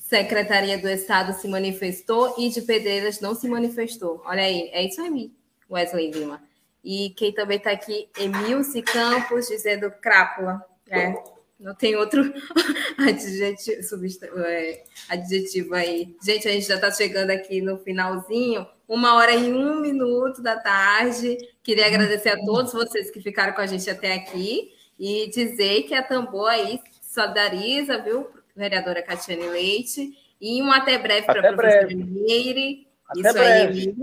Secretaria 0.00 0.76
do 0.76 0.88
Estado, 0.88 1.32
se 1.32 1.46
manifestou 1.46 2.34
e 2.36 2.50
de 2.50 2.60
Pedreiras 2.60 3.20
não 3.20 3.36
se 3.36 3.48
manifestou. 3.48 4.20
Olha 4.26 4.42
aí, 4.42 4.68
é 4.72 4.84
isso 4.84 5.00
aí, 5.00 5.32
Wesley 5.70 6.10
Lima. 6.10 6.42
E 6.82 7.10
quem 7.10 7.32
também 7.32 7.58
está 7.58 7.70
aqui, 7.70 8.08
Emilce 8.18 8.82
Campos, 8.82 9.46
dizendo 9.46 9.92
crápula. 9.92 10.60
É, 10.92 11.14
não 11.58 11.74
tem 11.74 11.94
outro 11.96 12.22
adjetivo, 12.98 14.40
é, 14.44 14.82
adjetivo 15.08 15.74
aí. 15.74 16.16
Gente, 16.22 16.48
a 16.48 16.50
gente 16.50 16.66
já 16.66 16.74
está 16.74 16.90
chegando 16.90 17.30
aqui 17.30 17.60
no 17.60 17.78
finalzinho, 17.78 18.66
uma 18.88 19.14
hora 19.14 19.32
e 19.32 19.52
um 19.52 19.80
minuto 19.80 20.42
da 20.42 20.56
tarde. 20.56 21.38
Queria 21.62 21.86
agradecer 21.86 22.30
a 22.30 22.44
todos 22.44 22.72
vocês 22.72 23.10
que 23.10 23.20
ficaram 23.20 23.52
com 23.52 23.60
a 23.60 23.66
gente 23.66 23.88
até 23.88 24.14
aqui 24.14 24.72
e 24.98 25.30
dizer 25.30 25.84
que 25.84 25.94
a 25.94 26.02
Tambor 26.02 26.50
aí 26.50 26.80
solidariza, 27.00 27.98
viu, 27.98 28.28
vereadora 28.56 29.02
Catiane 29.02 29.48
Leite, 29.48 30.12
e 30.40 30.60
um 30.62 30.72
até 30.72 30.98
breve 30.98 31.26
para 31.26 31.50
a 31.50 31.52
professora 31.52 31.94
Meire. 31.94 32.88
Isso 33.16 33.32
breve. 33.32 33.80
aí, 33.80 33.94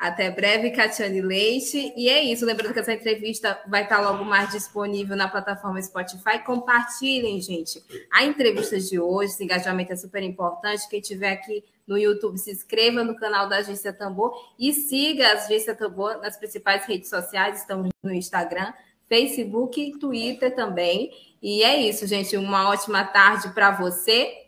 até 0.00 0.30
breve, 0.30 0.70
Catiane 0.70 1.20
Leite. 1.20 1.92
E 1.96 2.08
é 2.08 2.22
isso. 2.22 2.44
Lembrando 2.44 2.72
que 2.72 2.80
essa 2.80 2.92
entrevista 2.92 3.60
vai 3.66 3.84
estar 3.84 4.00
logo 4.00 4.24
mais 4.24 4.50
disponível 4.50 5.16
na 5.16 5.28
plataforma 5.28 5.80
Spotify. 5.80 6.38
Compartilhem, 6.44 7.40
gente, 7.40 7.82
a 8.12 8.24
entrevista 8.24 8.78
de 8.78 8.98
hoje. 8.98 9.32
Esse 9.32 9.44
engajamento 9.44 9.92
é 9.92 9.96
super 9.96 10.22
importante. 10.22 10.88
Quem 10.88 11.00
estiver 11.00 11.32
aqui 11.32 11.64
no 11.86 11.98
YouTube, 11.98 12.38
se 12.38 12.50
inscreva 12.50 13.04
no 13.04 13.14
canal 13.16 13.48
da 13.48 13.58
Agência 13.58 13.92
Tambor 13.92 14.32
e 14.58 14.72
siga 14.72 15.28
a 15.28 15.32
Agência 15.32 15.74
Tambor 15.74 16.18
nas 16.20 16.36
principais 16.36 16.84
redes 16.86 17.10
sociais. 17.10 17.60
Estamos 17.60 17.90
no 18.02 18.12
Instagram, 18.12 18.72
Facebook 19.08 19.98
Twitter 19.98 20.54
também. 20.54 21.10
E 21.42 21.62
é 21.62 21.76
isso, 21.76 22.06
gente. 22.06 22.36
Uma 22.36 22.70
ótima 22.70 23.04
tarde 23.04 23.52
para 23.52 23.70
você. 23.70 24.43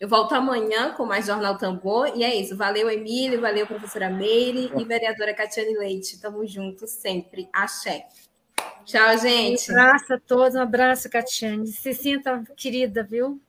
Eu 0.00 0.08
volto 0.08 0.32
amanhã 0.32 0.92
com 0.92 1.04
mais 1.04 1.26
Jornal 1.26 1.58
Tambor. 1.58 2.12
E 2.14 2.22
é 2.22 2.34
isso. 2.34 2.56
Valeu, 2.56 2.88
Emílio. 2.88 3.40
Valeu, 3.40 3.66
professora 3.66 4.08
Meire 4.08 4.70
e 4.76 4.84
vereadora 4.84 5.34
Catiane 5.34 5.76
Leite. 5.76 6.20
Tamo 6.20 6.46
juntos 6.46 6.90
sempre. 6.90 7.48
Axé. 7.52 8.06
Tchau, 8.84 9.18
gente. 9.18 9.70
Um 9.72 9.74
abraço 9.74 10.14
a 10.14 10.20
todos. 10.20 10.54
Um 10.54 10.62
abraço, 10.62 11.10
Catiane. 11.10 11.66
Se 11.66 11.92
sinta 11.92 12.42
querida, 12.56 13.02
viu? 13.02 13.40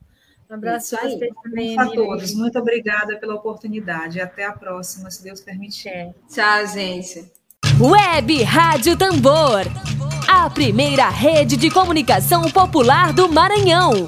Um 0.49 0.55
abraço 0.55 0.95
a 0.95 1.01
você 1.01 1.29
também, 1.43 1.79
a 1.79 1.85
todos. 1.85 2.33
Muito 2.33 2.57
obrigada 2.57 3.17
pela 3.17 3.35
oportunidade. 3.35 4.19
Até 4.19 4.45
a 4.45 4.51
próxima, 4.51 5.11
se 5.11 5.23
Deus 5.23 5.41
permitir. 5.41 5.89
É. 5.89 6.13
Tchau, 6.27 6.65
gente. 6.65 7.31
Web 7.79 8.41
Rádio 8.41 8.97
Tambor. 8.97 9.61
A 10.27 10.49
primeira 10.49 11.07
rede 11.09 11.55
de 11.55 11.69
comunicação 11.69 12.49
popular 12.49 13.13
do 13.13 13.29
Maranhão. 13.29 14.07